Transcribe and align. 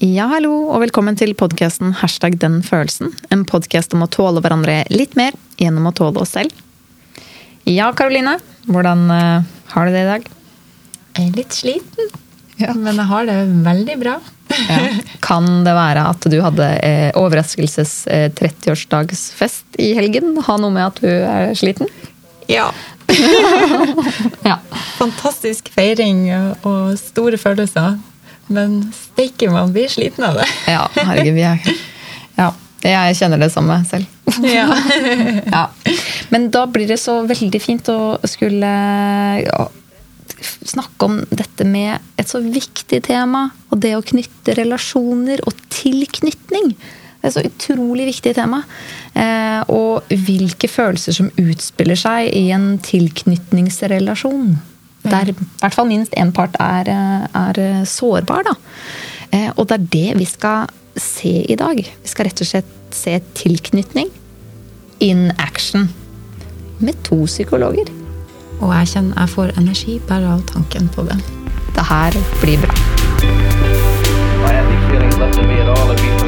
Ja, 0.00 0.30
hallo, 0.30 0.70
og 0.72 0.80
velkommen 0.80 1.12
til 1.20 1.34
podkasten 1.36 1.90
Hashtag 2.00 2.38
den 2.40 2.62
følelsen. 2.64 3.10
En 3.28 3.42
podkast 3.44 3.92
om 3.92 4.00
å 4.00 4.06
tåle 4.08 4.40
hverandre 4.40 4.78
litt 4.88 5.12
mer 5.12 5.36
gjennom 5.60 5.90
å 5.90 5.92
tåle 5.92 6.22
oss 6.22 6.32
selv. 6.38 6.56
Ja, 7.68 7.90
Karoline. 7.92 8.38
Hvordan 8.64 9.02
uh, 9.12 9.44
har 9.74 9.84
du 9.84 9.92
det 9.92 10.06
i 10.06 10.08
dag? 10.08 10.24
Jeg 11.18 11.26
er 11.26 11.36
litt 11.36 11.52
sliten, 11.52 12.08
ja. 12.56 12.72
men 12.72 12.96
jeg 12.96 13.08
har 13.12 13.28
det 13.28 13.36
veldig 13.68 14.00
bra. 14.00 14.16
ja. 14.72 14.80
Kan 15.20 15.66
det 15.68 15.76
være 15.76 16.08
at 16.14 16.32
du 16.32 16.40
hadde 16.46 16.72
eh, 16.80 17.12
overraskelses 17.20 17.94
eh, 18.08 18.30
30-årsdagsfest 18.40 19.82
i 19.84 19.92
helgen? 20.00 20.32
Ha 20.48 20.56
noe 20.64 20.72
med 20.80 20.86
at 20.86 21.04
du 21.04 21.10
er 21.12 21.52
sliten? 21.60 21.92
Ja. 22.48 22.70
ja. 24.48 24.62
Fantastisk 24.96 25.68
feiring 25.76 26.30
og 26.64 26.96
store 26.96 27.36
følelser. 27.36 28.00
Men 28.50 28.80
steike, 28.96 29.50
man 29.50 29.72
blir 29.72 29.88
sliten 29.88 30.26
av 30.26 30.40
det. 30.40 30.46
ja, 30.66 30.84
herregud. 30.96 31.36
Vi 31.36 31.46
er, 31.46 31.82
ja, 32.40 32.50
jeg 32.82 33.18
kjenner 33.20 33.40
det 33.42 33.50
samme 33.54 33.76
selv. 33.88 34.08
Ja. 34.46 34.66
ja. 35.56 35.66
Men 36.32 36.48
da 36.54 36.64
blir 36.70 36.88
det 36.90 36.98
så 37.02 37.20
veldig 37.28 37.60
fint 37.62 37.90
å 37.92 38.16
skulle 38.28 38.70
ja, 39.44 39.66
snakke 40.66 41.08
om 41.08 41.20
dette 41.30 41.66
med 41.68 41.98
et 42.20 42.30
så 42.30 42.40
viktig 42.42 43.02
tema. 43.06 43.48
Og 43.70 43.82
det 43.84 43.94
å 43.98 44.06
knytte 44.06 44.56
relasjoner 44.58 45.44
og 45.46 45.60
tilknytning. 45.70 46.72
Det 46.74 47.28
er 47.28 47.30
et 47.30 47.36
så 47.36 47.44
utrolig 47.44 48.08
viktig 48.08 48.34
tema. 48.38 48.62
Eh, 49.12 49.60
og 49.70 50.10
hvilke 50.26 50.70
følelser 50.70 51.18
som 51.20 51.30
utspiller 51.38 51.98
seg 51.98 52.32
i 52.34 52.48
en 52.54 52.72
tilknytningsrelasjon 52.82 54.56
der 55.02 55.30
i 55.30 55.34
hvert 55.34 55.74
fall 55.74 55.88
minst 55.88 56.14
én 56.18 56.32
part 56.32 56.56
er, 56.60 56.90
er, 57.34 57.84
sårbar. 57.84 58.44
Da. 58.48 58.54
Eh, 59.32 59.50
og 59.56 59.68
det 59.68 59.78
er 59.78 59.88
det 59.92 60.18
vi 60.18 60.26
skal 60.28 60.68
se 60.96 61.32
i 61.48 61.56
dag. 61.56 61.78
Vi 61.78 62.08
skal 62.08 62.28
rett 62.28 62.42
og 62.42 62.50
slett 62.50 62.76
se 62.94 63.20
tilknytning 63.38 64.10
in 65.00 65.30
action. 65.38 65.88
Med 66.80 66.96
to 67.04 67.24
psykologer. 67.26 67.88
Og 68.60 68.72
jeg 68.74 68.92
kjenner 68.94 69.20
jeg 69.20 69.34
får 69.36 69.54
energi 69.60 70.00
bare 70.08 70.36
av 70.36 70.44
tanken 70.52 70.88
på 70.92 71.04
det. 71.08 71.20
Det 71.76 71.84
her 71.88 72.16
blir 72.42 72.60
bra. 72.60 72.74
Just 76.00 76.19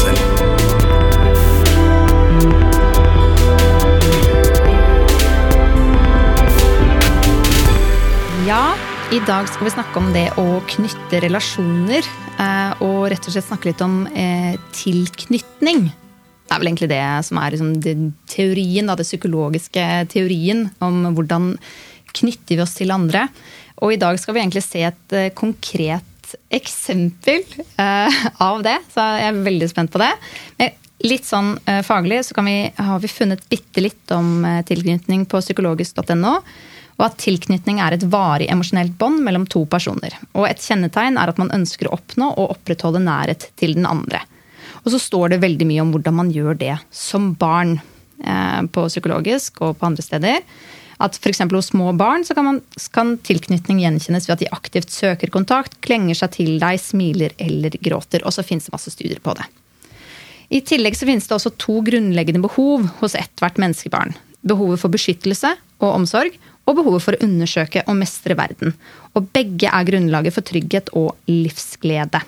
selv. 0.00 0.20
Ja, 8.44 8.74
i 9.12 9.20
dag 9.24 9.48
skal 9.48 9.68
vi 9.68 9.72
snakke 9.72 10.00
om 10.00 10.12
det 10.12 10.26
å 10.40 10.60
knytte 10.68 11.20
relasjoner. 11.24 12.04
Eh, 12.34 12.82
og 12.84 13.06
rett 13.12 13.26
og 13.28 13.32
slett 13.34 13.46
snakke 13.46 13.70
litt 13.70 13.82
om 13.84 14.04
eh, 14.10 14.56
tilknytning. 14.74 15.86
Det 16.44 16.52
er 16.52 16.60
vel 16.60 16.70
egentlig 16.70 16.90
det 16.92 17.02
som 17.26 17.40
er 17.40 17.54
liksom, 17.54 17.72
det, 17.82 17.94
teorien, 18.30 18.90
det 18.90 19.06
psykologiske 19.06 19.84
teorien 20.12 20.66
om 20.84 21.06
hvordan 21.16 21.54
knytter 22.14 22.58
vi 22.58 22.62
oss 22.64 22.76
til 22.76 22.92
andre. 22.94 23.26
Og 23.82 23.94
i 23.94 24.00
dag 24.00 24.18
skal 24.20 24.36
vi 24.36 24.42
egentlig 24.44 24.64
se 24.66 24.84
et 24.86 25.14
uh, 25.16 25.30
konkret 25.34 26.13
eksempel 26.54 27.42
uh, 27.78 28.24
av 28.42 28.62
det. 28.66 28.78
Så 28.92 29.04
jeg 29.18 29.30
er 29.30 29.44
veldig 29.46 29.68
spent 29.70 29.92
på 29.92 30.00
det. 30.02 30.10
Men 30.60 30.74
litt 31.04 31.26
sånn 31.28 31.54
uh, 31.68 31.80
faglig 31.86 32.22
så 32.26 32.44
vi, 32.46 32.58
har 32.76 33.02
vi 33.02 33.10
funnet 33.10 33.44
bitte 33.50 33.84
litt 33.84 34.14
om 34.14 34.46
tilknytning 34.68 35.26
på 35.30 35.42
psykologisk.no. 35.44 36.36
Og 36.94 37.02
at 37.08 37.18
tilknytning 37.18 37.80
er 37.82 37.96
et 37.96 38.06
varig 38.06 38.46
emosjonelt 38.52 38.94
bånd 38.98 39.24
mellom 39.26 39.48
to 39.50 39.64
personer. 39.66 40.14
Og 40.38 40.46
et 40.46 40.62
kjennetegn 40.62 41.18
er 41.18 41.32
at 41.32 41.40
man 41.42 41.50
ønsker 41.54 41.90
å 41.90 41.96
oppnå 41.96 42.30
og 42.36 42.54
opprettholde 42.54 43.02
nærhet 43.02 43.48
til 43.58 43.74
den 43.74 43.88
andre. 43.90 44.20
Og 44.84 44.92
så 44.94 45.00
står 45.02 45.32
det 45.32 45.42
veldig 45.42 45.66
mye 45.66 45.82
om 45.82 45.90
hvordan 45.90 46.16
man 46.20 46.30
gjør 46.30 46.54
det 46.60 46.76
som 46.94 47.32
barn 47.40 47.80
på 48.70 48.84
psykologisk 48.86 49.58
og 49.66 49.74
på 49.80 49.88
andre 49.88 50.04
steder. 50.06 50.38
At 51.02 51.18
f.eks. 51.18 51.42
hos 51.50 51.70
små 51.72 51.92
barn 51.98 52.24
så 52.26 52.36
kan, 52.36 52.46
man, 52.46 52.60
kan, 52.94 53.16
tilknytning 53.26 53.82
gjenkjennes 53.82 54.28
ved 54.28 54.36
at 54.36 54.44
de 54.44 54.52
aktivt 54.54 54.94
søker 54.94 55.32
kontakt, 55.34 55.80
klenger 55.84 56.18
seg 56.18 56.34
til 56.36 56.56
deg, 56.62 56.80
smiler 56.80 57.34
eller 57.42 57.74
gråter. 57.82 58.24
Og 58.24 58.34
så 58.36 58.46
finnes 58.46 58.68
det 58.68 58.74
masse 58.76 58.94
studier 58.94 59.22
på 59.24 59.34
det. 59.38 59.46
I 60.54 60.60
tillegg 60.62 60.96
så 60.98 61.08
finnes 61.08 61.26
det 61.26 61.34
også 61.34 61.54
to 61.58 61.80
grunnleggende 61.86 62.44
behov 62.44 62.84
hos 63.00 63.16
ethvert 63.18 63.58
menneskebarn. 63.60 64.14
Behovet 64.44 64.82
for 64.82 64.92
beskyttelse 64.92 65.54
og 65.80 65.88
omsorg, 65.94 66.36
og 66.64 66.78
behovet 66.78 67.04
for 67.04 67.16
å 67.16 67.24
undersøke 67.26 67.82
og 67.88 67.98
mestre 67.98 68.36
verden. 68.38 68.72
Og 69.16 69.26
begge 69.34 69.68
er 69.68 69.88
grunnlaget 69.88 70.36
for 70.36 70.46
trygghet 70.46 70.92
og 70.96 71.12
livsglede. 71.28 72.22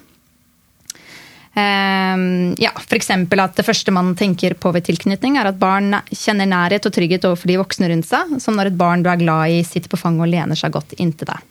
Ehm, 1.56 2.52
ja, 2.60 2.72
F.eks. 2.76 3.08
at 3.16 3.56
det 3.56 3.64
første 3.64 3.92
man 3.94 4.12
tenker 4.18 4.54
på 4.60 4.72
ved 4.76 4.84
tilknytning, 4.88 5.38
er 5.40 5.48
at 5.48 5.60
barn 5.60 5.94
kjenner 6.12 6.48
nærhet 6.50 6.84
og 6.84 6.92
trygghet 6.92 7.24
overfor 7.24 7.48
de 7.48 7.56
voksne 7.62 7.88
rundt 7.92 8.08
seg. 8.08 8.36
Som 8.44 8.58
når 8.58 8.70
et 8.70 8.78
barn 8.78 9.04
du 9.04 9.08
er 9.12 9.22
glad 9.22 9.54
i, 9.54 9.62
sitter 9.64 9.92
på 9.92 10.00
fanget 10.00 10.26
og 10.26 10.32
lener 10.34 10.58
seg 10.58 10.76
godt 10.76 10.92
inntil 11.00 11.32
deg. 11.32 11.48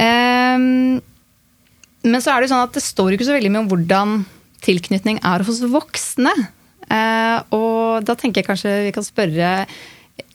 Ehm, 0.00 0.96
men 2.08 2.24
så 2.24 2.32
er 2.32 2.40
det 2.40 2.48
jo 2.48 2.54
sånn 2.54 2.64
at 2.64 2.78
det 2.78 2.86
står 2.86 3.14
ikke 3.14 3.28
så 3.28 3.36
veldig 3.36 3.52
mye 3.52 3.64
om 3.66 3.70
hvordan 3.74 4.18
tilknytning 4.64 5.20
er 5.26 5.44
hos 5.44 5.60
voksne. 5.68 6.32
Ehm, 6.88 7.44
og 7.52 8.08
da 8.08 8.16
tenker 8.16 8.40
jeg 8.40 8.48
kanskje 8.48 8.76
vi 8.88 8.96
kan 8.96 9.06
spørre 9.06 9.52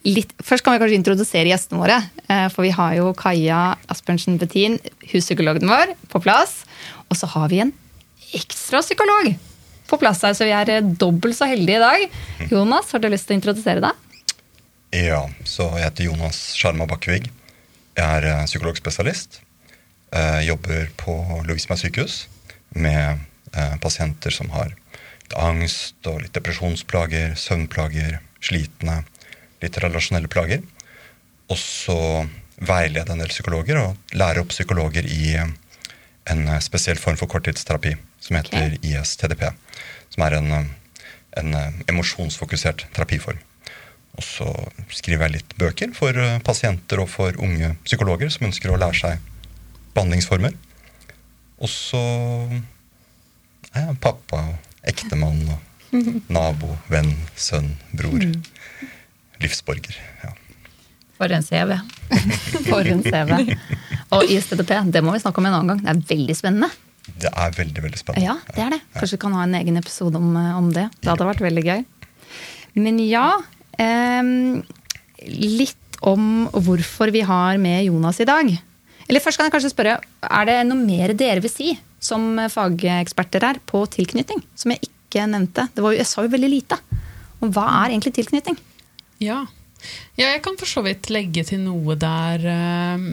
litt 0.04 0.34
Først 0.44 0.66
kan 0.66 0.76
vi 0.76 0.82
kanskje 0.82 0.98
introdusere 1.00 1.48
gjestene 1.48 1.80
våre. 1.80 1.96
For 2.52 2.66
vi 2.66 2.74
har 2.76 2.96
jo 2.98 3.14
Kaja 3.16 3.78
Asbjørnsen 3.92 4.36
Bettin, 4.40 4.76
huspsykologen 5.12 5.70
vår, 5.70 5.94
på 6.12 6.20
plass. 6.24 6.66
Og 7.08 7.16
så 7.16 7.30
har 7.32 7.48
vi 7.52 7.62
en 7.64 7.72
ekstra 8.38 8.82
psykolog 8.84 9.34
på 9.88 10.00
plass 10.02 10.24
her, 10.26 10.34
så 10.34 10.48
vi 10.48 10.56
er 10.56 10.72
eh, 10.72 10.92
dobbelt 11.00 11.38
så 11.38 11.48
heldige 11.50 11.80
i 11.80 11.84
dag. 11.84 12.06
Jonas, 12.52 12.92
har 12.94 13.04
du 13.04 13.10
lyst 13.12 13.28
til 13.30 13.36
å 13.36 13.40
introdusere 13.42 13.84
deg? 13.84 14.28
Ja, 14.94 15.24
så 15.50 15.70
jeg 15.78 15.88
heter 15.88 16.10
Jonas 16.10 16.40
Sjarma 16.58 16.88
Bakkevig. 16.90 17.30
Jeg 17.98 18.06
er 18.06 18.30
eh, 18.30 18.46
psykologspesialist. 18.50 19.42
Jeg 20.14 20.40
eh, 20.40 20.48
jobber 20.48 20.90
på 21.02 21.18
Lovisma 21.48 21.78
sykehus 21.80 22.28
med 22.74 23.22
pasienter 23.84 24.34
som 24.34 24.48
har 24.50 24.72
litt 24.74 25.34
angst 25.38 26.08
og 26.10 26.24
litt 26.24 26.34
depresjonsplager, 26.34 27.36
søvnplager, 27.38 28.16
slitne, 28.42 29.04
litt 29.62 29.78
relasjonelle 29.78 30.32
plager. 30.32 30.64
Og 31.54 31.60
så 31.62 31.98
veileder 32.58 33.04
jeg 33.04 33.14
en 33.14 33.22
del 33.22 33.30
psykologer 33.30 33.78
og 33.78 34.16
lærer 34.18 34.42
opp 34.42 34.50
psykologer 34.56 35.06
i 35.06 35.36
en 36.32 36.46
spesiell 36.64 37.00
form 37.00 37.18
for 37.20 37.32
korttidsterapi 37.32 37.96
som 38.24 38.38
heter 38.38 38.78
okay. 38.78 38.94
ISTDP. 38.94 39.50
Som 40.14 40.26
er 40.28 40.38
en, 40.40 40.54
en 41.42 41.58
emosjonsfokusert 41.90 42.86
terapiform. 42.96 43.42
Og 44.14 44.26
så 44.26 44.48
skriver 44.94 45.26
jeg 45.26 45.40
litt 45.40 45.56
bøker 45.58 45.94
for 45.98 46.18
eh, 46.20 46.38
pasienter 46.46 47.02
og 47.02 47.10
for 47.10 47.34
unge 47.42 47.74
psykologer 47.88 48.30
som 48.34 48.46
ønsker 48.50 48.70
å 48.70 48.78
lære 48.78 49.00
seg 49.00 49.32
behandlingsformer. 49.96 50.54
Og 51.64 51.72
så 51.72 52.02
er 53.74 53.88
jeg 53.88 54.02
pappa 54.04 54.44
og 54.52 54.90
ektemann 54.90 55.42
og 55.50 55.70
nabo, 56.36 56.78
venn, 56.92 57.14
sønn, 57.38 57.74
bror. 57.94 58.22
Mm. 58.22 58.90
Livsborger. 59.42 59.98
Ja. 60.24 60.34
For 61.20 61.34
en 61.34 61.46
CV. 61.46 61.76
For 62.70 62.90
en 62.90 63.04
CV. 63.06 63.54
Og 64.14 64.32
ISTDP, 64.32 64.74
det 64.94 65.04
må 65.06 65.14
vi 65.16 65.22
snakke 65.24 65.42
om 65.42 65.48
en 65.50 65.58
annen 65.60 65.74
gang. 65.74 65.84
Det 65.84 65.94
er 65.94 66.18
veldig 66.18 66.36
spennende. 66.38 66.70
Det 67.20 67.30
er 67.30 67.56
veldig 67.58 67.84
veldig 67.84 68.00
spennende. 68.00 68.26
Ja, 68.26 68.36
det 68.56 68.64
er 68.64 68.76
det. 68.76 68.82
Kanskje 68.96 69.18
vi 69.18 69.24
kan 69.26 69.36
ha 69.38 69.46
en 69.46 69.58
egen 69.60 69.80
episode 69.80 70.20
om, 70.20 70.36
eh, 70.40 70.58
om 70.58 70.70
det. 70.74 70.88
Det 71.02 71.12
hadde 71.12 71.28
vært 71.28 71.44
veldig 71.44 71.64
gøy. 71.68 71.84
Men 72.84 72.98
ja 73.06 73.28
eh, 73.78 74.30
Litt 75.30 76.00
om 76.04 76.50
hvorfor 76.52 77.12
vi 77.16 77.22
har 77.24 77.60
med 77.62 77.86
Jonas 77.86 78.20
i 78.20 78.28
dag. 78.28 78.50
Eller 79.08 79.24
først 79.24 79.40
kan 79.40 79.48
jeg 79.48 79.54
kanskje 79.56 79.72
spørre, 79.72 79.98
Er 80.24 80.46
det 80.48 80.58
noe 80.68 80.80
mer 80.80 81.14
dere 81.14 81.44
vil 81.44 81.52
si 81.52 81.74
som 82.04 82.36
fageksperter 82.52 83.46
her 83.48 83.60
på 83.66 83.86
tilknytning? 83.88 84.42
Som 84.56 84.74
jeg 84.74 84.90
ikke 84.90 85.28
nevnte. 85.30 85.70
Jo, 85.78 85.94
jeg 85.96 86.08
sa 86.10 86.26
jo 86.26 86.34
veldig 86.34 86.50
lite. 86.52 86.80
Og 87.42 87.52
hva 87.56 87.68
er 87.84 87.94
egentlig 87.94 88.16
tilknytning? 88.18 88.58
Ja, 89.24 89.46
ja, 90.16 90.28
jeg 90.28 90.44
kan 90.46 90.58
for 90.60 90.70
så 90.70 90.84
vidt 90.86 91.10
legge 91.14 91.46
til 91.48 91.64
noe 91.66 91.96
der. 92.00 92.44
Eh, 92.54 93.08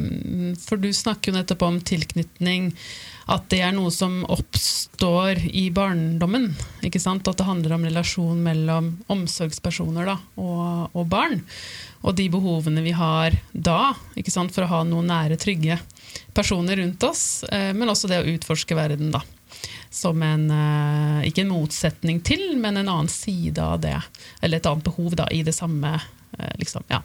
for 0.60 0.80
du 0.80 0.90
snakker 0.94 1.30
jo 1.30 1.38
nettopp 1.38 1.64
om 1.68 1.80
tilknytning 1.80 2.74
at 3.30 3.46
det 3.52 3.60
er 3.62 3.74
noe 3.74 3.92
som 3.94 4.20
oppstår 4.30 5.38
i 5.54 5.68
barndommen. 5.74 6.50
ikke 6.86 7.00
sant? 7.02 7.28
At 7.30 7.38
det 7.38 7.46
handler 7.46 7.76
om 7.76 7.86
relasjon 7.86 8.40
mellom 8.42 8.90
omsorgspersoner 9.12 10.08
da, 10.10 10.16
og, 10.40 10.90
og, 10.92 11.04
barn. 11.10 11.44
Og 12.02 12.16
de 12.18 12.26
behovene 12.32 12.82
vi 12.82 12.94
har 12.96 13.36
da 13.52 13.94
ikke 14.18 14.34
sant? 14.34 14.54
for 14.54 14.66
å 14.66 14.72
ha 14.72 14.84
noen 14.88 15.10
nære, 15.12 15.38
trygge. 15.38 15.78
personer 16.34 16.76
rundt 16.76 17.02
oss, 17.06 17.44
eh, 17.52 17.70
men 17.72 17.88
også 17.88 18.10
det 18.10 18.18
å 18.20 18.30
utforske 18.34 18.74
verden, 18.74 19.12
da. 19.14 19.22
Som 19.90 20.22
en 20.22 20.50
eh, 20.50 21.28
Ikke 21.28 21.42
en 21.44 21.54
motsetning 21.54 22.20
til, 22.26 22.56
men 22.58 22.76
en 22.76 22.88
annen 22.88 23.10
side 23.10 23.62
av 23.62 23.80
det. 23.80 23.98
Eller 24.40 24.58
et 24.58 24.66
annet 24.66 24.86
behov 24.86 25.14
da, 25.14 25.28
i 25.30 25.44
det 25.46 25.54
samme 25.54 26.00
liksom, 26.60 26.86
ja, 26.90 27.02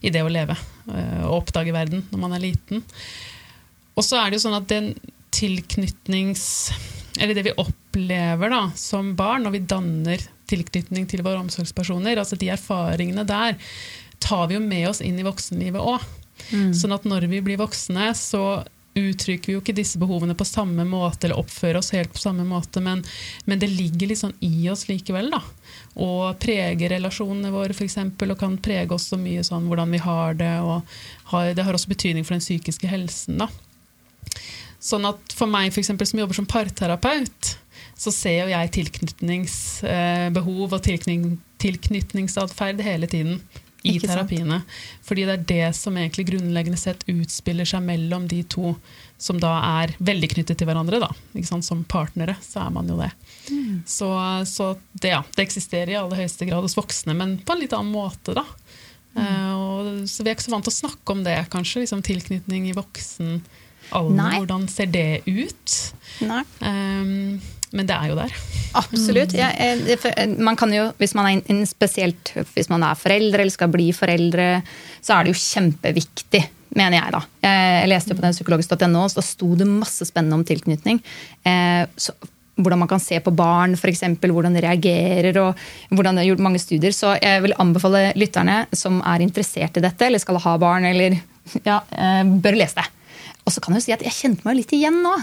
I 0.00 0.12
det 0.14 0.24
å 0.24 0.32
leve 0.32 0.56
eh, 0.92 1.22
og 1.26 1.42
oppdage 1.42 1.74
verden 1.74 2.04
når 2.10 2.22
man 2.24 2.36
er 2.36 2.44
liten. 2.44 2.84
Og 3.98 4.06
så 4.06 4.20
er 4.20 4.30
det 4.30 4.38
jo 4.38 4.46
sånn 4.46 4.58
at 4.60 4.70
den 4.70 4.92
tilknytnings... 5.34 6.70
Eller 7.18 7.34
det 7.34 7.48
vi 7.48 7.56
opplever 7.58 8.52
da, 8.52 8.60
som 8.78 9.14
barn 9.18 9.42
når 9.42 9.56
vi 9.56 9.64
danner 9.66 10.22
tilknytning 10.48 11.08
til 11.10 11.24
våre 11.26 11.40
omsorgspersoner, 11.42 12.20
altså 12.20 12.38
de 12.38 12.52
erfaringene 12.54 13.24
der, 13.26 13.58
tar 14.22 14.46
vi 14.48 14.56
jo 14.56 14.62
med 14.62 14.86
oss 14.88 15.02
inn 15.04 15.18
i 15.18 15.26
voksenlivet 15.26 15.82
òg. 15.82 16.04
Mm. 16.52 16.70
Sånn 16.78 16.94
at 16.94 17.06
når 17.08 17.26
vi 17.32 17.42
blir 17.44 17.58
voksne, 17.60 18.12
så 18.14 18.62
uttrykker 18.98 19.50
vi 19.50 19.56
jo 19.56 19.62
ikke 19.62 19.76
disse 19.76 19.98
behovene 20.00 20.36
på 20.38 20.46
samme 20.48 20.86
måte, 20.88 21.26
eller 21.26 21.42
oppfører 21.42 21.80
oss 21.80 21.92
helt 21.94 22.14
på 22.14 22.22
samme 22.22 22.46
måte, 22.48 22.82
men, 22.84 23.02
men 23.46 23.60
det 23.60 23.70
ligger 23.70 24.10
litt 24.10 24.22
sånn 24.22 24.36
i 24.44 24.68
oss 24.72 24.86
likevel. 24.90 25.30
da. 25.34 25.42
Og 25.96 26.36
preger 26.42 26.92
relasjonene 26.92 27.52
våre, 27.54 27.74
f.eks., 27.74 27.96
og 27.98 28.36
kan 28.38 28.58
prege 28.62 28.94
oss 28.94 29.08
så 29.12 29.18
mye 29.20 29.44
sånn 29.46 29.68
hvordan 29.70 29.94
vi 29.94 30.02
har 30.02 30.36
det. 30.38 30.56
og 30.60 30.82
har, 31.32 31.54
Det 31.54 31.64
har 31.64 31.74
også 31.74 31.94
betydning 31.94 32.26
for 32.26 32.36
den 32.36 32.44
psykiske 32.44 32.90
helsen. 32.90 33.38
da. 33.38 33.48
Sånn 34.78 35.08
at 35.08 35.34
For 35.34 35.50
meg 35.50 35.72
for 35.72 35.82
eksempel, 35.82 36.06
som 36.06 36.20
jobber 36.20 36.38
som 36.38 36.46
parterapeut, 36.46 37.56
så 37.98 38.12
ser 38.14 38.44
jo 38.44 38.52
jeg 38.52 38.74
tilknytningsbehov 38.76 40.76
og 40.76 40.84
tilknytning, 40.84 41.40
tilknytningsatferd 41.58 42.84
hele 42.86 43.08
tiden 43.10 43.40
i 43.82 43.96
Ikke 43.96 44.10
terapiene. 44.10 44.60
Sant? 44.62 45.02
Fordi 45.06 45.24
det 45.26 45.34
er 45.34 45.44
det 45.50 45.66
som 45.78 45.98
egentlig 45.98 46.28
grunnleggende 46.30 46.78
sett 46.78 47.04
utspiller 47.10 47.66
seg 47.68 47.84
mellom 47.86 48.26
de 48.30 48.42
to 48.50 48.74
som 49.18 49.38
da 49.42 49.56
er 49.82 49.94
veldig 49.98 50.30
knyttet 50.34 50.58
til 50.58 50.68
hverandre. 50.68 51.00
da. 51.02 51.10
Som 51.42 51.84
partnere 51.90 52.38
så 52.42 52.66
er 52.66 52.74
man 52.74 52.90
jo 52.90 52.98
det. 53.00 53.10
Mm. 53.50 53.82
Så, 53.88 54.08
så 54.50 54.72
det, 54.92 55.12
ja, 55.14 55.22
det, 55.34 55.46
eksisterer 55.46 55.94
i 55.94 55.98
aller 56.00 56.22
høyeste 56.22 56.48
grad 56.48 56.66
hos 56.66 56.76
voksne, 56.78 57.16
men 57.18 57.38
på 57.44 57.54
en 57.54 57.62
litt 57.64 57.76
annen 57.76 57.94
måte. 57.94 58.36
da. 58.38 58.44
Mm. 59.14 59.22
Uh, 59.22 60.06
så 60.06 60.22
vi 60.22 60.30
er 60.30 60.36
ikke 60.36 60.48
så 60.48 60.54
vant 60.54 60.66
til 60.68 60.74
å 60.74 60.80
snakke 60.80 61.16
om 61.16 61.22
det, 61.26 61.38
kanskje. 61.52 61.84
Liksom, 61.84 62.04
tilknytning 62.06 62.70
i 62.70 62.76
voksen 62.76 63.38
alder. 63.96 64.40
Hvordan 64.40 64.66
ser 64.70 64.90
det 64.92 65.22
ut? 65.26 65.78
Nei. 66.28 66.42
Um, 66.60 67.38
men 67.76 67.88
det 67.88 67.96
er 67.96 68.10
jo 68.10 68.16
der. 68.16 68.36
Absolutt. 68.78 69.34
Ja, 69.36 69.50
man 70.40 70.56
kan 70.56 70.72
jo, 70.72 70.88
hvis 71.00 71.14
man 71.16 71.28
er 71.28 71.64
spesielt 71.68 72.32
hvis 72.54 72.70
man 72.72 72.84
er 72.86 72.96
foreldre 72.98 73.44
eller 73.44 73.52
skal 73.52 73.72
bli 73.72 73.90
foreldre, 73.96 74.62
så 75.04 75.18
er 75.18 75.26
det 75.26 75.34
jo 75.34 75.42
kjempeviktig, 75.42 76.42
mener 76.78 76.98
jeg. 77.00 77.12
da. 77.16 77.22
Jeg 77.44 77.90
leste 77.92 78.14
jo 78.14 78.20
på 78.20 78.24
den 78.24 78.36
psykologisk.no, 78.36 79.04
så 79.08 79.20
da 79.20 79.26
sto 79.26 79.52
det 79.58 79.68
masse 79.68 80.08
spennende 80.08 80.40
om 80.40 80.46
tilknytning. 80.48 81.02
Eh, 81.44 81.84
så, 82.00 82.16
hvordan 82.58 82.82
man 82.82 82.90
kan 82.90 83.02
se 83.02 83.20
på 83.22 83.32
barn, 83.34 83.76
f.eks. 83.78 84.04
hvordan 84.20 84.56
de 84.56 84.64
reagerer. 84.64 85.38
og 85.40 85.94
hvordan 85.94 86.18
det 86.18 86.24
er 86.24 86.30
gjort 86.32 86.44
mange 86.44 86.60
studier. 86.62 86.94
Så 86.94 87.14
jeg 87.22 87.42
vil 87.44 87.56
anbefale 87.58 88.12
lytterne 88.18 88.60
som 88.76 89.00
er 89.06 89.24
interessert 89.24 89.78
i 89.78 89.84
dette, 89.84 90.06
eller 90.06 90.22
skal 90.22 90.40
ha 90.42 90.56
barn, 90.60 90.88
eller 90.88 91.18
ja, 91.68 91.80
eh, 91.92 92.24
bør 92.26 92.58
lese 92.58 92.80
det. 92.80 92.88
Og 93.48 93.54
så 93.54 93.62
kan 93.64 93.72
jeg 93.72 93.80
jo 93.80 93.86
si 93.86 93.94
at 93.94 94.04
jeg 94.04 94.12
kjente 94.12 94.44
meg 94.44 94.58
litt 94.58 94.72
igjen 94.76 94.98
nå, 95.00 95.14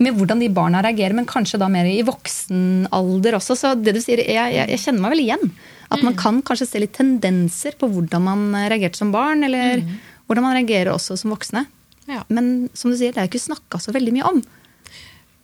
med 0.00 0.16
hvordan 0.16 0.40
de 0.40 0.48
barna 0.56 0.80
reagerer, 0.84 1.12
men 1.18 1.28
kanskje 1.28 1.60
da 1.60 1.68
mer 1.68 1.84
i 1.90 2.00
voksen 2.06 2.88
alder 2.96 3.36
også. 3.36 3.58
Så 3.60 3.74
det 3.76 3.92
du 3.92 4.00
sier, 4.00 4.22
jeg, 4.24 4.54
jeg, 4.56 4.70
jeg 4.72 4.82
kjenner 4.86 5.04
meg 5.04 5.12
vel 5.12 5.24
igjen. 5.26 5.44
At 5.90 6.00
man 6.00 6.14
mm. 6.14 6.20
kan 6.22 6.40
kanskje 6.46 6.70
se 6.70 6.80
litt 6.80 6.94
tendenser 6.96 7.76
på 7.76 7.90
hvordan 7.92 8.24
man 8.24 8.46
reagerte 8.72 9.02
som 9.02 9.12
barn, 9.12 9.44
eller 9.44 9.82
mm. 9.82 9.94
hvordan 10.30 10.46
man 10.46 10.56
reagerer 10.56 10.94
også 10.94 11.18
som 11.20 11.34
voksne. 11.34 11.66
Ja. 12.08 12.22
Men 12.32 12.70
som 12.76 12.92
du 12.92 12.96
sier, 12.96 13.12
det 13.12 13.20
er 13.20 13.28
jo 13.28 13.34
ikke 13.34 13.50
snakka 13.50 13.80
så 13.82 13.92
veldig 13.92 14.16
mye 14.16 14.32
om. 14.32 14.40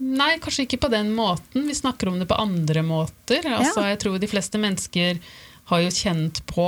Nei, 0.01 0.33
kanskje 0.41 0.65
ikke 0.65 0.81
på 0.87 0.91
den 0.93 1.13
måten. 1.13 1.67
Vi 1.69 1.77
snakker 1.77 2.09
om 2.09 2.19
det 2.21 2.29
på 2.31 2.39
andre 2.41 2.83
måter. 2.87 3.45
Altså. 3.45 3.85
Jeg 3.85 4.01
tror 4.01 4.17
de 4.21 4.31
fleste 4.31 4.61
mennesker 4.61 5.21
har 5.71 5.85
jo 5.85 5.93
kjent 5.93 6.41
på, 6.49 6.67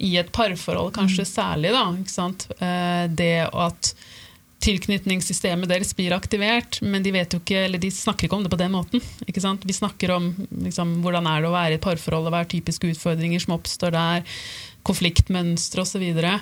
i 0.00 0.14
et 0.20 0.30
parforhold 0.32 0.94
kanskje 0.96 1.26
mm. 1.26 1.28
særlig, 1.28 1.72
da, 1.74 1.84
eh, 2.64 3.04
det 3.12 3.34
at 3.48 3.90
tilknytningssystemet 4.60 5.68
deres 5.70 5.92
blir 5.96 6.12
aktivert, 6.12 6.78
men 6.84 7.04
de, 7.04 7.12
ikke, 7.16 7.62
eller 7.64 7.80
de 7.80 7.90
snakker 7.92 8.26
ikke 8.26 8.36
om 8.36 8.44
det 8.44 8.52
på 8.52 8.60
den 8.60 8.74
måten. 8.74 9.04
Vi 9.24 9.76
snakker 9.76 10.12
om 10.12 10.30
liksom, 10.64 10.98
hvordan 11.04 11.28
er 11.28 11.40
det 11.40 11.48
å 11.48 11.54
være 11.54 11.76
i 11.76 11.78
et 11.78 11.84
parforhold, 11.84 12.28
og 12.28 12.34
hva 12.34 12.42
er 12.44 12.50
typiske 12.52 12.92
utfordringer 12.92 13.40
som 13.40 13.56
oppstår 13.56 13.96
der 13.96 14.26
konfliktmønstre 14.86 15.82
osv. 15.84 16.02
Og, 16.10 16.20
så 16.20 16.36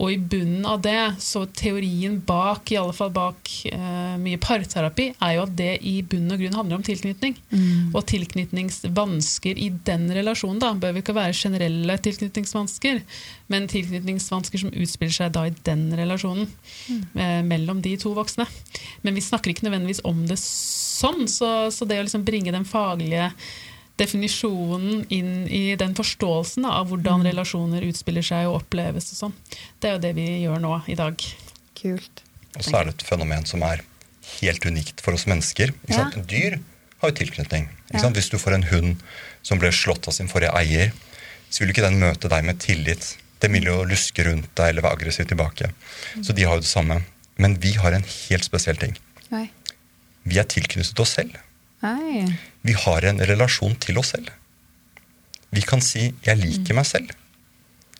og 0.00 0.12
i 0.14 0.16
bunnen 0.16 0.64
av 0.68 0.80
det, 0.84 1.14
så 1.20 1.44
teorien 1.52 2.16
bak 2.24 2.72
i 2.72 2.78
alle 2.80 2.94
fall 2.96 3.10
bak 3.12 3.50
eh, 3.68 4.14
mye 4.20 4.40
parterapi, 4.40 5.10
er 5.20 5.34
jo 5.36 5.42
at 5.44 5.52
det 5.58 5.72
i 5.88 5.98
bunn 6.06 6.32
og 6.32 6.40
grunn 6.40 6.56
handler 6.56 6.78
om 6.78 6.86
tilknytning. 6.86 7.36
Mm. 7.52 7.90
Og 7.92 8.06
tilknytningsvansker 8.08 9.60
i 9.60 9.68
den 9.86 10.08
relasjonen 10.16 10.62
da, 10.62 10.72
bør 10.72 11.02
ikke 11.02 11.16
være 11.16 11.36
generelle 11.36 11.98
tilknytningsvansker, 12.06 13.02
men 13.52 13.68
tilknytningsvansker 13.70 14.64
som 14.64 14.72
utspiller 14.72 15.18
seg 15.18 15.34
da 15.36 15.44
i 15.50 15.56
den 15.68 15.90
relasjonen 15.98 16.48
mm. 16.48 17.02
eh, 17.12 17.42
mellom 17.50 17.82
de 17.84 17.98
to 18.00 18.14
voksne. 18.16 18.48
Men 19.04 19.18
vi 19.18 19.24
snakker 19.24 19.52
ikke 19.52 19.68
nødvendigvis 19.68 20.04
om 20.08 20.24
det 20.30 20.40
sånn, 20.40 21.26
så, 21.28 21.68
så 21.74 21.88
det 21.88 22.00
å 22.00 22.08
liksom 22.08 22.24
bringe 22.24 22.54
den 22.54 22.68
faglige 22.68 23.28
definisjonen 24.00 25.04
inn 25.12 25.46
i 25.48 25.76
den 25.78 25.94
forståelsen 25.98 26.66
da, 26.66 26.78
av 26.80 26.90
hvordan 26.90 27.22
mm. 27.22 27.28
relasjoner 27.30 27.86
utspiller 27.90 28.24
seg 28.26 28.48
og 28.48 28.62
oppleves. 28.62 29.10
og 29.12 29.20
sånn. 29.20 29.38
Det 29.78 29.90
er 29.90 29.96
jo 29.96 30.02
det 30.06 30.12
vi 30.18 30.26
gjør 30.42 30.62
nå 30.62 30.74
i 30.92 30.98
dag. 30.98 31.26
Kult. 31.78 32.24
Og 32.56 32.66
så 32.66 32.78
er 32.78 32.88
det 32.88 32.96
et 32.96 33.06
fenomen 33.06 33.46
som 33.48 33.64
er 33.66 33.84
helt 34.38 34.66
unikt 34.66 35.02
for 35.04 35.16
oss 35.16 35.26
mennesker. 35.30 35.72
Ja. 35.90 36.08
Dyr 36.16 36.58
har 37.02 37.12
jo 37.12 37.18
tilknytning. 37.18 37.68
Ja. 37.92 38.04
Hvis 38.14 38.30
du 38.32 38.38
får 38.40 38.58
en 38.58 38.68
hund 38.70 39.02
som 39.44 39.60
ble 39.60 39.72
slått 39.74 40.08
av 40.08 40.16
sin 40.16 40.30
forrige 40.30 40.54
eier, 40.56 40.92
så 41.50 41.62
vil 41.62 41.74
ikke 41.74 41.84
den 41.84 42.00
møte 42.00 42.30
deg 42.32 42.46
med 42.46 42.60
tillit. 42.62 43.16
Den 43.42 43.56
vil 43.56 43.66
jo 43.68 43.80
luske 43.88 44.24
rundt 44.24 44.52
deg 44.56 44.72
eller 44.72 44.86
være 44.86 45.00
aggressiv 45.00 45.26
tilbake. 45.28 45.72
Mm. 46.14 46.22
Så 46.24 46.36
de 46.36 46.46
har 46.46 46.56
jo 46.56 46.64
det 46.64 46.70
samme. 46.70 47.00
Men 47.42 47.56
vi 47.60 47.74
har 47.80 47.96
en 47.96 48.06
helt 48.06 48.46
spesiell 48.46 48.78
ting. 48.78 48.94
Nei. 49.32 49.48
Vi 50.22 50.38
er 50.38 50.46
tilknyttet 50.46 51.00
oss 51.02 51.16
selv. 51.18 51.34
Nei. 51.82 52.26
Vi 52.62 52.74
har 52.78 53.04
en 53.08 53.20
relasjon 53.32 53.74
til 53.82 53.98
oss 53.98 54.12
selv. 54.14 54.30
Vi 55.52 55.62
kan 55.68 55.82
si 55.84 56.12
'jeg 56.24 56.38
liker 56.38 56.72
mm. 56.72 56.76
meg 56.78 56.86
selv', 56.86 57.10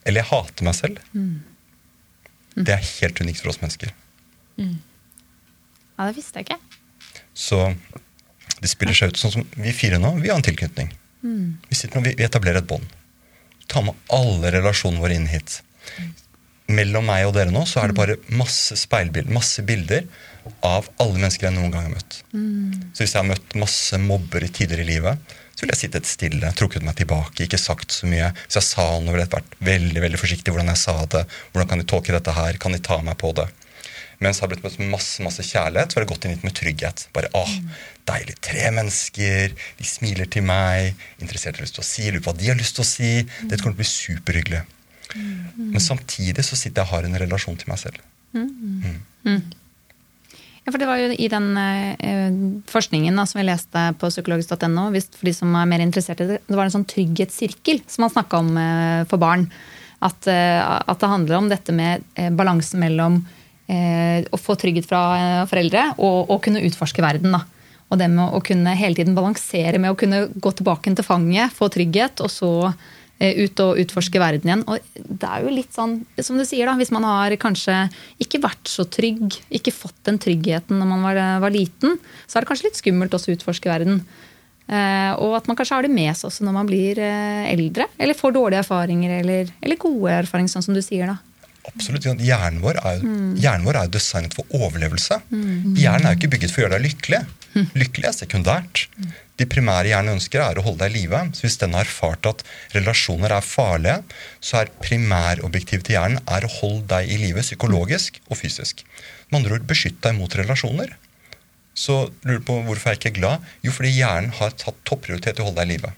eller 0.06 0.22
'jeg 0.22 0.30
hater 0.30 0.64
meg 0.64 0.74
selv'. 0.74 1.00
Mm. 1.12 1.42
Mm. 2.56 2.64
Det 2.64 2.72
er 2.72 2.88
helt 3.00 3.20
unikt 3.20 3.40
for 3.40 3.48
oss 3.48 3.60
mennesker. 3.60 3.92
Mm. 4.56 4.78
Ja, 5.98 6.06
det 6.06 6.16
visste 6.16 6.38
jeg 6.38 6.46
ikke. 6.46 6.60
Så 7.34 7.74
det 8.60 8.70
spiller 8.70 8.94
seg 8.94 9.12
ut 9.12 9.20
sånn 9.20 9.32
som 9.32 9.46
vi 9.56 9.72
fire 9.72 9.98
nå. 9.98 10.14
Vi 10.20 10.28
har 10.28 10.36
en 10.36 10.46
tilknytning. 10.46 10.92
Mm. 11.22 11.58
Vi 11.68 11.74
sitter 11.78 11.98
nå, 11.98 12.04
vi 12.06 12.24
etablerer 12.24 12.62
et 12.62 12.68
bånd. 12.68 12.86
Tar 13.66 13.84
med 13.86 13.94
alle 14.12 14.52
relasjonene 14.54 15.02
våre 15.02 15.16
inn 15.16 15.28
hit. 15.30 15.60
Mellom 16.72 17.06
meg 17.08 17.26
og 17.26 17.34
dere 17.34 17.52
nå 17.52 17.64
så 17.68 17.82
er 17.82 17.90
det 17.90 17.98
bare 17.98 18.18
masse 18.28 18.76
speilbilder, 18.78 19.32
masse 19.32 19.64
bilder 19.66 20.06
av 20.66 20.88
alle 21.02 21.20
mennesker 21.20 21.48
jeg 21.48 21.56
noen 21.56 21.72
gang 21.72 21.86
har 21.86 21.94
møtt. 21.94 22.18
Mm. 22.34 22.90
Så 22.92 23.04
hvis 23.04 23.14
jeg 23.14 23.20
har 23.20 23.28
møtt 23.28 23.56
masse 23.58 23.98
mobber 24.02 24.44
i 24.44 24.50
tidligere 24.50 24.86
i 24.86 24.90
livet, 24.90 25.34
så 25.52 25.64
ville 25.64 25.76
jeg 25.76 25.84
sittet 25.84 26.08
stille, 26.08 26.52
trukket 26.58 26.84
meg 26.86 26.96
tilbake, 26.98 27.44
ikke 27.44 27.60
sagt 27.60 27.94
så 27.94 28.08
mye. 28.10 28.32
Hvis 28.46 28.58
jeg 28.58 28.68
sa 28.70 28.86
noe, 28.98 29.12
ville 29.12 29.26
jeg 29.26 29.34
vært 29.34 29.58
veldig 29.62 30.04
veldig 30.06 30.20
forsiktig 30.20 30.54
hvordan 30.54 30.72
jeg 30.72 30.82
sa 30.82 30.96
det. 31.14 31.26
Hvordan 31.52 31.72
kan 31.72 31.82
de 31.82 31.88
tolke 31.92 32.14
dette 32.14 32.36
her? 32.36 32.58
Kan 32.62 32.74
de 32.74 32.82
ta 32.82 32.98
meg 33.04 33.18
på 33.20 33.34
det? 33.38 33.48
Mens 34.22 34.38
jeg 34.38 34.44
har 34.44 34.52
blitt 34.52 34.62
møtt 34.62 34.78
med 34.78 34.92
masse 34.92 35.22
masse 35.24 35.44
kjærlighet, 35.46 35.90
så 35.90 35.98
har 35.98 36.04
jeg 36.04 36.12
gått 36.12 36.26
inn 36.26 36.34
litt 36.36 36.46
med 36.46 36.54
trygghet. 36.58 37.06
Bare, 37.14 37.30
åh, 37.38 37.54
Deilig. 38.08 38.36
Tre 38.42 38.70
mennesker, 38.74 39.52
de 39.78 39.86
smiler 39.86 40.26
til 40.30 40.46
meg, 40.46 40.98
interessert 41.22 41.58
har 41.58 41.66
lyst 41.66 41.76
til 41.78 41.84
å 41.84 41.86
si, 41.86 42.06
lurer 42.08 42.22
på 42.24 42.32
hva 42.32 42.38
de 42.40 42.50
har 42.50 42.58
lyst 42.58 42.74
til 42.78 42.82
å 42.82 42.88
si. 42.88 43.10
Dette 43.22 43.62
kommer 43.62 43.76
til 43.76 43.78
å 43.78 43.82
bli 43.82 43.90
superhyggelig. 43.92 44.62
Men 45.14 45.82
samtidig 45.82 46.44
så 46.46 46.58
sitter 46.58 46.82
jeg 46.82 46.88
og 46.88 46.94
har 46.96 47.06
en 47.06 47.20
relasjon 47.22 47.58
til 47.60 47.70
meg 47.70 47.78
selv. 47.82 48.00
Mm. 48.34 48.98
Mm. 49.26 49.42
Ja, 50.62 50.70
for 50.70 50.78
Det 50.78 50.86
var 50.86 51.00
jo 51.00 51.10
i 51.18 51.28
den 51.30 51.48
eh, 51.58 52.34
forskningen 52.70 53.16
da, 53.18 53.26
som 53.26 53.40
vi 53.40 53.48
leste 53.48 53.84
på 53.98 54.10
psykologisk.no, 54.12 54.84
for 54.94 55.26
de 55.26 55.34
som 55.34 55.54
er 55.58 55.70
mer 55.70 55.82
interessert 55.82 56.22
i 56.22 56.28
det, 56.28 56.40
det 56.46 56.58
var 56.58 56.68
en 56.68 56.74
sånn 56.76 56.86
trygghetssirkel 56.86 57.82
som 57.90 58.06
man 58.06 58.12
snakka 58.14 58.42
om 58.44 58.52
eh, 58.60 59.02
for 59.10 59.22
barn. 59.22 59.48
At, 60.02 60.26
eh, 60.30 60.60
at, 60.62 61.00
det 61.02 61.10
handler 61.10 61.38
om 61.38 61.50
dette 61.50 61.74
med 61.74 62.06
balansen 62.38 62.82
mellom 62.82 63.24
å 63.72 64.36
få 64.36 64.52
trygghet 64.58 64.84
fra 64.84 65.46
foreldre 65.48 65.94
og 66.02 66.28
å 66.34 66.36
kunne 66.44 66.60
utforske 66.66 67.00
verden. 67.00 67.32
da. 67.32 67.38
Og 67.88 67.96
det 67.96 68.08
med 68.10 68.34
å 68.34 68.40
kunne 68.44 68.74
hele 68.76 68.98
tiden 68.98 69.14
balansere 69.16 69.78
med 69.80 69.94
å 69.94 69.96
kunne 69.96 70.26
gå 70.34 70.50
tilbake 70.58 70.92
til 70.92 71.06
fanget, 71.06 71.54
få 71.56 71.70
trygghet, 71.72 72.20
og 72.20 72.28
så 72.28 72.50
ut 73.20 73.60
og 73.62 73.78
utforske 73.78 74.18
verden 74.18 74.48
igjen. 74.50 74.64
Og 74.66 74.78
det 74.96 75.28
er 75.28 75.44
jo 75.44 75.52
litt 75.54 75.72
sånn, 75.76 76.00
som 76.18 76.38
du 76.40 76.44
sier, 76.48 76.66
da, 76.66 76.74
hvis 76.80 76.90
man 76.94 77.04
har 77.06 77.34
kanskje 77.42 77.76
ikke 78.22 78.40
vært 78.42 78.66
så 78.70 78.86
trygg, 78.90 79.36
ikke 79.54 79.74
fått 79.74 79.98
den 80.08 80.18
tryggheten 80.22 80.78
når 80.80 80.90
man 80.90 81.04
var, 81.06 81.20
var 81.44 81.54
liten, 81.54 81.98
så 82.26 82.38
er 82.38 82.42
det 82.46 82.50
kanskje 82.50 82.70
litt 82.70 82.80
skummelt 82.82 83.14
også 83.14 83.30
å 83.30 83.36
utforske 83.36 83.70
verden. 83.70 84.00
Eh, 84.72 85.12
og 85.20 85.36
at 85.36 85.48
man 85.50 85.58
kanskje 85.58 85.74
har 85.76 85.86
det 85.86 85.92
med 85.92 86.14
seg 86.16 86.30
også 86.30 86.46
når 86.46 86.54
man 86.56 86.68
blir 86.70 86.98
eh, 87.02 87.50
eldre. 87.52 87.86
Eller 87.98 88.18
får 88.18 88.34
dårlige 88.38 88.62
erfaringer 88.64 89.18
eller, 89.20 89.52
eller, 89.60 89.78
gode 89.82 90.14
erfaringer, 90.22 90.54
sånn 90.54 90.64
som 90.66 90.74
du 90.74 90.82
sier. 90.82 91.10
da. 91.10 91.18
Absolutt. 91.70 92.06
Hjernen 92.18 92.58
vår 92.62 92.78
er, 92.82 92.98
jo- 93.02 93.36
hjernen 93.38 93.66
vår 93.68 93.76
er 93.84 93.90
designet 93.94 94.34
for 94.34 94.48
overlevelse. 94.58 95.20
Hjernen 95.30 96.08
er 96.08 96.14
jo 96.16 96.18
ikke 96.22 96.32
bygget 96.34 96.50
for 96.54 96.62
å 96.62 96.66
gjøre 96.66 96.78
deg 96.80 96.88
lykkelig. 96.88 97.22
Lykkelig 97.78 98.08
er 98.08 98.16
sekundært. 98.16 98.86
De 99.42 99.48
primære 99.50 99.90
hjernen 99.90 100.14
ønsker, 100.20 100.38
er 100.44 100.58
å 100.60 100.62
holde 100.62 100.84
deg 100.84 100.94
i 100.94 101.00
live. 101.02 101.20
Så 101.34 101.46
hvis 101.46 101.58
den 101.58 101.74
har 101.74 101.88
erfart 101.88 102.28
at 102.30 102.44
relasjoner 102.76 103.34
er 103.34 103.46
farlige, 103.46 103.98
så 104.44 104.60
er 104.60 104.70
primærobjektivet 104.84 105.88
til 105.88 105.98
hjernen 105.98 106.22
er 106.30 106.46
å 106.46 106.52
holde 106.60 106.86
deg 106.92 107.10
i 107.10 107.18
live 107.24 107.42
psykologisk 107.42 108.20
og 108.28 108.38
fysisk. 108.38 108.84
Med 109.30 109.40
andre 109.40 109.58
ord 109.58 109.66
beskytte 109.66 110.06
deg 110.06 110.20
mot 110.20 110.38
relasjoner. 110.38 110.94
Så 111.74 112.04
lurer 112.22 112.38
du 112.38 112.46
på 112.46 112.60
hvorfor 112.68 112.92
jeg 112.92 113.00
ikke 113.00 113.10
er 113.14 113.18
glad? 113.18 113.50
Jo, 113.64 113.74
fordi 113.74 113.94
hjernen 113.96 114.34
har 114.38 114.54
tatt 114.60 114.78
topprioritet 114.88 115.40
i 115.40 115.42
å 115.42 115.48
holde 115.48 115.64
deg 115.64 115.70
i 115.70 115.76
live. 115.78 115.92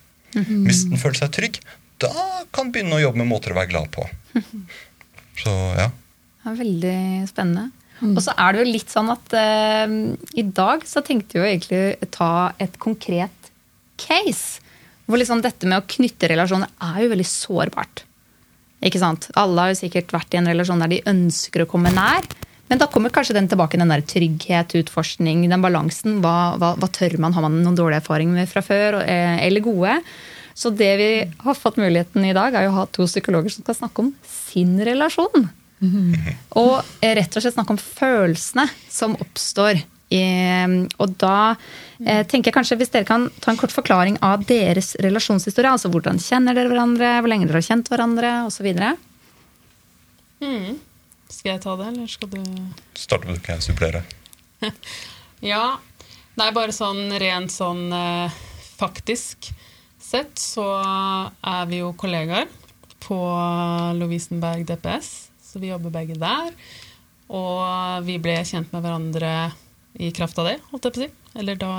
Hvis 0.64 0.84
den 0.88 1.00
føler 1.00 1.20
seg 1.20 1.34
trygg, 1.34 1.60
da 2.02 2.10
kan 2.54 2.68
den 2.68 2.74
begynne 2.74 2.98
å 2.98 3.02
jobbe 3.04 3.20
med 3.20 3.30
måter 3.30 3.52
å 3.52 3.58
være 3.58 3.70
glad 3.74 3.90
på. 3.94 4.06
Så 5.42 5.52
ja. 5.76 5.90
Det 6.44 6.52
er 6.52 6.60
veldig 6.60 6.98
spennende. 7.28 7.68
Og 8.02 8.20
så 8.24 8.34
er 8.34 8.54
det 8.54 8.64
jo 8.64 8.72
litt 8.74 8.90
sånn 8.90 9.12
at 9.12 9.36
uh, 9.38 9.94
i 10.34 10.44
dag 10.56 10.82
så 10.88 11.02
tenkte 11.06 11.38
vi 11.38 11.42
jo 11.42 11.46
egentlig 11.46 12.10
ta 12.14 12.52
et 12.62 12.74
konkret 12.82 13.52
case. 14.00 14.62
Hvor 15.06 15.20
liksom 15.20 15.44
dette 15.44 15.68
med 15.68 15.78
å 15.78 15.86
knytte 15.86 16.30
relasjoner 16.32 16.72
er 16.82 17.04
jo 17.04 17.12
veldig 17.12 17.28
sårbart. 17.28 18.04
Ikke 18.84 19.00
sant? 19.00 19.28
Alle 19.38 19.62
har 19.62 19.72
jo 19.72 19.80
sikkert 19.84 20.12
vært 20.12 20.34
i 20.34 20.40
en 20.40 20.50
relasjon 20.50 20.82
der 20.82 20.92
de 20.92 21.04
ønsker 21.08 21.64
å 21.64 21.68
komme 21.70 21.92
nær. 21.94 22.26
Men 22.68 22.80
da 22.80 22.88
kommer 22.88 23.12
kanskje 23.12 23.36
den 23.36 23.48
tilbake, 23.48 23.78
den 23.80 23.92
der 23.92 24.04
trygghet, 24.08 24.72
utforskning, 24.80 25.44
den 25.50 25.64
balansen. 25.64 26.18
Hva, 26.24 26.54
hva, 26.60 26.72
hva 26.80 26.88
tør 26.92 27.18
man? 27.20 27.36
Har 27.36 27.44
man 27.44 27.60
noen 27.60 27.76
dårlige 27.76 28.00
erfaringer 28.02 28.40
med 28.40 28.50
fra 28.50 28.64
før, 28.64 29.02
eh, 29.04 29.36
eller 29.44 29.64
gode? 29.64 29.98
Så 30.56 30.70
det 30.72 30.92
vi 31.00 31.10
har 31.44 31.58
fått 31.58 31.80
muligheten 31.80 32.24
i 32.24 32.34
dag, 32.36 32.54
er 32.54 32.66
jo 32.66 32.72
å 32.72 32.78
ha 32.78 32.86
to 32.88 33.06
psykologer 33.08 33.52
som 33.52 33.66
skal 33.66 33.76
snakke 33.82 34.04
om 34.06 34.12
sin 34.24 34.78
relasjon. 34.86 35.48
Og 35.82 36.76
eh, 37.00 37.14
rett 37.18 37.34
og 37.36 37.44
slett 37.44 37.56
snakke 37.56 37.74
om 37.74 37.80
følelsene 37.80 38.68
som 38.90 39.16
oppstår. 39.20 39.82
Og 40.14 41.14
da 41.18 41.36
eh, 41.98 42.22
tenker 42.28 42.48
jeg 42.50 42.54
kanskje 42.54 42.78
hvis 42.78 42.92
dere 42.92 43.08
kan 43.08 43.26
ta 43.42 43.50
en 43.50 43.58
kort 43.58 43.74
forklaring 43.74 44.20
av 44.22 44.44
deres 44.46 44.94
relasjonshistorie. 45.02 45.72
Altså 45.74 45.90
hvordan 45.90 46.20
kjenner 46.22 46.56
dere 46.56 46.70
hverandre, 46.70 47.16
hvor 47.18 47.32
lenge 47.32 47.48
dere 47.50 47.58
har 47.58 47.66
kjent 47.66 47.90
hverandre 47.90 48.34
osv. 48.46 48.68
Mm. 50.44 50.76
Skal 51.32 51.54
jeg 51.54 51.64
ta 51.64 51.74
det, 51.80 51.90
eller 51.90 52.10
skal 52.10 52.30
du 52.30 52.40
Starte 52.94 53.26
med 53.26 53.40
du 53.40 53.44
kan 53.44 53.64
supplere. 53.64 54.04
Ja. 55.44 55.76
Nei, 56.38 56.46
bare 56.56 56.72
sånn 56.72 57.12
rent 57.20 57.52
sånn 57.52 57.92
eh, 57.92 58.36
faktisk 58.78 59.50
sett 60.00 60.38
så 60.40 60.64
er 61.44 61.66
vi 61.68 61.82
jo 61.82 61.92
kollegaer 62.00 62.48
på 63.04 63.18
Lovisenberg 63.98 64.64
DPS, 64.66 65.23
så 65.54 65.62
vi 65.62 65.70
jobber 65.70 65.94
begge 65.94 66.18
der. 66.18 66.50
Og 67.34 68.04
vi 68.04 68.18
ble 68.20 68.40
kjent 68.44 68.72
med 68.74 68.82
hverandre 68.84 69.34
i 70.02 70.10
kraft 70.14 70.38
av 70.42 70.50
det, 70.50 70.58
holdt 70.72 70.88
jeg 70.88 70.94
på 70.96 71.00
å 71.00 71.04
si. 71.06 71.38
Eller 71.38 71.58
da 71.58 71.74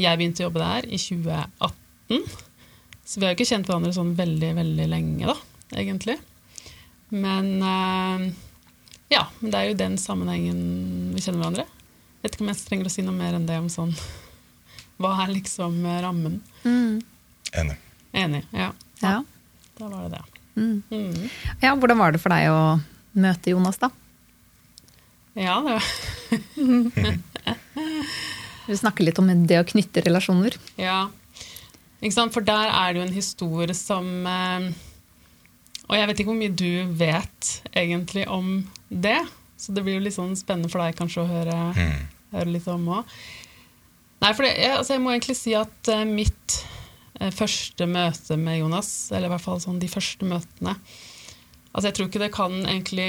jeg 0.00 0.18
begynte 0.18 0.42
å 0.42 0.48
jobbe 0.48 0.62
der, 0.64 0.88
i 0.88 0.98
2018. 1.00 2.24
Så 3.06 3.20
vi 3.20 3.26
har 3.26 3.32
jo 3.32 3.38
ikke 3.38 3.48
kjent 3.48 3.68
hverandre 3.68 3.92
sånn 3.94 4.16
veldig, 4.18 4.50
veldig 4.58 4.88
lenge, 4.90 5.28
da, 5.30 5.36
egentlig. 5.78 6.16
Men 7.14 7.52
eh, 7.62 8.24
ja, 9.14 9.22
det 9.40 9.54
er 9.54 9.68
jo 9.70 9.78
den 9.78 9.96
sammenhengen 10.00 11.12
vi 11.14 11.22
kjenner 11.22 11.44
hverandre. 11.44 11.66
Vet 12.24 12.34
ikke 12.34 12.46
om 12.46 12.50
jeg 12.50 12.64
trenger 12.66 12.90
å 12.90 12.94
si 12.96 13.04
noe 13.06 13.14
mer 13.14 13.36
enn 13.38 13.46
det 13.46 13.60
om 13.62 13.68
sånn 13.70 13.92
Hva 15.00 15.12
er 15.22 15.34
liksom 15.36 15.78
rammen? 16.02 16.40
Enig. 16.64 17.76
Enig. 18.16 18.42
Ja. 18.56 18.72
Ja. 19.04 19.20
Da 19.76 19.90
var 19.92 20.06
det 20.06 20.16
det. 20.16 20.35
Mm. 20.56 20.82
Mm. 20.90 21.28
ja, 21.60 21.74
hvordan 21.76 21.98
var 22.00 22.12
det 22.14 22.20
for 22.22 22.32
deg 22.32 22.48
å 22.48 22.60
møte 23.20 23.52
Jonas, 23.52 23.76
da? 23.82 23.90
Ja, 25.36 25.58
det 25.60 25.74
var 25.76 25.84
Vi 28.66 28.76
snakker 28.76 29.04
litt 29.06 29.18
om 29.20 29.28
det 29.46 29.58
å 29.60 29.66
knytte 29.68 30.02
relasjoner. 30.06 30.56
Ja. 30.80 31.06
Ikke 32.00 32.14
sant? 32.16 32.34
For 32.34 32.44
der 32.44 32.70
er 32.72 32.92
det 32.96 33.00
jo 33.00 33.06
en 33.06 33.14
historie 33.14 33.74
som 33.76 34.08
eh, 34.26 34.66
Og 35.86 35.94
jeg 35.96 36.08
vet 36.10 36.18
ikke 36.20 36.32
hvor 36.32 36.40
mye 36.40 36.52
du 36.56 36.96
vet 36.98 37.52
egentlig 37.72 38.24
om 38.32 38.64
det. 38.90 39.20
Så 39.56 39.72
det 39.76 39.84
blir 39.86 39.96
jo 40.00 40.04
litt 40.04 40.16
sånn 40.16 40.34
spennende 40.36 40.68
for 40.72 40.82
deg 40.82 40.96
kanskje 40.98 41.22
å 41.24 41.30
høre, 41.30 41.58
Mm. 41.76 42.00
høre 42.34 42.50
litt 42.56 42.66
om 42.68 42.88
òg. 42.98 43.14
Nei, 44.24 44.32
for 44.34 44.42
det, 44.44 44.54
jeg, 44.58 44.72
altså 44.80 44.96
jeg 44.96 45.02
må 45.04 45.12
egentlig 45.14 45.36
si 45.38 45.54
at 45.56 45.88
eh, 45.92 46.02
mitt 46.08 46.58
første 47.32 47.86
møte 47.88 48.36
med 48.40 48.60
Jonas, 48.60 48.90
eller 49.10 49.30
i 49.30 49.32
hvert 49.34 49.44
fall 49.44 49.60
sånn 49.62 49.80
de 49.80 49.88
første 49.90 50.28
møtene 50.28 50.76
Altså 51.76 51.90
jeg 51.90 51.96
tror 51.96 52.06
ikke 52.08 52.20
det 52.22 52.32
kan 52.32 52.54
egentlig 52.64 53.08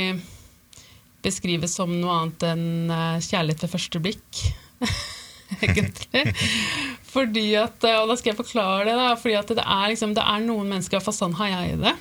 beskrives 1.23 1.75
som 1.77 1.93
noe 2.01 2.17
annet 2.17 2.43
enn 2.49 2.91
eh, 2.91 3.21
kjærlighet 3.23 3.63
ved 3.63 3.71
første 3.71 4.01
blikk. 4.03 4.41
egentlig. 5.61 6.33
Fordi 7.13 7.45
at, 7.59 7.79
eh, 7.87 7.99
og 8.01 8.11
da 8.11 8.17
skal 8.19 8.33
jeg 8.33 8.39
forklare 8.41 8.89
det, 8.89 8.97
da, 8.99 9.07
fordi 9.15 9.37
at 9.39 9.55
det 9.55 9.63
er, 9.63 9.87
liksom, 9.93 10.13
det 10.17 10.25
er 10.27 10.43
noen 10.43 10.67
mennesker, 10.69 10.97
i 10.97 10.99
hvert 10.99 11.07
fall 11.07 11.17
sånn 11.17 11.37
har 11.39 11.53
jeg 11.53 11.79
det, 11.81 11.95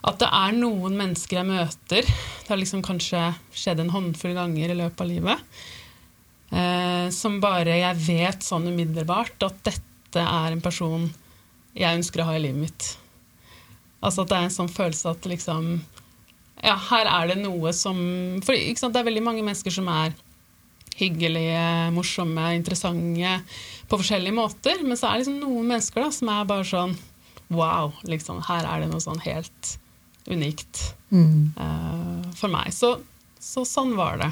at 0.00 0.22
det 0.22 0.30
er 0.38 0.54
noen 0.56 0.96
mennesker 0.96 1.40
jeg 1.40 1.48
møter, 1.50 2.06
det 2.06 2.48
har 2.48 2.60
liksom 2.60 2.84
kanskje 2.86 3.26
skjedd 3.52 3.82
en 3.82 3.92
håndfull 3.92 4.32
ganger 4.38 4.72
i 4.72 4.78
løpet 4.78 5.02
av 5.04 5.10
livet, 5.10 5.60
eh, 6.54 7.10
som 7.12 7.36
bare 7.42 7.76
jeg 7.82 8.00
vet 8.06 8.46
sånn 8.46 8.70
umiddelbart 8.70 9.50
at 9.50 9.60
dette 9.66 9.89
er 10.18 10.50
en 10.50 10.64
person 10.64 11.06
jeg 11.76 12.00
ønsker 12.00 12.22
å 12.22 12.26
ha 12.26 12.34
i 12.34 12.42
livet 12.42 12.64
mitt. 12.64 12.88
Altså 14.02 14.24
at 14.24 14.32
det 14.32 14.38
er 14.38 14.48
en 14.48 14.54
sånn 14.54 14.72
følelse 14.72 15.12
at 15.12 15.28
liksom 15.28 15.70
Ja, 16.64 16.74
her 16.90 17.06
er 17.06 17.30
det 17.30 17.38
noe 17.42 17.72
som 17.76 17.98
For 18.44 18.56
sant, 18.80 18.94
det 18.94 19.02
er 19.02 19.08
veldig 19.10 19.24
mange 19.24 19.44
mennesker 19.44 19.74
som 19.74 19.88
er 19.92 20.16
hyggelige, 21.00 21.90
morsomme, 21.96 22.50
interessante 22.58 23.36
på 23.88 23.98
forskjellige 24.00 24.36
måter. 24.36 24.82
Men 24.84 24.98
så 24.98 25.08
er 25.08 25.14
det 25.14 25.22
liksom 25.22 25.38
noen 25.40 25.70
mennesker 25.70 26.04
da, 26.04 26.10
som 26.12 26.32
er 26.32 26.50
bare 26.50 26.66
sånn 26.68 26.98
Wow, 27.50 27.96
liksom, 28.06 28.38
her 28.46 28.62
er 28.62 28.84
det 28.84 28.90
noe 28.92 29.02
sånn 29.02 29.18
helt 29.24 29.72
unikt 30.30 30.92
eh, 31.58 32.28
for 32.38 32.52
meg. 32.52 32.70
Så, 32.74 32.92
så 33.42 33.64
sånn 33.66 33.96
var 33.98 34.20
det 34.20 34.28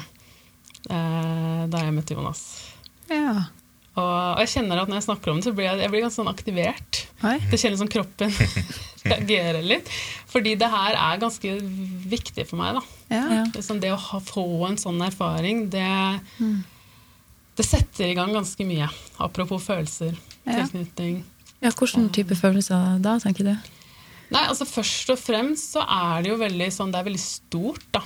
uh, 0.87 1.65
da 1.67 1.81
jeg 1.83 1.95
møtte 1.97 2.15
Jonas. 2.15 2.45
Ja. 3.11 3.49
Og, 3.99 4.09
og 4.37 4.41
jeg 4.43 4.51
kjenner 4.55 4.79
at 4.81 4.89
når 4.91 4.99
jeg 5.01 5.05
snakker 5.09 5.31
om 5.33 5.39
det, 5.41 5.45
så 5.49 5.53
blir 5.57 5.67
jeg, 5.67 5.79
jeg 5.83 5.91
blir 5.93 6.03
ganske 6.05 6.21
sånn 6.21 6.31
aktivert. 6.31 6.99
Oi. 7.27 7.35
Det 7.51 7.59
kjennes 7.61 7.81
som 7.83 7.89
kroppen 7.91 8.31
reagerer 9.09 9.61
litt. 9.65 9.89
Fordi 10.31 10.53
det 10.61 10.69
her 10.71 10.95
er 10.97 11.21
ganske 11.21 11.55
viktig 12.15 12.45
for 12.49 12.61
meg. 12.61 12.79
da. 12.79 12.83
Ja. 13.15 13.43
Liksom 13.55 13.81
det 13.83 13.91
å 13.95 13.99
ha, 14.09 14.19
få 14.23 14.45
en 14.69 14.77
sånn 14.81 15.01
erfaring, 15.05 15.65
det, 15.73 15.87
det 17.59 17.65
setter 17.67 18.11
i 18.11 18.15
gang 18.17 18.31
ganske 18.35 18.65
mye. 18.67 18.87
Apropos 19.19 19.65
følelser, 19.67 20.15
Ja. 20.45 20.61
tilknytning. 20.63 21.23
Ja, 21.59 21.73
Hvilken 21.75 22.07
type 22.15 22.37
følelser 22.39 23.01
da, 23.03 23.17
tenker 23.19 23.43
du? 23.49 23.55
Nei, 24.31 24.43
altså 24.45 24.63
Først 24.69 25.09
og 25.11 25.17
fremst 25.19 25.73
så 25.73 25.81
er 25.83 26.21
det 26.23 26.29
jo 26.31 26.37
veldig 26.39 26.69
sånn, 26.71 26.91
det 26.93 27.01
er 27.01 27.07
veldig 27.09 27.19
stort, 27.23 27.83
da. 27.91 28.03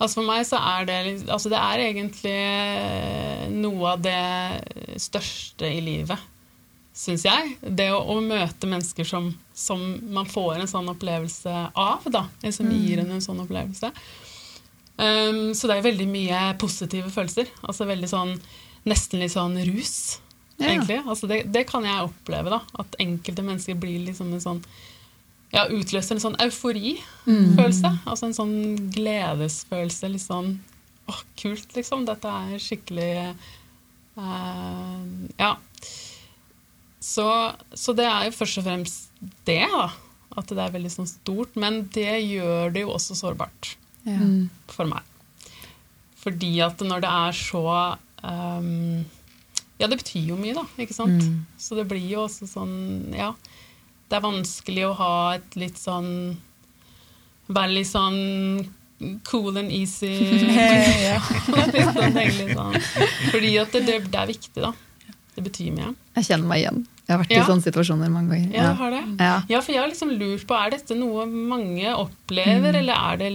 Altså 0.00 0.20
For 0.20 0.24
meg 0.26 0.46
så 0.48 0.56
er 0.56 0.86
det 0.88 0.98
altså 1.28 1.50
Det 1.52 1.58
er 1.60 1.82
egentlig 1.84 2.32
eh, 2.32 3.42
noe 3.52 3.90
av 3.94 4.00
det 4.00 5.00
største 5.02 5.68
i 5.68 5.82
livet, 5.84 6.18
syns 6.96 7.26
jeg. 7.28 7.54
Det 7.60 7.90
å, 7.92 8.00
å 8.14 8.16
møte 8.24 8.68
mennesker 8.70 9.04
som, 9.08 9.28
som 9.56 9.82
man 10.12 10.28
får 10.28 10.62
en 10.62 10.70
sånn 10.70 10.88
opplevelse 10.92 11.52
av, 11.76 12.08
da. 12.12 12.24
Som 12.52 12.72
gir 12.72 13.02
en 13.04 13.12
en 13.12 13.22
sånn 13.24 13.40
opplevelse. 13.44 13.92
Um, 15.00 15.54
så 15.56 15.68
det 15.70 15.78
er 15.78 15.86
veldig 15.86 16.06
mye 16.12 16.40
positive 16.60 17.08
følelser. 17.12 17.48
Altså 17.64 17.86
veldig 17.88 18.10
sånn 18.10 18.34
Nesten 18.88 19.20
litt 19.20 19.32
sånn 19.34 19.58
rus, 19.68 20.18
Ja. 20.56 20.70
egentlig. 20.70 21.02
Altså 21.04 21.28
det, 21.28 21.42
det 21.52 21.66
kan 21.68 21.84
jeg 21.84 22.06
oppleve, 22.06 22.48
da. 22.52 22.62
At 22.80 22.96
enkelte 23.00 23.44
mennesker 23.44 23.76
blir 23.76 24.06
liksom 24.06 24.30
en 24.32 24.40
sånn 24.40 24.62
ja, 25.52 25.64
utløser 25.68 26.14
en 26.16 26.22
sånn 26.22 26.36
euforifølelse. 26.44 27.90
Altså 28.06 28.28
en 28.28 28.36
sånn 28.36 28.54
gledesfølelse. 28.94 30.10
Litt 30.12 30.22
sånn 30.26 30.52
Å, 31.10 31.14
kult, 31.40 31.72
liksom. 31.74 32.04
Dette 32.06 32.30
er 32.30 32.60
skikkelig 32.62 33.12
uh, 34.18 35.00
Ja. 35.40 35.56
Så, 37.00 37.24
så 37.74 37.94
det 37.96 38.04
er 38.06 38.28
jo 38.28 38.34
først 38.36 38.60
og 38.60 38.66
fremst 38.68 39.08
det, 39.48 39.62
da. 39.72 39.88
At 40.38 40.50
det 40.52 40.60
er 40.62 40.74
veldig 40.76 40.92
sånn 40.94 41.08
stort. 41.10 41.56
Men 41.58 41.82
det 41.94 42.20
gjør 42.28 42.70
det 42.74 42.84
jo 42.86 42.92
også 42.94 43.16
sårbart 43.18 43.74
Ja. 44.06 44.20
for 44.70 44.86
meg. 44.88 45.02
Fordi 46.20 46.52
at 46.64 46.80
når 46.84 47.00
det 47.02 47.10
er 47.10 47.32
så 47.36 47.64
um, 48.22 49.04
Ja, 49.80 49.88
det 49.88 49.96
betyr 50.02 50.26
jo 50.30 50.36
mye, 50.36 50.52
da. 50.54 50.66
ikke 50.78 50.92
sant? 50.96 51.24
Så 51.58 51.74
det 51.78 51.86
blir 51.88 52.04
jo 52.12 52.26
også 52.28 52.46
sånn 52.48 53.14
Ja. 53.16 53.32
Det 54.10 54.18
er 54.18 54.26
vanskelig 54.26 54.84
å 54.88 54.92
ha 54.98 55.14
et 55.38 55.56
litt 55.58 55.78
sånn 55.78 56.10
Være 57.50 57.74
litt 57.78 57.90
sånn 57.90 58.20
cool 59.24 59.56
and 59.56 59.72
easy. 59.72 60.12
sånn, 61.48 62.18
sånn. 62.52 62.76
Fordi 63.32 63.52
at 63.58 63.72
det, 63.74 63.84
det, 63.88 64.18
er 64.20 64.28
viktig, 64.28 64.60
da. 64.60 64.74
Det 65.34 65.44
betyr 65.46 65.72
mye. 65.74 65.94
Jeg 66.18 66.28
kjenner 66.28 66.50
meg 66.50 66.62
igjen. 66.62 66.82
Jeg 67.06 67.14
har 67.14 67.22
vært 67.24 67.32
Ja. 67.32 67.40
i 67.40 67.48
sånne 67.48 67.64
situasjoner 67.64 68.12
mange 68.12 68.36
ganger. 68.36 68.52
Ja, 68.54 68.72
har 68.78 68.92
det? 68.94 69.00
Ja. 69.18 69.36
Ja, 69.50 69.60
for 69.64 69.72
jeg 69.74 69.80
har 69.82 69.88
liksom 69.90 70.12
lurt 70.20 70.44
på, 70.46 70.54
er 70.54 70.76
dette 70.76 70.94
noe 70.98 71.24
mange 71.26 71.94
opplever, 71.96 72.76
eller 72.82 72.94
er 72.94 73.18
det 73.18 73.32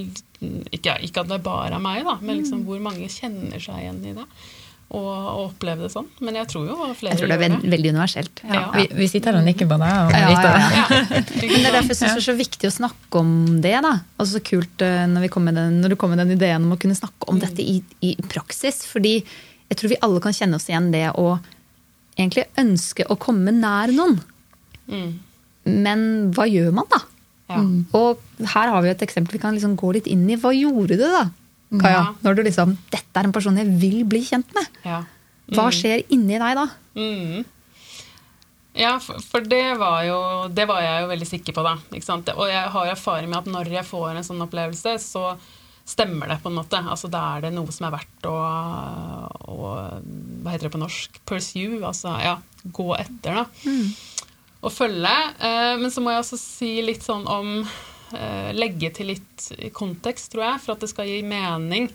ikke, 0.71 0.99
ikke 1.09 1.25
at 1.25 1.33
det 1.33 1.41
bare 1.43 1.75
er 1.75 1.83
meg, 1.83 2.05
da, 2.07 2.15
men 2.21 2.39
liksom 2.39 2.63
hvor 2.67 2.79
mange 2.83 3.09
kjenner 3.11 3.59
seg 3.59 3.81
igjen 3.81 3.99
i 4.05 4.13
det? 4.15 4.27
Og, 4.93 5.05
og 5.09 5.39
oppleve 5.47 5.87
det 5.87 5.89
sånn. 5.91 6.05
Men 6.23 6.37
jeg 6.37 6.47
tror 6.51 6.67
jo 6.69 6.75
flere 6.93 7.15
Jeg 7.15 7.19
tror 7.19 7.31
det 7.31 7.35
er 7.35 7.41
veld, 7.41 7.63
veldig 7.73 7.93
universelt. 7.95 8.41
Ja. 8.45 8.61
Vi, 8.75 8.85
vi 8.99 9.07
sitter 9.09 9.33
her 9.33 9.41
og 9.41 9.47
nikker 9.47 9.69
på 9.71 9.79
deg. 9.81 9.95
Og 10.05 10.13
Ja, 10.13 10.29
ja, 10.29 10.51
ja. 10.77 10.99
Men 11.41 11.55
det 11.55 11.71
er 11.71 11.77
derfor 11.79 11.95
jeg 11.95 11.99
synes 11.99 12.13
det 12.13 12.21
er 12.21 12.27
så 12.27 12.37
viktig 12.37 12.69
å 12.69 12.75
snakke 12.75 13.23
om 13.23 13.33
det. 13.65 13.73
da. 13.83 13.95
Altså 14.19 14.37
så 14.37 14.43
kult 14.45 14.85
eh, 14.85 15.01
når, 15.09 15.25
vi 15.25 15.31
kom 15.33 15.49
med 15.49 15.57
den, 15.57 15.81
når 15.81 15.95
du 15.95 15.97
kom 15.99 16.13
med 16.13 16.21
den 16.21 16.35
ideen 16.37 16.69
om 16.69 16.77
å 16.77 16.79
kunne 16.79 16.97
snakke 16.97 17.27
om 17.33 17.41
dette 17.41 17.65
i, 17.65 17.79
i 18.05 18.13
praksis. 18.29 18.83
Fordi 18.87 19.17
jeg 19.17 19.79
tror 19.79 19.95
vi 19.95 20.01
alle 20.05 20.21
kan 20.23 20.37
kjenne 20.37 20.61
oss 20.61 20.69
igjen 20.69 20.91
det 20.93 21.07
å 21.17 21.33
egentlig 22.15 22.45
ønske 22.61 23.07
å 23.09 23.17
komme 23.19 23.51
nær 23.55 23.91
noen. 23.95 24.19
Mm. 24.85 25.09
Men 25.65 26.05
hva 26.37 26.45
gjør 26.47 26.69
man, 26.77 26.87
da? 26.93 27.01
Ja. 27.49 27.61
Og 27.97 28.21
her 28.53 28.71
har 28.73 28.85
vi 28.85 28.93
et 28.93 29.03
eksempel 29.05 29.37
vi 29.37 29.41
kan 29.41 29.57
liksom 29.57 29.75
gå 29.77 29.91
litt 29.97 30.07
inn 30.09 30.23
i. 30.29 30.37
Hva 30.39 30.53
gjorde 30.55 30.97
du, 30.97 31.03
da? 31.03 31.25
Kaja, 31.81 31.99
Ja. 31.99 32.13
når 32.23 32.35
du 32.35 32.43
liksom 32.47 32.77
Dette 32.91 33.19
er 33.21 33.27
en 33.29 33.31
person 33.35 33.57
jeg 33.57 33.67
vil 33.81 34.03
bli 34.05 34.21
kjent 34.25 34.53
med. 34.55 34.67
Ja. 34.85 35.03
Hva 35.53 35.67
skjer 35.73 36.03
inni 36.09 36.39
deg 36.41 36.55
da? 36.57 36.67
Mm. 36.95 37.43
Ja, 38.75 38.97
for, 38.99 39.21
for 39.23 39.39
det 39.47 39.77
var 39.79 40.01
jo 40.03 40.17
Det 40.51 40.65
var 40.67 40.81
jeg 40.83 41.03
jo 41.03 41.11
veldig 41.13 41.27
sikker 41.29 41.55
på, 41.55 41.63
da. 41.63 41.75
Og 42.35 42.47
jeg 42.49 42.71
har 42.73 42.89
erfaring 42.91 43.29
med 43.31 43.39
at 43.39 43.51
når 43.51 43.69
jeg 43.71 43.85
får 43.87 44.15
en 44.17 44.25
sånn 44.27 44.41
opplevelse, 44.43 44.97
så 44.99 45.35
stemmer 45.85 46.27
det, 46.33 46.39
på 46.41 46.49
en 46.49 46.57
måte. 46.57 46.79
Altså 46.81 47.07
Da 47.13 47.21
er 47.37 47.45
det 47.45 47.53
noe 47.55 47.71
som 47.71 47.85
er 47.87 47.93
verdt 47.95 48.25
å, 48.25 48.35
å 48.35 49.69
Hva 50.43 50.51
heter 50.51 50.67
det 50.67 50.73
på 50.73 50.81
norsk? 50.81 51.21
Pursue. 51.29 51.79
Altså 51.85 52.15
ja, 52.23 52.35
gå 52.65 52.89
etter, 52.97 53.37
da. 53.43 53.45
Og 54.65 54.73
følge. 54.73 55.13
Eh, 55.45 55.75
men 55.77 55.91
så 55.93 56.01
må 56.01 56.11
jeg 56.15 56.23
også 56.25 56.39
si 56.41 56.71
litt 56.81 57.05
sånn 57.05 57.27
om 57.29 57.59
Legge 58.55 58.91
til 58.95 59.11
litt 59.13 59.47
kontekst, 59.75 60.31
tror 60.33 60.45
jeg, 60.47 60.61
for 60.63 60.75
at 60.75 60.85
det 60.85 60.91
skal 60.91 61.09
gi 61.09 61.21
mening. 61.25 61.89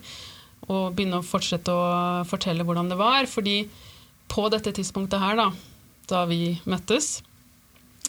Og 0.69 0.93
begynne 0.95 1.21
å 1.21 1.25
fortsette 1.25 1.73
å 1.73 1.85
fortelle 2.29 2.65
hvordan 2.67 2.91
det 2.91 2.99
var. 2.99 3.25
Fordi 3.29 3.63
på 4.31 4.47
dette 4.53 4.73
tidspunktet 4.75 5.21
her, 5.21 5.39
da, 5.39 5.49
da 6.07 6.23
vi 6.29 6.53
møttes, 6.69 7.19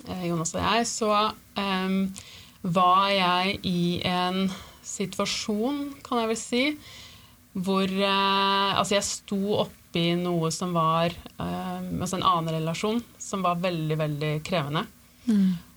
eh, 0.07 0.29
Jonas 0.29 0.55
og 0.55 0.63
jeg, 0.63 0.89
så 0.91 1.11
um, 1.59 1.97
var 2.63 3.09
jeg 3.11 3.57
i 3.67 3.83
en 4.07 4.45
situasjon, 4.87 5.89
kan 6.05 6.23
jeg 6.23 6.31
vel 6.31 6.39
si, 6.39 6.65
hvor 7.53 7.85
uh, 7.85 8.79
Altså, 8.79 8.95
jeg 8.97 9.05
sto 9.05 9.59
oppi 9.61 10.07
noe 10.17 10.49
som 10.55 10.71
var 10.73 11.13
uh, 11.37 11.83
Altså 12.01 12.17
en 12.17 12.25
annen 12.25 12.55
relasjon 12.55 13.03
som 13.21 13.45
var 13.45 13.61
veldig, 13.61 13.99
veldig 14.01 14.31
krevende. 14.47 14.87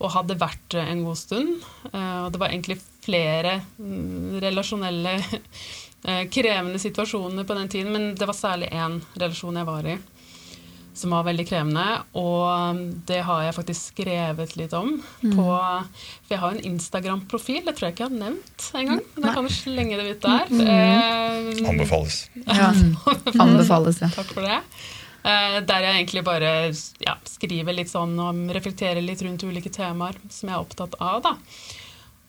Og 0.02 0.12
hadde 0.16 0.40
vært 0.42 0.66
det 0.74 0.84
en 0.90 1.04
god 1.06 1.20
stund. 1.20 1.54
Eh, 1.92 2.18
og 2.26 2.32
det 2.34 2.42
var 2.42 2.54
egentlig 2.54 2.80
flere 3.06 3.60
mm, 3.78 4.40
relasjonelle 4.44 5.16
eh, 6.10 6.26
krevende 6.34 6.82
situasjoner 6.82 7.48
på 7.48 7.58
den 7.60 7.72
tiden, 7.72 7.94
men 7.94 8.12
det 8.18 8.28
var 8.30 8.38
særlig 8.38 8.72
én 8.74 9.00
relasjon 9.16 9.62
jeg 9.62 9.70
var 9.70 9.94
i 9.94 9.98
som 10.96 11.12
var 11.12 11.26
veldig 11.28 11.44
krevende. 11.48 11.86
Og 12.16 12.44
um, 12.48 12.82
det 13.08 13.20
har 13.28 13.44
jeg 13.44 13.56
faktisk 13.58 13.92
skrevet 13.94 14.56
litt 14.60 14.74
om. 14.78 14.94
På, 15.22 15.48
for 15.52 16.32
jeg 16.32 16.42
har 16.42 16.54
jo 16.54 16.60
en 16.60 16.68
Instagram-profil, 16.72 17.64
det 17.68 17.76
tror 17.76 17.90
jeg 17.90 17.96
ikke 17.96 18.06
jeg 18.06 18.14
har 18.14 18.22
nevnt 18.22 18.68
engang. 18.80 19.02
Men 19.16 19.28
jeg 19.28 19.38
kan 19.38 19.50
du 19.50 19.56
slenge 19.56 20.00
det 20.00 20.06
ut 20.14 20.28
der. 20.28 20.54
Eh, 20.66 21.70
Anbefales. 21.72 22.22
Ja. 22.46 22.72
Anbefales, 23.46 24.00
ja. 24.06 24.12
Takk 24.16 24.32
for 24.38 24.48
det. 24.48 24.62
Eh, 25.26 25.58
der 25.66 25.82
jeg 25.88 25.96
egentlig 26.04 26.22
bare 26.28 26.50
ja, 27.02 27.16
skriver 27.26 27.74
litt 27.74 27.90
sånn 27.90 28.14
om 28.22 28.44
Reflekterer 28.54 29.02
litt 29.02 29.24
rundt 29.26 29.42
ulike 29.48 29.72
temaer 29.74 30.20
som 30.30 30.52
jeg 30.52 30.54
er 30.58 30.62
opptatt 30.62 30.98
av. 31.02 31.24
da. 31.26 31.34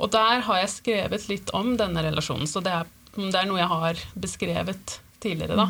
Og 0.01 0.13
der 0.13 0.41
har 0.47 0.63
jeg 0.63 0.73
skrevet 0.73 1.29
litt 1.29 1.53
om 1.57 1.75
denne 1.77 2.03
relasjonen, 2.05 2.49
så 2.49 2.63
det 2.65 2.73
er, 2.73 2.89
det 3.17 3.37
er 3.37 3.49
noe 3.49 3.61
jeg 3.61 3.73
har 3.73 4.01
beskrevet 4.17 4.99
tidligere. 5.21 5.57
da. 5.61 5.69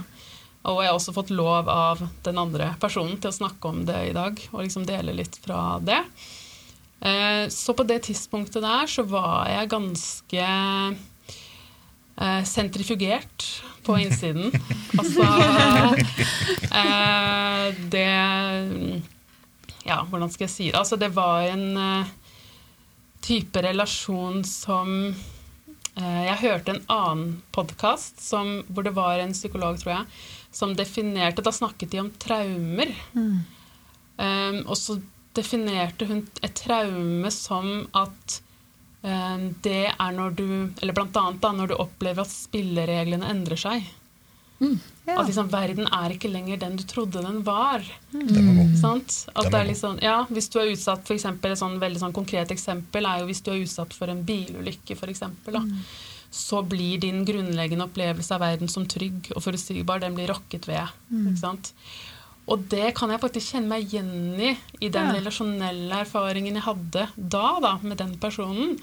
Og 0.67 0.81
jeg 0.83 0.91
har 0.91 0.97
også 0.99 1.15
fått 1.15 1.31
lov 1.35 1.69
av 1.71 2.01
den 2.27 2.39
andre 2.43 2.73
personen 2.83 3.19
til 3.23 3.31
å 3.31 3.37
snakke 3.37 3.71
om 3.71 3.85
det 3.87 4.01
i 4.09 4.15
dag, 4.17 4.39
og 4.53 4.65
liksom 4.65 4.87
dele 4.87 5.15
litt 5.15 5.39
fra 5.45 5.79
det. 5.83 6.01
Eh, 7.01 7.47
Så 7.51 7.75
på 7.75 7.87
det 7.87 8.01
tidspunktet 8.07 8.63
der 8.63 8.87
så 8.91 9.03
var 9.07 9.47
jeg 9.51 9.71
ganske 9.71 10.47
eh, 12.19 12.43
sentrifugert 12.45 13.47
på 13.87 13.97
innsiden. 14.03 14.51
altså 14.99 15.27
eh, 16.83 17.75
Det 17.93 18.07
Ja, 19.87 20.03
hvordan 20.11 20.31
skal 20.33 20.47
jeg 20.47 20.55
si 20.55 20.69
det? 20.71 20.79
Altså, 20.79 20.99
det 21.01 21.13
var 21.15 21.47
en 21.47 21.67
eh, 21.81 22.15
type 23.27 23.63
relasjon 23.63 24.43
som 24.47 24.93
eh, 25.07 26.23
Jeg 26.29 26.43
hørte 26.43 26.75
en 26.75 26.85
annen 26.93 27.37
podkast 27.55 28.23
hvor 28.31 28.87
det 28.87 28.97
var 28.97 29.23
en 29.23 29.37
psykolog, 29.37 29.79
tror 29.81 29.99
jeg, 29.99 30.17
som 30.51 30.75
definerte 30.79 31.45
Da 31.45 31.55
snakket 31.55 31.95
de 31.95 32.03
om 32.03 32.11
traumer. 32.23 32.95
Um, 34.17 34.63
og 34.65 34.79
så 34.81 34.95
definerte 35.37 36.07
hun 36.09 36.23
et 36.41 36.55
traume 36.57 37.29
som 37.35 37.85
at 37.93 38.39
det 39.63 39.85
er 39.93 40.15
når 40.17 40.33
du 40.35 40.49
Eller 40.83 40.95
blant 40.97 41.15
annet 41.21 41.39
da, 41.39 41.53
når 41.55 41.71
du 41.71 41.77
opplever 41.79 42.25
at 42.25 42.33
spillereglene 42.33 43.29
endrer 43.31 43.61
seg. 43.61 43.87
Ja. 44.59 45.21
At 45.21 45.29
liksom, 45.29 45.51
verden 45.53 45.87
er 45.93 46.15
ikke 46.15 46.31
lenger 46.33 46.59
den 46.63 46.79
du 46.81 46.85
trodde 46.89 47.23
den 47.23 47.43
var. 47.47 47.85
Mm. 48.15 48.75
Sant? 48.81 49.27
At 49.35 49.51
det 49.53 49.61
er 49.61 49.69
litt 49.69 49.81
sånn, 49.81 50.01
ja, 50.03 50.23
hvis 50.33 50.49
du 50.51 50.59
er 50.63 50.73
utsatt 50.73 51.05
for 51.07 51.15
eksempel, 51.17 51.53
Et 51.53 51.61
sånn 51.61 51.79
veldig 51.83 52.03
sånn 52.03 52.17
konkret 52.17 52.53
eksempel 52.55 53.07
er 53.07 53.23
jo 53.23 53.29
hvis 53.31 53.45
du 53.45 53.53
er 53.53 53.63
utsatt 53.63 53.95
for 53.95 54.11
en 54.13 54.25
bilulykke, 54.27 54.97
for 54.99 55.13
eksempel, 55.13 55.61
så 56.33 56.63
blir 56.67 56.99
din 57.05 57.23
grunnleggende 57.29 57.87
opplevelse 57.87 58.35
av 58.35 58.43
verden 58.43 58.73
som 58.73 58.89
trygg 58.89 59.31
og 59.37 59.45
forutsigbar, 59.45 60.03
den 60.03 60.17
blir 60.17 60.33
rokket 60.33 60.67
ved. 60.69 60.97
Ikke 61.13 61.39
sant? 61.45 61.73
Og 62.49 62.69
det 62.71 62.93
kan 62.95 63.11
jeg 63.11 63.21
faktisk 63.25 63.55
kjenne 63.57 63.69
meg 63.73 63.89
igjen 63.89 64.39
i, 64.39 64.53
i 64.81 64.89
den 64.89 65.09
Ja. 65.11 65.17
relasjonelle 65.19 66.01
erfaringen 66.05 66.55
jeg 66.55 66.63
hadde 66.63 67.09
da, 67.17 67.47
da, 67.61 67.73
med 67.83 67.99
den 67.99 68.13
personen. 68.23 68.77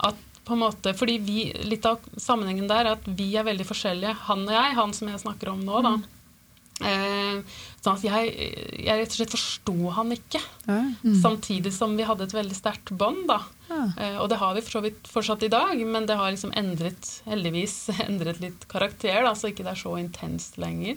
At 0.00 0.16
på 0.44 0.54
en 0.56 0.62
måte, 0.64 0.94
fordi 0.96 1.18
vi, 1.20 1.40
Litt 1.68 1.84
av 1.86 2.00
sammenhengen 2.16 2.66
der 2.70 2.86
er 2.88 2.94
at 2.96 3.04
vi 3.06 3.34
er 3.36 3.44
veldig 3.44 3.66
forskjellige, 3.68 4.14
han 4.26 4.46
og 4.48 4.54
jeg, 4.56 4.74
han 4.74 4.94
som 4.96 5.08
jeg 5.12 5.20
snakker 5.20 5.52
om 5.52 5.60
nå. 5.66 5.82
da. 5.84 5.92
Eh, 6.80 7.42
sånn 7.84 7.98
at 7.98 8.04
jeg, 8.06 8.30
jeg 8.86 9.02
rett 9.02 9.12
og 9.12 9.18
slett 9.18 9.34
forsto 9.36 9.74
han 9.98 10.14
ikke. 10.16 10.40
Mm. 10.64 11.18
Samtidig 11.20 11.74
som 11.76 11.92
vi 11.98 12.06
hadde 12.08 12.24
et 12.24 12.32
veldig 12.32 12.56
sterkt 12.56 12.88
bånd. 12.96 13.26
da. 13.28 13.42
Ja. 13.68 13.82
Eh, 14.00 14.16
og 14.22 14.30
det 14.32 14.38
har 14.40 14.56
vi 14.56 14.62
for 14.64 14.78
så 14.78 14.82
vidt 14.86 15.10
fortsatt 15.12 15.44
i 15.44 15.52
dag, 15.52 15.76
men 15.84 16.08
det 16.08 16.16
har 16.16 16.32
liksom 16.32 16.54
endret, 16.56 17.20
heldigvis 17.28 17.76
endret 18.08 18.40
litt 18.40 18.64
karakter, 18.72 19.20
da, 19.28 19.34
så 19.36 19.52
ikke 19.52 19.68
det 19.68 19.74
er 19.76 19.82
så 19.84 19.92
intenst 20.00 20.56
lenger. 20.56 20.96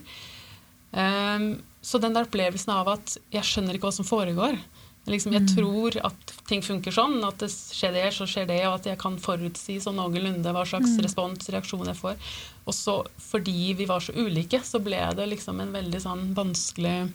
Ehm, 0.96 1.52
så 1.84 2.00
den 2.00 2.16
der 2.16 2.26
opplevelsen 2.26 2.72
av 2.74 2.88
at 2.96 3.18
jeg 3.34 3.44
skjønner 3.44 3.76
ikke 3.78 3.90
hva 3.90 3.98
som 4.00 4.08
foregår. 4.08 4.58
Liksom, 5.04 5.34
jeg 5.36 5.50
tror 5.52 5.98
at 6.08 6.30
ting 6.48 6.62
funker 6.64 6.94
sånn, 6.96 7.18
at 7.28 7.42
det 7.44 7.50
skjer 7.52 7.92
det, 7.92 8.06
så 8.16 8.24
skjer 8.30 8.46
det, 8.48 8.62
og 8.70 8.78
at 8.78 8.86
jeg 8.88 9.00
kan 9.02 9.18
forutsi 9.20 9.76
sånn 9.84 9.98
noenlunde 10.00 10.54
hva 10.56 10.64
slags 10.64 10.94
respons, 11.04 11.50
reaksjon 11.52 11.90
jeg 11.92 12.00
får. 12.00 12.16
Og 12.64 12.74
så 12.78 12.96
fordi 13.20 13.74
vi 13.76 13.88
var 13.90 14.00
så 14.06 14.16
ulike, 14.16 14.62
så 14.64 14.80
ble 14.80 15.02
det 15.20 15.26
liksom 15.34 15.60
en 15.60 15.74
veldig 15.76 16.00
sånn 16.06 16.30
vanskelig 16.38 17.10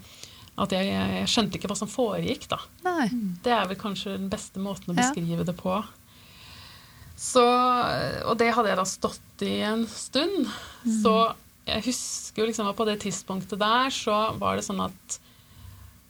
At 0.58 0.72
jeg, 0.74 0.88
jeg, 0.90 1.10
jeg 1.22 1.28
skjønte 1.32 1.56
ikke 1.56 1.68
hva 1.70 1.76
som 1.78 1.88
foregikk, 1.88 2.48
da. 2.50 2.56
Nei. 2.84 3.08
Det 3.46 3.52
er 3.54 3.68
vel 3.70 3.78
kanskje 3.78 4.16
den 4.18 4.28
beste 4.28 4.58
måten 4.60 4.90
å 4.92 4.96
Ja. 4.98 5.04
beskrive 5.06 5.44
det 5.46 5.54
på. 5.56 5.76
Så, 7.18 7.42
og 8.26 8.36
det 8.38 8.52
hadde 8.54 8.68
jeg 8.72 8.78
da 8.78 8.84
stått 8.86 9.44
i 9.46 9.52
en 9.66 9.86
stund. 9.90 10.50
Så 11.02 11.14
jeg 11.68 11.86
husker 11.90 12.42
jo 12.42 12.48
liksom 12.48 12.70
at 12.70 12.78
på 12.78 12.86
det 12.88 12.98
tidspunktet 13.04 13.60
der 13.60 13.92
så 13.94 14.16
var 14.40 14.58
det 14.58 14.66
sånn 14.66 14.80
at 14.86 15.18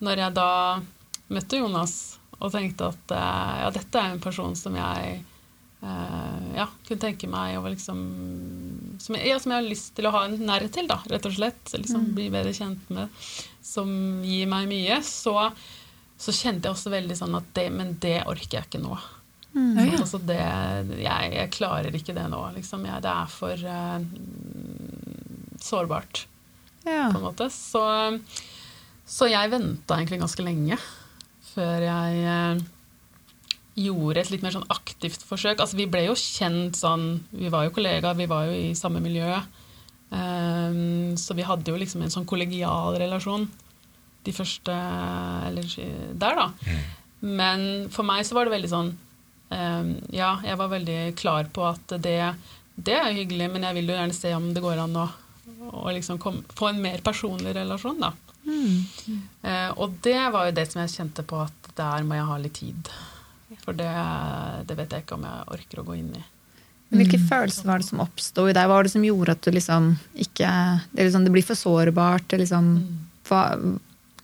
når 0.04 0.22
jeg 0.22 0.36
da 0.36 0.52
møtte 1.34 1.60
Jonas 1.60 1.96
og 2.38 2.52
tenkte 2.54 2.92
at 2.92 3.16
eh, 3.16 3.56
ja, 3.64 3.72
dette 3.74 4.00
er 4.00 4.14
en 4.14 4.22
person 4.22 4.54
som 4.56 4.76
jeg 4.78 5.18
eh, 5.18 6.38
ja, 6.54 6.68
kunne 6.86 7.02
tenke 7.02 7.30
meg 7.30 7.58
å 7.58 7.66
liksom 7.66 8.04
som 9.02 9.16
jeg, 9.18 9.28
ja, 9.30 9.38
som 9.42 9.52
jeg 9.52 9.62
har 9.62 9.68
lyst 9.68 9.92
til 9.96 10.08
å 10.08 10.14
ha 10.14 10.24
en 10.26 10.38
nærhet 10.42 10.72
til, 10.74 10.88
da, 10.90 10.98
rett 11.10 11.26
og 11.28 11.34
slett. 11.34 11.70
Liksom 11.74 12.10
Bli 12.16 12.28
bedre 12.34 12.54
kjent 12.56 12.90
med. 12.94 13.12
Som 13.64 13.90
gir 14.26 14.48
meg 14.50 14.66
mye. 14.70 14.98
Så, 15.06 15.34
så 16.18 16.34
kjente 16.34 16.68
jeg 16.68 16.74
også 16.74 16.92
veldig 16.94 17.18
sånn 17.18 17.38
at 17.38 17.52
det, 17.54 17.68
Men 17.74 17.94
det 18.02 18.18
orker 18.26 18.58
jeg 18.58 18.68
ikke 18.68 18.82
nå. 18.82 18.98
Mm. 19.54 19.78
Sånn, 19.78 19.94
Altså 20.02 20.20
det, 20.28 20.40
jeg, 21.00 21.32
jeg 21.36 21.52
klarer 21.54 21.94
ikke 21.94 22.16
det 22.16 22.26
nå. 22.32 22.42
Liksom. 22.58 22.86
Jeg, 22.90 23.04
det 23.06 23.14
er 23.14 23.32
for 23.32 23.68
eh, 23.74 23.98
sårbart, 25.64 26.26
Ja. 26.86 27.08
på 27.12 27.18
en 27.20 27.26
måte. 27.28 27.48
Så, 27.52 27.82
så 29.08 29.28
jeg 29.30 29.50
venta 29.52 29.96
egentlig 29.98 30.20
ganske 30.22 30.44
lenge 30.46 30.78
før 31.54 31.82
jeg 31.82 32.24
eh, 32.28 32.60
gjorde 33.78 34.20
et 34.20 34.30
litt 34.30 34.42
mer 34.44 34.54
sånn 34.54 34.68
aktivt 34.70 35.22
forsøk. 35.26 35.60
Altså, 35.60 35.76
vi 35.78 35.86
ble 35.90 36.04
jo 36.08 36.14
kjent 36.18 36.76
sånn 36.78 37.24
Vi 37.32 37.48
var 37.52 37.66
jo 37.66 37.72
kollegaer, 37.76 38.14
vi 38.18 38.26
var 38.30 38.46
jo 38.48 38.52
i 38.58 38.74
samme 38.78 39.00
miljø. 39.02 39.38
Um, 40.08 41.16
så 41.20 41.34
vi 41.36 41.44
hadde 41.44 41.68
jo 41.68 41.76
liksom 41.76 42.00
en 42.00 42.12
sånn 42.12 42.24
kollegial 42.28 42.94
relasjon 42.96 43.42
de 44.24 44.32
første 44.32 44.72
Eller 44.72 45.66
der, 46.16 46.38
da. 46.38 46.46
Men 47.20 47.90
for 47.92 48.08
meg 48.08 48.24
så 48.24 48.38
var 48.38 48.48
det 48.48 48.54
veldig 48.54 48.70
sånn 48.72 48.88
um, 49.52 49.90
Ja, 50.14 50.38
jeg 50.46 50.56
var 50.60 50.70
veldig 50.72 50.98
klar 51.20 51.50
på 51.52 51.66
at 51.68 51.92
det, 52.00 52.16
det 52.80 52.96
er 52.96 53.12
hyggelig, 53.18 53.50
men 53.52 53.66
jeg 53.68 53.76
vil 53.82 53.92
jo 53.92 53.98
gjerne 53.98 54.16
se 54.16 54.32
om 54.36 54.48
det 54.56 54.64
går 54.64 54.80
an 54.86 54.96
å, 54.96 55.06
å 55.72 55.90
liksom 55.94 56.18
kom, 56.22 56.42
få 56.56 56.72
en 56.72 56.82
mer 56.82 57.02
personlig 57.04 57.54
relasjon, 57.56 58.00
da. 58.02 58.12
Eh, 58.48 59.70
og 59.76 59.98
det 60.04 60.20
var 60.32 60.48
jo 60.48 60.56
det 60.56 60.64
som 60.70 60.80
jeg 60.82 60.94
kjente 60.94 61.24
på 61.28 61.42
at 61.44 61.70
der 61.78 62.06
må 62.06 62.16
jeg 62.16 62.28
ha 62.30 62.38
litt 62.40 62.58
tid. 62.58 62.90
For 63.64 63.76
det, 63.76 63.90
det 64.68 64.76
vet 64.78 64.92
jeg 64.92 65.04
ikke 65.04 65.18
om 65.18 65.26
jeg 65.28 65.48
orker 65.56 65.80
å 65.82 65.86
gå 65.86 65.98
inn 65.98 66.12
i. 66.16 66.24
Hvilke 66.88 67.20
følelser 67.20 67.68
var 67.68 67.82
det 67.82 67.88
som 67.90 68.00
oppsto 68.00 68.46
i 68.48 68.54
deg? 68.56 68.64
Hva 68.64 68.78
var 68.78 68.86
det 68.86 68.94
som 68.94 69.04
gjorde 69.04 69.34
at 69.36 69.44
du 69.44 69.52
liksom 69.52 69.90
ikke 70.16 70.48
Det, 70.88 71.02
liksom, 71.02 71.26
det 71.26 71.32
blir 71.34 71.44
for 71.44 71.58
sårbart? 71.58 72.24
Det 72.32 72.40
liksom, 72.40 72.70
hva, 73.28 73.42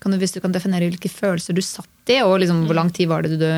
kan 0.00 0.14
du, 0.14 0.18
hvis 0.20 0.32
du 0.32 0.40
kan 0.40 0.54
definere 0.54 0.88
hvilke 0.88 1.12
følelser 1.12 1.56
du 1.56 1.60
satt 1.64 2.12
i, 2.12 2.22
og 2.24 2.38
liksom, 2.40 2.64
hvor 2.68 2.78
lang 2.78 2.92
tid 2.92 3.10
var 3.12 3.26
det 3.26 3.36
du 3.40 3.50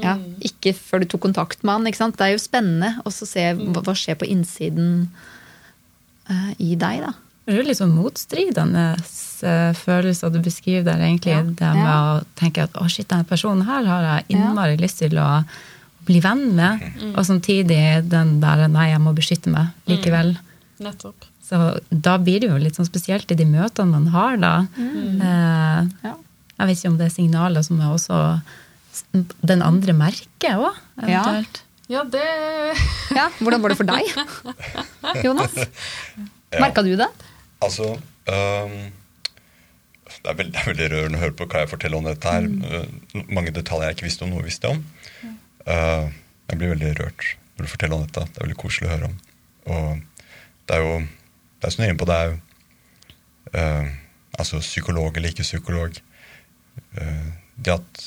ja, 0.00 0.16
Ikke 0.46 0.72
før 0.74 1.02
du 1.02 1.10
tok 1.10 1.22
kontakt 1.28 1.62
med 1.62 1.76
han. 1.76 1.86
Ikke 1.90 2.00
sant? 2.02 2.18
Det 2.18 2.26
er 2.26 2.34
jo 2.34 2.42
spennende 2.42 2.96
å 3.06 3.12
se 3.14 3.46
hva, 3.58 3.82
hva 3.84 3.94
skjer 3.98 4.18
på 4.18 4.28
innsiden 4.30 5.06
i 6.58 6.74
deg, 6.76 7.00
da. 7.06 7.12
Det 7.46 7.54
er 7.54 7.62
jo 7.62 7.66
litt 7.68 7.78
sånn 7.80 7.94
motstridende 7.96 8.84
eh, 9.42 9.72
følelser 9.74 10.30
du 10.30 10.38
beskriver 10.44 10.84
der, 10.92 11.00
egentlig. 11.06 11.32
Ja. 11.34 11.42
Det 11.42 11.70
med 11.74 11.86
Ja. 11.86 11.96
å 12.20 12.24
tenke 12.38 12.62
at 12.68 12.72
å 12.78 12.86
shit, 12.88 13.08
denne 13.08 13.24
personen 13.26 13.64
her 13.66 13.84
har 13.88 14.02
jeg 14.02 14.36
innmari 14.36 14.76
lyst 14.78 14.98
til 15.02 15.16
å 15.18 15.44
bli 16.06 16.20
venn 16.20 16.54
med. 16.56 16.80
Og 17.16 17.24
samtidig 17.26 18.08
den 18.08 18.40
der 18.40 18.68
nei, 18.68 18.90
jeg 18.92 19.00
må 19.00 19.14
beskytte 19.16 19.50
meg 19.50 19.68
likevel. 19.88 20.36
Nettopp. 20.80 21.26
Så 21.42 21.80
da 21.90 22.16
blir 22.18 22.40
det 22.40 22.48
jo 22.50 22.56
litt 22.62 22.76
sånn 22.78 22.86
spesielt 22.86 23.30
i 23.32 23.34
de 23.34 23.44
møtene 23.44 23.90
man 23.90 24.06
har, 24.14 24.36
da. 24.36 24.66
Eh, 24.78 25.88
Ja. 26.04 26.14
jeg 26.58 26.66
vet 26.68 26.76
ikke 26.78 26.88
om 26.92 26.98
det 26.98 27.06
er 27.06 27.16
signaler 27.16 27.64
som 27.64 27.80
er 27.80 27.90
også 27.94 28.42
den 29.42 29.62
andre 29.62 29.92
merker 29.92 30.56
òg, 30.60 30.74
Ja. 31.08 31.22
eventuelt. 31.24 31.62
Ja, 31.90 32.04
det 32.06 32.22
Ja, 33.18 33.26
Hvordan 33.40 33.62
var 33.62 33.72
det 33.72 33.80
for 33.80 33.88
deg, 33.88 34.06
Jonas? 35.26 35.56
Merka 36.54 36.84
du 36.86 36.94
det? 36.98 37.08
Altså 37.60 37.92
um, 37.96 38.76
det, 40.20 40.30
er 40.30 40.36
veldig, 40.38 40.52
det 40.54 40.60
er 40.60 40.68
veldig 40.70 40.88
rørende 40.92 41.18
å 41.18 41.22
høre 41.24 41.36
på 41.36 41.48
hva 41.50 41.64
jeg 41.64 41.70
forteller 41.72 41.98
om 41.98 42.06
dette 42.06 42.34
her. 42.34 42.46
Mm. 42.46 43.26
mange 43.32 43.52
detaljer 43.54 43.90
jeg 43.90 43.98
ikke 43.98 44.06
visste 44.06 44.26
om, 44.26 44.32
noe 44.34 44.46
visste 44.46 44.70
jeg 44.70 44.78
om. 44.78 45.34
Uh, 45.66 46.06
jeg 46.50 46.60
blir 46.60 46.72
veldig 46.74 46.92
rørt 47.00 47.26
når 47.56 47.66
du 47.66 47.72
forteller 47.72 47.96
om 47.98 48.06
dette. 48.06 48.26
Det 48.26 48.40
er 48.40 48.46
veldig 48.46 48.60
koselig 48.62 48.88
å 48.88 48.92
høre 48.94 49.10
om. 49.10 49.18
Og 49.70 50.30
det 50.66 50.76
er 50.76 50.86
jo 50.86 50.94
Det 51.00 51.68
er 51.68 51.74
som 51.74 51.82
du 51.82 51.84
er 51.84 51.90
inne 51.92 52.00
på, 52.00 52.08
det 52.08 52.16
er 52.16 52.30
jo 52.30 52.36
uh, 53.58 53.90
Altså 54.40 54.62
psykolog 54.62 55.16
eller 55.16 55.34
ikke 55.34 55.46
psykolog. 55.46 55.98
Uh, 56.96 57.30
det 57.58 57.74
at 57.76 58.06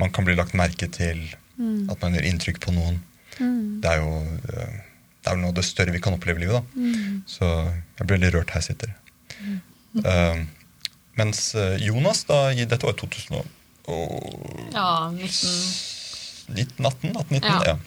man 0.00 0.10
kan 0.14 0.26
bli 0.26 0.34
lagt 0.34 0.58
merke 0.58 0.90
til, 0.90 1.22
at 1.58 2.04
man 2.04 2.14
gjør 2.16 2.28
inntrykk 2.30 2.60
på 2.64 2.74
noen. 2.76 3.00
Det 3.38 3.90
er 3.90 4.00
jo 4.02 4.12
øh, 4.22 4.76
det 5.18 5.32
er 5.32 5.40
noe 5.40 5.50
av 5.50 5.58
det 5.58 5.66
større 5.66 5.92
vi 5.92 6.00
kan 6.00 6.14
oppleve 6.16 6.40
i 6.40 6.46
livet. 6.46 6.62
da. 6.62 6.86
Så 7.28 7.48
jeg 7.48 8.06
blir 8.06 8.16
veldig 8.16 8.32
rørt 8.38 8.54
her 8.54 8.62
jeg 8.62 8.70
sitter. 8.70 8.94
Uh, 9.98 10.46
mens 11.18 11.54
eh, 11.58 11.76
Jonas, 11.82 12.22
da, 12.28 12.52
i, 12.54 12.64
dette 12.68 12.86
var 12.86 12.94
2000 12.94 13.34
og, 13.34 13.46
og 13.90 14.74
Ja, 14.74 15.10
19 15.10 15.26
1918? 16.54 17.16
1819, 17.16 17.48
Ja. 17.48 17.62
ja. 17.72 17.78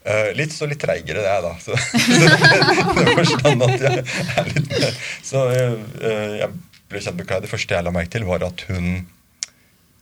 Uh, 0.00 0.30
litt 0.32 0.52
så 0.52 0.64
litt 0.64 0.80
treigere, 0.80 1.20
det 1.24 1.28
er 1.28 1.42
da. 1.44 1.52
Så, 1.60 1.76
det 1.76 3.14
forstand 3.18 3.64
at 3.66 3.82
jeg 3.84 4.04
er 4.40 4.48
litt 4.48 4.70
Så 5.28 5.42
eh, 5.52 5.74
eh, 6.00 6.36
jeg 6.40 6.54
ble 6.88 7.02
kjent 7.04 7.18
med 7.20 7.28
Kai. 7.28 7.40
Det 7.44 7.50
første 7.52 7.76
jeg 7.76 7.84
la 7.84 7.92
merke 7.94 8.14
til, 8.16 8.24
var 8.28 8.46
at 8.48 8.64
hun 8.70 9.04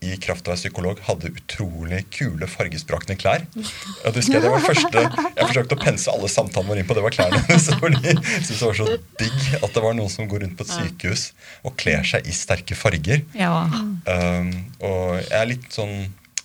i 0.04 0.14
kraft 0.22 0.46
av 0.46 0.52
å 0.52 0.54
være 0.54 0.60
psykolog 0.60 1.00
hadde 1.08 1.30
utrolig 1.34 2.04
kule, 2.14 2.46
fargesprakende 2.50 3.16
klær. 3.18 3.46
Jeg 3.56 4.14
husker 4.14 4.44
det 4.44 4.52
var 4.52 4.62
første 4.62 5.02
Jeg 5.02 5.48
forsøkte 5.48 5.74
å 5.74 5.80
pense 5.80 6.12
alle 6.12 6.30
samtalene 6.30 6.70
våre 6.70 6.82
inn 6.84 6.88
på, 6.88 6.94
det 6.94 7.02
var 7.02 7.14
klærne 7.16 7.40
hennes. 7.48 7.66
Fordi 7.80 7.98
jeg 8.04 8.20
syntes 8.22 8.52
det 8.52 8.68
var 8.68 8.78
så 8.78 8.86
digg 9.22 9.48
at 9.58 9.74
det 9.74 9.82
var 9.84 9.96
noen 9.98 10.12
som 10.12 10.30
går 10.30 10.44
rundt 10.44 10.58
på 10.58 10.66
et 10.66 10.74
sykehus 10.76 11.24
og 11.66 11.74
kler 11.80 12.06
seg 12.06 12.28
i 12.30 12.36
sterke 12.36 12.78
farger. 12.78 13.24
Ja. 13.38 13.64
Um, 14.06 14.52
og 14.86 15.18
jeg 15.18 15.34
er 15.40 15.50
litt 15.50 15.68
sånn 15.74 15.96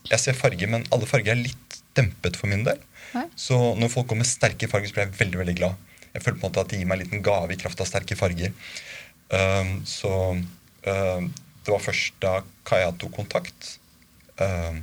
Jeg 0.09 0.19
ser 0.19 0.35
farger, 0.35 0.67
men 0.67 0.83
alle 0.91 1.07
farger 1.07 1.35
er 1.35 1.45
litt 1.45 1.77
dempet 1.95 2.35
for 2.39 2.49
min 2.51 2.65
del. 2.65 2.81
Så 3.37 3.55
når 3.77 3.91
folk 3.93 4.09
går 4.09 4.19
med 4.23 4.27
sterke 4.27 4.67
farger, 4.67 4.89
så 4.89 4.97
blir 4.97 5.05
jeg 5.05 5.19
veldig 5.19 5.41
veldig 5.43 5.57
glad. 5.61 5.93
Jeg 6.13 6.25
føler 6.25 6.39
på 6.39 6.43
en 6.43 6.49
måte 6.49 6.65
at 6.65 6.73
de 6.73 6.81
gir 6.81 6.89
meg 6.89 6.97
en 6.97 7.05
liten 7.05 7.23
gave 7.25 7.53
i 7.53 7.59
kraft 7.61 7.81
av 7.81 7.89
sterke 7.89 8.17
farger. 8.17 8.53
Um, 9.33 9.79
så 9.87 10.11
um, 10.33 11.29
det 11.63 11.71
var 11.71 11.83
først 11.83 12.17
da 12.23 12.37
Kaja 12.67 12.91
tok 12.99 13.15
kontakt, 13.15 13.77
uh, 14.41 14.75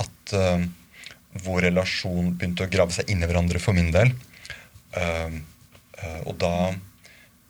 at 0.00 0.34
uh, 0.36 0.64
vår 1.44 1.68
relasjon 1.68 2.32
begynte 2.36 2.66
å 2.66 2.70
grave 2.70 2.94
seg 2.94 3.10
inn 3.12 3.24
i 3.24 3.28
hverandre 3.28 3.62
for 3.62 3.76
min 3.76 3.92
del. 3.94 4.12
Uh, 4.94 5.40
og 6.28 6.34
da, 6.42 6.54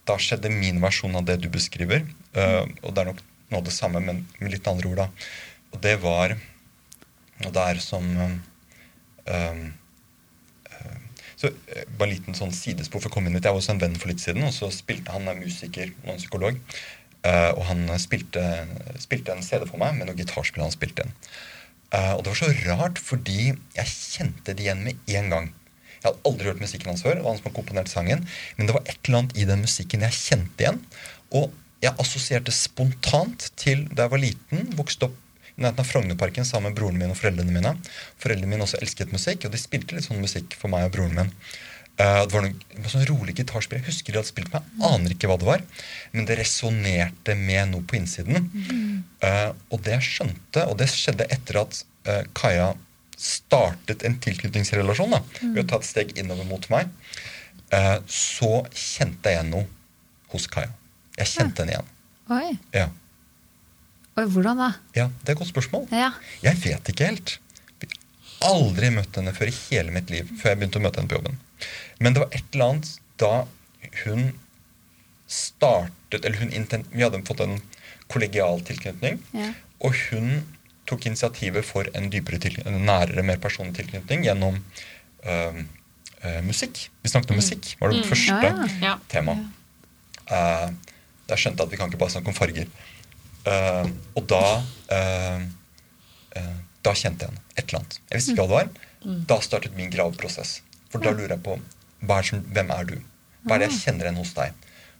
da 0.06 0.18
skjedde 0.20 0.52
min 0.52 0.80
versjon 0.82 1.16
av 1.18 1.26
det 1.26 1.40
du 1.42 1.48
beskriver. 1.50 2.04
Og 2.36 2.90
det 2.94 3.00
er 3.02 3.08
nok 3.08 3.22
noe 3.50 3.58
av 3.58 3.64
det 3.66 3.72
samme, 3.74 4.02
men 4.04 4.20
med 4.38 4.52
litt 4.52 4.68
andre 4.70 4.90
ord. 4.92 5.00
da. 5.00 5.08
Og 5.74 5.80
det 5.82 5.96
var 6.04 6.36
Og 7.42 7.50
det 7.50 7.64
er 7.64 7.80
som 7.82 8.04
så 11.44 11.50
Bare 11.98 12.08
en 12.08 12.14
liten 12.14 12.36
sånn 12.38 12.54
sidespor 12.54 13.02
for 13.02 13.10
å 13.10 13.14
komme 13.16 13.30
inn 13.30 13.36
hit. 13.36 13.48
Jeg 13.48 13.56
var 13.56 13.60
hos 13.60 13.70
en 13.72 13.80
venn 13.82 13.96
for 13.98 14.12
litt 14.12 14.22
siden, 14.22 14.46
og 14.46 14.54
så 14.54 14.70
spilte 14.72 15.12
han 15.14 15.28
er 15.28 15.40
musiker 15.40 15.90
og 16.04 16.14
en 16.14 16.20
psykolog. 16.20 16.60
Uh, 17.24 17.56
og 17.56 17.64
han 17.70 17.86
spilte, 18.00 18.42
spilte 19.00 19.32
en 19.32 19.44
CD 19.44 19.64
for 19.64 19.80
meg 19.80 19.96
med 19.96 20.10
noe 20.10 20.18
gitarspill 20.18 20.64
han 20.64 20.74
spilte 20.74 21.06
inn. 21.06 21.14
Uh, 21.94 22.14
og 22.18 22.24
det 22.24 22.32
var 22.32 22.40
så 22.42 22.50
rart, 22.68 23.00
fordi 23.00 23.54
jeg 23.54 23.92
kjente 23.92 24.52
det 24.52 24.66
igjen 24.66 24.84
med 24.84 25.12
en 25.16 25.30
gang. 25.32 25.50
Jeg 26.04 26.10
hadde 26.10 26.28
aldri 26.28 26.50
hørt 26.50 26.60
musikken 26.60 26.90
hans 26.92 27.04
før, 27.06 27.16
det 27.16 27.24
var 27.24 27.32
han 27.32 27.38
som 27.40 27.48
hadde 27.48 27.56
komponert 27.56 27.88
sangen, 27.88 28.24
men 28.58 28.68
det 28.68 28.76
var 28.76 28.84
et 28.84 28.98
eller 29.06 29.22
annet 29.22 29.38
i 29.40 29.46
den 29.48 29.62
musikken 29.64 30.04
jeg 30.04 30.18
kjente 30.18 30.66
igjen. 30.66 30.80
Og 31.32 31.54
jeg 31.84 31.96
assosierte 32.00 32.52
spontant 32.52 33.48
til 33.60 33.86
da 33.92 34.04
jeg 34.04 34.12
var 34.12 34.22
liten, 34.22 34.66
vokste 34.76 35.08
opp 35.08 35.20
i 35.54 35.62
nærheten 35.62 35.80
av 35.80 35.88
Frognerparken 35.88 36.46
sammen 36.48 36.72
med 36.72 36.78
broren 36.80 36.98
min 37.00 37.14
og 37.14 37.18
foreldrene 37.20 37.54
mine. 37.54 37.72
Foreldrene 38.20 38.50
mine 38.50 38.66
også 38.66 38.80
elsket 38.82 39.14
musikk, 39.14 39.46
og 39.46 39.54
de 39.54 39.60
spilte 39.60 39.96
litt 39.96 40.06
sånn 40.08 40.20
musikk 40.20 40.56
for 40.60 40.72
meg 40.72 40.88
og 40.88 40.96
broren 40.96 41.16
min. 41.16 41.32
Uh, 41.94 42.24
det 42.26 42.34
var 42.34 42.42
noe, 42.42 42.88
sånn 42.90 43.04
rolig 43.06 43.36
gitarspill. 43.38 43.78
Jeg 43.78 43.86
husker 43.86 44.14
de 44.14 44.18
hadde 44.18 44.30
spilt 44.32 44.50
meg, 44.54 44.64
aner 44.82 45.14
ikke 45.14 45.28
hva 45.30 45.36
det 45.38 45.46
var. 45.46 45.62
Men 46.14 46.26
det 46.26 46.38
resonnerte 46.40 47.36
med 47.38 47.70
noe 47.70 47.86
på 47.86 48.00
innsiden. 48.00 48.48
Uh, 49.22 49.52
og 49.70 49.84
det 49.86 49.94
jeg 49.98 50.08
skjønte, 50.08 50.64
og 50.66 50.74
det 50.80 50.88
skjedde 50.90 51.28
etter 51.30 51.60
at 51.62 51.78
uh, 52.08 52.24
Kaja 52.34 52.72
startet 53.14 54.02
en 54.04 54.18
tilknytningsrelasjon 54.18 55.14
da, 55.14 55.20
ved 55.44 55.62
å 55.62 55.68
ta 55.70 55.78
et 55.78 55.86
steg 55.86 56.10
innover 56.18 56.48
mot 56.48 56.66
meg, 56.72 56.90
så 58.10 58.50
kjente 58.74 59.30
jeg 59.32 59.46
noe 59.48 59.64
hos 60.34 60.44
Kaja. 60.50 60.68
Jeg 61.16 61.30
kjente 61.30 61.62
henne 61.62 61.76
igjen. 61.76 61.88
Oi. 62.34 62.58
Ja. 62.74 62.88
Oi, 64.18 64.26
hvordan 64.30 64.60
da? 64.60 64.68
ja, 64.94 65.08
Det 65.22 65.32
er 65.32 65.34
et 65.34 65.40
godt 65.40 65.50
spørsmål. 65.50 65.86
Ja. 65.94 66.10
Jeg 66.44 66.58
vet 66.62 66.90
ikke 66.92 67.08
helt. 67.08 67.36
Aldri 68.44 68.90
møtt 68.94 69.18
henne 69.18 69.34
før 69.36 69.50
i 69.50 69.58
hele 69.68 69.94
mitt 69.94 70.10
liv. 70.12 70.30
før 70.40 70.52
jeg 70.52 70.60
begynte 70.60 70.80
å 70.80 70.84
møte 70.84 71.00
henne 71.00 71.12
på 71.12 71.18
jobben. 71.18 71.38
Men 71.98 72.14
det 72.14 72.24
var 72.24 72.34
et 72.36 72.56
eller 72.56 72.72
annet 72.72 72.90
da 73.22 73.34
hun 74.04 74.32
startet 75.34 76.24
Eller 76.24 76.36
hun 76.38 76.50
vi 76.92 77.02
hadde 77.02 77.22
fått 77.26 77.40
en 77.40 77.56
kollegial 78.12 78.60
tilknytning. 78.60 79.16
Ja. 79.32 79.48
Og 79.80 79.96
hun 80.10 80.44
tok 80.86 81.06
initiativet 81.08 81.64
for 81.64 81.88
en 81.96 82.10
dypere 82.12 82.38
en 82.68 82.84
nærere, 82.84 83.24
mer 83.24 83.40
personlig 83.40 83.74
tilknytning 83.78 84.26
gjennom 84.26 84.60
øhm, 85.24 85.64
øh, 86.22 86.40
musikk. 86.44 86.90
Vi 87.02 87.08
snakket 87.08 87.32
om 87.32 87.40
musikk. 87.40 87.76
var 87.80 87.90
det 87.90 88.02
vårt 88.02 88.12
første 88.12 88.36
Ja, 88.36 88.52
ja. 88.52 88.76
Ja. 88.82 88.94
tema. 89.08 89.38
Eh, 90.28 90.68
jeg 91.28 91.40
skjønte 91.40 91.64
at 91.64 91.72
vi 91.72 91.80
kan 91.80 91.88
ikke 91.88 92.00
bare 92.00 92.12
snakke 92.12 92.32
om 92.32 92.36
farger. 92.36 92.68
Uh, 93.44 93.90
og 94.16 94.24
da 94.28 94.44
uh, 94.96 95.42
Da 96.84 96.92
kjente 96.96 97.26
jeg 97.26 97.32
henne. 97.32 97.42
Et 97.56 97.64
eller 97.64 97.80
annet. 97.80 97.98
Jeg 98.10 98.20
visste 98.20 98.34
ikke 98.34 98.46
hva 98.46 98.50
det 98.50 98.58
var. 98.60 99.24
Da 99.30 99.40
startet 99.44 99.76
min 99.78 99.92
graveprosess. 99.92 100.58
For 100.92 101.02
da 101.02 101.12
lurer 101.14 101.36
jeg 101.36 101.44
på 101.44 101.58
er 102.04 102.26
som, 102.28 102.42
hvem 102.52 102.70
er 102.74 102.88
du? 102.88 102.96
Hva 103.44 103.56
er 103.56 103.64
det 103.64 103.70
jeg 103.70 103.80
kjenner 103.82 104.08
igjen 104.08 104.20
hos 104.20 104.34
deg? 104.36 104.52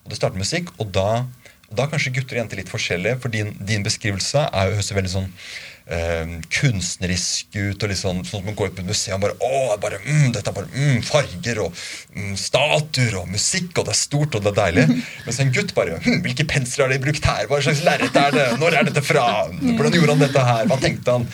Og 0.05 0.12
Det 0.12 0.18
starter 0.18 0.40
musikk, 0.40 0.73
og 0.81 0.90
da, 0.92 1.25
og 1.68 1.77
da 1.79 1.87
kanskje 1.88 2.12
gutter 2.16 2.37
og 2.37 2.42
jenter 2.42 2.61
litt 2.61 2.73
forskjellige. 2.73 3.20
For 3.23 3.33
din, 3.33 3.55
din 3.61 3.85
beskrivelse 3.85 4.47
er 4.51 4.68
jo 4.68 4.79
høres 4.79 4.92
veldig 4.97 5.12
sånn 5.12 5.31
eh, 5.87 6.35
kunstnerisk 6.59 7.55
ut. 7.59 7.83
og 7.83 7.88
litt 7.90 7.99
sånn, 8.01 8.23
sånn 8.25 8.40
at 8.40 8.47
man 8.49 8.57
går 8.59 8.70
på 8.75 8.81
et 8.83 8.88
museum 8.88 9.18
og 9.18 9.25
bare 9.27 9.37
å, 9.44 9.77
bare, 9.83 9.99
mm, 10.05 10.33
dette 10.33 10.51
er 10.51 10.57
bare 10.57 10.70
mm, 10.73 11.03
farger 11.05 11.61
og 11.66 11.75
mm, 12.16 12.35
statuer 12.40 13.18
og 13.20 13.29
musikk, 13.33 13.73
og 13.79 13.85
det 13.88 13.94
er 13.94 14.01
stort 14.01 14.35
og 14.38 14.44
det 14.47 14.53
er 14.55 14.59
deilig. 14.62 14.87
Mens 15.27 15.40
en 15.44 15.53
gutt 15.55 15.75
bare 15.77 15.99
hm, 16.05 16.20
Hvilke 16.25 16.47
pensler 16.49 16.87
har 16.87 16.94
de 16.94 17.01
brukt 17.05 17.25
her? 17.29 17.47
Hva 17.51 17.61
slags 17.64 17.85
lerret 17.85 18.16
er 18.16 18.31
det? 18.38 18.47
Når 18.62 18.79
er 18.81 18.88
dette 18.90 19.05
fra? 19.05 19.27
Hvordan 19.61 19.99
gjorde 19.99 20.16
han 20.16 20.25
dette 20.25 20.44
her? 20.51 20.66
Hva 20.70 20.79
tenkte 20.83 21.18
han? 21.18 21.29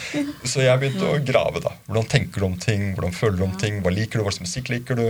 Så 0.44 0.64
jeg 0.66 0.80
begynte 0.82 1.06
å 1.14 1.18
grave. 1.24 1.62
da. 1.64 1.74
Hvordan 1.86 2.08
tenker 2.10 2.42
du 2.42 2.46
om 2.50 2.56
ting? 2.60 2.90
Hvordan 2.96 3.14
føler 3.16 3.38
du 3.40 3.44
om 3.46 3.56
ting? 3.60 3.80
Hva 3.84 3.92
liker 3.94 4.18
du? 4.20 4.24
Hva 4.26 4.32
slags 4.34 4.48
musikk 4.48 4.70
liker 4.72 4.98
du? 4.98 5.06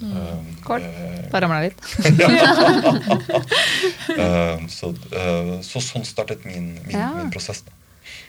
Mm. 0.00 0.46
Kål. 0.64 0.80
eh, 0.88 1.16
Da 1.32 1.40
ramla 1.44 1.58
jeg 1.60 1.72
litt. 1.74 1.80
eh, 4.16 4.56
så, 4.72 4.90
eh, 5.12 5.52
så 5.66 5.82
sånn 5.84 6.06
startet 6.08 6.44
min, 6.48 6.72
min, 6.86 6.96
Ja. 6.96 7.10
min 7.18 7.30
prosess. 7.32 7.60
da. 7.66 7.72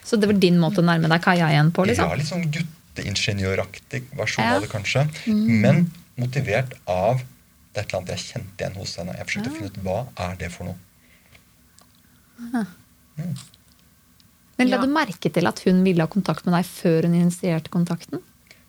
Så 0.04 0.18
det 0.20 0.28
var 0.28 0.34
din 0.42 0.58
måte 0.60 0.82
å 0.82 0.86
nærme 0.86 1.08
deg 1.12 1.22
Kaja 1.22 1.48
igjen 1.54 1.72
på? 1.72 1.86
liksom? 1.86 2.10
Ja, 2.10 2.16
liksom? 2.16 2.42
litt 2.42 2.54
sånn 2.54 2.66
gutteingeniøraktig 2.96 4.04
versjon 4.18 4.44
Ja. 4.46 4.56
av 4.56 4.62
det, 4.62 4.70
kanskje. 4.70 5.08
Men 5.28 5.92
motivert 6.18 6.74
av 6.88 7.22
det 7.74 7.80
er 7.80 7.84
et 7.86 7.94
eller 7.94 8.02
annet 8.02 8.10
jeg 8.18 8.26
kjente 8.34 8.58
igjen 8.66 8.76
hos 8.76 8.96
henne. 8.98 9.14
Jeg 9.18 9.26
forsøkte 9.28 9.50
å 9.50 9.56
finne 9.56 9.70
ut 9.72 9.84
hva 9.86 10.08
er 10.30 10.36
det 10.42 10.50
for 10.52 10.66
noe. 10.66 10.76
Men 14.58 14.70
la 14.70 14.76
Ja. 14.78 14.82
du 14.82 14.88
merke 14.88 15.32
til 15.34 15.48
at 15.48 15.60
hun 15.66 15.84
ville 15.84 16.02
ha 16.02 16.08
kontakt 16.08 16.46
med 16.46 16.54
deg 16.54 16.66
før 16.66 17.04
hun 17.08 17.14
initierte 17.16 17.70
kontakten? 17.70 18.20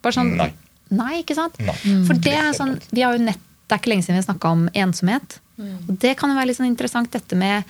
Bare 0.03 0.13
sånn, 0.13 0.37
Nei. 0.37 0.53
Nei, 0.91 1.23
ikke 1.23 1.35
sant? 1.35 1.59
Nei. 1.59 1.73
For 2.07 2.15
det 2.15 2.33
er 2.37 2.53
sånn, 2.53 2.79
vi 2.93 3.01
har 3.03 3.17
jo 3.17 3.25
nett, 3.25 3.39
det 3.69 3.73
er 3.75 3.79
ikke 3.81 3.91
lenge 3.95 4.05
siden 4.05 4.17
vi 4.19 4.23
har 4.23 4.35
snakka 4.35 4.51
om 4.53 4.69
ensomhet. 4.75 5.39
Og 5.59 5.99
det 5.99 6.17
kan 6.19 6.29
jo 6.31 6.37
være 6.37 6.47
litt 6.49 6.59
sånn 6.59 6.67
interessant, 6.69 7.11
dette 7.11 7.35
med 7.37 7.65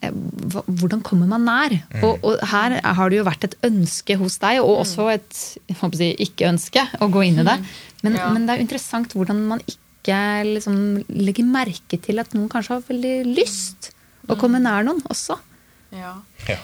hvordan 0.00 1.02
kommer 1.04 1.28
man 1.28 1.44
nær? 1.44 1.74
Og, 2.02 2.22
og 2.24 2.40
her 2.52 2.78
har 2.80 3.12
det 3.12 3.18
jo 3.20 3.26
vært 3.26 3.44
et 3.50 3.56
ønske 3.68 4.16
hos 4.20 4.38
deg, 4.40 4.62
og 4.64 4.80
også 4.86 5.10
et 5.12 5.28
si, 5.36 6.08
ikke-ønske, 6.24 6.86
å 7.04 7.10
gå 7.12 7.26
inn 7.28 7.42
i 7.42 7.46
det. 7.46 7.58
Men, 8.02 8.16
Ja. 8.16 8.30
men 8.32 8.46
det 8.48 8.56
er 8.56 8.64
interessant 8.64 9.12
hvordan 9.12 9.42
man 9.50 9.60
ikke 9.68 10.18
liksom, 10.48 11.04
legger 11.12 11.44
merke 11.44 12.00
til 12.00 12.22
at 12.22 12.32
noen 12.34 12.48
kanskje 12.48 12.78
har 12.78 12.86
veldig 12.88 13.14
lyst 13.28 13.90
å 14.30 14.38
komme 14.40 14.60
nær 14.62 14.86
noen 14.86 15.02
også. 15.12 15.36
Ja. 15.92 16.16
Ja. 16.48 16.60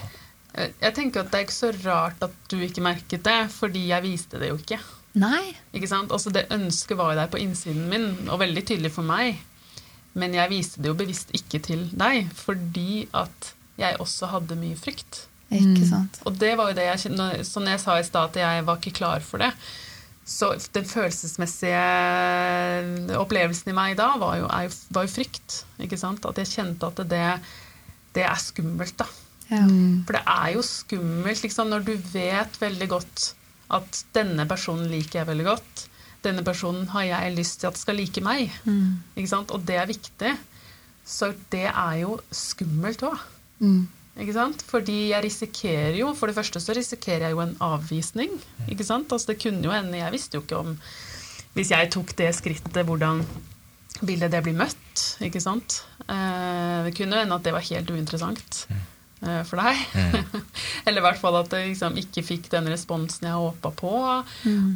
Jeg 0.57 0.73
jeg 0.81 0.93
tenker 0.95 1.21
at 1.21 1.29
Det 1.29 1.37
er 1.37 1.45
ikke 1.45 1.53
så 1.53 1.69
rart 1.85 2.23
at 2.25 2.33
du 2.49 2.57
ikke 2.57 2.81
merket 2.81 3.21
det, 3.23 3.51
fordi 3.53 3.89
jeg 3.91 4.01
viste 4.01 4.39
det 4.41 4.49
jo 4.49 4.57
ikke. 4.57 4.79
Nei. 5.17 5.53
Ikke 5.75 5.89
sant? 5.89 6.09
Også 6.13 6.31
Det 6.33 6.47
ønsket 6.53 6.97
var 6.97 7.13
jo 7.13 7.19
der 7.19 7.29
på 7.29 7.37
innsiden 7.41 7.87
min, 7.91 8.07
og 8.29 8.39
veldig 8.41 8.63
tydelig 8.65 8.91
for 8.95 9.05
meg. 9.05 9.37
Men 10.17 10.33
jeg 10.35 10.51
viste 10.51 10.81
det 10.81 10.89
jo 10.91 10.97
bevisst 10.97 11.33
ikke 11.37 11.61
til 11.63 11.87
deg, 11.97 12.29
fordi 12.35 13.05
at 13.15 13.53
jeg 13.77 13.99
også 14.01 14.31
hadde 14.33 14.57
mye 14.59 14.77
frykt. 14.79 15.27
Ikke 15.53 15.85
sant. 15.87 16.17
Og 16.27 16.35
det 16.41 16.57
var 16.59 16.71
jo 16.71 16.75
det 16.75 16.87
jeg 16.89 17.03
kjente, 17.05 17.43
Som 17.47 17.67
jeg 17.69 17.79
sa 17.79 17.95
i 17.99 18.03
stad, 18.03 18.33
at 18.33 18.39
jeg 18.41 18.65
var 18.67 18.81
ikke 18.81 18.97
klar 18.99 19.23
for 19.23 19.37
det. 19.39 19.51
Så 20.27 20.49
den 20.75 20.83
følelsesmessige 20.83 21.83
opplevelsen 23.15 23.71
i 23.71 23.75
meg 23.77 23.95
da 23.95 24.09
var 24.19 24.35
jo, 24.41 24.49
er 24.51 24.67
jo, 24.67 24.73
var 24.91 25.07
jo 25.07 25.13
frykt. 25.13 25.61
Ikke 25.79 25.99
sant? 25.99 26.25
At 26.27 26.41
jeg 26.41 26.51
kjente 26.51 26.89
at 26.89 26.99
det, 27.07 27.23
det 28.17 28.25
er 28.27 28.41
skummelt, 28.41 28.97
da. 28.99 29.07
Ja. 29.47 29.63
For 30.03 30.17
det 30.17 30.23
er 30.27 30.49
jo 30.57 30.65
skummelt 30.67 31.45
liksom, 31.45 31.71
når 31.71 31.87
du 31.87 31.93
vet 32.11 32.59
veldig 32.59 32.89
godt 32.91 33.29
at 33.77 34.03
denne 34.15 34.43
personen 34.47 34.91
liker 34.91 35.21
jeg 35.21 35.29
veldig 35.29 35.47
godt. 35.47 35.86
Denne 36.25 36.43
personen 36.43 36.87
har 36.93 37.03
jeg 37.07 37.35
lyst 37.37 37.59
til 37.61 37.69
at 37.69 37.77
skal 37.77 37.95
like 37.99 38.21
meg. 38.25 38.51
Ikke 39.15 39.29
sant? 39.31 39.51
Og 39.51 39.65
det 39.67 39.75
er 39.77 39.89
viktig. 39.89 40.33
Så 41.07 41.31
det 41.53 41.67
er 41.69 41.93
jo 42.01 42.17
skummelt 42.35 43.03
òg. 43.07 43.21
Ikke 44.17 44.33
sant? 44.33 44.63
Fordi 44.65 45.11
jeg 45.11 45.23
risikerer 45.23 45.95
jo 45.99 46.11
For 46.17 46.29
det 46.29 46.35
første 46.37 46.59
så 46.61 46.73
risikerer 46.73 47.27
jeg 47.27 47.35
jo 47.35 47.41
en 47.43 47.55
avvisning. 47.61 48.33
Ikke 48.67 48.85
sant? 48.85 49.11
Altså 49.13 49.31
det 49.31 49.39
kunne 49.43 49.61
jo 49.61 49.73
hende 49.73 49.97
Jeg 49.97 50.13
visste 50.13 50.37
jo 50.37 50.41
ikke 50.41 50.57
om 50.57 50.71
Hvis 51.53 51.71
jeg 51.73 51.91
tok 51.93 52.15
det 52.17 52.31
skrittet, 52.37 52.85
hvordan 52.85 53.21
ville 54.01 54.29
det 54.29 54.43
bli 54.45 54.53
møtt? 54.53 55.03
Ikke 55.25 55.41
sant? 55.41 55.83
Eh, 56.05 56.85
det 56.85 56.93
kunne 56.97 57.17
jo 57.17 57.23
hende 57.23 57.37
at 57.37 57.45
det 57.45 57.53
var 57.53 57.65
helt 57.65 57.89
uinteressant 57.89 58.65
eh, 58.69 58.83
for 59.19 59.57
deg. 59.57 59.79
Eller 60.85 61.01
i 61.01 61.05
hvert 61.07 61.21
fall 61.21 61.39
at 61.39 61.53
jeg 61.55 61.71
liksom 61.71 61.97
ikke 61.97 62.25
fikk 62.25 62.51
den 62.53 62.69
responsen 62.69 63.29
jeg 63.29 63.39
håpa 63.39 63.71
på. 63.79 63.93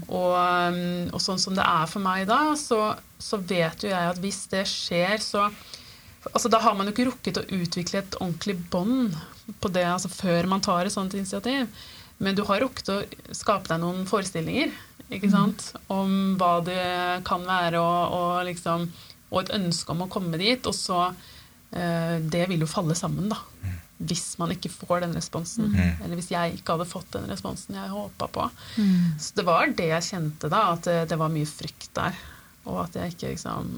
Og, 0.09 0.33
um, 0.33 0.81
og 1.13 1.21
sånn 1.21 1.41
som 1.41 1.57
det 1.57 1.65
er 1.65 1.85
for 1.91 2.03
meg 2.03 2.25
da, 2.29 2.55
så, 2.59 2.95
så 3.21 3.37
vet 3.37 3.85
jo 3.85 3.93
jeg 3.93 4.13
at 4.13 4.21
hvis 4.23 4.43
det 4.53 4.65
skjer, 4.69 5.21
så 5.21 5.47
altså 6.31 6.51
Da 6.53 6.59
har 6.61 6.75
man 6.77 6.85
jo 6.85 6.93
ikke 6.93 7.07
rukket 7.07 7.39
å 7.41 7.47
utvikle 7.57 8.03
et 8.03 8.17
ordentlig 8.19 8.53
bånd 8.69 9.15
på 9.61 9.71
det 9.73 9.87
altså 9.89 10.11
før 10.13 10.45
man 10.51 10.61
tar 10.61 10.85
et 10.85 10.93
sånt 10.93 11.15
initiativ. 11.17 11.69
Men 12.21 12.37
du 12.37 12.43
har 12.45 12.61
rukket 12.61 12.91
å 12.93 13.01
skape 13.33 13.71
deg 13.71 13.81
noen 13.81 14.05
forestillinger 14.09 14.69
ikke 15.11 15.31
sant? 15.31 15.71
om 15.91 16.35
hva 16.39 16.59
det 16.63 16.83
kan 17.27 17.43
være, 17.47 17.81
og, 17.81 18.13
og, 18.15 18.35
liksom, 18.47 18.85
og 19.31 19.39
et 19.41 19.53
ønske 19.57 19.93
om 19.93 20.05
å 20.05 20.09
komme 20.11 20.39
dit. 20.39 20.67
Og 20.69 20.75
så 20.77 21.01
eh, 21.09 22.17
Det 22.21 22.45
vil 22.51 22.63
jo 22.63 22.69
falle 22.69 22.95
sammen, 22.97 23.31
da. 23.33 23.41
Hvis 24.09 24.37
man 24.41 24.53
ikke 24.55 24.71
får 24.73 25.03
den 25.05 25.15
responsen. 25.17 25.73
Eller 25.77 26.17
hvis 26.17 26.31
jeg 26.33 26.57
ikke 26.57 26.77
hadde 26.77 26.89
fått 26.89 27.11
den 27.13 27.29
responsen 27.29 27.77
jeg 27.77 27.93
håpa 27.93 28.27
på. 28.33 28.47
Så 29.21 29.37
det 29.37 29.45
var 29.45 29.73
det 29.77 29.89
jeg 29.91 30.07
kjente 30.09 30.49
da, 30.51 30.63
at 30.73 30.87
det, 30.89 30.97
det 31.11 31.19
var 31.21 31.33
mye 31.33 31.49
frykt 31.49 31.91
der. 31.97 32.17
Og 32.65 32.83
at 32.85 32.97
jeg 32.97 33.13
ikke 33.13 33.33
liksom 33.33 33.75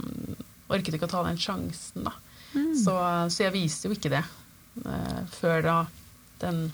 orket 0.73 0.97
ikke 0.97 1.09
å 1.09 1.13
ta 1.13 1.23
den 1.27 1.39
sjansen, 1.39 2.07
da. 2.07 2.15
Så, 2.53 2.93
så 3.33 3.47
jeg 3.47 3.53
viste 3.55 3.89
jo 3.89 3.95
ikke 3.95 4.11
det 4.13 4.21
uh, 4.85 5.21
før 5.33 5.63
da 5.65 5.77
den 6.43 6.67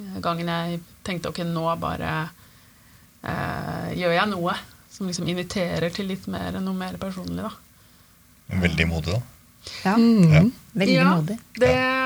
eh, 0.00 0.16
gangen 0.24 0.48
jeg 0.50 0.80
tenkte 1.06 1.30
ok, 1.30 1.42
nå 1.46 1.64
bare 1.78 2.12
uh, 3.22 3.88
gjør 3.94 4.14
jeg 4.16 4.30
noe 4.32 4.54
som 4.90 5.06
liksom 5.06 5.28
inviterer 5.30 5.92
til 5.94 6.08
litt 6.10 6.26
mer, 6.30 6.56
noe 6.62 6.74
mer 6.74 6.96
personlig, 6.98 7.44
da. 7.44 7.52
Veldig 8.64 8.86
modig, 8.88 9.18
da. 9.18 9.20
Ja. 9.84 9.94
Ja. 10.32 10.42
Veldig 10.72 10.94
ja, 10.96 11.08
modig. 11.12 11.36
Det, 11.58 11.68
mm, 11.68 11.97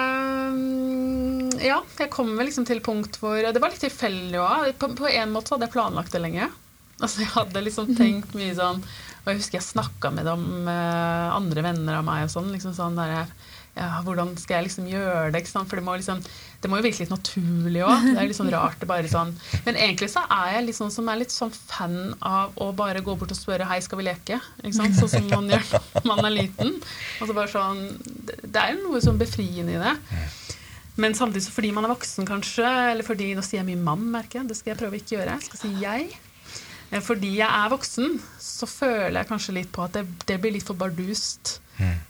ja, 1.62 1.78
jeg 1.98 2.10
kom 2.12 2.34
vel 2.36 2.48
liksom 2.48 2.66
til 2.68 2.82
punkt 2.84 3.18
hvor 3.22 3.38
Det 3.38 3.62
var 3.62 3.72
litt 3.72 3.82
tilfeldig 3.84 4.42
òg. 4.42 4.74
På, 4.80 4.90
på 4.98 5.08
en 5.10 5.32
måte 5.34 5.50
så 5.50 5.56
hadde 5.56 5.68
jeg 5.68 5.76
planlagt 5.76 6.14
det 6.14 6.22
lenge. 6.24 6.50
Altså 7.02 7.24
Jeg 7.24 7.32
hadde 7.34 7.64
liksom 7.64 7.96
tenkt 7.98 8.36
mye 8.38 8.52
sånn 8.54 8.82
Og 8.82 9.32
jeg 9.32 9.40
husker 9.40 9.58
jeg 9.58 9.70
snakka 9.70 10.12
med 10.14 10.28
dem, 10.28 10.68
eh, 10.70 11.28
andre 11.34 11.64
venner 11.64 11.98
av 11.98 12.06
meg 12.06 12.26
og 12.26 12.32
sånn. 12.34 12.52
liksom 12.54 12.74
sånn 12.76 12.98
der, 12.98 13.28
ja, 13.78 13.88
Hvordan 14.04 14.34
skal 14.38 14.58
jeg 14.58 14.68
liksom 14.68 14.88
gjøre 14.90 15.30
det? 15.32 15.42
ikke 15.42 15.52
sant? 15.52 15.70
For 15.70 15.80
det 15.80 15.86
må, 15.86 15.94
liksom, 15.98 16.20
det 16.62 16.70
må 16.70 16.78
jo 16.78 16.84
virke 16.84 17.02
litt 17.02 17.14
naturlig 17.14 17.84
òg. 17.86 18.04
Det 18.10 18.16
er 18.18 18.28
litt 18.28 18.38
sånn 18.38 18.52
rart 18.52 18.82
det 18.82 18.90
bare 18.90 19.10
sånn 19.10 19.32
Men 19.64 19.78
egentlig 19.78 20.10
så 20.12 20.26
er 20.26 20.58
jeg 20.58 20.66
litt 20.68 20.78
sånn 20.78 20.92
som 20.94 21.08
er 21.08 21.22
litt 21.22 21.34
sånn 21.34 21.54
fan 21.54 21.96
av 22.18 22.58
å 22.60 22.70
bare 22.76 23.02
gå 23.04 23.16
bort 23.18 23.32
og 23.34 23.38
spørre 23.38 23.66
'Hei, 23.66 23.80
skal 23.82 24.02
vi 24.02 24.10
leke?' 24.10 24.42
Ikke 24.62 24.76
sant? 24.76 24.98
Sånn 24.98 25.14
som 25.16 25.30
man 25.30 25.50
gjør 25.50 25.66
når 26.02 26.06
man 26.10 26.24
er 26.26 26.36
liten. 26.36 26.76
Altså 27.22 27.34
bare 27.34 27.50
sånn, 27.54 27.82
det 28.26 28.58
er 28.62 28.74
jo 28.74 28.88
noe 28.90 29.02
sånn 29.02 29.18
befriende 29.22 29.78
i 29.78 29.82
det. 29.82 29.96
Men 31.00 31.14
samtidig 31.16 31.46
så 31.46 31.54
fordi 31.54 31.70
man 31.72 31.86
er 31.86 31.94
voksen, 31.94 32.26
kanskje, 32.28 32.68
eller 32.92 33.06
fordi 33.06 33.30
Nå 33.36 33.44
sier 33.46 33.62
jeg 33.62 33.70
mye 33.70 33.80
mann, 33.80 34.04
merker 34.12 34.40
jeg. 34.40 34.50
Det 34.50 34.58
skal 34.58 34.74
jeg 34.74 34.80
prøve 34.82 34.98
å 34.98 35.00
ikke 35.00 35.16
gjøre. 35.16 35.38
Jeg 35.38 35.48
skal 35.48 35.62
si 35.62 35.72
jeg. 35.80 36.08
Eh, 36.92 37.00
Fordi 37.00 37.34
jeg 37.38 37.48
er 37.48 37.72
voksen, 37.72 38.18
så 38.38 38.68
føler 38.68 39.22
jeg 39.22 39.30
kanskje 39.30 39.56
litt 39.56 39.72
på 39.72 39.86
at 39.86 39.96
det, 39.96 40.06
det 40.28 40.38
blir 40.42 40.52
litt 40.58 40.68
for 40.68 40.78
bardust. 40.78 41.58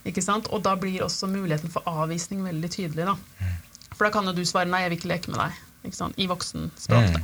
Ikke 0.05 0.25
sant? 0.25 0.51
Og 0.53 0.65
da 0.67 0.75
blir 0.77 1.05
også 1.07 1.31
muligheten 1.31 1.71
for 1.73 1.87
avvisning 1.89 2.43
veldig 2.45 2.71
tydelig. 2.75 3.07
da. 3.07 3.53
For 3.95 4.09
da 4.09 4.11
kan 4.13 4.27
jo 4.27 4.35
du 4.35 4.43
svare 4.45 4.69
'nei, 4.69 4.83
jeg 4.83 4.91
vil 4.91 4.99
ikke 4.99 5.13
leke 5.13 5.31
med 5.31 5.41
deg'. 5.41 5.61
Ikke 5.87 5.97
sant? 5.97 6.19
I 6.19 6.27
voksenspråk. 6.27 7.15
da. 7.15 7.23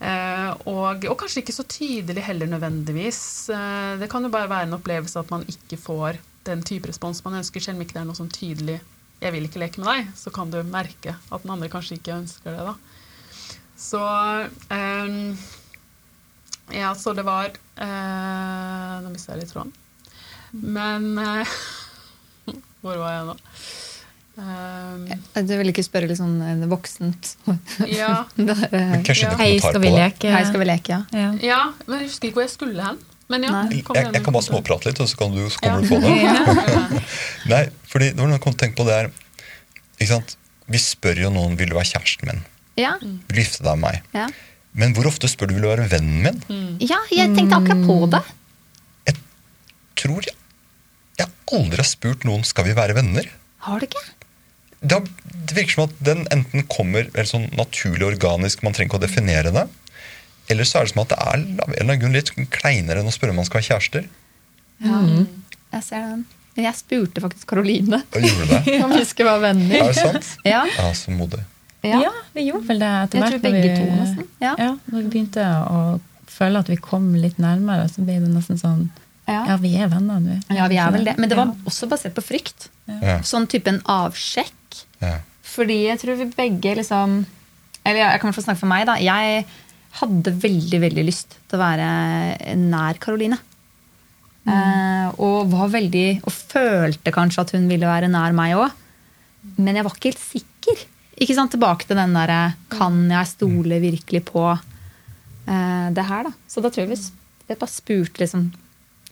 Uh, 0.00 0.52
og, 0.64 1.04
og 1.12 1.16
kanskje 1.20 1.42
ikke 1.42 1.52
så 1.52 1.64
tydelig 1.68 2.22
heller 2.24 2.48
nødvendigvis. 2.48 3.50
Uh, 3.52 4.00
det 4.00 4.08
kan 4.10 4.24
jo 4.24 4.32
bare 4.32 4.48
være 4.48 4.68
en 4.68 4.78
opplevelse 4.78 5.18
at 5.20 5.30
man 5.30 5.44
ikke 5.48 5.76
får 5.76 6.16
den 6.48 6.62
type 6.64 6.88
respons 6.88 7.20
man 7.24 7.36
ønsker, 7.42 7.60
selv 7.60 7.76
om 7.76 7.84
ikke 7.84 7.98
det 7.98 8.00
er 8.00 8.08
noe 8.08 8.16
sånn 8.16 8.32
tydelig 8.32 8.78
'jeg 9.20 9.32
vil 9.32 9.44
ikke 9.44 9.60
leke 9.60 9.80
med 9.80 9.88
deg', 9.88 10.12
så 10.16 10.32
kan 10.32 10.50
du 10.50 10.62
merke 10.62 11.14
at 11.32 11.42
den 11.42 11.50
andre 11.50 11.68
kanskje 11.68 11.98
ikke 11.98 12.16
ønsker 12.16 12.56
det. 12.56 12.64
da. 12.66 12.74
Så 13.76 14.00
ehm, 14.70 15.36
Ja, 16.72 16.94
så 16.94 17.12
det 17.16 17.24
var 17.24 17.50
eh, 17.80 19.00
Nå 19.02 19.10
mista 19.10 19.32
jeg 19.32 19.40
litt 19.42 19.52
tråden. 19.52 19.72
Men 20.52 21.18
eh, 21.18 21.46
Hvor 22.82 22.96
var 23.00 23.12
jeg 23.16 23.24
nå? 23.30 23.36
Um, 24.40 25.04
Du 25.34 25.52
vil 25.58 25.68
ikke 25.72 25.84
spørre 25.84 26.08
litt 26.08 26.20
sånn 26.20 26.38
eh, 26.40 26.66
voksent? 26.70 27.34
ja, 27.88 28.24
Der, 28.36 28.54
er, 28.70 28.72
eh, 28.72 28.90
Men 28.94 29.04
kanskje 29.04 29.26
Ja. 29.28 29.36
Hei, 29.40 29.50
skal 29.58 29.80
vi 29.82 29.90
leke? 29.92 30.30
Hei, 30.32 30.44
skal 30.48 30.62
vi 30.62 30.68
leke, 30.70 30.92
ja. 30.94 31.00
Ja. 31.12 31.32
ja, 31.44 31.60
men 31.86 32.00
jeg 32.00 32.08
husker 32.08 32.30
ikke 32.30 32.40
hvor 32.40 32.46
jeg 32.46 32.54
skulle 32.54 32.86
hen. 32.86 33.00
Men 33.30 33.46
ja, 33.46 33.62
kom 33.86 33.98
Jeg, 33.98 34.10
jeg 34.16 34.24
kan 34.26 34.34
bare 34.34 34.46
småprate 34.46 34.90
litt, 34.90 35.00
og 35.02 35.08
så 35.10 35.18
kan 35.20 35.34
du, 35.34 35.42
så 35.52 35.62
kommer 35.62 35.84
du 35.84 35.90
på 35.92 35.98
det. 36.02 37.02
Nei, 37.52 37.64
fordi 37.90 38.10
det 38.12 38.18
var 38.18 38.30
noe 38.30 38.38
jeg 38.38 38.44
kom 38.46 38.54
til 38.56 38.58
å 38.58 38.64
tenke 38.66 38.80
på 38.80 38.86
det 38.88 38.96
er 38.96 39.10
ikke 40.00 40.12
sant? 40.14 40.36
Vi 40.70 40.78
spør 40.82 41.18
jo 41.24 41.32
noen 41.34 41.56
vil 41.58 41.70
du 41.72 41.76
være 41.78 41.92
kjæresten 41.94 42.30
min. 42.30 42.44
Ja, 42.78 42.94
Mm. 43.00 43.18
Vil 43.28 43.36
du 43.36 43.40
gifte 43.42 43.64
deg 43.66 43.76
med 43.78 43.84
meg? 43.86 44.14
ja. 44.16 44.28
Men 44.78 44.92
hvor 44.94 45.08
ofte 45.10 45.26
spør 45.26 45.50
du 45.50 45.56
vil 45.56 45.64
du 45.64 45.68
være 45.72 45.88
vennen 45.90 46.20
min? 46.22 46.36
Mm. 46.46 46.76
ja, 46.86 47.00
jeg 47.10 47.32
tenkte 47.34 47.58
akkurat 47.58 47.80
på 47.88 47.96
det. 48.12 48.20
Jeg 49.10 49.16
Tror 50.00 50.28
jeg 50.28 50.36
Jeg 51.18 51.28
aldri 51.52 51.82
har 51.82 51.88
spurt 51.90 52.22
noen 52.24 52.46
skal 52.46 52.64
vi 52.68 52.76
være 52.78 52.94
venner. 52.96 53.26
Har 53.66 53.82
du 53.82 53.88
ikke? 53.88 54.00
Det, 54.80 55.00
virker 55.52 55.74
som 55.74 55.88
at 55.88 55.96
den 56.06 56.22
enten 56.32 56.64
kommer 56.70 57.10
sånn 57.28 57.50
naturlig 57.58 58.06
organisk, 58.06 58.62
man 58.64 58.72
trenger 58.72 58.88
ikke 58.94 59.00
å 59.00 59.02
definere 59.02 59.52
det. 59.52 59.66
Eller 60.50 60.64
så 60.68 60.80
er 60.80 60.86
det 60.88 60.92
som 60.94 61.02
at 61.04 61.12
det 61.12 61.18
er 61.20 61.30
av 61.30 61.38
en 61.40 61.54
eller 61.76 61.84
annen 61.86 62.00
grunn 62.02 62.16
litt 62.18 62.32
kleinere 62.50 63.00
enn 63.02 63.08
å 63.10 63.14
spørre 63.14 63.30
om 63.34 63.40
man 63.40 63.46
skal 63.48 63.60
ha 63.62 63.68
kjærester. 63.70 64.08
Ja, 64.82 65.00
jeg 65.72 65.82
ser 65.86 66.04
den. 66.08 66.26
Men 66.56 66.64
jeg 66.66 66.74
spurte 66.80 67.22
faktisk 67.22 67.46
Karoline 67.52 68.00
Og 68.16 68.24
gjorde 68.26 68.46
det. 68.66 68.76
om 68.84 68.90
vi 68.96 69.04
skulle 69.06 69.30
være 69.36 69.42
venner. 69.44 69.74
Er 69.84 69.92
det 69.92 70.00
sant? 70.02 70.30
Ja, 70.44 70.64
Ja, 70.76 70.88
så 70.98 71.12
modig. 71.14 71.42
ja. 71.86 72.00
Ja, 72.02 72.10
vi 72.34 72.48
gjorde 72.48 72.66
vel 72.72 72.80
det 72.82 72.88
etter 73.04 73.18
Jeg 73.18 73.22
hvert. 73.22 73.30
tror 73.30 73.40
når 73.40 73.44
begge 73.46 73.68
vi- 73.68 73.76
to, 73.76 74.00
nesten. 74.00 74.26
Ja. 74.42 74.54
Ja, 74.58 74.70
når 74.90 74.98
vi 75.04 75.12
begynte 75.14 75.44
å 75.70 75.78
føle 76.30 76.58
at 76.64 76.68
vi 76.72 76.76
kom 76.82 77.06
litt 77.14 77.38
nærmere, 77.38 77.86
så 77.92 78.02
ble 78.04 78.18
det 78.24 78.32
nesten 78.34 78.58
sånn 78.60 78.88
Ja, 79.30 79.56
vi 79.62 79.76
er 79.78 79.86
venner 79.92 80.18
nå. 80.18 80.40
Ja, 80.50 80.66
vi 80.66 80.76
er 80.82 80.90
vel 80.90 81.04
det. 81.06 81.14
Men 81.22 81.28
det 81.30 81.36
var 81.38 81.46
Ja. 81.52 81.54
også 81.70 81.86
basert 81.88 82.14
på 82.18 82.22
frykt. 82.26 82.66
Ja. 82.88 83.20
Sånn 83.22 83.46
type 83.46 83.68
en 83.70 83.78
avsjekk. 83.86 84.80
Ja. 85.00 85.20
Fordi 85.46 85.84
jeg 85.86 86.00
tror 86.00 86.16
vi 86.18 86.24
begge 86.34 86.74
liksom 86.76 87.26
Eller 87.86 87.96
jeg 88.02 88.20
kan 88.20 88.28
i 88.28 88.32
hvert 88.32 88.34
fall 88.42 88.44
snakke 88.44 88.58
for 88.60 88.66
meg, 88.66 88.86
da. 88.86 88.96
Jeg 89.00 89.46
hadde 89.98 90.32
veldig, 90.42 90.78
veldig 90.84 91.04
lyst 91.06 91.34
til 91.50 91.58
å 91.58 91.62
være 91.64 92.56
nær 92.60 93.00
Karoline. 93.02 93.38
Eh, 94.48 95.08
og 95.20 95.50
var 95.52 95.68
veldig 95.68 96.22
Og 96.24 96.32
følte 96.32 97.12
kanskje 97.12 97.42
at 97.42 97.50
hun 97.52 97.66
ville 97.68 97.84
være 97.84 98.08
nær 98.08 98.32
meg 98.32 98.54
òg. 98.56 98.70
Men 99.60 99.76
jeg 99.76 99.84
var 99.84 99.96
ikke 99.96 100.12
helt 100.14 100.22
sikker. 100.22 100.84
Ikke 101.20 101.36
sant? 101.36 101.52
Tilbake 101.52 101.84
til 101.84 101.98
den 102.00 102.14
derre 102.16 102.54
Kan 102.72 103.02
jeg 103.12 103.28
stole 103.28 103.80
virkelig 103.82 104.22
på 104.30 104.46
eh, 104.54 105.88
det 105.92 106.06
her, 106.08 106.30
da? 106.30 106.32
Så 106.48 106.64
da 106.64 106.70
tror 106.72 106.86
jeg 106.86 106.94
vi 106.94 107.00
jeg 107.50 107.58
bare 107.58 107.72
spurte 107.72 108.22
liksom 108.22 108.46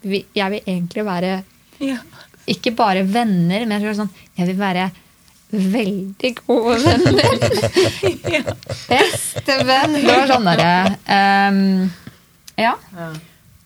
Jeg 0.07 0.53
vil 0.55 0.63
egentlig 0.65 1.05
være 1.05 1.33
Ja. 1.83 1.99
ikke 2.49 2.73
bare 2.75 3.05
venner, 3.07 3.67
men 3.67 3.83
jeg 3.83 3.97
sånn, 3.99 4.11
jeg 4.39 4.47
vil 4.49 4.57
være 4.59 4.89
veldig 5.51 6.33
gode 6.47 6.77
venner. 6.83 8.53
Bestevenn. 8.89 9.97
Det 9.97 10.05
var 10.09 10.29
sånn 10.31 10.49
derre 10.49 10.73
um, 11.49 11.91
Ja. 12.59 12.75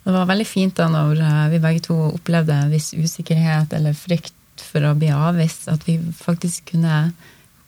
Det 0.03 0.11
var 0.16 0.27
veldig 0.31 0.47
fint 0.51 0.75
da 0.79 0.88
når 0.90 1.21
eh, 1.23 1.42
vi 1.53 1.61
begge 1.62 1.83
to 1.87 1.97
opplevde 2.16 2.57
en 2.64 2.73
viss 2.75 2.90
usikkerhet 2.95 3.73
eller 3.77 3.95
frykt 3.95 4.35
for 4.62 4.83
å 4.88 4.97
bli 4.99 5.12
avvist, 5.14 5.68
at 5.71 5.85
vi 5.87 5.95
faktisk 6.18 6.73
kunne 6.73 7.12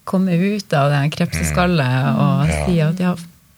komme 0.07 0.35
ut 0.37 0.75
av 0.77 0.91
det 0.93 1.05
krepseskallet 1.15 2.19
og 2.19 2.51
Ja. 2.51 2.59
si 2.67 2.81
at 2.85 3.01
ja, 3.01 3.13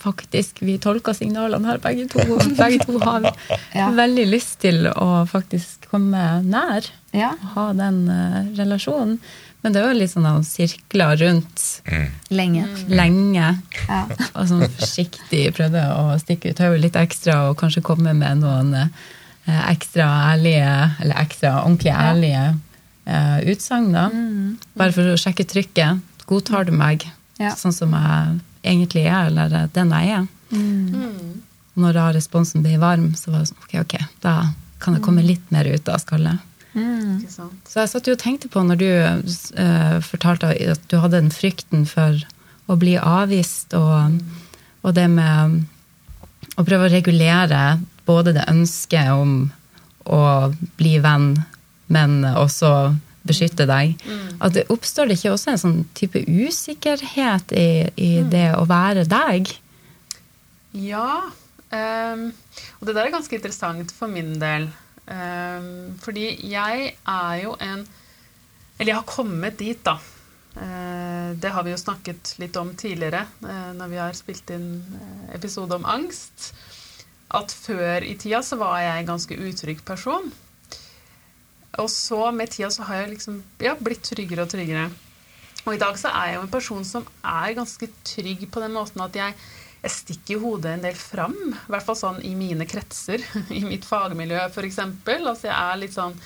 faktisk, 0.05 0.61
vi 0.62 0.77
tolker 0.79 1.16
signalene 1.16 1.66
her 1.73 1.81
begge 1.83 2.05
to. 2.12 2.21
Begge 2.61 2.85
to 2.85 3.01
har 3.03 3.31
Ja. 3.75 3.88
veldig 3.97 4.27
lyst 4.31 4.61
til 4.62 4.87
å 4.92 5.25
faktisk 5.27 5.88
komme 5.90 6.42
nær 6.47 6.87
Ja. 7.16 7.33
og 7.33 7.49
ha 7.57 7.66
den 7.81 8.05
uh, 8.12 8.45
relasjonen. 8.61 9.19
Men 9.66 9.74
det 9.74 9.83
var 9.83 9.96
litt 9.98 10.12
sånn 10.12 10.26
at 10.31 10.46
sirkler 10.46 11.16
rundt 11.18 11.62
Mm. 11.90 12.11
Lenge. 12.31 12.66
lenge. 12.88 13.46
Ja. 13.88 14.05
Og 14.35 14.46
sånn 14.46 14.62
forsiktig 14.79 15.42
prøvde 15.57 15.83
å 15.90 16.14
stikke 16.22 16.50
ut 16.52 16.59
hodet 16.62 16.81
litt 16.85 16.98
ekstra 16.98 17.48
og 17.50 17.57
kanskje 17.59 17.83
komme 17.83 18.14
med 18.14 18.38
noen 18.44 18.70
eh, 18.79 19.70
ekstra 19.72 20.07
ærlige, 20.35 20.70
eller 21.02 21.18
ekstra 21.22 21.52
ordentlig 21.64 21.92
ærlige 21.94 22.44
eh, 23.07 23.38
utsagn. 23.52 23.90
da. 23.94 24.07
Bare 24.79 24.92
for 24.94 25.02
å 25.12 25.18
sjekke 25.18 25.46
trykket. 25.50 26.00
Godtar 26.26 26.66
du 26.66 26.72
meg 26.72 27.07
Ja. 27.38 27.50
sånn 27.59 27.74
som 27.74 27.90
jeg 27.92 28.40
egentlig 28.64 29.07
er, 29.07 29.26
eller 29.26 29.66
den 29.74 29.90
jeg 29.90 30.14
er? 30.20 30.26
Når 31.76 31.92
da 31.92 32.07
responsen 32.14 32.62
ble 32.64 32.79
varm, 32.81 33.11
så 33.18 33.31
var 33.35 33.42
det 33.42 33.50
sånn 33.50 33.64
ok, 33.66 33.74
ok, 33.83 33.96
da 34.22 34.37
kan 34.81 34.94
det 34.94 35.02
komme 35.05 35.22
litt 35.26 35.50
mer 35.52 35.64
ut 35.68 35.88
av 35.88 35.98
skallet. 36.00 36.38
Sant? 36.76 37.70
Så 37.70 37.80
jeg 37.80 37.92
satt 37.92 38.08
jo 38.08 38.14
og 38.16 38.20
tenkte 38.20 38.50
på 38.52 38.62
når 38.66 38.80
du 38.80 38.88
uh, 38.92 39.96
fortalte 40.04 40.52
at 40.52 40.82
du 40.90 40.98
hadde 41.00 41.22
den 41.22 41.32
frykten 41.32 41.86
for 41.88 42.20
å 42.66 42.76
bli 42.80 42.96
avvist, 42.98 43.72
og, 43.78 44.18
og 44.82 44.96
det 44.96 45.06
med 45.12 45.62
å 46.56 46.64
prøve 46.66 46.88
å 46.88 46.92
regulere 46.92 47.78
både 48.06 48.34
det 48.36 48.46
ønsket 48.50 49.12
om 49.14 49.36
å 50.06 50.22
bli 50.78 50.96
venn, 51.02 51.32
men 51.92 52.22
også 52.26 52.72
beskytte 53.26 53.66
deg. 53.68 53.96
At 54.38 54.54
det 54.54 54.66
oppstår 54.72 55.08
det 55.08 55.18
ikke 55.18 55.34
også 55.34 55.52
en 55.52 55.62
sånn 55.62 55.78
type 55.98 56.22
usikkerhet 56.26 57.54
i, 57.56 57.68
i 57.98 58.10
det 58.30 58.48
å 58.58 58.64
være 58.68 59.06
deg? 59.10 59.50
Ja. 60.76 61.26
Um, 61.70 62.28
og 62.78 62.86
det 62.86 62.94
der 62.94 63.08
er 63.08 63.14
ganske 63.16 63.38
interessant 63.38 63.94
for 63.94 64.12
min 64.12 64.36
del. 64.42 64.68
Ehm, 65.07 65.97
fordi 66.03 66.27
jeg 66.51 66.92
er 67.07 67.35
jo 67.45 67.55
en 67.62 67.87
Eller 68.79 68.90
jeg 68.90 68.97
har 68.99 69.09
kommet 69.09 69.59
dit, 69.59 69.79
da. 69.87 69.95
Eh, 70.57 71.31
det 71.40 71.49
har 71.53 71.64
vi 71.64 71.73
jo 71.73 71.79
snakket 71.81 72.35
litt 72.40 72.57
om 72.61 72.75
tidligere 72.77 73.23
eh, 73.45 73.71
når 73.73 73.88
vi 73.88 74.01
har 74.01 74.16
spilt 74.16 74.51
inn 74.53 74.83
eh, 74.99 75.35
episode 75.38 75.79
om 75.79 75.87
angst. 75.88 76.51
At 77.33 77.53
før 77.53 78.05
i 78.05 78.19
tida 78.21 78.42
så 78.45 78.59
var 78.61 78.83
jeg 78.83 79.01
en 79.01 79.11
ganske 79.14 79.38
utrygg 79.49 79.81
person. 79.85 80.29
Og 81.81 81.88
så 81.92 82.21
med 82.37 82.53
tida 82.53 82.69
så 82.73 82.85
har 82.88 83.03
jeg 83.03 83.14
liksom 83.14 83.40
ja, 83.64 83.73
blitt 83.81 84.05
tryggere 84.05 84.45
og 84.45 84.53
tryggere. 84.53 84.90
Og 85.66 85.75
i 85.75 85.81
dag 85.81 85.97
så 85.99 86.12
er 86.14 86.31
jeg 86.31 86.37
jo 86.38 86.45
en 86.45 86.53
person 86.53 86.85
som 86.87 87.09
er 87.25 87.57
ganske 87.57 87.88
trygg 88.07 88.45
på 88.53 88.62
den 88.62 88.77
måten 88.77 89.03
at 89.03 89.16
jeg, 89.19 89.35
jeg 89.87 89.94
stikker 89.94 90.42
hodet 90.42 90.72
en 90.75 90.85
del 90.88 90.96
fram. 90.99 91.37
I 91.55 91.70
hvert 91.70 91.87
fall 91.87 91.99
sånn 91.99 92.18
i 92.27 92.35
mine 92.38 92.66
kretser. 92.68 93.22
I 93.59 93.62
mitt 93.66 93.87
fagmiljø, 93.87 94.49
f.eks. 94.51 94.83
Altså 94.83 95.49
jeg 95.49 95.55
er 95.55 95.81
litt 95.83 95.96
sånn 95.96 96.18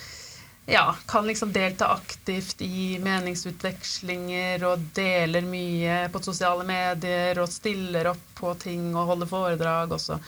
ja, 0.71 0.95
kan 1.07 1.27
liksom 1.27 1.53
delta 1.53 1.89
aktivt 1.89 2.61
i 2.63 2.99
meningsutvekslinger 3.03 4.63
og 4.69 4.85
deler 4.95 5.43
mye 5.43 6.05
på 6.13 6.21
sosiale 6.23 6.63
medier 6.69 7.41
og 7.43 7.51
stiller 7.51 8.13
opp 8.13 8.29
på 8.39 8.53
ting 8.61 8.93
og 8.93 9.09
holder 9.09 9.31
foredrag 9.31 9.97
og 9.97 10.03
så, 10.03 10.19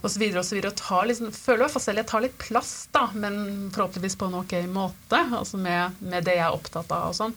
og 0.00 0.06
så 0.08 0.22
videre 0.22 0.40
og 0.40 0.48
så 0.48 0.56
videre. 0.56 0.72
Og 0.72 0.80
tar 0.80 1.10
liksom, 1.10 1.34
føler 1.36 1.60
i 1.60 1.64
hvert 1.66 1.76
fall 1.76 1.84
selv 1.84 2.02
jeg 2.02 2.10
tar 2.14 2.24
litt 2.24 2.38
plass, 2.40 2.72
da, 2.94 3.04
men 3.12 3.36
forhåpentligvis 3.74 4.16
på 4.22 4.30
en 4.30 4.38
ok 4.40 4.56
måte. 4.72 5.20
Altså 5.28 5.60
med, 5.60 6.00
med 6.00 6.24
det 6.24 6.38
jeg 6.38 6.46
er 6.46 6.56
opptatt 6.56 6.96
av 6.96 7.10
og 7.10 7.18
sånn. 7.18 7.36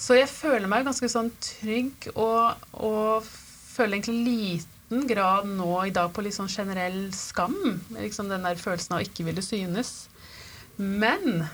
Så 0.00 0.16
jeg 0.16 0.32
føler 0.32 0.66
meg 0.70 0.88
ganske 0.88 1.12
sånn 1.12 1.28
trygg 1.44 2.10
og, 2.14 2.66
og 2.72 3.30
føler 3.70 3.98
egentlig 3.98 4.20
liten 4.26 5.06
grad 5.08 5.48
nå 5.48 5.70
i 5.86 5.94
dag 5.94 6.10
på 6.12 6.24
litt 6.24 6.36
sånn 6.36 6.50
generell 6.50 7.02
skam. 7.16 7.56
Liksom 7.94 8.30
den 8.30 8.46
der 8.46 8.58
følelsen 8.60 8.96
av 8.96 9.02
å 9.02 9.06
ikke 9.06 9.26
ville 9.28 9.44
synes. 9.44 10.08
Men 10.76 11.44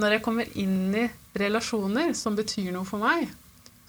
når 0.00 0.16
jeg 0.16 0.24
kommer 0.24 0.56
inn 0.58 0.94
i 0.94 1.06
relasjoner 1.40 2.12
som 2.18 2.36
betyr 2.38 2.70
noe 2.74 2.88
for 2.88 3.02
meg, 3.02 3.28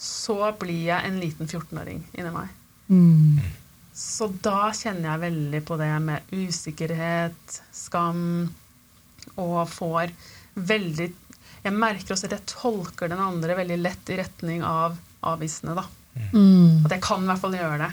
så 0.02 0.38
blir 0.58 0.88
jeg 0.88 1.08
en 1.08 1.20
liten 1.22 1.50
14-åring 1.50 2.02
inni 2.18 2.34
meg. 2.34 2.54
Så 3.94 4.32
da 4.42 4.72
kjenner 4.74 5.12
jeg 5.12 5.24
veldig 5.28 5.62
på 5.68 5.78
det 5.80 5.92
med 6.02 6.32
usikkerhet, 6.34 7.62
skam, 7.76 8.50
og 9.38 9.60
får 9.70 10.12
veldig 10.56 11.12
Jeg 11.62 11.78
merker 11.78 12.16
også 12.16 12.26
at 12.26 12.34
jeg 12.34 12.50
tolker 12.50 13.12
den 13.12 13.22
andre 13.22 13.54
veldig 13.60 13.76
lett 13.78 14.10
i 14.10 14.18
retning 14.18 14.64
av 14.66 14.96
avvisende, 15.30 15.76
da. 15.78 15.84
At 16.86 16.92
jeg 16.96 17.02
kan 17.06 17.24
i 17.24 17.30
hvert 17.30 17.40
fall 17.42 17.56
gjøre 17.56 17.78
det. 17.86 17.92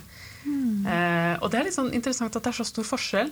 Eh, 0.89 1.35
og 1.43 1.51
det 1.53 1.59
er 1.61 1.65
litt 1.69 1.77
sånn 1.77 1.93
interessant 1.95 2.35
at 2.37 2.43
det 2.43 2.51
er 2.53 2.59
så 2.59 2.67
stor 2.67 2.87
forskjell. 2.89 3.31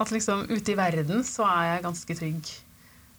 At 0.00 0.10
liksom 0.10 0.46
ute 0.50 0.72
i 0.72 0.78
verden 0.78 1.22
så 1.26 1.44
er 1.46 1.68
jeg 1.74 1.84
ganske 1.84 2.16
trygg. 2.18 2.50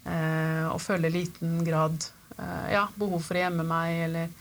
Eh, 0.06 0.66
og 0.70 0.82
føler 0.84 1.14
liten 1.14 1.64
grad 1.66 2.04
eh, 2.38 2.74
ja, 2.76 2.88
behov 3.00 3.24
for 3.26 3.38
å 3.38 3.44
gjemme 3.46 3.64
meg, 3.66 3.94
eller, 4.10 4.34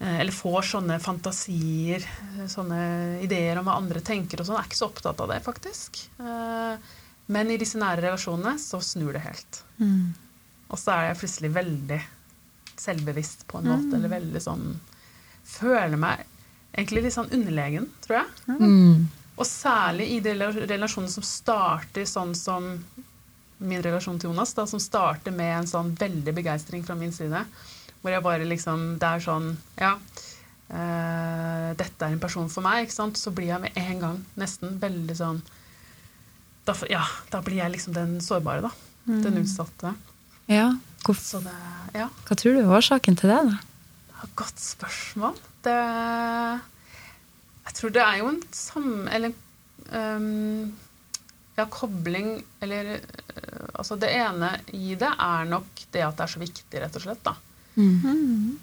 eh, 0.00 0.16
eller 0.22 0.32
får 0.34 0.62
sånne 0.72 0.96
fantasier, 1.02 2.02
eh, 2.38 2.46
sånne 2.50 2.80
ideer 3.22 3.60
om 3.60 3.68
hva 3.68 3.76
andre 3.78 4.00
tenker 4.00 4.40
og 4.40 4.48
sånn. 4.48 4.58
Jeg 4.58 4.64
er 4.64 4.70
ikke 4.72 4.80
så 4.80 4.88
opptatt 4.90 5.20
av 5.22 5.28
det, 5.30 5.42
faktisk. 5.44 6.00
Eh, 6.18 6.90
men 7.32 7.52
i 7.54 7.58
disse 7.60 7.78
nære 7.78 8.02
relasjonene 8.08 8.56
så 8.58 8.80
snur 8.82 9.12
det 9.14 9.22
helt. 9.28 9.60
Og 10.72 10.80
så 10.80 10.94
er 10.96 11.10
jeg 11.12 11.20
plutselig 11.20 11.52
veldig 11.54 12.00
selvbevisst 12.82 13.44
på 13.46 13.60
en 13.60 13.68
måte, 13.70 13.94
eller 13.98 14.08
veldig 14.08 14.40
sånn 14.42 14.64
Føler 15.52 15.98
meg 16.00 16.24
egentlig 16.72 17.02
litt 17.04 17.14
sånn 17.16 17.28
underlegen, 17.36 17.88
tror 18.04 18.22
jeg. 18.22 18.58
Mm. 18.60 19.08
Og 19.36 19.46
særlig 19.48 20.06
i 20.16 20.20
de 20.24 20.32
relasjonene 20.36 21.12
som 21.12 21.24
starter 21.26 22.06
sånn 22.08 22.34
som 22.36 22.66
min 23.62 23.82
relasjon 23.84 24.18
til 24.18 24.30
Jonas, 24.32 24.54
da, 24.56 24.64
som 24.66 24.80
starter 24.82 25.30
med 25.34 25.52
en 25.60 25.68
sånn 25.70 25.92
veldig 25.98 26.32
begeistring 26.34 26.82
fra 26.86 26.96
min 26.98 27.12
side. 27.14 27.44
Hvor 28.02 28.10
jeg 28.10 28.22
bare 28.24 28.44
liksom 28.48 28.98
Det 28.98 29.06
er 29.06 29.20
sånn 29.22 29.56
Ja. 29.78 29.92
eh, 30.72 31.74
dette 31.78 32.02
er 32.06 32.12
en 32.12 32.20
person 32.22 32.48
for 32.48 32.62
meg, 32.64 32.86
ikke 32.86 32.96
sant? 32.96 33.18
Så 33.20 33.32
blir 33.34 33.46
jeg 33.52 33.60
med 33.60 33.76
en 33.76 34.00
gang 34.00 34.24
nesten 34.40 34.78
veldig 34.82 35.16
sånn 35.18 35.42
da, 36.64 36.74
Ja, 36.90 37.04
da 37.30 37.40
blir 37.42 37.56
jeg 37.58 37.72
liksom 37.72 37.92
den 37.94 38.18
sårbare, 38.20 38.62
da. 38.62 38.70
Den 39.06 39.34
utsatte. 39.42 39.94
Ja. 40.48 40.72
Hvor, 41.04 41.14
Så 41.16 41.42
det 41.42 41.52
Ja. 41.94 42.08
hva 42.26 42.36
tror 42.36 42.54
du 42.54 42.60
er 42.60 42.70
årsaken 42.78 43.16
til 43.18 43.30
det, 43.30 43.50
da? 43.50 43.58
Godt 44.38 44.60
spørsmål. 44.62 45.36
Det 45.64 45.76
Jeg 47.66 47.74
tror 47.78 47.90
det 47.94 48.02
er 48.02 48.16
jo 48.20 48.28
en 48.32 48.42
samme 48.54 49.10
Eller 49.14 49.32
um, 49.92 50.72
Ja, 51.58 51.66
kobling 51.70 52.44
Eller 52.60 52.96
øh, 52.96 53.68
Altså, 53.78 53.96
det 53.96 54.10
ene 54.14 54.50
i 54.72 54.94
det 54.98 55.10
er 55.10 55.44
nok 55.48 55.66
det 55.92 56.02
at 56.06 56.16
det 56.16 56.24
er 56.24 56.30
så 56.32 56.40
viktig, 56.40 56.80
rett 56.80 56.96
og 56.96 57.02
slett. 57.02 57.22
da. 57.24 57.34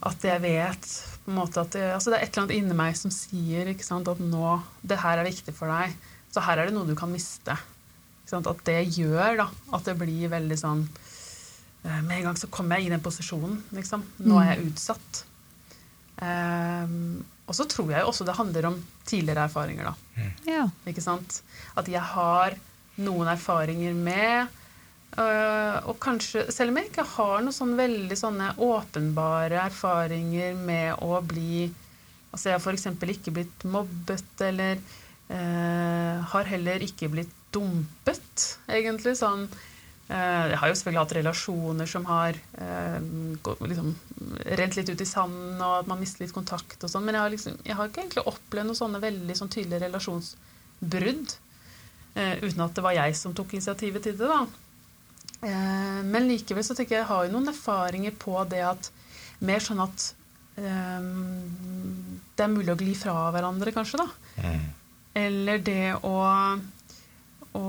At 0.05 0.23
jeg 0.23 0.41
vet 0.41 0.85
på 1.25 1.31
en 1.31 1.37
måte 1.37 1.61
at 1.61 1.73
det, 1.75 1.83
altså 1.93 2.09
det 2.09 2.17
er 2.19 2.23
et 2.25 2.31
eller 2.31 2.43
annet 2.45 2.55
inni 2.57 2.77
meg 2.77 2.97
som 2.97 3.11
sier 3.13 3.67
ikke 3.69 3.85
sant, 3.85 4.07
at 4.07 4.19
nå 4.21 4.59
Det 4.81 4.97
her 5.01 5.17
er 5.19 5.27
viktig 5.27 5.53
for 5.53 5.69
deg. 5.69 5.93
Så 6.33 6.41
her 6.45 6.57
er 6.61 6.69
det 6.69 6.73
noe 6.73 6.87
du 6.87 6.95
kan 6.97 7.11
miste. 7.11 7.53
Ikke 8.23 8.31
sant? 8.31 8.49
At 8.49 8.63
det 8.65 8.79
gjør 8.97 9.41
da, 9.43 9.47
at 9.75 9.85
det 9.85 9.97
blir 9.99 10.29
veldig 10.31 10.57
sånn 10.61 10.85
eh, 11.83 12.01
Med 12.05 12.19
en 12.19 12.29
gang 12.29 12.37
så 12.37 12.49
kommer 12.53 12.77
jeg 12.77 12.87
i 12.89 12.93
den 12.95 13.03
posisjonen. 13.05 13.59
Liksom. 13.75 14.05
Nå 14.25 14.39
er 14.41 14.53
jeg 14.53 14.71
utsatt. 14.71 15.23
Ehm, 16.21 17.25
og 17.49 17.57
så 17.57 17.65
tror 17.69 17.91
jeg 17.93 18.05
også 18.05 18.27
det 18.27 18.37
handler 18.37 18.69
om 18.69 18.79
tidligere 19.09 19.47
erfaringer. 19.49 19.91
da. 19.91 20.29
Ja. 20.47 20.63
Ikke 20.89 21.03
sant? 21.03 21.41
At 21.79 21.89
jeg 21.89 22.01
har 22.01 22.57
noen 22.99 23.29
erfaringer 23.31 23.93
med 23.95 24.55
Øh, 25.17 25.87
og 25.89 25.95
kanskje, 25.97 26.45
selv 26.53 26.69
om 26.69 26.77
jeg 26.77 26.91
ikke 26.91 27.05
har 27.15 27.39
noen 27.41 27.55
sånn 27.55 27.71
veldig 27.79 28.17
sånne 28.19 28.51
åpenbare 28.61 29.57
erfaringer 29.65 30.57
med 30.57 31.01
å 31.01 31.21
bli 31.25 31.69
Altså 32.29 32.51
jeg 32.51 32.59
har 32.59 32.61
f.eks. 32.61 32.83
ikke 33.09 33.31
blitt 33.33 33.63
mobbet, 33.65 34.41
eller 34.45 34.77
øh, 35.33 36.17
har 36.29 36.49
heller 36.51 36.83
ikke 36.85 37.07
blitt 37.09 37.31
dumpet, 37.49 38.43
egentlig. 38.69 39.15
Sånn 39.17 39.47
øh, 39.47 39.55
Jeg 40.09 40.57
har 40.57 40.67
jo 40.71 40.75
selvfølgelig 40.77 41.01
hatt 41.03 41.11
relasjoner 41.19 41.85
som 41.89 42.05
har 42.09 42.37
gå- 43.45 43.57
liksom, 43.69 43.91
rent 44.57 44.75
litt 44.79 44.89
ut 44.89 45.01
i 45.01 45.05
sanden, 45.05 45.59
og 45.61 45.73
at 45.83 45.87
man 45.91 45.99
mister 46.01 46.23
litt 46.23 46.33
kontakt 46.33 46.81
og 46.83 46.89
sånn, 46.89 47.03
men 47.05 47.13
jeg 47.13 47.21
har, 47.21 47.29
liksom, 47.35 47.59
jeg 47.67 47.75
har 47.77 47.91
ikke 47.91 48.01
egentlig 48.01 48.23
opplevd 48.31 48.65
noen 48.71 48.79
sånne 48.79 49.01
veldig 49.03 49.35
sånn 49.37 49.51
tydelige 49.53 49.83
relasjonsbrudd. 49.85 51.35
eh, 52.15 52.39
uten 52.41 52.61
at 52.65 52.73
det 52.73 52.83
var 52.83 52.95
jeg 52.97 53.15
som 53.15 53.33
tok 53.37 53.53
initiativet 53.53 54.01
til 54.03 54.17
det, 54.17 54.27
da. 54.27 54.39
Eh, 55.45 56.01
men 56.03 56.25
likevel 56.27 56.65
så 56.65 56.73
tenker 56.75 56.97
jeg 56.97 57.03
jeg 57.03 57.11
har 57.11 57.25
jo 57.27 57.31
noen 57.37 57.47
erfaringer 57.53 58.11
på 58.19 58.33
det 58.49 58.63
at 58.65 58.89
Mer 59.45 59.61
sånn 59.63 59.79
at 59.79 60.13
eh, 60.57 61.05
det 62.35 62.43
er 62.43 62.51
mulig 62.51 62.73
å 62.73 62.79
gli 62.81 62.91
fra 62.97 63.13
hverandre, 63.31 63.71
kanskje, 63.71 64.01
da. 64.01 64.09
Mm. 64.43 64.65
Eller 65.21 65.61
det 65.63 65.93
å, 66.03 66.15
å 67.57 67.65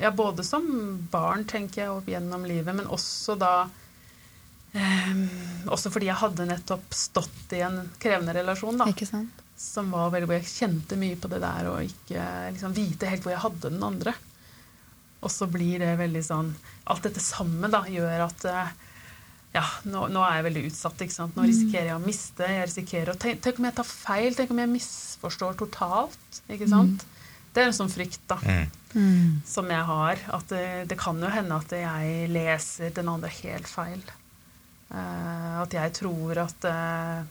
Ja, 0.00 0.10
både 0.10 0.44
som 0.44 0.64
barn, 1.12 1.44
tenker 1.48 1.82
jeg, 1.84 1.92
opp 1.92 2.08
gjennom 2.08 2.46
livet, 2.48 2.74
men 2.74 2.88
også 2.90 3.36
da 3.38 3.52
eh, 4.74 5.22
Også 5.70 5.92
fordi 5.92 6.08
jeg 6.08 6.20
hadde 6.22 6.48
nettopp 6.48 6.96
stått 6.96 7.54
i 7.56 7.62
en 7.66 7.82
krevende 8.02 8.34
relasjon, 8.38 8.80
da 8.80 8.88
Ikke 8.90 9.08
sant? 9.08 9.42
som 9.62 9.92
var 9.94 10.10
veldig 10.10 10.26
hvor 10.26 10.40
jeg 10.40 10.50
kjente 10.50 10.96
mye 10.98 11.18
på 11.20 11.28
det 11.30 11.38
der 11.44 11.68
og 11.70 11.84
ikke 11.86 12.22
liksom, 12.50 12.72
vite 12.74 13.06
helt 13.06 13.22
hvor 13.22 13.30
jeg 13.30 13.44
hadde 13.44 13.70
den 13.70 13.84
andre. 13.86 14.14
Og 15.22 15.30
så 15.30 15.46
blir 15.46 15.78
det 15.78 15.92
veldig 16.00 16.22
sånn 16.26 16.48
Alt 16.90 17.04
dette 17.06 17.22
sammen 17.22 17.70
da 17.70 17.84
gjør 17.86 18.24
at 18.24 18.46
eh, 18.50 18.72
ja, 19.52 19.62
nå, 19.86 20.06
nå 20.10 20.22
er 20.24 20.38
jeg 20.38 20.46
veldig 20.48 20.64
utsatt. 20.70 21.02
ikke 21.04 21.14
sant? 21.14 21.36
Nå 21.36 21.44
risikerer 21.46 21.90
jeg 21.90 21.98
å 21.98 22.02
miste. 22.02 22.48
jeg 22.48 22.68
risikerer 22.70 23.12
å 23.12 23.18
tenk, 23.20 23.42
tenk 23.44 23.60
om 23.60 23.68
jeg 23.68 23.76
tar 23.76 23.88
feil? 23.88 24.36
Tenk 24.36 24.54
om 24.54 24.62
jeg 24.62 24.72
misforstår 24.72 25.58
totalt? 25.60 26.40
ikke 26.48 26.68
sant? 26.70 27.04
Det 27.52 27.62
er 27.62 27.68
en 27.68 27.76
sånn 27.76 27.92
frykt 27.92 28.22
da, 28.30 28.38
Mm. 28.92 29.40
som 29.48 29.70
jeg 29.72 29.84
har. 29.88 30.18
At 30.36 30.48
det, 30.52 30.88
det 30.90 30.98
kan 31.00 31.20
jo 31.20 31.28
hende 31.32 31.56
at 31.56 31.70
jeg 31.72 32.26
leser 32.28 32.90
den 32.92 33.08
andre 33.08 33.30
helt 33.42 33.68
feil. 33.68 34.02
Uh, 34.92 35.62
at 35.62 35.72
jeg 35.72 35.94
tror 35.96 36.36
at 36.42 36.66
uh, 36.68 37.22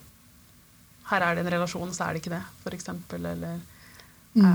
her 1.12 1.22
er 1.22 1.36
det 1.38 1.44
en 1.44 1.52
relasjon, 1.54 1.92
så 1.94 2.08
er 2.08 2.16
det 2.16 2.22
ikke 2.24 2.34
det, 2.34 2.42
for 2.64 2.74
eksempel. 2.74 3.28
Eller 3.34 3.60
Uh, 4.32 4.48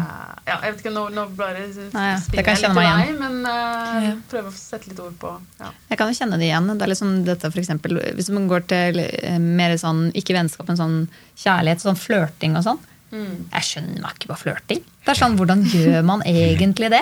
Ja, 0.48 0.56
jeg 0.64 0.72
vet 0.74 0.80
ikke, 0.82 0.92
nå, 0.96 1.04
nå 1.14 1.24
bare 1.38 1.68
kan 1.70 2.02
jeg 2.02 2.22
jeg 2.34 2.46
litt 2.48 2.64
til 2.66 2.72
meg 2.74 3.12
men 3.20 3.36
uh, 3.46 3.98
Ja. 4.02 4.14
prøve 4.26 4.50
å 4.50 4.56
sette 4.58 4.90
litt 4.90 4.98
ord 5.04 5.14
på 5.22 5.30
ja. 5.60 5.70
Jeg 5.92 6.00
kan 6.00 6.10
jo 6.10 6.18
kjenne 6.18 6.40
det 6.42 6.48
igjen. 6.48 6.72
Det 6.72 6.82
er 6.82 6.90
liksom 6.90 7.12
dette 7.28 7.52
for 7.54 7.62
eksempel, 7.62 8.00
Hvis 8.18 8.32
man 8.34 8.48
går 8.50 8.66
til 8.66 8.98
mer 9.38 9.76
sånn, 9.78 10.08
ikke 10.18 10.34
vennskap, 10.34 10.66
men 10.72 10.80
sånn 10.82 10.98
kjærlighet, 11.38 11.86
sånn 11.86 12.00
flørting 12.02 12.58
og 12.58 12.66
sånn. 12.66 12.82
Mm. 13.08 13.46
Jeg 13.54 13.64
skjønner 13.64 14.02
meg 14.04 14.18
ikke 14.18 14.28
på 14.34 14.36
flørting. 14.42 14.82
Det 15.06 15.14
er 15.14 15.20
sånn, 15.22 15.38
Hvordan 15.40 15.62
gjør 15.72 16.02
man 16.04 16.24
egentlig 16.28 16.90
det? 16.92 17.00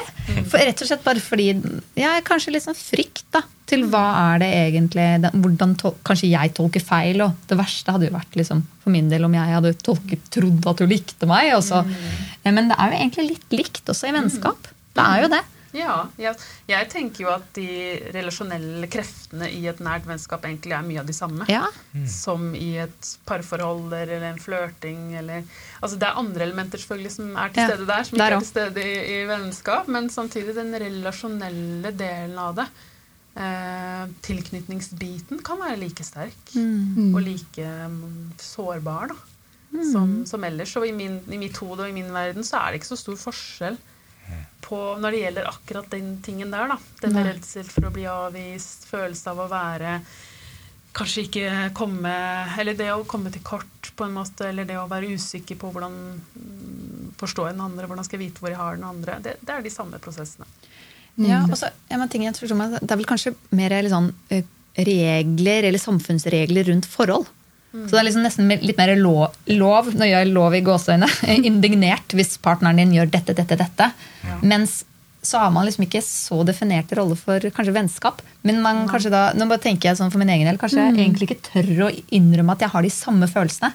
For 0.52 0.62
Rett 0.62 0.84
og 0.84 0.90
slett 0.92 1.02
bare 1.06 1.24
fordi 1.24 1.48
ja, 1.98 2.12
Kanskje 2.28 2.54
litt 2.54 2.66
sånn 2.68 2.78
frykt 2.78 3.24
da, 3.34 3.42
til 3.66 3.88
hva 3.90 4.04
er 4.36 4.44
det 4.44 4.50
egentlig 4.60 5.08
hvordan 5.34 5.74
tol 5.82 5.96
Kanskje 6.06 6.30
jeg 6.30 6.54
tolker 6.54 6.84
feil. 6.86 7.24
og 7.26 7.34
Det 7.50 7.58
verste 7.58 7.96
hadde 7.96 8.06
jo 8.12 8.14
vært 8.14 8.38
liksom, 8.38 8.62
for 8.84 8.94
min 8.94 9.10
del 9.10 9.26
om 9.26 9.34
jeg 9.34 9.56
hadde 9.58 9.74
tolket, 9.82 10.30
trodd 10.30 10.70
at 10.70 10.78
du 10.78 10.86
likte 10.92 11.26
meg. 11.30 11.50
Så, 11.66 11.82
Eh, 12.46 12.52
Men 12.54 12.70
det 12.70 12.78
er 12.78 12.92
jo 12.92 12.98
egentlig 13.02 13.28
litt 13.32 13.58
likt 13.58 13.90
også 13.90 14.08
i 14.12 14.14
vennskap. 14.14 14.68
Det 14.94 15.02
er 15.02 15.24
jo 15.24 15.30
det. 15.34 15.42
Ja, 15.76 15.96
jeg, 16.22 16.38
jeg 16.70 16.88
tenker 16.92 17.26
jo 17.26 17.30
at 17.34 17.48
de 17.58 17.68
relasjonelle 18.16 18.88
kreftene 18.92 19.50
i 19.52 19.66
et 19.68 19.82
nært 19.84 20.08
vennskap 20.08 20.46
egentlig 20.48 20.76
er 20.78 20.86
mye 20.88 21.02
av 21.04 21.10
de 21.10 21.16
samme. 21.18 21.48
Ja, 21.52 21.66
Som 22.12 22.54
i 22.56 22.78
et 22.86 23.12
parforhold 23.28 23.94
eller 23.98 24.24
en 24.32 24.40
flørting 24.42 25.14
eller 25.20 25.44
Altså 25.82 26.00
det 26.02 26.08
er 26.08 26.18
andre 26.22 26.48
elementer 26.48 26.82
selvfølgelig 26.82 27.12
som 27.18 27.36
er 27.36 27.54
til 27.54 27.62
Ja, 27.62 27.68
stede 27.70 27.88
der, 27.90 28.04
som 28.08 28.18
der 28.18 28.26
ikke 28.26 28.40
er 28.40 28.46
til 28.46 28.50
stede 28.50 28.86
i, 28.88 28.98
i 29.14 29.22
vennskap, 29.30 29.88
men 29.92 30.10
samtidig 30.10 30.56
den 30.58 30.74
relasjonelle 30.82 31.92
delen 32.00 32.38
av 32.42 32.56
det. 32.58 32.68
Eh, 33.36 34.04
tilknytningsbiten 34.24 35.42
kan 35.44 35.60
være 35.60 35.76
like 35.82 36.04
sterk 36.08 36.54
og 37.12 37.20
like 37.26 37.66
mm, 37.92 38.38
sårbar 38.40 39.10
da, 39.12 39.18
som, 39.92 40.22
som 40.26 40.44
ellers. 40.48 40.76
Og 40.80 40.88
i, 40.88 40.94
min, 40.96 41.20
i 41.28 41.38
mitt 41.42 41.58
hode 41.60 41.84
og 41.84 41.90
i 41.92 41.98
min 41.98 42.14
verden 42.16 42.48
så 42.48 42.62
er 42.62 42.72
det 42.72 42.80
ikke 42.80 42.94
så 42.94 43.02
stor 43.02 43.20
forskjell 43.20 43.78
på 44.66 44.78
når 45.02 45.14
det 45.14 45.20
gjelder 45.24 45.50
akkurat 45.50 45.90
den 45.92 46.16
tingen 46.26 46.54
der. 46.54 46.72
da. 46.72 46.78
Den 47.02 47.18
Nei. 47.18 47.26
redsel 47.30 47.68
for 47.70 47.90
å 47.90 47.94
bli 47.94 48.08
avvist, 48.10 48.88
følelse 48.90 49.34
av 49.34 49.44
å 49.46 49.52
være 49.52 50.00
Kanskje 50.96 51.26
ikke 51.26 51.48
komme 51.76 52.12
Eller 52.56 52.78
det 52.80 52.88
å 52.94 53.02
komme 53.04 53.28
til 53.28 53.44
kort, 53.44 53.90
på 54.00 54.06
en 54.06 54.14
måte, 54.16 54.48
eller 54.48 54.64
det 54.68 54.78
å 54.80 54.88
være 54.88 55.10
usikker 55.12 55.58
på 55.60 55.68
hvordan 55.74 55.94
mm, 56.16 57.10
forstå 57.20 57.50
den 57.50 57.60
andre, 57.64 57.88
hvordan 57.90 58.08
skal 58.08 58.16
jeg 58.16 58.30
vite 58.30 58.44
hvor 58.44 58.52
jeg 58.54 58.60
har 58.60 58.80
den 58.80 58.88
andre. 58.88 59.18
Det, 59.24 59.34
det 59.44 59.54
er 59.54 59.64
de 59.64 59.72
samme 59.72 60.00
prosessene. 60.04 60.48
Ja, 61.20 61.42
og 61.46 61.56
så, 61.60 61.70
ja, 61.92 62.00
men 62.00 62.12
ting 62.12 62.26
jeg 62.26 62.36
tror 62.36 62.52
Det 62.80 62.92
er 62.92 63.00
vel 63.00 63.08
kanskje 63.08 63.36
mer 63.56 63.76
sånn, 63.92 64.10
regler 64.76 65.70
eller 65.70 65.80
samfunnsregler 65.80 66.68
rundt 66.72 66.88
forhold. 66.92 67.30
Så 67.86 67.92
det 67.92 68.02
er 68.02 68.08
liksom 68.08 68.26
nesten 68.26 68.50
litt 68.50 68.78
mer 68.80 68.96
lov, 69.00 69.36
lov 69.52 69.94
når 69.94 70.10
jeg 70.10 70.26
er 70.26 70.34
lov 70.34 70.56
i 70.56 70.64
gåseøyne, 70.66 71.10
indignert 71.52 72.16
hvis 72.16 72.38
partneren 72.44 72.80
din 72.82 72.96
gjør 72.96 73.12
dette, 73.12 73.36
dette, 73.38 73.58
dette. 73.60 73.90
Mens 74.46 74.84
så 75.26 75.40
har 75.42 75.52
man 75.52 75.66
liksom 75.66 75.88
ikke 75.88 76.02
så 76.06 76.44
definerte 76.46 76.96
roller 77.00 77.18
for 77.18 77.42
kanskje 77.56 77.74
vennskap. 77.74 78.20
Men 78.46 78.60
man 78.62 78.84
kanskje 78.90 79.10
da, 79.10 79.24
nå 79.34 79.48
bare 79.50 79.64
tenker 79.64 79.90
jeg 79.90 79.98
sånn 79.98 80.12
for 80.14 80.22
min 80.22 80.30
egen 80.30 80.46
del, 80.46 80.60
kanskje 80.62 80.84
jeg 80.84 81.00
egentlig 81.00 81.30
ikke 81.30 81.48
tør 81.48 81.88
å 81.88 81.92
innrømme 82.14 82.54
at 82.54 82.62
jeg 82.62 82.74
har 82.76 82.86
de 82.86 82.92
samme 82.94 83.30
følelsene 83.32 83.72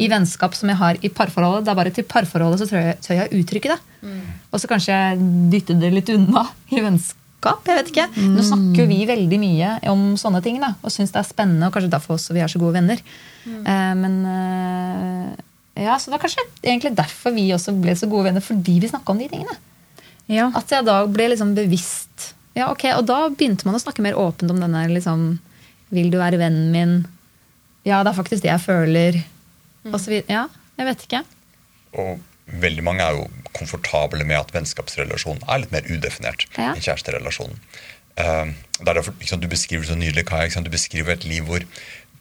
i 0.00 0.08
vennskap 0.08 0.56
som 0.56 0.70
jeg 0.72 0.80
har 0.80 1.00
i 1.04 1.10
parforholdet. 1.12 1.66
Det 1.66 1.74
er 1.74 1.76
bare 1.82 1.92
til 1.92 2.06
parforholdet 2.08 2.62
så 2.62 2.70
tør 2.70 2.86
jeg, 2.88 2.96
tør 3.04 3.18
jeg 3.18 3.28
å 3.28 3.42
uttrykke 3.42 3.74
det. 3.74 3.78
Og 4.50 4.62
så 4.62 4.70
kanskje 4.70 4.96
jeg 4.96 5.28
dytter 5.52 5.82
det 5.82 5.92
litt 5.92 6.14
unna 6.14 6.46
i 6.72 6.80
vennskap. 6.80 7.20
Jeg 7.44 7.78
vet 7.78 7.90
ikke. 7.92 8.06
Nå 8.34 8.44
snakker 8.46 8.82
jo 8.82 8.88
vi 8.90 9.00
veldig 9.08 9.38
mye 9.42 9.70
om 9.92 10.04
sånne 10.20 10.40
ting 10.44 10.60
da, 10.62 10.74
og 10.82 10.92
syns 10.94 11.12
det 11.14 11.20
er 11.20 11.28
spennende, 11.28 11.68
og 11.68 11.76
kanskje 11.76 11.92
derfor 11.92 12.16
også 12.16 12.36
vi 12.36 12.42
er 12.44 12.50
så 12.52 12.60
gode 12.62 12.76
venner. 12.78 13.02
Eh, 13.44 13.94
men 14.00 14.16
eh, 14.30 15.84
ja, 15.84 15.98
så 15.98 16.08
det 16.08 16.16
var 16.16 16.24
kanskje 16.24 16.46
egentlig 16.62 16.94
derfor 16.96 17.34
vi 17.36 17.48
også 17.54 17.74
ble 17.76 17.96
så 17.98 18.08
gode 18.10 18.28
venner, 18.28 18.44
fordi 18.44 18.78
vi 18.82 18.90
snakka 18.90 19.14
om 19.14 19.22
de 19.22 19.30
tingene. 19.32 19.56
Ja. 20.30 20.48
At 20.56 20.70
jeg 20.72 20.86
da 20.86 21.00
ble 21.10 21.28
liksom 21.32 21.52
bevisst. 21.56 22.32
Ja, 22.54 22.70
ok, 22.70 22.86
Og 22.94 23.04
da 23.08 23.24
begynte 23.34 23.66
man 23.66 23.76
å 23.76 23.82
snakke 23.82 24.04
mer 24.04 24.14
åpent 24.14 24.52
om 24.52 24.60
denne 24.62 24.84
liksom 24.92 25.24
Vil 25.90 26.12
du 26.12 26.20
være 26.20 26.38
vennen 26.38 26.68
min? 26.70 26.92
Ja, 27.82 27.98
det 28.06 28.12
er 28.12 28.16
faktisk 28.16 28.44
det 28.44 28.52
jeg 28.52 28.62
føler. 28.62 29.18
Og 29.90 29.98
så 30.00 30.12
videre. 30.12 30.30
Ja, 30.30 30.44
jeg 30.78 30.88
vet 30.88 31.02
ikke. 31.04 31.20
Og 32.00 32.22
veldig 32.46 32.84
mange 32.84 33.04
er 33.04 33.16
jo 33.18 33.26
komfortable 33.56 34.24
med 34.26 34.36
at 34.38 34.52
vennskapsrelasjonen 34.54 35.44
er 35.48 35.62
litt 35.62 35.72
mer 35.72 35.86
udefinert 35.88 36.46
Ja. 36.58 36.72
enn 36.74 36.82
kjæresterelasjonen. 36.84 37.58
Uh, 38.18 38.52
er 38.80 38.94
derfor, 38.94 39.14
sant, 39.26 39.42
Du 39.42 39.48
beskriver 39.48 39.86
så 39.86 39.96
nydelig, 39.98 40.26
Kai. 40.26 40.48
Du 40.48 40.70
beskriver 40.70 41.12
et 41.14 41.24
liv 41.24 41.44
hvor 41.44 41.64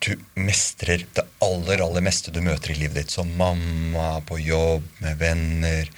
du 0.03 0.15
mestrer 0.35 1.05
det 1.15 1.23
aller 1.41 1.81
aller 1.81 2.01
meste 2.01 2.31
du 2.31 2.41
møter 2.41 2.71
i 2.73 2.79
livet 2.79 2.95
ditt. 2.95 3.11
Som 3.11 3.35
mamma, 3.37 4.21
på 4.25 4.39
jobb, 4.41 4.83
med 4.99 5.17
venner. 5.17 5.89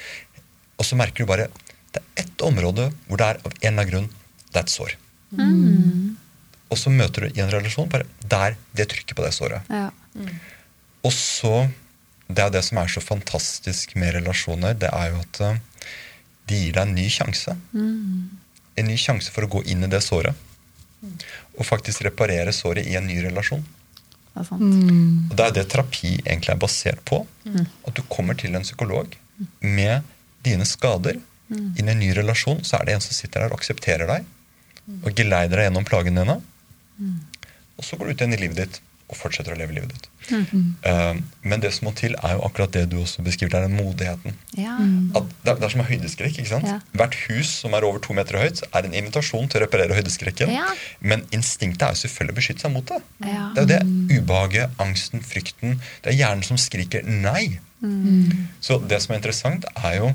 Og 0.77 0.85
så 0.85 0.95
merker 0.95 1.23
du 1.23 1.29
bare 1.29 1.47
det 1.95 2.01
er 2.03 2.25
ett 2.25 2.41
område 2.43 2.89
hvor 3.07 3.17
det 3.17 3.25
er 3.25 3.37
av 3.39 3.53
en 3.53 3.55
eller 3.61 3.71
annen 3.71 3.91
grunn 3.91 4.09
det 4.51 4.59
er 4.59 4.65
et 4.65 4.73
sår. 4.73 4.95
Og 6.71 6.77
så 6.79 6.91
møter 6.91 7.25
du 7.25 7.37
i 7.37 7.43
en 7.43 7.51
relasjon 7.53 7.89
bare 7.91 8.07
der 8.19 8.57
det 8.75 8.89
trykker 8.91 9.15
på 9.15 9.23
det 9.23 9.31
såret. 9.35 9.63
Ja. 9.71 9.89
Og 11.05 11.13
så 11.13 11.67
Det 12.27 12.41
er 12.41 12.51
det 12.53 12.63
som 12.65 12.79
er 12.81 12.89
så 12.89 13.03
fantastisk 13.03 13.93
med 13.99 14.15
relasjoner, 14.17 14.73
det 14.81 14.89
er 14.89 15.11
jo 15.13 15.21
at 15.21 15.41
eh, 15.45 15.59
de 16.49 16.61
gir 16.63 16.73
deg 16.73 16.81
en 16.87 16.95
ny 16.97 17.05
sjanse. 17.11 17.53
En 18.75 18.89
ny 18.89 18.97
sjanse 18.99 19.33
for 19.33 19.45
å 19.45 19.51
gå 19.57 19.61
inn 19.71 19.85
i 19.85 19.91
det 19.91 20.01
såret. 20.05 20.33
Og 21.55 21.65
faktisk 21.67 22.01
reparere 22.05 22.53
såret 22.53 22.87
i 22.89 22.95
en 22.97 23.05
ny 23.07 23.19
relasjon. 23.23 23.61
Det 24.33 24.41
er 24.41 24.47
sant. 24.49 24.65
Og 25.29 25.35
det 25.37 25.45
er 25.45 25.53
det 25.55 25.67
terapi 25.71 26.15
egentlig 26.17 26.53
er 26.55 26.61
basert 26.61 27.03
på. 27.07 27.21
At 27.85 27.95
du 27.95 28.01
kommer 28.11 28.37
til 28.37 28.57
en 28.57 28.65
psykolog 28.65 29.13
med 29.61 30.05
dine 30.45 30.65
skader. 30.67 31.21
Inn 31.53 31.85
i 31.85 31.93
en 31.93 32.01
ny 32.01 32.09
relasjon 32.17 32.63
så 32.65 32.79
er 32.79 32.89
det 32.89 32.97
en 32.97 33.05
som 33.05 33.15
sitter 33.15 33.45
der 33.45 33.53
og 33.53 33.61
aksepterer 33.61 34.09
deg. 34.09 34.25
Og 35.01 35.13
geleider 35.17 35.61
deg 35.61 35.69
gjennom 35.69 35.87
plagene 35.87 36.25
dine. 36.25 36.39
Og 37.75 37.85
så 37.85 37.97
går 37.97 38.07
du 38.07 38.15
ut 38.15 38.21
igjen 38.23 38.37
i 38.37 38.41
livet 38.41 38.61
ditt 38.63 38.81
og 39.05 39.17
fortsetter 39.19 39.53
å 39.53 39.57
leve 39.59 39.75
livet 39.75 39.91
ditt. 39.93 40.07
Eh, 40.89 41.17
men 41.45 41.61
det 41.61 41.69
som 41.75 41.85
må 41.85 41.91
til, 41.93 42.15
er 42.25 42.31
jo 42.33 42.39
akkurat 42.47 42.71
det 42.73 42.87
du 42.89 42.95
også 43.03 43.21
beskriver, 43.21 43.51
det 43.53 43.59
er 43.59 43.67
den 43.67 43.75
modigheten. 43.77 44.33
Ja. 44.57 44.73
At 45.19 45.27
det, 45.43 45.51
er, 45.51 45.59
det 45.59 45.67
er 45.67 45.73
som 45.75 45.83
en 45.83 45.89
høydeskrekk. 45.91 46.39
ikke 46.41 46.49
sant? 46.49 46.65
Ja. 46.65 46.79
Hvert 46.97 47.17
hus 47.27 47.51
som 47.61 47.75
er 47.77 47.85
over 47.85 48.01
to 48.01 48.15
meter 48.17 48.39
høyt, 48.41 48.63
er 48.71 48.87
en 48.89 48.95
invitasjon 48.97 49.45
til 49.51 49.61
å 49.61 49.65
reparere 49.67 49.93
høydeskrekken. 49.99 50.49
Ja. 50.55 50.65
Men 51.05 51.21
instinktet 51.35 51.85
er 51.85 51.93
jo 51.93 52.01
selvfølgelig 52.07 52.33
å 52.33 52.39
beskytte 52.41 52.65
seg 52.65 52.73
mot 52.73 52.89
det. 52.89 52.97
Ja. 53.29 53.45
Det 53.53 53.61
er 53.61 53.67
jo 53.67 53.71
det 53.75 54.17
ubehaget, 54.23 54.73
angsten, 54.81 55.21
frykten. 55.21 55.77
Det 56.01 56.15
er 56.15 56.17
hjernen 56.23 56.47
som 56.49 56.57
skriker 56.57 57.05
nei. 57.05 57.59
Så 58.65 58.79
det 58.89 58.97
som 59.05 59.13
er 59.13 59.21
interessant, 59.21 59.69
er 59.85 59.99
jo 59.99 60.09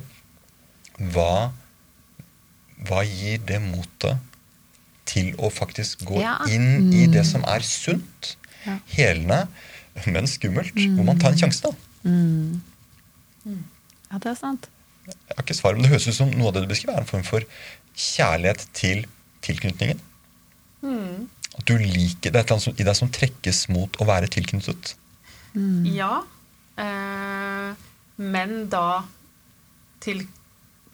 hva, 1.14 1.52
hva 2.88 3.04
gir 3.06 3.38
det 3.46 3.60
motet 3.62 4.18
til 5.10 5.30
å 5.42 5.48
faktisk 5.50 6.02
gå 6.06 6.20
Ja. 6.22 6.36
inn 6.50 6.90
i 6.94 7.06
det 7.10 7.22
som 7.26 7.42
er 7.46 7.62
sunt, 7.66 8.34
Ja. 8.66 8.76
helende, 8.92 9.40
men 10.06 10.28
skummelt. 10.28 10.74
Hvor 10.74 11.06
man 11.06 11.18
tar 11.20 11.32
en 11.34 11.40
sjanse, 11.40 11.70
da. 11.70 11.72
Ja, 14.10 14.18
det 14.18 14.32
er 14.32 14.38
sant. 14.38 14.68
Jeg 15.06 15.36
har 15.36 15.42
ikke 15.44 15.56
svar, 15.56 15.74
men 15.74 15.82
Det 15.82 15.90
høres 15.90 16.08
ut 16.08 16.14
som 16.18 16.30
noe 16.30 16.50
av 16.50 16.56
det 16.56 16.64
du 16.66 16.70
beskriver, 16.70 16.98
er 16.98 17.06
en 17.06 17.08
form 17.08 17.24
for 17.26 17.46
kjærlighet 17.96 18.66
til 18.76 19.06
tilknytningen. 19.42 20.00
At 20.82 21.66
du 21.66 21.76
liker, 21.76 22.30
Det 22.30 22.40
er 22.40 22.58
som, 22.58 22.74
i 22.76 22.86
deg 22.86 22.96
som 22.96 23.10
trekkes 23.10 23.68
mot 23.68 23.96
å 24.00 24.06
være 24.08 24.30
tilknyttet. 24.32 24.94
Ja. 25.84 26.22
Eh, 26.78 27.72
men 28.16 28.68
da 28.70 29.02
til 30.00 30.22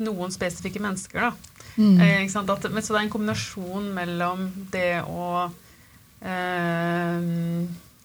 noen 0.02 0.32
spesifikke 0.34 0.80
mennesker, 0.82 1.28
da. 1.28 1.52
Eh, 1.76 2.22
ikke 2.24 2.32
sant? 2.32 2.50
At, 2.50 2.66
men, 2.72 2.82
så 2.82 2.94
det 2.94 3.02
er 3.02 3.06
en 3.06 3.12
kombinasjon 3.12 3.92
mellom 3.96 4.48
det 4.72 5.02
å 5.04 5.28
eh, 5.44 5.62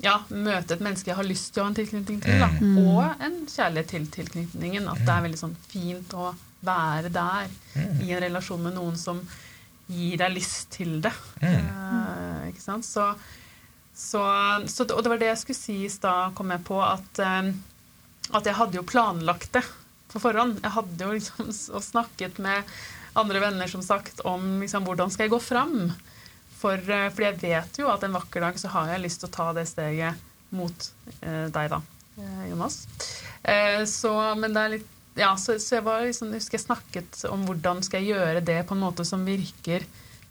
ja, 0.02 0.16
møte 0.30 0.76
et 0.76 0.82
menneske 0.84 1.12
jeg 1.12 1.18
har 1.18 1.28
lyst 1.28 1.54
til 1.54 1.62
å 1.62 1.68
ha 1.68 1.72
en 1.72 1.78
tilknytning 1.78 2.22
til, 2.24 2.42
da, 2.42 2.50
og 2.82 3.22
en 3.24 3.38
kjærlighet 3.50 3.92
til 3.94 4.08
tilknytningen. 4.18 4.90
At 4.92 5.04
det 5.06 5.14
er 5.14 5.26
veldig 5.28 5.42
sånn 5.42 5.58
fint 5.70 6.16
å 6.18 6.32
være 6.66 7.10
der 7.14 7.50
i 8.02 8.12
en 8.12 8.22
relasjon 8.24 8.62
med 8.62 8.76
noen 8.78 8.98
som 9.00 9.22
gir 9.92 10.18
deg 10.22 10.34
lyst 10.36 10.72
til 10.78 11.00
det. 11.04 11.12
Eh, 11.44 12.50
ikke 12.52 12.64
sant? 12.64 12.88
Så, 12.88 13.10
så, 13.94 14.24
så, 14.70 14.88
og 14.88 15.04
det 15.04 15.12
var 15.12 15.22
det 15.22 15.32
jeg 15.32 15.42
skulle 15.42 15.60
si 15.60 15.78
i 15.86 15.92
stad, 15.92 16.36
kom 16.38 16.54
jeg 16.54 16.64
på, 16.68 16.80
at, 16.84 17.22
eh, 17.26 17.52
at 18.32 18.48
jeg 18.48 18.58
hadde 18.58 18.80
jo 18.80 18.88
planlagt 18.88 19.52
det 19.58 19.66
på 20.12 20.22
forhånd. 20.24 20.62
Jeg 20.64 20.76
hadde 20.78 21.08
jo 21.08 21.18
liksom 21.18 21.52
snakket 21.92 22.40
med 22.44 22.68
andre 23.20 23.42
venner 23.44 23.68
som 23.68 23.84
sagt 23.84 24.24
om 24.28 24.62
liksom, 24.64 24.86
hvordan 24.88 25.12
skal 25.12 25.28
jeg 25.28 25.36
gå 25.36 25.42
fram. 25.44 25.92
For, 26.62 26.78
for, 26.86 27.26
jeg 27.26 27.40
vet 27.42 27.82
jo 27.82 27.90
at 27.90 28.04
en 28.06 28.14
vakker 28.16 28.44
dag 28.46 28.60
så 28.62 28.70
har 28.76 28.94
jeg 28.94 29.04
lyst 29.06 29.24
til 29.24 29.32
å 29.32 29.36
ta 29.36 29.48
det 29.58 29.66
steget 29.70 30.30
mot 30.54 30.88
eh, 31.22 31.48
deg, 31.50 31.72
da, 31.72 31.80
eh, 32.22 32.44
Jonas. 32.52 32.84
Eh, 33.42 33.82
så, 33.90 34.14
men 34.38 34.54
det 34.54 34.66
er 34.66 34.76
litt 34.78 34.90
ja, 35.20 35.34
så, 35.38 35.58
så 35.60 35.76
jeg 35.76 35.84
var 35.84 36.06
liksom, 36.06 36.32
husker 36.32 36.56
jeg 36.56 36.64
snakket 36.64 37.26
om 37.28 37.44
hvordan 37.44 37.82
skal 37.84 38.00
jeg 38.00 38.16
gjøre 38.16 38.44
det 38.48 38.62
på 38.68 38.78
en 38.78 38.84
måte 38.86 39.04
som 39.08 39.26
virker 39.28 39.84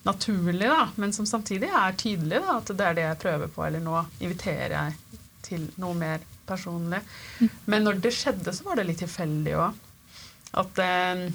naturlig, 0.09 0.68
da, 0.70 0.87
men 0.97 1.12
som 1.12 1.26
samtidig 1.28 1.68
er 1.68 1.97
tydelig. 2.01 2.41
Da, 2.41 2.57
at 2.57 2.72
det 2.72 2.87
er 2.87 2.97
det 2.97 3.05
jeg 3.05 3.20
prøver 3.20 3.53
på, 3.53 3.64
eller 3.66 3.85
nå 3.85 3.99
inviterer 4.22 4.76
jeg 4.78 5.20
til 5.45 5.66
noe 5.83 5.97
mer 5.99 6.24
personlig. 6.49 7.03
Men 7.70 7.85
når 7.85 8.01
det 8.05 8.14
skjedde, 8.16 8.55
så 8.57 8.66
var 8.66 8.81
det 8.81 8.89
litt 8.89 9.03
tilfeldig 9.05 9.57
òg. 9.61 9.87
At 10.61 10.81
eh, 10.83 11.26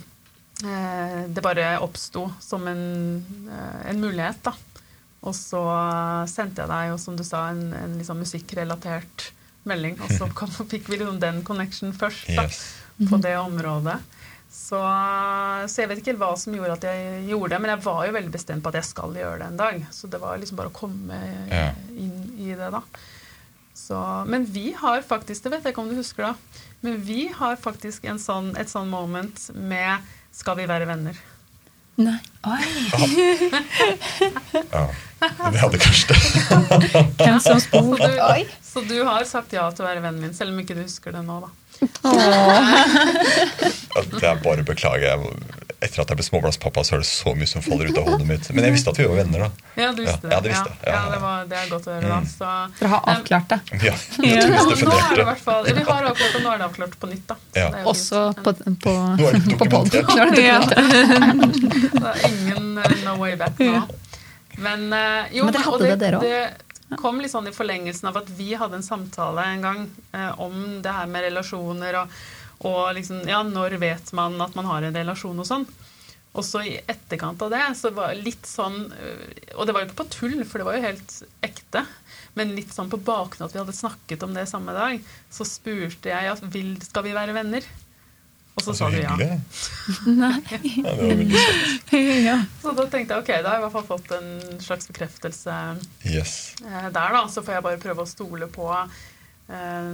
eh, 0.66 1.20
det 1.30 1.46
bare 1.46 1.76
oppsto 1.86 2.26
som 2.44 2.66
en, 2.72 2.86
eh, 3.46 3.82
en 3.92 4.02
mulighet, 4.02 4.42
da. 4.50 4.56
Og 5.26 5.34
så 5.34 5.62
sendte 6.30 6.62
jeg 6.64 6.70
deg, 6.70 6.92
og 6.94 7.00
som 7.02 7.16
du 7.18 7.24
sa, 7.26 7.48
en, 7.50 7.72
en 7.74 7.96
liksom 7.98 8.20
musikkrelatert 8.22 9.32
melding. 9.66 9.96
Og 10.06 10.12
så 10.20 10.28
kom, 10.38 10.52
fikk 10.70 10.90
vi 10.92 11.00
liksom 11.02 11.18
den 11.24 11.44
connection 11.48 11.94
først. 11.98 12.28
da 12.38 12.46
Yes. 12.48 13.10
på 13.10 13.18
det 13.20 13.34
området. 13.36 13.98
Så, 14.56 14.78
så 15.68 15.82
jeg 15.82 15.90
vet 15.92 16.00
ikke 16.00 16.14
hva 16.16 16.30
som 16.40 16.54
gjorde 16.56 16.78
at 16.78 16.86
jeg 16.88 17.26
gjorde 17.28 17.50
det, 17.52 17.58
men 17.60 17.74
jeg 17.74 17.82
var 17.84 18.06
jo 18.08 18.14
veldig 18.16 18.32
bestemt 18.32 18.64
på 18.64 18.72
at 18.72 18.78
jeg 18.80 18.88
skal 18.88 19.18
gjøre 19.20 19.42
det 19.42 19.48
en 19.52 19.58
dag. 19.60 19.82
Så 19.92 20.08
det 20.08 20.22
var 20.22 20.38
liksom 20.40 20.56
bare 20.62 20.72
å 20.72 20.78
komme 20.78 21.18
Ja. 21.52 21.66
inn 21.92 22.22
i 22.40 22.54
det, 22.56 22.70
da. 22.72 22.80
Så, 23.76 24.00
men 24.32 24.46
vi 24.48 24.70
har 24.80 25.02
faktisk, 25.04 25.44
det 25.44 25.52
vet 25.58 25.66
jeg 25.68 25.76
ikke 25.76 25.84
om 25.84 25.90
du 25.92 25.98
husker 26.00 26.30
da, 26.30 26.62
men 26.88 26.96
vi 27.04 27.26
har 27.36 27.58
faktisk 27.60 28.06
en 28.08 28.22
sånn, 28.24 28.54
et 28.56 28.72
sånn 28.72 28.88
moment 28.88 29.50
med 29.60 30.00
Skal 30.32 30.56
vi 30.62 30.70
være 30.72 30.88
venner? 30.88 31.20
Nei. 32.00 32.16
Ja. 34.72 34.86
Vi 35.52 35.58
hadde 35.58 35.78
kanskje 35.82 36.08
det. 36.14 36.20
Hvem 37.24 37.40
som 37.40 37.60
Så 37.60 37.82
du, 37.96 38.20
så 38.72 38.82
du 38.90 38.98
har 39.08 39.24
sagt 39.30 39.54
ja 39.56 39.70
til 39.72 39.86
å 39.86 39.88
være 39.90 40.02
vennen 40.04 40.22
min, 40.28 40.34
selv 40.38 40.50
om 40.54 40.60
ikke 40.62 40.76
du 40.78 40.82
husker 40.86 41.12
det 41.16 41.24
nå, 41.26 41.36
da. 41.46 41.50
Det 44.16 44.24
er 44.28 44.36
bare 44.44 44.62
å 44.64 44.66
beklage. 44.68 45.10
Etter 45.84 46.00
at 46.02 46.10
jeg 46.12 46.18
ble 46.18 46.24
småbarnspappa, 46.26 46.82
så 46.88 46.92
er 46.96 47.00
det 47.04 47.08
så 47.10 47.30
mye 47.38 47.48
som 47.50 47.62
faller 47.64 47.86
ut 47.92 47.98
av 48.00 48.04
hodet 48.08 48.28
mitt. 48.28 48.46
Men 48.56 48.64
jeg 48.68 48.74
visste 48.78 48.90
at 48.94 49.00
vi 49.00 49.06
var 49.10 49.18
venner, 49.20 49.40
da. 49.46 49.50
Ja, 49.78 49.90
du 49.94 50.00
visste 50.06 50.26
Ja, 50.32 50.40
det. 50.42 50.50
ja, 50.56 50.60
det. 50.64 50.70
Ja, 50.88 50.92
Ja. 50.92 50.98
Mm. 51.02 51.08
det, 51.12 51.20
var, 51.26 51.38
det 51.52 51.58
er 51.60 51.66
godt 51.74 51.86
å 51.90 51.92
høre, 51.96 52.08
da. 52.14 52.20
Så, 52.32 52.46
Dere 52.80 52.90
har 52.94 53.02
avklart 53.14 53.48
det. 53.52 53.60
Ja, 53.76 53.80
Ja, 53.86 53.92
nå, 53.92 53.94
er 54.26 54.30
det 54.40 54.46
i 55.20 55.22
hvert 55.28 55.44
fall 55.44 55.62
Vi 55.68 55.72
har 55.90 56.02
avklart, 56.12 56.34
og 56.40 56.44
nå 56.46 56.50
er 56.54 56.58
det 56.64 56.68
avklart 56.70 56.96
på 57.04 57.08
nytt, 57.12 57.26
da. 57.28 57.36
Ja. 57.60 57.68
det 57.76 57.82
Også 57.92 58.20
fint. 58.40 58.46
på, 58.46 58.50
på, 58.86 58.94
på 59.60 59.66
pod. 59.76 59.86
dokumentert. 59.92 60.16
Nå 60.16 60.16
er 60.16 60.20
det 62.00 62.08
er 62.16 62.20
ingen 62.32 62.66
eh, 62.80 62.92
no 63.06 63.14
way 63.20 63.34
back 63.40 63.56
nå. 63.60 63.84
Men, 64.62 64.88
eh, 64.94 65.36
jo, 65.38 65.48
Men 65.48 65.56
dere 65.56 65.68
hadde 65.68 65.90
det, 65.90 66.00
dere 66.00 66.22
det 66.86 67.00
kom 67.02 67.18
litt 67.22 67.34
sånn 67.34 67.50
i 67.50 67.56
forlengelsen 67.56 68.12
av 68.12 68.20
at 68.22 68.30
vi 68.38 68.54
hadde 68.58 68.78
en 68.78 68.86
samtale 68.86 69.44
en 69.56 69.64
gang 69.64 69.80
eh, 70.14 70.40
om 70.42 70.82
det 70.86 70.94
her 70.94 71.10
med 71.10 71.26
relasjoner 71.26 71.98
og, 72.04 72.20
og 72.70 72.82
liksom, 72.98 73.24
ja, 73.30 73.42
når 73.46 73.80
vet 73.82 74.14
man 74.18 74.38
at 74.44 74.54
man 74.58 74.70
har 74.70 74.86
en 74.86 75.00
relasjon 75.02 75.42
og 75.42 75.50
sånn. 75.50 75.66
Og 76.36 76.44
så 76.44 76.62
i 76.68 76.76
etterkant 76.92 77.42
av 77.46 77.54
det 77.54 77.64
så 77.80 77.90
var 77.96 78.12
det 78.12 78.26
litt 78.26 78.48
sånn 78.50 78.90
øh, 78.92 79.22
Og 79.56 79.64
det 79.64 79.72
var 79.72 79.82
jo 79.82 79.88
ikke 79.88 80.02
på 80.02 80.08
tull, 80.12 80.42
for 80.44 80.60
det 80.60 80.66
var 80.68 80.76
jo 80.76 80.84
helt 80.84 81.14
ekte. 81.48 81.86
Men 82.36 82.52
litt 82.58 82.74
sånn 82.76 82.92
på 82.92 83.00
bakgrunn 83.00 83.46
av 83.46 83.50
at 83.50 83.56
vi 83.56 83.62
hadde 83.62 83.78
snakket 83.78 84.26
om 84.28 84.36
det 84.36 84.44
samme 84.52 84.76
dag, 84.76 85.00
så 85.32 85.48
spurte 85.48 86.12
jeg 86.12 86.28
ja, 86.28 86.36
vil, 86.52 86.76
skal 86.84 87.08
vi 87.08 87.16
være 87.16 87.36
venner. 87.38 87.64
Og 88.56 88.62
så 88.64 88.72
Så 88.72 88.76
sa 88.78 88.88
du 88.90 88.96
ja. 89.02 89.16
Nei. 90.08 90.38
Ja, 90.48 90.60
det 90.64 90.84
var 90.86 91.02
veldig 91.02 91.42
søtt. 91.42 91.96
Ja. 92.26 92.38
Så 92.62 92.72
da 92.78 92.86
tenkte 92.92 93.18
jeg 93.18 93.24
ok, 93.26 93.32
da 93.44 93.50
har 93.50 93.58
jeg 93.58 93.62
i 93.62 93.66
hvert 93.66 93.74
fall 93.76 93.88
fått 93.90 94.14
en 94.16 94.30
slags 94.64 94.88
bekreftelse 94.92 95.56
Yes. 96.08 96.36
eh, 96.64 96.88
der, 96.96 97.18
da. 97.18 97.26
Så 97.32 97.44
får 97.44 97.58
jeg 97.58 97.66
bare 97.68 97.82
prøve 97.84 98.06
å 98.06 98.10
stole 98.10 98.48
på 98.52 98.70
eh, 98.80 99.92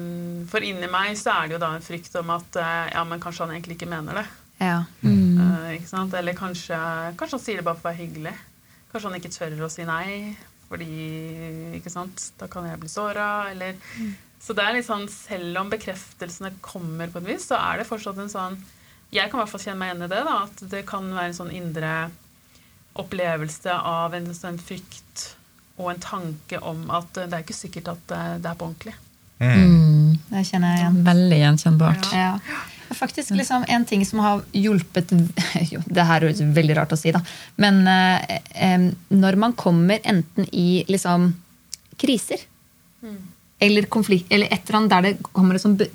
For 0.51 0.68
inni 0.68 0.88
meg 0.93 1.18
så 1.20 1.34
er 1.39 1.49
det 1.49 1.57
jo 1.57 1.64
da 1.66 1.72
en 1.76 1.86
frykt 1.86 2.16
om 2.22 2.30
at 2.38 2.62
eh, 2.62 2.86
ja, 2.93 3.03
men 3.07 3.24
kanskje 3.24 3.47
han 3.47 3.55
egentlig 3.57 3.80
ikke 3.80 3.89
mener 3.91 4.22
det. 4.22 4.28
Ja. 4.62 4.84
Mm. 5.01 5.41
ikke 5.80 5.89
sant? 5.89 6.14
Eller 6.14 6.38
kanskje, 6.38 6.78
kanskje 7.18 7.38
han 7.39 7.45
sier 7.47 7.62
det 7.62 7.66
bare 7.66 7.80
for 7.82 7.89
å 7.89 7.91
være 7.91 8.03
hyggelig. 8.03 8.34
Kanskje 8.91 9.09
han 9.09 9.18
ikke 9.18 9.34
tør 9.34 9.64
å 9.66 9.70
si 9.74 9.86
nei, 9.89 10.36
fordi 10.70 10.88
ikke 11.80 11.89
sant? 11.89 12.28
da 12.38 12.45
kan 12.51 12.68
jeg 12.70 12.78
bli 12.84 12.91
såra. 12.93 13.28
Eller 13.49 13.80
Så 14.42 14.56
det 14.58 14.64
er 14.66 14.74
litt 14.74 14.88
sånn, 14.88 15.06
selv 15.12 15.60
om 15.62 15.70
bekreftelsene 15.70 16.56
kommer 16.66 17.12
på 17.12 17.22
et 17.22 17.30
vis, 17.30 17.46
så 17.52 17.60
er 17.62 17.82
det 17.82 17.89
fortsatt 17.89 18.18
en 18.22 18.32
sånn 18.32 18.58
Jeg 19.12 19.30
kan 19.30 19.42
i 19.42 19.44
hvert 19.44 19.52
fall 19.52 19.64
kjenne 19.66 19.80
meg 19.82 19.92
igjen 19.92 20.06
i 20.06 20.10
det. 20.12 20.24
da, 20.24 20.36
At 20.48 20.64
det 20.72 20.86
kan 20.88 21.10
være 21.12 21.30
en 21.30 21.38
sånn 21.38 21.54
indre 21.54 21.94
opplevelse 23.02 23.76
av 23.76 24.16
en 24.16 24.28
en 24.32 24.60
frykt 24.60 25.28
og 25.78 25.92
en 25.92 26.02
tanke 26.04 26.60
om 26.60 26.89
at 26.92 27.14
det 27.16 27.32
er 27.32 27.44
ikke 27.44 27.56
sikkert 27.56 27.94
at 27.94 28.14
det 28.44 28.50
er 28.50 28.58
på 28.58 28.68
ordentlig. 28.68 28.94
Mm. 29.42 30.18
Det 30.30 30.44
kjenner 30.46 30.76
jeg 30.76 30.82
igjen. 30.82 31.00
Veldig 31.08 31.39
gjenkjennbart. 31.39 32.10
Ja. 32.14 32.36
Er 32.92 32.98
faktisk 32.98 33.34
liksom 33.36 33.66
en 33.68 33.86
ting 33.88 34.04
som 34.06 34.20
har 34.20 34.44
hjulpet 34.52 35.14
jo, 35.72 35.82
Det 35.88 36.06
her 36.06 36.26
høres 36.28 36.42
veldig 36.44 36.78
rart 36.78 36.94
å 36.94 37.00
si, 37.00 37.14
da. 37.16 37.24
Men 37.62 37.82
eh, 37.88 38.89
når 39.10 39.39
man 39.39 39.56
kommer 39.58 40.04
enten 40.04 40.48
i 40.52 40.84
liksom 40.92 41.32
kriser 42.02 42.44
eller 43.62 43.86
konflikt, 43.93 44.28
eller 44.34 44.49
et 44.51 44.64
eller 44.68 44.78
annet 44.80 44.93
der 44.95 45.05
det, 45.07 45.14
kommer 45.32 45.59
sånn 45.62 45.78
der 45.78 45.88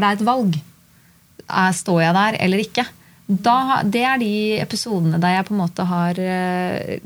det 0.00 0.06
er 0.06 0.12
et 0.18 0.24
valg 0.26 0.58
er, 0.60 1.72
Står 1.74 2.02
jeg 2.04 2.14
der 2.14 2.36
eller 2.46 2.62
ikke? 2.62 2.84
Da, 3.30 3.56
det 3.86 4.04
er 4.06 4.18
de 4.22 4.30
episodene 4.62 5.18
der 5.22 5.36
jeg 5.36 5.46
på 5.48 5.54
en 5.54 5.60
måte 5.64 5.84
har 5.86 6.18
eh, 6.18 6.96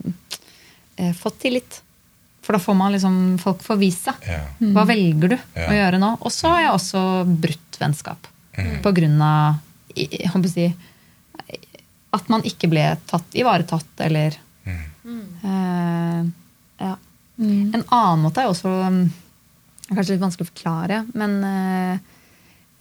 eh, 0.96 1.12
fått 1.16 1.38
tillit. 1.42 1.80
For 2.44 2.56
da 2.56 2.60
får 2.60 2.76
man 2.76 2.92
liksom 2.92 3.18
folk 3.40 3.60
får 3.64 3.78
vise 3.80 4.12
seg. 4.12 4.24
Ja. 4.28 4.42
Hva 4.76 4.84
velger 4.88 5.32
du 5.32 5.36
Ja. 5.56 5.66
å 5.68 5.76
gjøre 5.76 6.00
nå? 6.00 6.10
Og 6.20 6.32
så 6.32 6.48
har 6.52 6.60
jeg 6.66 6.74
også 6.76 7.02
brutt 7.44 7.78
vennskap. 7.80 8.28
På 8.84 8.92
grunn 8.96 9.16
av 9.24 9.60
jeg 9.96 10.28
håper 10.32 10.48
å 10.48 10.52
si, 10.52 10.66
at 12.14 12.28
man 12.32 12.44
ikke 12.46 12.68
ble 12.72 12.84
tatt, 13.10 13.28
ivaretatt, 13.40 13.92
eller 14.08 14.36
eh, 14.68 16.24
Ja. 16.80 16.96
En 17.36 17.84
annen 17.88 18.22
måte 18.22 18.44
er 18.44 18.48
også 18.52 18.70
um, 18.86 19.00
Kanskje 19.90 20.14
litt 20.14 20.22
vanskelig 20.24 20.46
å 20.46 20.52
forklare, 20.52 21.02
men 21.12 21.34
eh, 21.44 21.98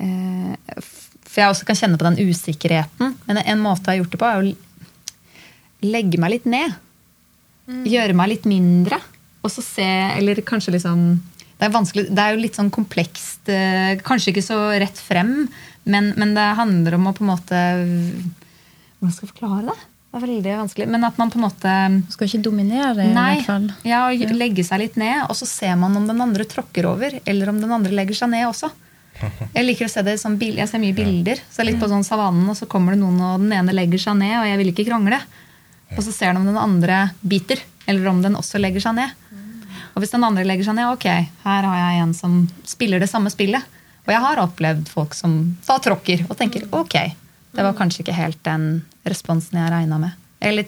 eh, 0.06 0.86
For 1.28 1.42
jeg 1.42 1.52
også 1.52 1.68
kan 1.68 1.80
kjenne 1.80 2.00
på 2.00 2.08
den 2.08 2.22
usikkerheten. 2.30 3.18
Men 3.28 3.42
en 3.44 3.64
måte 3.64 3.90
jeg 3.90 3.98
har 3.98 4.04
gjort 4.04 4.16
det 4.16 4.22
på, 4.22 4.30
er 4.30 4.40
å 4.40 5.90
legge 5.90 6.22
meg 6.22 6.38
litt 6.38 6.48
ned. 6.48 6.78
Gjøre 7.88 8.16
meg 8.16 8.32
litt 8.32 8.48
mindre. 8.48 9.00
Og 9.44 9.52
så 9.52 9.64
se 9.64 9.86
Eller 10.18 10.40
kanskje 10.48 10.76
liksom 10.78 11.06
det 11.64 11.70
er, 11.70 12.08
det 12.12 12.20
er 12.20 12.34
jo 12.34 12.42
litt 12.42 12.58
sånn 12.58 12.72
komplekst, 12.74 13.48
eh, 13.48 13.94
kanskje 14.04 14.34
ikke 14.34 14.44
så 14.44 14.58
rett 14.82 14.98
frem, 15.00 15.46
men, 15.88 16.10
men 16.20 16.34
det 16.36 16.48
handler 16.58 16.98
om 16.98 17.08
å 17.08 17.14
på 17.16 17.24
en 17.24 17.30
måte 17.30 17.60
Hvordan 19.00 19.14
skal 19.14 19.28
jeg 19.28 19.32
forklare 19.32 19.68
det? 19.70 19.93
Det 20.14 20.20
er 20.20 20.28
veldig 20.28 20.52
vanskelig. 20.60 20.86
Men 20.94 21.08
at 21.08 21.18
man 21.18 21.32
på 21.34 21.40
en 21.40 21.46
måte 21.48 21.72
skal 22.14 22.28
ikke 22.28 22.44
dominere, 22.46 23.08
i 23.08 23.14
hvert 23.16 23.48
fall. 23.48 23.64
ja, 23.82 24.04
og 24.12 24.34
legge 24.38 24.62
seg 24.68 24.84
litt 24.84 24.98
ned, 25.02 25.24
og 25.26 25.34
så 25.40 25.48
ser 25.50 25.74
man 25.82 25.96
om 25.98 26.06
den 26.06 26.22
andre 26.22 26.46
tråkker 26.46 26.86
over, 26.86 27.16
eller 27.26 27.50
om 27.50 27.58
den 27.64 27.74
andre 27.74 27.96
legger 27.98 28.20
seg 28.22 28.30
ned 28.30 28.46
også. 28.46 28.70
Jeg 29.58 29.66
liker 29.66 29.90
å 29.90 29.94
se 29.94 30.04
det 30.06 30.16
som 30.22 30.38
bil, 30.38 30.56
jeg 30.58 30.70
ser 30.70 30.82
mye 30.82 30.94
bilder. 30.98 31.42
Så 31.54 31.66
litt 31.66 31.80
på 31.82 31.90
sånn 31.90 32.06
savannen, 32.06 32.46
og 32.50 32.58
så 32.58 32.66
kommer 32.70 32.94
det 32.94 33.02
noen, 33.02 33.20
og 33.22 33.42
den 33.42 33.54
ene 33.58 33.74
legger 33.74 34.02
seg 34.02 34.18
ned, 34.18 34.34
og 34.40 34.48
jeg 34.50 34.58
vil 34.62 34.72
ikke 34.72 34.86
krangle. 34.88 35.20
Og 35.94 36.02
så 36.02 36.14
ser 36.14 36.34
de 36.34 36.42
om 36.42 36.48
den 36.50 36.58
andre 36.58 37.04
biter. 37.22 37.62
eller 37.86 38.08
om 38.08 38.22
den 38.24 38.36
også 38.40 38.62
legger 38.62 38.80
seg 38.80 38.96
ned. 38.96 39.10
Og 39.94 40.02
hvis 40.02 40.14
den 40.14 40.24
andre 40.24 40.46
legger 40.48 40.66
seg 40.70 40.78
ned, 40.78 40.88
ok, 40.96 41.06
her 41.44 41.66
har 41.68 41.78
jeg 41.78 42.02
en 42.02 42.14
som 42.16 42.38
spiller 42.66 43.02
det 43.04 43.10
samme 43.12 43.30
spillet. 43.30 43.62
Og 44.06 44.14
jeg 44.14 44.22
har 44.24 44.40
opplevd 44.42 44.88
folk 44.90 45.14
som 45.14 45.58
da 45.68 45.78
tråkker 45.84 46.24
og 46.30 46.38
tenker 46.40 46.66
ok, 46.72 46.96
det 47.54 47.66
var 47.66 47.78
kanskje 47.78 48.04
ikke 48.04 48.18
helt 48.18 48.40
den 48.46 48.68
responsen 49.08 49.60
jeg 49.62 49.72
regna 49.74 50.00
med. 50.02 50.20
Eller, 50.44 50.68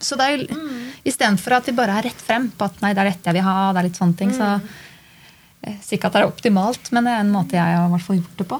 Så 0.00 0.16
det 0.18 0.26
er 0.26 0.36
jo 0.38 0.60
istedenfor 1.06 1.58
at 1.58 1.68
vi 1.68 1.76
bare 1.76 1.98
er 1.98 2.08
rett 2.08 2.22
frem 2.22 2.48
på 2.50 2.66
at 2.66 2.80
nei, 2.82 2.94
det 2.94 3.02
er 3.02 3.10
dette 3.12 3.30
jeg 3.30 3.38
vil 3.38 3.46
ha, 3.46 3.72
det 3.72 3.82
er 3.82 3.88
litt 3.90 4.00
sånne 4.00 4.18
ting, 4.18 4.32
så 4.34 4.56
Sikkert 5.82 6.12
at 6.12 6.14
det 6.14 6.20
er 6.20 6.30
optimalt, 6.30 6.88
men 6.94 7.06
det 7.08 7.12
er 7.12 7.22
en 7.24 7.32
måte 7.34 7.56
jeg 7.58 7.78
har 7.78 7.88
hvert 7.90 8.10
gjort 8.14 8.38
det 8.38 8.44
på. 8.46 8.58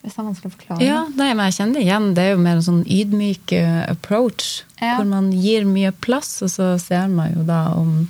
Hvis 0.00 0.14
det 0.14 0.20
er 0.22 0.26
vanskelig 0.28 0.48
å 0.48 0.54
forklare. 0.54 0.86
Ja, 0.86 1.00
nei, 1.18 1.32
men 1.34 1.48
jeg 1.48 1.56
kjenner 1.56 1.76
det 1.76 1.82
igjen. 1.82 2.06
Det 2.16 2.22
er 2.22 2.30
jo 2.30 2.38
mer 2.44 2.56
en 2.56 2.64
sånn 2.64 2.84
ydmyk 2.86 3.52
eh, 3.58 3.82
approach. 3.90 4.46
Ja. 4.78 4.94
Hvor 4.94 5.08
man 5.10 5.32
gir 5.34 5.66
mye 5.68 5.90
plass, 5.90 6.30
og 6.46 6.52
så 6.52 6.68
ser 6.80 7.10
man 7.12 7.34
jo 7.34 7.44
da 7.48 7.60
om 7.76 8.06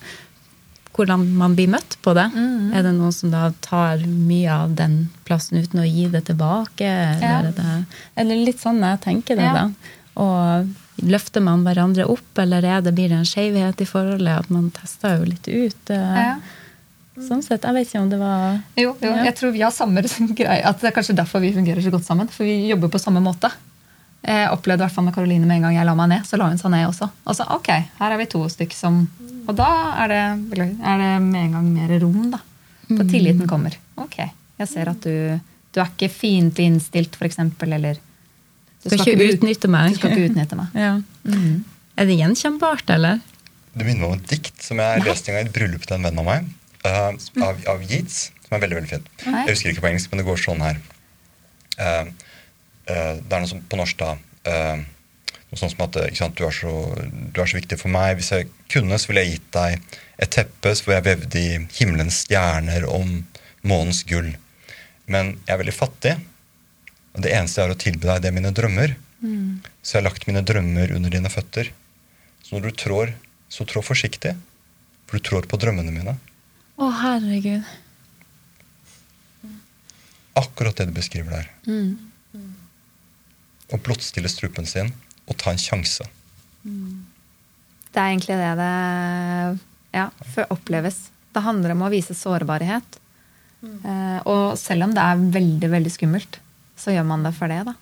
hvordan 0.97 1.27
man 1.37 1.55
blir 1.59 1.69
møtt 1.69 1.97
på 2.03 2.15
det. 2.17 2.25
Mm. 2.35 2.73
Er 2.75 2.83
det 2.87 2.95
noen 2.97 3.13
som 3.13 3.31
da 3.31 3.51
tar 3.65 3.99
mye 4.09 4.49
av 4.51 4.75
den 4.79 5.11
plassen 5.29 5.61
uten 5.61 5.81
å 5.83 5.87
gi 5.87 6.09
det 6.13 6.25
tilbake? 6.31 6.81
Eller, 6.89 7.21
Ja. 7.21 7.53
det, 7.53 7.87
eller 8.17 8.45
litt 8.47 8.61
sånn 8.63 8.81
jeg 8.81 9.01
tenker 9.05 9.37
det, 9.37 9.45
Ja. 9.45 9.53
da. 9.53 9.71
Og 10.17 10.69
løfter 11.05 11.43
man 11.45 11.63
hverandre 11.65 12.07
opp, 12.09 12.39
eller 12.39 12.65
er 12.65 12.81
det, 12.81 12.95
blir 12.97 13.09
det 13.13 13.19
en 13.19 13.25
skjevhet 13.29 13.81
i 13.81 13.85
forholdet? 13.85 14.39
At 14.39 14.51
man 14.51 14.71
tester 14.71 15.19
jo 15.19 15.25
litt 15.25 15.47
ut. 15.49 15.91
eh, 15.91 16.15
Ja. 16.25 16.37
Sånn 17.17 17.43
sett. 17.43 17.63
Jeg 17.65 17.73
vet 17.73 17.87
ikke 17.89 18.01
om 18.03 18.11
det 18.11 18.19
var 18.19 18.61
Jo, 18.77 18.95
jo, 19.01 19.09
jeg 19.25 19.35
tror 19.37 19.51
vi 19.53 19.61
har 19.63 19.71
samme 19.73 20.03
greie. 20.37 20.63
At 20.65 20.81
det 20.81 20.89
er 20.91 21.01
kanskje 21.01 21.17
derfor 21.17 21.41
vi 21.41 21.53
fungerer 21.53 21.81
så 21.83 21.91
godt 21.91 22.05
sammen. 22.05 22.29
For 22.29 22.45
vi 22.45 22.69
jobber 22.69 22.89
på 22.93 23.01
samme 23.01 23.23
måte. 23.25 23.51
Jeg 24.27 24.51
opplevde 24.51 24.83
i 24.83 24.85
hvert 24.87 24.93
fall 24.93 25.05
med 25.05 25.15
Karoline 25.15 25.47
med 25.47 25.57
en 25.57 25.63
gang 25.63 25.75
jeg 25.77 25.87
la 25.87 25.95
meg 25.95 26.09
ned. 26.11 26.23
Så 26.27 26.37
la 26.37 26.49
hun 26.49 26.59
seg 26.59 26.71
ned 26.73 26.89
også. 26.89 27.09
Og 27.27 27.37
så 27.37 27.47
ok, 27.55 27.69
her 28.01 28.13
er 28.13 28.19
vi 28.19 28.27
to 28.27 28.43
stykk 28.49 28.73
som 28.75 29.09
Og 29.47 29.55
da 29.59 29.69
er 30.05 30.13
det, 30.13 30.23
er 30.59 31.03
det 31.03 31.11
med 31.23 31.41
en 31.45 31.53
gang 31.59 31.69
mer 31.75 31.95
rom, 32.03 32.31
da. 32.35 32.41
For 32.87 33.03
Mm. 33.03 33.09
tilliten 33.11 33.47
kommer. 33.51 33.75
Ok, 33.99 34.19
jeg 34.59 34.69
ser 34.71 34.89
at 34.93 35.01
du, 35.03 35.41
du 35.75 35.81
er 35.83 35.89
ikke 35.91 36.09
fiendtlig 36.13 36.67
innstilt, 36.71 37.17
f.eks. 37.19 37.39
Eller 37.67 37.97
du 38.85 38.91
Skal 38.91 39.01
ikke 39.17 39.33
utnytte 39.35 39.69
meg. 39.71 39.91
Du 39.91 39.99
skal 39.99 40.13
ikke 40.15 40.29
utnytte 40.31 40.59
meg. 40.59 40.71
Ja. 40.87 40.93
Er 41.97 42.07
det 42.07 42.19
gjenkjennbart, 42.21 42.91
eller? 42.93 43.19
Det 43.75 43.85
minner 43.87 44.03
meg 44.05 44.11
om 44.11 44.19
et 44.21 44.29
dikt 44.31 44.63
som 44.63 44.79
jeg 44.79 45.03
leste 45.05 45.31
en 45.33 45.37
gang 45.39 45.47
i 45.47 45.49
et 45.49 45.55
bryllup 45.57 45.87
til 45.89 45.97
en 45.97 46.07
venn 46.07 46.19
av 46.23 46.27
meg. 46.29 46.47
Uh, 46.87 47.11
av, 47.43 47.59
av 47.73 47.83
Yeats, 47.89 48.31
som 48.47 48.55
er 48.57 48.63
veldig 48.63 48.77
veldig 48.79 48.91
fint. 48.93 49.09
Nei. 49.27 49.43
Jeg 49.49 49.57
husker 49.57 49.73
ikke 49.73 49.83
på 49.87 49.89
engelsk, 49.91 50.13
men 50.13 50.21
det 50.23 50.27
går 50.29 50.39
sånn 50.45 50.63
her. 50.63 50.79
Uh, 51.81 52.13
uh, 52.87 53.15
det 53.19 53.33
er 53.33 53.41
noe 53.43 53.51
som 53.51 53.65
på 53.67 53.81
norsk, 53.81 53.99
da. 53.99 54.15
Sånn 55.59 55.73
som 55.73 55.85
at 55.87 55.97
sant, 56.19 56.37
du, 56.39 56.45
er 56.47 56.55
så, 56.55 56.73
du 57.33 57.41
er 57.41 57.49
så 57.49 57.59
viktig 57.59 57.79
for 57.81 57.93
meg. 57.93 58.19
Hvis 58.19 58.33
jeg 58.35 58.51
kunne, 58.73 58.99
så 59.01 59.11
ville 59.11 59.25
jeg 59.25 59.37
gitt 59.37 59.51
deg 59.57 59.97
et 60.23 60.33
teppe 60.33 60.73
hvor 60.79 60.97
jeg 60.97 61.07
vevde 61.07 61.41
i 61.41 61.59
himmelens 61.79 62.23
stjerner 62.25 62.87
om 62.89 63.23
månens 63.67 64.03
gull. 64.09 64.33
Men 65.11 65.37
jeg 65.47 65.55
er 65.55 65.63
veldig 65.63 65.77
fattig. 65.77 66.15
Og 67.17 67.25
det 67.25 67.33
eneste 67.33 67.61
jeg 67.61 67.69
har 67.69 67.75
å 67.77 67.81
tilby 67.81 68.09
deg, 68.09 68.23
det 68.23 68.31
er 68.31 68.37
mine 68.37 68.53
drømmer. 68.57 68.97
Så 69.81 69.97
jeg 69.97 70.03
har 70.03 70.09
lagt 70.11 70.27
mine 70.29 70.45
drømmer 70.47 70.93
under 70.97 71.13
dine 71.13 71.33
føtter. 71.33 71.73
Så 72.45 72.55
når 72.55 72.69
du 72.69 72.79
trår, 72.83 73.15
så 73.49 73.65
trå 73.69 73.83
forsiktig. 73.85 74.35
For 75.07 75.19
du 75.19 75.25
trår 75.25 75.49
på 75.49 75.59
drømmene 75.63 75.95
mine. 75.95 76.17
Å, 76.77 76.91
herregud. 77.01 77.65
Akkurat 80.37 80.77
det 80.77 80.91
du 80.91 80.95
beskriver 80.99 81.39
der. 81.39 81.49
Og 83.73 83.83
blottstille 83.83 84.31
strupen 84.31 84.69
sin 84.69 84.93
og 85.27 85.39
ta 85.41 85.53
en 85.53 85.61
sjanse. 85.61 86.07
Det 86.63 88.03
er 88.03 88.11
egentlig 88.13 88.37
det 88.39 88.53
det 88.59 88.73
ja, 89.97 90.09
oppleves. 90.53 91.07
Det 91.33 91.43
handler 91.45 91.75
om 91.75 91.85
å 91.87 91.93
vise 91.93 92.17
sårbarhet. 92.17 93.01
Eh, 93.67 94.19
og 94.29 94.57
selv 94.61 94.87
om 94.87 94.95
det 94.95 95.03
er 95.03 95.25
veldig 95.39 95.71
veldig 95.73 95.93
skummelt, 95.93 96.39
så 96.77 96.93
gjør 96.95 97.07
man 97.09 97.25
det 97.27 97.33
for 97.37 97.51
det. 97.51 97.63
da. 97.69 97.75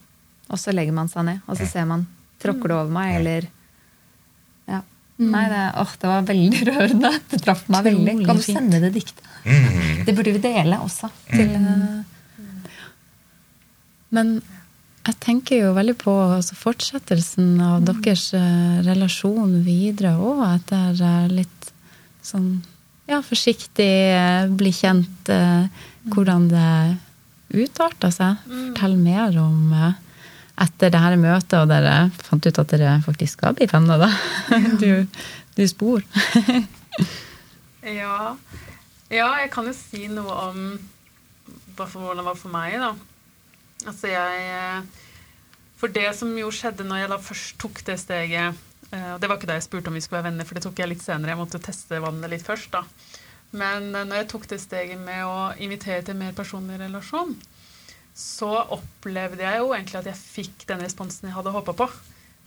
Og 0.52 0.60
så 0.60 0.74
legger 0.74 0.94
man 0.96 1.10
seg 1.10 1.26
ned, 1.28 1.42
og 1.48 1.58
så 1.58 1.68
ser 1.68 1.88
man 1.90 2.06
tråkker 2.42 2.70
det 2.70 2.76
over 2.76 2.92
meg, 2.94 3.14
eller 3.20 3.46
ja. 4.70 4.80
Nei, 5.24 5.44
det, 5.50 5.62
åh, 5.80 5.92
det 6.00 6.10
var 6.10 6.26
veldig 6.30 6.64
rørende. 6.70 7.12
Det 7.30 7.42
traff 7.44 7.64
meg 7.72 7.86
veldig. 7.88 8.16
Kan 8.26 8.40
du 8.40 8.46
sende 8.46 8.82
det 8.82 8.92
diktet? 8.96 9.22
Mm. 9.44 10.04
Det 10.06 10.14
burde 10.16 10.34
vi 10.36 10.42
dele 10.42 10.80
også. 10.82 11.10
Til, 11.30 11.54
eh, 11.54 12.02
Men 14.14 14.36
jeg 15.04 15.16
tenker 15.20 15.60
jo 15.60 15.72
veldig 15.76 15.96
på 16.00 16.12
altså, 16.38 16.56
fortsettelsen 16.56 17.58
av 17.60 17.82
deres 17.84 18.30
eh, 18.36 18.78
relasjon 18.86 19.58
videre 19.66 20.14
òg, 20.16 20.40
etter 20.54 21.28
litt 21.32 21.72
sånn 22.24 22.62
ja, 23.10 23.18
forsiktig 23.20 23.90
eh, 24.14 24.46
bli 24.48 24.72
kjent, 24.72 25.28
eh, 25.28 25.66
hvordan 26.08 26.48
det 26.48 26.70
utarta 27.54 28.08
seg. 28.14 28.40
Fortell 28.48 28.96
mer 28.96 29.36
om 29.42 29.74
etter 29.74 30.92
det 30.94 31.02
her 31.02 31.18
møtet, 31.20 31.58
og 31.60 31.68
dere 31.68 32.08
fant 32.24 32.46
ut 32.46 32.62
at 32.62 32.72
dere 32.72 32.96
faktisk 33.04 33.36
skal 33.36 33.56
bli 33.58 33.68
venner, 33.70 34.00
da. 34.06 34.10
Du, 34.82 35.04
du 35.58 35.66
spor. 35.68 36.04
Ja. 37.84 38.30
ja, 39.12 39.26
jeg 39.42 39.50
kan 39.52 39.66
jo 39.68 39.74
si 39.76 40.06
noe 40.08 40.34
om 40.46 40.60
hvordan 41.76 42.16
det 42.16 42.22
var 42.24 42.38
for 42.40 42.48
meg, 42.48 42.78
da. 42.80 42.94
Altså, 43.84 44.10
jeg 44.10 44.44
eh, 44.50 45.02
For 45.80 45.92
det 45.92 46.06
som 46.16 46.30
jo 46.38 46.50
skjedde 46.54 46.86
når 46.86 47.04
jeg 47.04 47.12
da 47.12 47.18
først 47.20 47.58
tok 47.60 47.82
det 47.86 47.98
steget 48.00 48.62
eh, 48.90 49.10
og 49.14 49.20
Det 49.20 49.30
var 49.30 49.38
ikke 49.38 49.50
da 49.50 49.58
jeg 49.58 49.66
spurte 49.66 49.92
om 49.92 49.98
vi 49.98 50.04
skulle 50.04 50.22
være 50.22 50.30
venner, 50.30 50.48
for 50.48 50.58
det 50.58 50.64
tok 50.66 50.80
jeg 50.80 50.92
litt 50.92 51.04
senere. 51.04 51.34
Jeg 51.34 51.42
måtte 51.42 51.62
teste 51.62 52.00
vannet 52.02 52.32
litt 52.32 52.46
først, 52.46 52.72
da. 52.74 52.84
Men 53.54 53.90
eh, 53.92 54.06
når 54.08 54.22
jeg 54.22 54.30
tok 54.32 54.48
det 54.54 54.62
steget 54.62 55.02
med 55.02 55.26
å 55.26 55.52
invitere 55.62 56.06
til 56.06 56.18
mer 56.20 56.34
personlig 56.36 56.80
relasjon, 56.80 57.36
så 58.14 58.50
opplevde 58.76 59.42
jeg 59.42 59.58
jo 59.58 59.72
egentlig 59.74 60.00
at 60.00 60.10
jeg 60.12 60.20
fikk 60.22 60.66
den 60.68 60.84
responsen 60.84 61.28
jeg 61.28 61.36
hadde 61.36 61.54
håpa 61.54 61.74
på. 61.76 61.88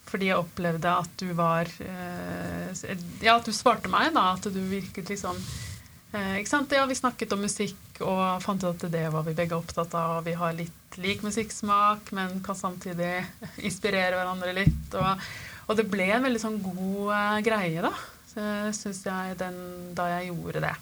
Fordi 0.07 0.29
jeg 0.29 0.39
opplevde 0.39 0.87
at 0.87 1.17
du 1.19 1.33
var 1.35 1.67
Ja, 3.19 3.33
at 3.33 3.43
du 3.43 3.51
svarte 3.51 3.91
meg, 3.91 4.13
da. 4.15 4.29
At 4.37 4.47
du 4.47 4.61
virket 4.71 5.11
liksom 5.11 5.35
sant? 5.35 5.66
Ja, 6.11 6.85
vi 6.87 6.95
snakket 6.95 7.33
om 7.35 7.41
musikk 7.43 7.99
og 7.99 8.39
fant 8.43 8.63
ut 8.63 8.69
at 8.85 8.91
det 8.93 9.07
var 9.11 9.25
vi 9.27 9.35
begge 9.35 9.57
opptatt 9.57 9.91
av. 9.97 10.21
Vi 10.23 10.37
har 10.39 10.55
litt 10.55 10.97
lik 11.01 11.23
musikksmak, 11.25 12.13
men 12.15 12.39
kan 12.45 12.55
samtidig 12.55 13.25
inspirere 13.67 14.15
hverandre 14.15 14.53
litt. 14.55 14.95
Og, 14.95 15.27
og 15.67 15.77
det 15.77 15.87
ble 15.91 16.07
en 16.15 16.23
veldig 16.23 16.41
sånn 16.41 16.61
god 16.63 17.13
eh, 17.17 17.39
greie, 17.49 17.83
da. 17.83 17.91
Syns 18.77 19.01
jeg 19.03 19.37
den, 19.39 19.57
da 19.97 20.07
jeg 20.13 20.29
gjorde 20.29 20.61
det. 20.67 20.75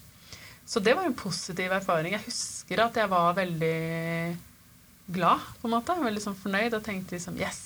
Så 0.68 0.82
det 0.84 0.96
var 0.98 1.08
en 1.08 1.18
positiv 1.18 1.74
erfaring. 1.74 2.14
Jeg 2.18 2.26
husker 2.26 2.82
at 2.84 2.98
jeg 3.00 3.10
var 3.10 3.36
veldig 3.38 3.76
glad, 5.16 5.46
på 5.62 5.70
en 5.70 5.76
måte. 5.78 5.96
Veldig 6.06 6.24
sånn 6.24 6.38
fornøyd 6.38 6.78
og 6.78 6.84
tenkte 6.86 7.18
liksom 7.18 7.40
Yes! 7.42 7.64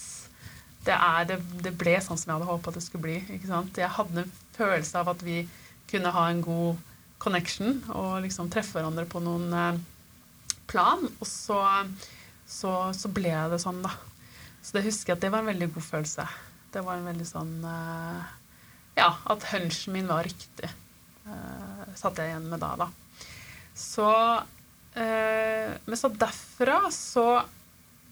Det, 0.86 0.96
er, 0.96 1.26
det, 1.28 1.42
det 1.60 1.74
ble 1.76 1.98
sånn 2.00 2.18
som 2.18 2.30
jeg 2.30 2.38
hadde 2.38 2.48
håpa 2.48 2.72
det 2.72 2.84
skulle 2.86 3.04
bli. 3.04 3.18
Jeg 3.28 3.90
hadde 3.98 4.24
en 4.24 4.38
følelse 4.56 5.02
av 5.02 5.12
at 5.12 5.26
vi 5.28 5.42
kunne 5.92 6.14
ha 6.16 6.30
en 6.32 6.40
god 6.46 6.78
connection 7.20 7.82
og 7.94 8.22
liksom 8.24 8.50
treffe 8.52 8.78
hverandre 8.80 9.06
på 9.10 9.22
noen 9.24 9.54
eh, 9.54 9.80
plan. 10.70 11.04
Og 11.20 11.28
så, 11.28 11.60
så, 12.48 12.74
så 12.96 13.12
ble 13.14 13.34
det 13.52 13.62
sånn, 13.62 13.82
da. 13.86 13.94
Så 14.64 14.78
det 14.78 14.86
husker 14.88 15.14
jeg 15.14 15.20
at 15.20 15.26
det 15.26 15.34
var 15.34 15.44
en 15.44 15.52
veldig 15.52 15.70
god 15.76 15.86
følelse. 15.86 16.28
Det 16.74 16.84
var 16.86 17.00
en 17.00 17.10
veldig 17.10 17.28
sånn 17.28 17.56
eh, 17.66 18.36
Ja, 19.00 19.14
at 19.32 19.50
hunchen 19.54 19.96
min 19.96 20.10
var 20.10 20.28
riktig. 20.28 20.72
Uh, 21.30 21.86
satt 21.94 22.18
jeg 22.18 22.32
igjen 22.32 22.48
med 22.50 22.62
da, 22.64 22.72
da. 22.80 22.88
Så 23.78 24.08
Men 25.00 25.96
så 25.96 26.10
derfra 26.10 26.80
så 26.92 27.26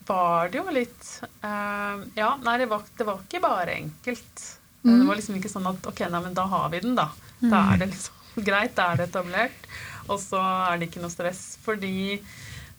var 0.08 0.52
det 0.54 0.60
jo 0.60 0.70
litt 0.72 1.08
uh, 1.42 2.04
Ja, 2.16 2.36
nei, 2.44 2.54
det 2.62 2.68
var, 2.70 2.86
det 2.96 3.08
var 3.08 3.24
ikke 3.26 3.42
bare 3.44 3.74
enkelt. 3.74 4.44
Mm. 4.84 4.92
Det 4.94 5.08
var 5.10 5.20
liksom 5.20 5.40
ikke 5.40 5.52
sånn 5.52 5.68
at 5.68 5.90
ok, 5.90 6.06
nei, 6.14 6.22
men 6.30 6.38
da 6.38 6.46
har 6.54 6.70
vi 6.72 6.84
den, 6.86 6.96
da. 6.96 7.10
Da 7.42 7.64
er 7.74 7.82
det 7.82 7.90
liksom 7.92 8.17
greit, 8.46 8.76
da 8.78 8.92
er 8.92 9.02
det 9.02 9.10
etablert. 9.10 9.68
Og 10.08 10.20
så 10.24 10.40
er 10.40 10.78
det 10.78 10.90
ikke 10.90 11.04
noe 11.04 11.14
stress. 11.14 11.58
Fordi 11.64 11.96
i 12.18 12.22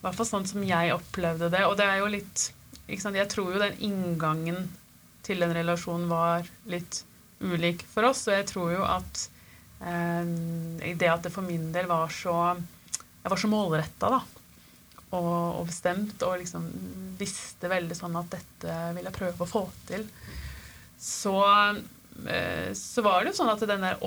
hvert 0.03 0.17
fall 0.17 0.29
sånn 0.29 0.49
som 0.49 0.65
jeg 0.65 0.95
opplevde 0.95 1.51
det, 1.53 1.65
og 1.67 1.77
det 1.79 1.89
er 1.89 2.01
jo 2.03 2.13
litt 2.13 2.53
Jeg 2.89 3.29
tror 3.29 3.53
jo 3.53 3.61
den 3.61 3.75
inngangen 3.85 4.71
til 5.27 5.43
en 5.45 5.53
relasjon 5.53 6.07
var 6.09 6.47
litt 6.71 7.03
ulik 7.41 7.83
for 7.91 8.09
oss, 8.09 8.23
og 8.31 8.39
jeg 8.39 8.47
tror 8.49 8.71
jo 8.73 8.87
at 8.87 9.25
eh, 9.85 10.95
det 10.97 11.11
at 11.11 11.27
det 11.27 11.35
for 11.35 11.45
min 11.45 11.69
del 11.75 11.87
var 11.91 12.09
så 12.09 12.57
Jeg 12.57 13.29
var 13.29 13.43
så 13.43 13.51
målretta, 13.53 14.09
da 14.15 14.23
og, 15.17 15.61
og 15.61 15.69
bestemt 15.69 16.23
og 16.27 16.39
liksom 16.43 16.67
visste 17.19 17.71
veldig 17.71 17.97
sånn 17.97 18.17
at 18.21 18.35
dette 18.35 18.79
vil 18.97 19.09
jeg 19.09 19.17
prøve 19.17 19.45
å 19.45 19.49
få 19.49 19.65
til, 19.89 20.05
så, 21.01 21.39
eh, 22.29 22.71
så 22.77 23.05
var 23.07 23.23
det 23.23 23.33
jo 23.33 23.39
sånn 23.41 23.53
at 23.55 23.65
den 23.71 23.87
der 23.87 24.03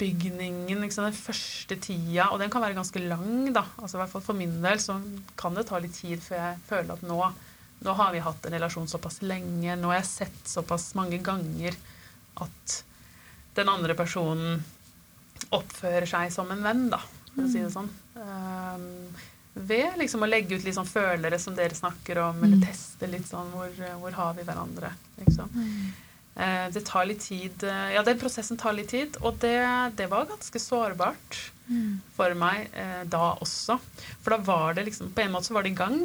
oppbygningen, 0.00 0.80
liksom 0.80 1.04
den 1.04 1.16
første 1.16 1.76
tida, 1.76 2.30
og 2.30 2.40
den 2.40 2.50
kan 2.50 2.62
være 2.62 2.76
ganske 2.78 3.02
lang, 3.04 3.52
da, 3.52 3.66
altså 3.76 3.98
i 3.98 4.00
hvert 4.00 4.12
fall 4.14 4.24
for 4.24 4.38
min 4.38 4.60
del, 4.62 4.80
så 4.80 4.96
kan 5.36 5.56
det 5.56 5.66
ta 5.68 5.80
litt 5.80 5.94
tid 5.94 6.22
før 6.24 6.40
jeg 6.40 6.60
føler 6.68 6.94
at 6.94 7.04
nå, 7.04 7.18
nå 7.84 7.96
har 7.98 8.12
vi 8.14 8.22
hatt 8.24 8.46
en 8.46 8.56
relasjon 8.56 8.88
såpass 8.88 9.20
lenge, 9.22 9.76
nå 9.76 9.92
har 9.92 10.00
jeg 10.00 10.10
sett 10.10 10.48
såpass 10.48 10.94
mange 10.96 11.20
ganger 11.24 11.76
at 12.40 12.78
den 13.58 13.68
andre 13.68 13.96
personen 13.98 14.62
oppfører 15.52 16.08
seg 16.08 16.32
som 16.32 16.50
en 16.52 16.64
venn, 16.64 16.86
da, 16.92 17.00
for 17.34 17.44
å 17.44 17.50
si 17.50 17.60
det 17.60 17.72
sånn. 17.74 17.90
Um, 18.16 18.88
ved 19.60 19.98
liksom 19.98 20.22
å 20.22 20.28
legge 20.30 20.56
ut 20.56 20.64
litt 20.64 20.76
sånn 20.76 20.88
følere 20.88 21.40
som 21.42 21.56
dere 21.56 21.76
snakker 21.76 22.22
om, 22.22 22.38
eller 22.46 22.62
teste 22.70 23.08
litt 23.10 23.26
sånn 23.28 23.50
hvor, 23.52 23.72
hvor 24.00 24.16
har 24.16 24.36
vi 24.38 24.46
hverandre. 24.46 24.94
Liksom. 25.20 25.50
Eh, 25.60 26.09
det 26.34 26.84
tar 26.86 27.08
litt 27.08 27.24
tid 27.26 27.64
eh, 27.66 27.88
Ja, 27.96 28.04
den 28.06 28.18
prosessen 28.20 28.56
tar 28.56 28.72
litt 28.72 28.92
tid, 28.94 29.16
og 29.20 29.40
det, 29.42 29.58
det 29.98 30.06
var 30.08 30.28
ganske 30.30 30.62
sårbart 30.62 31.40
for 32.16 32.34
meg 32.38 32.70
eh, 32.74 33.02
da 33.10 33.34
også. 33.38 33.78
For 34.22 34.34
da 34.34 34.40
var 34.42 34.74
det 34.74 34.88
liksom 34.88 35.12
På 35.14 35.22
en 35.24 35.34
måte 35.34 35.50
så 35.50 35.54
var 35.56 35.66
det 35.66 35.74
i 35.74 35.78
gang. 35.78 36.00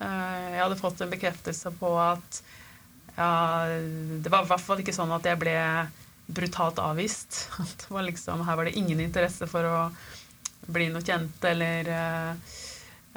Eh, 0.00 0.46
jeg 0.54 0.62
hadde 0.62 0.80
fått 0.80 1.02
en 1.04 1.12
bekreftelse 1.12 1.72
på 1.80 1.90
at 2.00 2.42
ja, 3.16 3.66
Det 4.22 4.32
var 4.32 4.46
i 4.46 4.48
hvert 4.52 4.64
fall 4.64 4.80
ikke 4.80 4.96
sånn 4.96 5.12
at 5.12 5.26
jeg 5.28 5.40
ble 5.40 5.56
brutalt 6.30 6.78
avvist. 6.80 7.48
At 7.62 7.84
det 7.84 7.92
var 7.92 8.06
liksom, 8.06 8.46
her 8.46 8.56
var 8.56 8.68
det 8.68 8.78
ingen 8.78 9.00
interesse 9.02 9.48
for 9.50 9.66
å 9.66 9.78
bli 10.70 10.86
noe 10.92 11.02
kjent 11.02 11.44
eller 11.50 11.88
eh, 11.90 12.56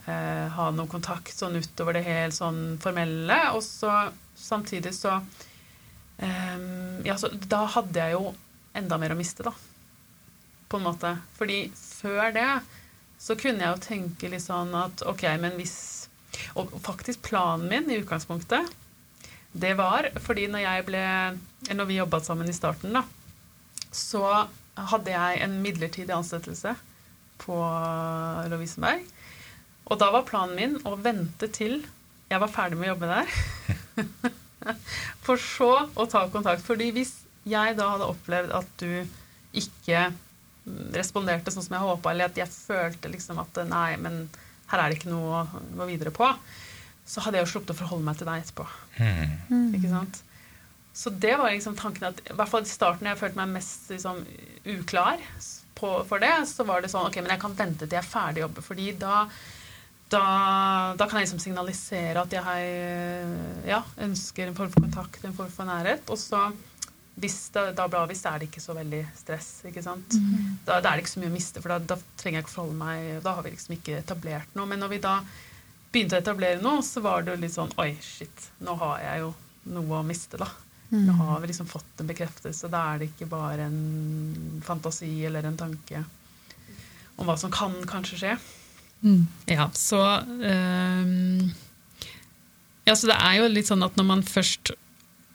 eh, 0.09 0.45
ha 0.57 0.67
noe 0.73 0.89
kontakt 0.91 1.35
sånn 1.37 1.59
utover 1.61 1.99
det 1.99 2.07
helt 2.07 2.35
sånn 2.35 2.79
formelle. 2.83 3.37
Og 3.53 3.61
så 3.63 3.93
samtidig 4.33 4.95
så 4.97 5.19
eh, 5.21 5.52
Ja, 6.17 7.15
så 7.17 7.29
da 7.49 7.63
hadde 7.73 7.99
jeg 7.99 8.15
jo 8.15 8.33
enda 8.77 8.99
mer 9.01 9.13
å 9.13 9.17
miste, 9.17 9.45
da. 9.45 9.53
På 10.69 10.79
en 10.79 10.87
måte. 10.87 11.15
Fordi 11.37 11.65
før 11.75 12.33
det 12.35 12.47
så 13.23 13.37
kunne 13.39 13.63
jeg 13.63 13.71
jo 13.71 13.83
tenke 13.83 14.31
litt 14.31 14.43
sånn 14.43 14.73
at 14.75 15.03
ok, 15.07 15.27
men 15.39 15.55
hvis 15.59 15.77
Og 16.57 16.71
faktisk 16.81 17.21
planen 17.27 17.69
min 17.69 17.91
i 17.93 17.99
utgangspunktet, 18.01 18.71
det 19.53 19.75
var 19.77 20.09
fordi 20.25 20.47
når 20.49 20.63
jeg 20.63 20.85
ble 20.87 21.03
Når 21.77 21.87
vi 21.87 21.99
jobba 21.99 22.19
sammen 22.25 22.49
i 22.49 22.55
starten, 22.57 22.97
da, 22.97 23.03
så 23.93 24.25
hadde 24.73 25.13
jeg 25.13 25.43
en 25.45 25.59
midlertidig 25.61 26.15
ansettelse 26.15 26.73
på 27.43 27.57
Lovisenberg. 28.49 29.05
Og 29.85 29.99
da 30.01 30.09
var 30.15 30.25
planen 30.25 30.57
min 30.57 30.79
å 30.89 30.95
vente 30.97 31.51
til 31.53 31.83
jeg 32.31 32.41
var 32.41 32.49
ferdig 32.49 32.79
med 32.79 32.87
å 32.87 32.93
jobbe 32.95 33.11
der. 33.11 34.33
For 35.25 35.41
så 35.41 35.71
å 35.93 36.07
ta 36.09 36.25
kontakt. 36.33 36.63
Fordi 36.65 36.91
hvis 36.95 37.17
jeg 37.49 37.77
da 37.79 37.89
hadde 37.95 38.09
opplevd 38.11 38.53
at 38.55 38.69
du 38.81 39.03
ikke 39.53 40.07
responderte 40.95 41.51
sånn 41.51 41.65
som 41.65 41.75
jeg 41.75 41.83
håpa, 41.85 42.13
eller 42.13 42.31
at 42.31 42.39
jeg 42.39 42.51
følte 42.51 43.11
liksom 43.11 43.41
at 43.43 43.63
nei, 43.67 43.95
men 43.99 44.27
her 44.71 44.79
er 44.79 44.89
det 44.89 45.01
ikke 45.01 45.11
noe 45.11 45.41
å 45.41 45.63
gå 45.75 45.87
videre 45.89 46.13
på, 46.15 46.29
så 47.05 47.23
hadde 47.25 47.39
jeg 47.39 47.47
jo 47.47 47.51
sluppet 47.55 47.73
å 47.75 47.81
forholde 47.81 48.07
meg 48.07 48.19
til 48.19 48.29
deg 48.29 48.45
etterpå. 48.45 48.67
Ikke 49.75 49.91
sant? 49.91 50.21
Så 50.93 51.09
det 51.09 51.33
var 51.41 51.51
liksom 51.51 51.75
tanken 51.75 52.07
at 52.11 52.21
i 52.21 52.35
hvert 52.37 52.51
fall 52.51 52.63
i 52.63 52.69
starten 52.69 53.09
jeg 53.09 53.19
følte 53.19 53.39
meg 53.41 53.55
mest 53.57 53.89
liksom, 53.91 54.21
uklar 54.75 55.21
på, 55.73 55.89
for 56.07 56.21
det, 56.21 56.31
så 56.47 56.65
var 56.69 56.83
det 56.83 56.91
sånn 56.93 57.09
ok, 57.09 57.17
men 57.23 57.33
jeg 57.33 57.41
kan 57.41 57.57
vente 57.57 57.87
til 57.87 57.97
jeg 57.97 58.05
er 58.05 58.11
ferdig 58.13 58.43
å 58.43 58.45
jobbe, 58.45 58.63
fordi 58.63 58.91
da 59.01 59.23
da, 60.13 60.25
da 60.97 61.07
kan 61.07 61.19
jeg 61.19 61.27
liksom 61.27 61.41
signalisere 61.41 62.21
at 62.21 62.35
jeg 62.35 62.67
ja, 63.69 63.81
ønsker 64.05 64.49
en 64.49 64.57
form 64.57 64.71
for 64.73 64.85
kontakt, 64.85 65.23
en 65.25 65.35
form 65.35 65.51
for 65.53 65.69
nærhet. 65.69 66.05
Og 66.13 66.19
så, 66.21 66.45
hvis 67.17 67.37
det 67.55 67.65
da 67.77 67.87
blir 67.89 68.03
avvist, 68.03 68.27
er 68.29 68.41
det 68.41 68.49
ikke 68.51 68.63
så 68.63 68.75
veldig 68.77 69.01
stress. 69.17 69.49
ikke 69.69 69.83
sant? 69.85 70.17
Da, 70.65 70.79
da 70.79 70.91
er 70.91 70.99
det 70.99 71.05
ikke 71.05 71.15
så 71.15 71.23
mye 71.23 71.31
å 71.33 71.37
miste, 71.37 71.63
for 71.63 71.75
da, 71.75 71.79
da 71.93 71.97
trenger 72.21 72.39
jeg 72.39 72.47
ikke 72.47 72.55
forholde 72.55 72.79
meg 72.79 73.23
Da 73.25 73.35
har 73.37 73.45
vi 73.45 73.55
liksom 73.55 73.77
ikke 73.77 73.99
etablert 74.01 74.57
noe. 74.57 74.69
Men 74.69 74.83
når 74.85 74.93
vi 74.95 75.01
da 75.03 75.17
begynte 75.93 76.19
å 76.19 76.23
etablere 76.23 76.61
noe, 76.61 76.83
så 76.85 77.03
var 77.05 77.23
det 77.23 77.35
jo 77.35 77.41
litt 77.43 77.55
sånn 77.55 77.73
Oi, 77.81 77.91
shit, 78.01 78.49
nå 78.65 78.77
har 78.81 79.01
jeg 79.03 79.25
jo 79.25 79.33
noe 79.73 80.01
å 80.01 80.05
miste, 80.05 80.37
da. 80.41 80.49
Nå 80.93 81.13
har 81.17 81.39
vi 81.41 81.47
liksom 81.49 81.65
fått 81.65 82.01
en 82.01 82.09
bekreftelse. 82.09 82.69
Da 82.69 82.83
er 82.91 82.99
det 83.01 83.07
ikke 83.09 83.25
bare 83.25 83.65
en 83.65 84.59
fantasi 84.65 85.09
eller 85.25 85.47
en 85.49 85.57
tanke 85.57 86.03
om 87.17 87.25
hva 87.25 87.33
som 87.39 87.53
kan 87.53 87.73
kanskje 87.89 88.19
skje. 88.19 88.33
Ja, 89.51 89.67
så 89.75 89.99
um, 90.23 91.51
Ja, 92.87 92.95
så 92.95 93.09
det 93.09 93.17
er 93.17 93.41
jo 93.41 93.49
litt 93.51 93.67
sånn 93.67 93.83
at 93.83 93.97
når 93.99 94.07
man 94.07 94.23
først 94.23 94.73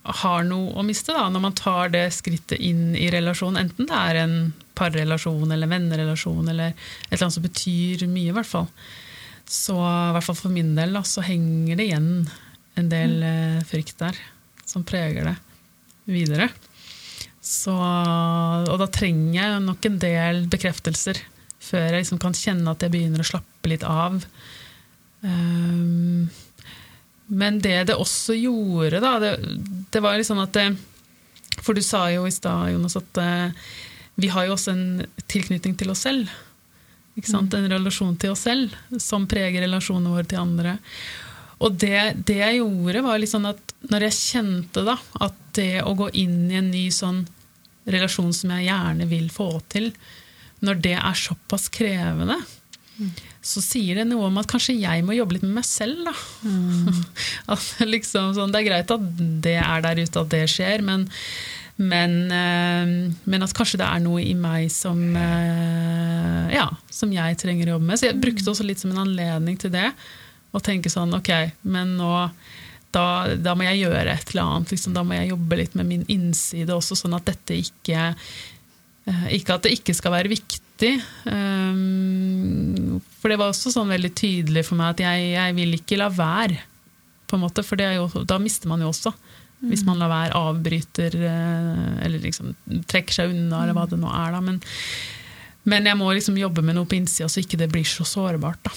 har 0.08 0.46
noe 0.48 0.72
å 0.78 0.84
miste, 0.86 1.12
da, 1.12 1.26
når 1.28 1.42
man 1.44 1.56
tar 1.56 1.90
det 1.92 2.06
skrittet 2.16 2.60
inn 2.64 2.94
i 2.96 3.10
relasjon, 3.12 3.58
enten 3.60 3.88
det 3.90 3.98
er 3.98 4.22
en 4.22 4.36
parrelasjon 4.78 5.52
eller 5.52 5.68
vennerelasjon 5.68 6.48
eller 6.48 6.72
et 6.72 7.10
eller 7.10 7.26
annet 7.26 7.36
som 7.36 7.44
betyr 7.44 8.06
mye, 8.08 8.30
i 8.30 8.36
hvert 8.36 8.48
fall, 8.48 8.68
så 9.48 9.76
i 9.76 10.14
hvert 10.16 10.24
fall 10.24 10.38
for 10.38 10.54
min 10.54 10.74
del 10.78 10.96
da, 10.96 11.02
så 11.04 11.24
henger 11.26 11.76
det 11.76 11.88
igjen 11.90 12.10
en 12.78 12.88
del 12.92 13.20
eh, 13.26 13.60
frykt 13.68 13.98
der 14.00 14.16
som 14.68 14.84
preger 14.86 15.28
det 15.28 15.36
videre. 16.08 16.48
Så, 17.40 17.72
og 17.72 18.76
da 18.80 18.88
trenger 18.92 19.38
jeg 19.38 19.60
nok 19.64 19.86
en 19.88 20.00
del 20.02 20.42
bekreftelser 20.52 21.20
før 21.68 21.86
jeg 21.88 22.02
liksom 22.02 22.20
kan 22.22 22.36
kjenne 22.36 22.72
at 22.72 22.84
jeg 22.84 22.92
begynner 22.92 23.24
å 23.24 23.28
slappe 23.28 23.57
litt 23.70 23.84
av. 23.86 24.20
Um, 25.20 26.28
men 27.28 27.58
det 27.60 27.88
det 27.90 27.98
også 27.98 28.36
gjorde, 28.38 29.02
da, 29.04 29.16
det, 29.22 29.32
det 29.92 30.02
var 30.04 30.16
liksom 30.16 30.40
at 30.40 30.54
det, 30.54 30.68
For 31.60 31.74
du 31.74 31.82
sa 31.82 32.06
jo 32.12 32.26
i 32.28 32.32
stad, 32.32 32.70
Jonas, 32.72 32.96
at 32.96 33.20
uh, 33.20 33.70
vi 34.18 34.30
har 34.32 34.46
jo 34.46 34.54
også 34.54 34.74
en 34.74 35.06
tilknytning 35.30 35.76
til 35.78 35.90
oss 35.92 36.06
selv. 36.06 36.30
Ikke 37.18 37.30
sant? 37.30 37.54
En 37.54 37.70
relasjon 37.70 38.16
til 38.18 38.32
oss 38.34 38.46
selv 38.46 38.74
som 39.02 39.26
preger 39.30 39.64
relasjonene 39.66 40.12
våre 40.14 40.26
til 40.28 40.40
andre. 40.40 40.76
Og 41.58 41.74
det, 41.74 42.22
det 42.26 42.38
jeg 42.38 42.60
gjorde, 42.60 43.02
var 43.02 43.18
litt 43.18 43.32
sånn 43.32 43.48
at 43.50 43.74
når 43.90 44.08
jeg 44.08 44.18
kjente 44.18 44.84
da, 44.86 44.94
at 45.26 45.38
det 45.58 45.82
å 45.82 45.96
gå 45.98 46.08
inn 46.18 46.46
i 46.50 46.60
en 46.60 46.70
ny 46.70 46.86
sånn 46.94 47.24
relasjon 47.88 48.30
som 48.36 48.52
jeg 48.54 48.68
gjerne 48.68 49.08
vil 49.10 49.26
få 49.32 49.48
til, 49.72 49.90
når 50.62 50.82
det 50.84 50.94
er 50.98 51.18
såpass 51.18 51.68
krevende, 51.74 52.38
så 53.49 53.62
sier 53.64 53.96
det 53.96 54.05
noe 54.11 54.28
om 54.28 54.40
at 54.40 54.49
kanskje 54.51 54.76
jeg 54.76 55.05
må 55.07 55.16
jobbe 55.16 55.38
litt 55.38 55.46
med 55.46 55.57
meg 55.61 55.68
selv. 55.68 56.05
Da. 56.05 56.12
at 57.55 57.86
liksom, 57.88 58.34
sånn, 58.36 58.53
det 58.53 58.61
er 58.61 58.68
greit 58.68 58.92
at 58.92 59.07
det 59.44 59.57
er 59.62 59.86
der 59.86 60.03
ute, 60.03 60.20
at 60.24 60.34
det 60.34 60.42
skjer, 60.53 60.84
men, 60.84 61.07
men, 61.80 62.18
eh, 62.34 62.92
men 63.24 63.46
at 63.46 63.57
kanskje 63.57 63.80
det 63.80 63.88
er 63.88 64.05
noe 64.05 64.20
i 64.24 64.36
meg 64.36 64.68
som, 64.74 65.01
eh, 65.16 66.55
ja, 66.59 66.68
som 66.92 67.12
jeg 67.14 67.40
trenger 67.40 67.70
å 67.70 67.76
jobbe 67.78 67.88
med. 67.88 68.01
Så 68.01 68.11
jeg 68.11 68.20
brukte 68.20 68.53
også 68.53 68.68
litt 68.68 68.84
som 68.84 68.92
en 68.92 69.05
anledning 69.07 69.57
til 69.61 69.72
det. 69.72 69.88
Å 70.53 70.64
tenke 70.64 70.92
sånn, 70.92 71.16
ok, 71.16 71.32
men 71.68 71.96
nå 72.01 72.12
da, 72.92 73.05
da 73.36 73.53
må 73.57 73.66
jeg 73.66 73.82
gjøre 73.82 74.12
et 74.12 74.30
eller 74.32 74.44
annet. 74.44 74.76
Liksom, 74.76 74.94
da 74.96 75.05
må 75.05 75.16
jeg 75.16 75.32
jobbe 75.32 75.61
litt 75.61 75.76
med 75.78 75.88
min 75.88 76.07
innside 76.12 76.72
også, 76.76 76.96
sånn 76.96 77.16
at 77.16 77.28
dette 77.28 77.57
ikke 77.64 78.09
eh, 78.12 79.28
Ikke 79.36 79.57
at 79.57 79.64
det 79.64 79.76
ikke 79.76 79.96
skal 79.96 80.16
være 80.16 80.32
viktig. 80.36 80.64
Um, 81.29 83.01
for 83.18 83.33
det 83.33 83.39
var 83.41 83.51
også 83.51 83.72
sånn 83.74 83.91
veldig 83.91 84.12
tydelig 84.16 84.62
for 84.68 84.79
meg 84.79 84.95
at 84.95 85.03
jeg, 85.03 85.31
jeg 85.35 85.57
vil 85.57 85.74
ikke 85.79 85.99
la 86.01 86.09
være. 86.12 86.61
på 87.29 87.37
en 87.37 87.43
måte, 87.45 87.64
For 87.66 87.76
det 87.76 87.87
er 87.87 87.95
jo, 87.99 88.07
da 88.24 88.39
mister 88.41 88.70
man 88.70 88.81
jo 88.81 88.89
også. 88.93 89.12
Hvis 89.59 89.83
man 89.85 89.99
lar 89.99 90.09
være, 90.12 90.39
avbryter 90.39 91.16
eh, 91.18 92.05
eller 92.07 92.22
liksom 92.22 92.53
trekker 92.87 93.16
seg 93.16 93.33
unna, 93.35 93.64
eller 93.64 93.74
hva 93.74 93.89
det 93.91 93.99
nå 93.99 94.07
er. 94.07 94.37
da, 94.37 94.41
men, 94.45 94.61
men 95.66 95.89
jeg 95.91 95.99
må 95.99 96.12
liksom 96.14 96.39
jobbe 96.39 96.62
med 96.62 96.79
noe 96.79 96.87
på 96.87 96.95
innsida, 96.95 97.26
så 97.26 97.43
ikke 97.43 97.59
det 97.59 97.66
blir 97.72 97.85
så 97.89 98.07
sårbart. 98.07 98.62
da. 98.68 98.70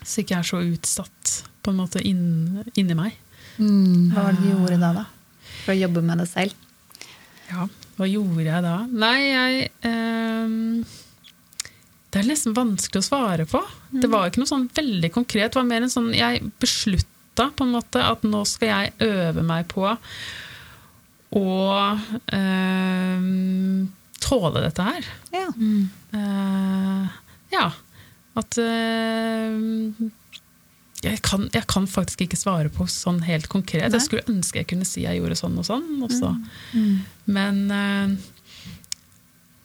Så 0.00 0.22
ikke 0.22 0.38
jeg 0.38 0.40
er 0.40 0.48
så 0.48 0.62
utsatt 0.64 1.34
på 1.64 1.72
en 1.74 1.80
måte 1.82 2.00
inn, 2.00 2.62
inni 2.74 2.96
meg. 2.96 3.18
Hva 3.58 4.24
var 4.24 4.32
det 4.34 4.40
du 4.40 4.48
gjorde 4.54 4.80
da, 4.80 4.92
da? 5.02 5.04
For 5.64 5.74
å 5.74 5.78
jobbe 5.78 6.02
med 6.08 6.22
det 6.24 6.28
selv? 6.32 6.56
Ja, 7.50 7.68
hva 7.98 8.08
gjorde 8.10 8.46
jeg 8.48 8.64
da? 8.64 8.76
Nei, 8.90 9.18
jeg 9.22 9.66
eh, 9.86 10.54
Det 12.10 12.20
er 12.20 12.28
nesten 12.28 12.56
vanskelig 12.56 13.02
å 13.02 13.06
svare 13.08 13.46
på. 13.50 13.60
Det 13.94 14.10
var 14.10 14.28
ikke 14.28 14.42
noe 14.42 14.50
sånn 14.50 14.68
veldig 14.74 15.10
konkret. 15.14 15.52
Det 15.54 15.60
var 15.60 15.68
mer 15.68 15.86
en 15.86 15.92
sånn 15.92 16.12
Jeg 16.16 16.42
beslutta 16.62 17.50
på 17.54 17.66
en 17.66 17.74
måte 17.74 18.02
at 18.02 18.22
nå 18.26 18.44
skal 18.46 18.70
jeg 18.70 18.94
øve 19.08 19.42
meg 19.46 19.66
på 19.70 19.86
å 21.34 21.50
eh, 22.38 23.24
tåle 24.22 24.62
dette 24.62 24.86
her. 24.86 25.08
Ja. 25.34 25.48
Eh, 26.14 27.16
ja. 27.54 27.66
At 28.38 28.58
eh, 28.62 29.50
jeg, 31.04 31.20
kan, 31.26 31.46
jeg 31.54 31.66
kan 31.70 31.86
faktisk 31.90 32.24
ikke 32.24 32.38
svare 32.40 32.70
på 32.72 32.86
sånn 32.90 33.20
helt 33.26 33.46
konkret. 33.52 33.84
Nei. 33.86 33.98
Jeg 33.98 34.06
skulle 34.08 34.26
ønske 34.32 34.60
jeg 34.62 34.68
kunne 34.72 34.86
si 34.88 35.04
jeg 35.04 35.20
gjorde 35.20 35.36
sånn 35.38 35.56
og 35.60 35.66
sånn 35.68 35.86
også. 36.06 36.30
Men 37.38 37.64
eh, 37.70 38.14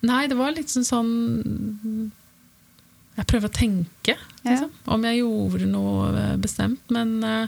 Nei, 0.08 0.22
det 0.32 0.38
var 0.40 0.54
litt 0.56 0.72
sånn 0.72 0.86
sånn 0.88 1.10
Jeg 3.18 3.28
prøver 3.28 3.50
å 3.50 3.56
tenke, 3.58 4.16
Ja. 4.16 4.54
liksom, 4.54 4.70
om 4.96 5.04
jeg 5.10 5.20
gjorde 5.20 5.68
noe 5.68 6.06
eh, 6.16 6.36
bestemt, 6.40 6.84
men 6.96 7.18
eh, 7.28 7.48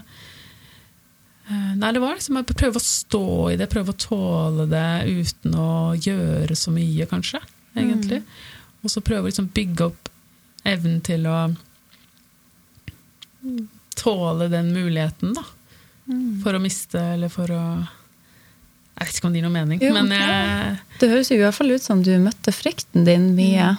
Nei, 1.52 1.90
det 1.96 2.00
var 2.00 2.14
liksom 2.16 2.38
å 2.38 2.44
prøve 2.46 2.78
å 2.78 2.84
stå 2.84 3.22
i 3.52 3.56
det, 3.60 3.66
prøve 3.72 3.92
å 3.92 3.98
tåle 3.98 4.66
det 4.70 4.86
uten 5.08 5.56
å 5.58 5.70
gjøre 5.96 6.54
så 6.56 6.70
mye, 6.72 7.04
kanskje. 7.10 7.40
egentlig. 7.76 8.20
Og 8.84 8.90
så 8.92 9.00
prøve 9.04 9.26
å 9.26 9.30
liksom 9.30 9.48
bygge 9.54 9.88
opp 9.90 10.08
evnen 10.64 11.00
til 11.04 11.26
å 11.28 11.38
tåle 13.98 14.48
den 14.52 14.72
muligheten, 14.74 15.34
da. 15.36 15.44
For 16.42 16.56
å 16.56 16.60
miste, 16.62 16.98
eller 17.14 17.30
for 17.32 17.50
å 17.54 17.62
Jeg 18.98 19.06
vet 19.06 19.16
ikke 19.16 19.26
om 19.28 19.32
det 19.32 19.38
gir 19.40 19.46
noe 19.46 19.54
mening, 19.54 19.78
Jo, 19.80 19.92
men 19.94 20.10
ja. 20.12 20.26
jeg, 20.28 20.80
Det 21.00 21.08
høres 21.10 21.30
jo 21.30 21.36
i 21.38 21.42
hvert 21.42 21.56
fall 21.56 21.70
ut 21.72 21.82
som 21.82 22.02
du 22.04 22.10
møtte 22.22 22.52
frykten 22.54 23.06
din 23.06 23.30
mye. 23.34 23.70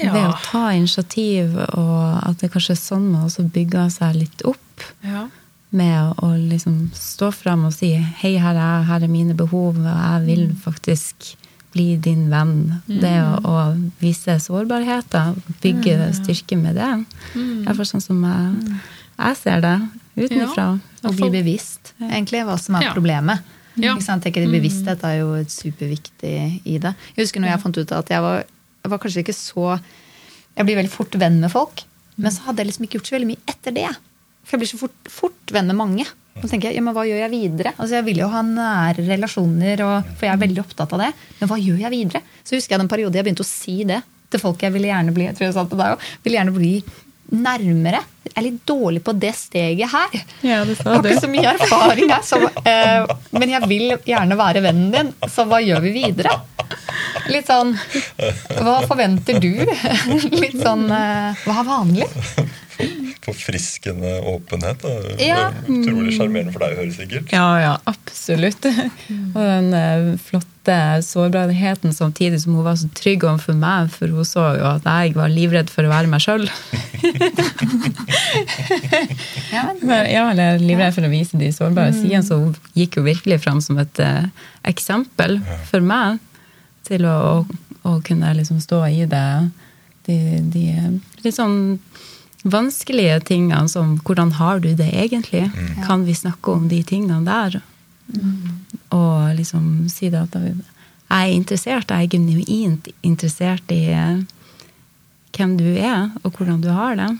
Ja. 0.00 0.12
Det 0.14 0.22
å 0.26 0.32
ta 0.42 0.62
initiativ, 0.72 1.54
og 1.76 2.00
at 2.24 2.40
det 2.40 2.50
kanskje 2.52 2.74
er 2.74 2.80
sånn 2.80 3.10
man 3.12 3.28
også 3.28 3.44
bygger 3.52 3.92
seg 3.92 4.16
litt 4.22 4.46
opp. 4.48 4.88
ja. 5.04 5.28
Med 5.70 6.16
å, 6.18 6.32
liksom 6.34 6.90
stå 6.98 7.28
frem 7.30 7.68
og 7.68 7.72
si 7.72 7.92
'hei, 7.94 8.32
her 8.42 8.56
er 8.56 8.80
jeg, 8.80 8.86
her 8.88 9.04
er 9.04 9.12
mine 9.12 9.36
behov', 9.38 9.78
og 9.78 9.86
jeg 9.86 10.24
vil 10.26 10.48
faktisk 10.64 11.36
bli 11.72 11.96
din 11.96 12.24
venn. 12.30 12.82
Det 12.88 13.12
å, 13.22 13.36
å 13.46 13.54
vise 14.00 14.34
sårbarheter, 14.42 15.36
bygge 15.62 16.08
styrke 16.18 16.58
med 16.58 16.74
det. 16.74 16.90
er 17.68 17.74
for 17.78 17.86
sånn 17.86 18.02
som 18.02 18.24
jeg, 18.26 18.80
jeg 19.20 19.36
ser 19.40 19.60
det 19.64 19.74
utenfra. 20.20 20.66
Og 21.08 21.16
bli 21.16 21.30
bevisst, 21.32 21.94
egentlig, 22.00 22.42
hva 22.44 22.58
som 22.60 22.76
er 22.76 22.88
Ja. 22.88 22.92
problemet. 22.92 23.40
Ja. 23.76 23.94
Ikke 23.94 24.02
sant? 24.04 24.24
Jeg 24.26 24.34
tenker 24.34 24.50
Bevissthet 24.52 25.04
er 25.06 25.20
jo 25.20 25.28
superviktig 25.48 26.60
i 26.66 26.76
det. 26.82 26.94
Jeg 27.16 27.24
husker 27.24 27.40
når 27.40 27.52
jeg 27.54 27.60
fant 27.62 27.78
ut 27.78 27.92
at 27.96 28.08
jeg 28.12 28.20
var, 28.24 28.44
jeg 28.84 28.90
var 28.90 28.98
kanskje 28.98 29.22
ikke 29.24 29.36
så 29.36 29.80
Jeg 30.56 30.66
blir 30.66 30.76
veldig 30.76 30.90
fort 30.92 31.14
venn 31.16 31.38
med 31.40 31.48
folk, 31.52 31.84
men 32.18 32.32
så 32.34 32.42
hadde 32.48 32.58
jeg 32.60 32.66
liksom 32.66 32.84
ikke 32.84 32.98
gjort 32.98 33.06
så 33.08 33.14
veldig 33.14 33.28
mye 33.30 33.44
etter 33.48 33.72
det. 33.72 33.86
For 34.44 34.56
jeg 34.56 34.60
blir 34.64 34.70
så 34.72 34.78
fort, 34.80 34.96
fort 35.08 35.52
venn 35.54 35.68
med 35.70 35.76
mange. 35.78 36.04
Og 36.36 36.42
så 36.42 36.50
tenker 36.50 36.68
jeg, 36.68 36.76
ja, 36.80 36.82
men 36.82 36.92
hva 36.92 37.04
gjør 37.06 37.20
jeg 37.22 37.30
videre? 37.30 37.72
Altså 37.78 37.94
Jeg 37.94 38.04
vil 38.04 38.18
jo 38.18 38.28
ha 38.28 38.42
nære 38.42 39.04
relasjoner, 39.06 39.80
og, 39.86 40.10
for 40.18 40.26
jeg 40.26 40.34
er 40.34 40.42
veldig 40.42 40.58
opptatt 40.64 40.92
av 40.92 40.98
det. 41.04 41.12
Men 41.38 41.48
hva 41.48 41.56
gjør 41.62 41.78
jeg 41.86 41.90
videre? 41.94 42.22
Så 42.44 42.56
husker 42.58 42.74
jeg 42.74 42.80
den 42.82 42.88
periode 42.90 43.14
jeg 43.14 43.24
begynte 43.24 43.46
å 43.46 43.48
si 43.48 43.84
det 43.84 44.02
til 44.30 44.40
folk 44.42 44.60
jeg 44.62 44.72
ville 44.74 44.90
gjerne 44.90 45.14
bli 45.14 45.24
jeg 45.26 45.34
tror 45.38 45.46
jeg 45.48 45.54
sa 45.54 45.62
det 45.64 45.70
til 45.72 45.80
deg 45.80 45.94
også, 45.96 46.10
ville 46.26 46.38
gjerne 46.38 46.54
bli 46.54 46.74
nærmere. 47.30 48.02
Jeg 48.26 48.34
er 48.36 48.44
litt 48.44 48.60
dårlig 48.68 49.02
på 49.04 49.14
det 49.18 49.32
steget 49.36 49.90
her. 49.90 50.14
Ja, 50.46 50.60
det 50.66 50.76
Jeg 50.76 50.86
har 50.86 51.06
ikke 51.06 51.22
så 51.24 51.30
mye 51.30 51.54
erfaring 51.54 52.12
her, 52.12 52.22
så, 52.26 52.40
eh, 52.64 53.10
men 53.34 53.54
jeg 53.54 53.68
vil 53.70 53.94
gjerne 54.06 54.38
være 54.38 54.62
vennen 54.64 54.90
din, 54.94 55.12
så 55.30 55.46
hva 55.48 55.60
gjør 55.64 55.82
vi 55.86 55.94
videre? 55.98 56.36
Litt 57.30 57.48
sånn 57.48 57.72
Hva 58.60 58.80
forventer 58.86 59.40
du? 59.42 59.50
Litt 60.42 60.58
sånn 60.60 60.86
eh, 60.94 61.40
Hva 61.42 61.56
er 61.62 61.66
vanlig? 61.66 62.06
Forfriskende 63.24 64.16
åpenhet. 64.30 64.82
Da. 64.82 65.14
Ja. 65.22 65.40
Utrolig 65.66 66.16
sjarmerende 66.16 66.54
for 66.54 66.64
deg 66.64 66.74
å 66.74 66.80
høre, 66.80 66.94
sikkert. 66.94 67.32
Ja, 67.34 67.48
ja, 67.60 67.74
absolutt. 67.90 68.64
Og 69.34 69.40
den 69.40 69.74
eh, 69.76 70.06
flotte 70.24 70.76
sårbarheten 71.04 71.94
samtidig 71.96 72.40
som 72.42 72.56
hun 72.58 72.66
var 72.66 72.78
så 72.80 72.88
trygg 72.96 73.24
overfor 73.26 73.56
meg, 73.58 73.90
for 73.94 74.12
hun 74.12 74.28
så 74.28 74.46
jo 74.58 74.66
at 74.70 74.88
jeg 74.88 75.16
var 75.18 75.32
livredd 75.32 75.72
for 75.72 75.86
å 75.86 75.92
være 75.92 76.10
meg 76.12 76.24
sjøl. 76.24 76.48
Ja, 79.50 79.72
eller 80.30 80.60
livredd 80.62 80.94
for 80.94 81.06
å 81.06 81.10
vise 81.10 81.38
de 81.40 81.48
sårbare 81.54 81.92
sidene, 81.96 82.22
så 82.26 82.38
hun 82.38 82.52
gikk 82.78 83.00
jo 83.00 83.06
virkelig 83.06 83.40
fram 83.42 83.60
som 83.64 83.78
et 83.82 83.98
eh, 84.02 84.28
eksempel 84.68 85.40
for 85.70 85.82
meg 85.84 86.20
til 86.86 87.06
å, 87.08 87.16
å, 87.40 87.60
å 87.88 87.96
kunne 88.06 88.32
liksom 88.38 88.60
stå 88.62 88.82
i 88.90 89.06
det. 89.10 89.26
De, 90.06 90.16
de 90.52 90.64
litt 91.24 91.36
sånn 91.36 91.78
vanskelige 92.44 93.20
tingene 93.28 93.68
som 93.68 93.98
hvordan 94.04 94.32
har 94.38 94.60
du 94.64 94.72
det 94.74 94.88
egentlig? 94.94 95.50
Kan 95.86 96.06
vi 96.06 96.14
snakke 96.16 96.54
om 96.54 96.68
de 96.70 96.82
tingene 96.86 97.20
der? 97.26 97.60
Og 98.96 99.34
liksom 99.36 99.88
si 99.92 100.10
det 100.10 100.22
at 100.24 100.36
jeg 100.40 100.54
er 101.10 101.34
interessert, 101.34 101.90
jeg 101.90 102.06
er 102.06 102.12
genuint 102.12 102.88
interessert 103.02 103.72
i 103.74 103.82
eh, 103.94 104.22
hvem 105.36 105.56
du 105.58 105.68
er, 105.74 106.10
og 106.22 106.32
hvordan 106.36 106.62
du 106.62 106.70
har 106.74 106.96
det. 106.98 107.10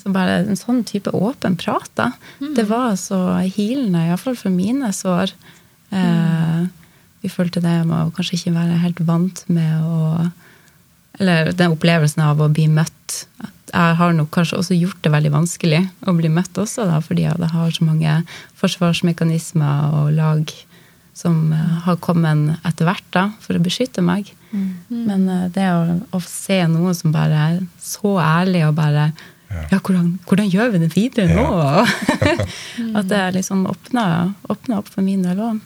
Så 0.00 0.12
bare 0.12 0.40
en 0.46 0.56
sånn 0.56 0.82
type 0.88 1.12
åpen 1.12 1.58
prat, 1.60 1.90
da. 1.98 2.10
Det 2.56 2.64
var 2.70 2.96
så 2.96 3.20
healende, 3.44 4.06
iallfall 4.08 4.36
for 4.36 4.54
mine 4.54 4.92
sår. 4.96 5.34
Eh, 5.92 6.62
vi 7.20 7.28
følte 7.32 7.60
det 7.64 7.82
med 7.88 7.98
å 7.98 8.12
kanskje 8.16 8.38
ikke 8.38 8.56
være 8.56 8.80
helt 8.84 9.00
vant 9.08 9.44
med 9.52 9.82
å 9.82 10.28
Eller 11.18 11.52
den 11.52 11.74
opplevelsen 11.74 12.22
av 12.24 12.40
å 12.42 12.50
bli 12.52 12.68
møtt. 12.70 13.24
Jeg 13.68 13.96
har 13.98 14.14
nok 14.16 14.30
kanskje 14.32 14.60
også 14.60 14.76
gjort 14.78 15.02
det 15.04 15.12
veldig 15.12 15.32
vanskelig 15.34 15.82
å 16.08 16.14
bli 16.16 16.30
møtt 16.32 16.56
også, 16.58 16.86
da, 16.88 17.02
fordi 17.04 17.26
jeg 17.26 17.50
har 17.52 17.74
så 17.74 17.84
mange 17.84 18.14
forsvarsmekanismer 18.56 19.98
og 19.98 20.12
lag 20.16 20.54
som 21.18 21.52
eh, 21.52 21.72
har 21.84 21.98
kommet 22.00 22.54
etter 22.66 22.86
hvert 22.88 23.08
da, 23.14 23.24
for 23.42 23.58
å 23.58 23.62
beskytte 23.62 24.04
meg. 24.04 24.30
Men 25.08 25.26
eh, 25.28 25.48
det 25.52 25.66
å, 25.74 25.98
å 26.14 26.20
se 26.24 26.60
noen 26.70 26.96
som 26.96 27.12
bare 27.14 27.42
er 27.48 27.58
så 27.82 28.14
ærlig 28.22 28.64
og 28.68 28.78
bare 28.78 29.10
ja, 29.48 29.78
hvordan, 29.80 30.18
hvordan 30.28 30.50
gjør 30.52 30.74
vi 30.74 30.82
det 30.82 30.90
videre 30.92 31.32
nå? 31.32 31.46
At 32.98 33.08
det 33.08 33.22
liksom 33.38 33.64
åpner, 33.70 34.34
åpner 34.52 34.82
opp 34.82 34.90
for 34.92 35.04
min 35.04 35.24
del 35.24 35.40
òg. 35.40 35.60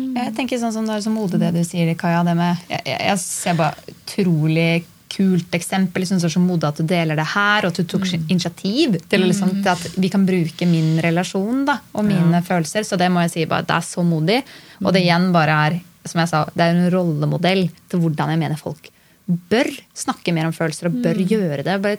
jeg 0.00 0.32
tenker 0.36 0.60
sånn 0.60 0.72
som 0.72 0.88
det 0.88 0.96
er 0.96 1.04
så 1.04 1.12
modig 1.12 1.40
det 1.40 1.52
du 1.54 1.62
sier, 1.64 1.92
Kaja. 2.00 2.22
Det 2.24 2.36
med, 2.36 2.64
jeg, 2.72 2.82
jeg, 2.88 3.00
jeg 3.10 3.22
ser 3.22 3.58
bare 3.60 3.92
utrolig 3.92 4.86
kult 5.16 5.54
eksempel. 5.56 6.04
Jeg 6.04 6.12
synes 6.12 6.26
det 6.26 6.30
er 6.30 6.36
så 6.36 6.44
modig 6.44 6.68
at 6.68 6.80
du 6.80 6.86
deler 6.88 7.18
det 7.18 7.26
her, 7.32 7.64
og 7.64 7.72
at 7.72 7.80
du 7.80 7.88
tok 7.88 8.06
initiativ 8.18 8.98
til, 9.08 9.26
liksom, 9.26 9.54
til 9.62 9.72
at 9.72 9.96
vi 9.96 10.12
kan 10.12 10.26
bruke 10.28 10.68
min 10.68 11.00
relasjon 11.04 11.64
da, 11.68 11.78
og 11.96 12.04
mine 12.06 12.42
følelser. 12.44 12.84
Så 12.84 13.00
det 13.00 13.08
må 13.12 13.24
jeg 13.24 13.34
si 13.34 13.46
bare, 13.48 13.66
det 13.66 13.78
er 13.78 13.86
så 13.88 14.04
modig. 14.06 14.42
Og 14.84 14.92
det 14.92 15.06
igjen 15.06 15.30
bare 15.34 15.60
er 15.66 15.78
som 16.06 16.22
jeg 16.22 16.30
sa, 16.30 16.44
det 16.54 16.62
er 16.62 16.76
en 16.76 16.92
rollemodell 16.94 17.64
til 17.90 18.02
hvordan 18.02 18.30
jeg 18.30 18.42
mener 18.42 18.60
folk 18.60 18.92
bør 19.26 19.66
snakke 19.96 20.34
mer 20.34 20.46
om 20.46 20.54
følelser 20.54 20.90
og 20.90 21.00
bør 21.02 21.18
gjøre 21.26 21.64
det. 21.66 21.80
Bare, 21.82 21.98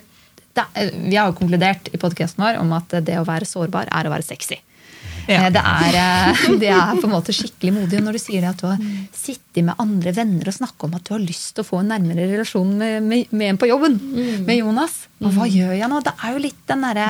det 0.56 0.86
vi 1.10 1.16
har 1.16 1.28
jo 1.28 1.36
konkludert 1.38 1.90
i 1.92 2.00
podkasten 2.00 2.44
vår 2.44 2.60
om 2.62 2.72
at 2.76 2.96
det 3.04 3.18
å 3.20 3.26
være 3.28 3.48
sårbar 3.48 3.90
er 3.92 4.08
å 4.08 4.14
være 4.14 4.26
sexy. 4.26 4.58
Ja. 5.28 5.42
Eh, 5.44 5.50
Det, 5.52 5.60
er, 5.60 5.96
eh, 6.00 6.44
det 6.62 6.70
er 6.72 6.94
på 6.96 7.04
en 7.08 7.12
måte 7.12 7.34
skikkelig 7.36 7.72
modig 7.76 8.00
når 8.04 8.16
du 8.16 8.20
sier 8.22 8.46
at 8.48 8.60
du 8.62 8.66
har 8.70 8.80
sittet 9.12 9.64
med 9.66 9.76
andre 9.82 10.12
venner 10.16 10.48
og 10.48 10.56
snakket 10.56 10.86
om 10.88 10.94
at 10.96 11.04
du 11.04 11.12
har 11.14 11.20
lyst 11.24 11.50
til 11.54 11.64
å 11.64 11.68
få 11.68 11.80
en 11.82 11.90
nærmere 11.92 12.28
relasjon 12.32 12.70
med, 12.80 13.02
med, 13.04 13.30
med 13.36 13.52
en 13.52 13.60
på 13.60 13.68
jobben. 13.68 13.98
Med 14.48 14.56
Jonas. 14.62 14.94
Og 15.20 15.32
hva 15.36 15.46
gjør 15.50 15.74
jeg 15.76 15.90
nå? 15.92 16.00
Det 16.06 16.14
er 16.24 16.32
jo 16.36 16.42
litt 16.46 16.62
den 16.70 16.84
derre 16.86 17.08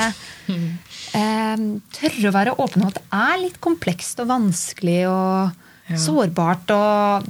eh, 0.49 1.65
Tørre 1.99 2.29
å 2.31 2.35
være 2.35 2.57
åpen 2.59 2.83
om 2.85 2.91
at 2.91 2.99
det 2.99 3.07
er 3.23 3.43
litt 3.45 3.59
komplekst 3.65 4.21
og 4.25 4.31
vanskelig 4.35 5.01
og 5.13 5.97
sårbart 5.99 6.75
og 6.75 7.29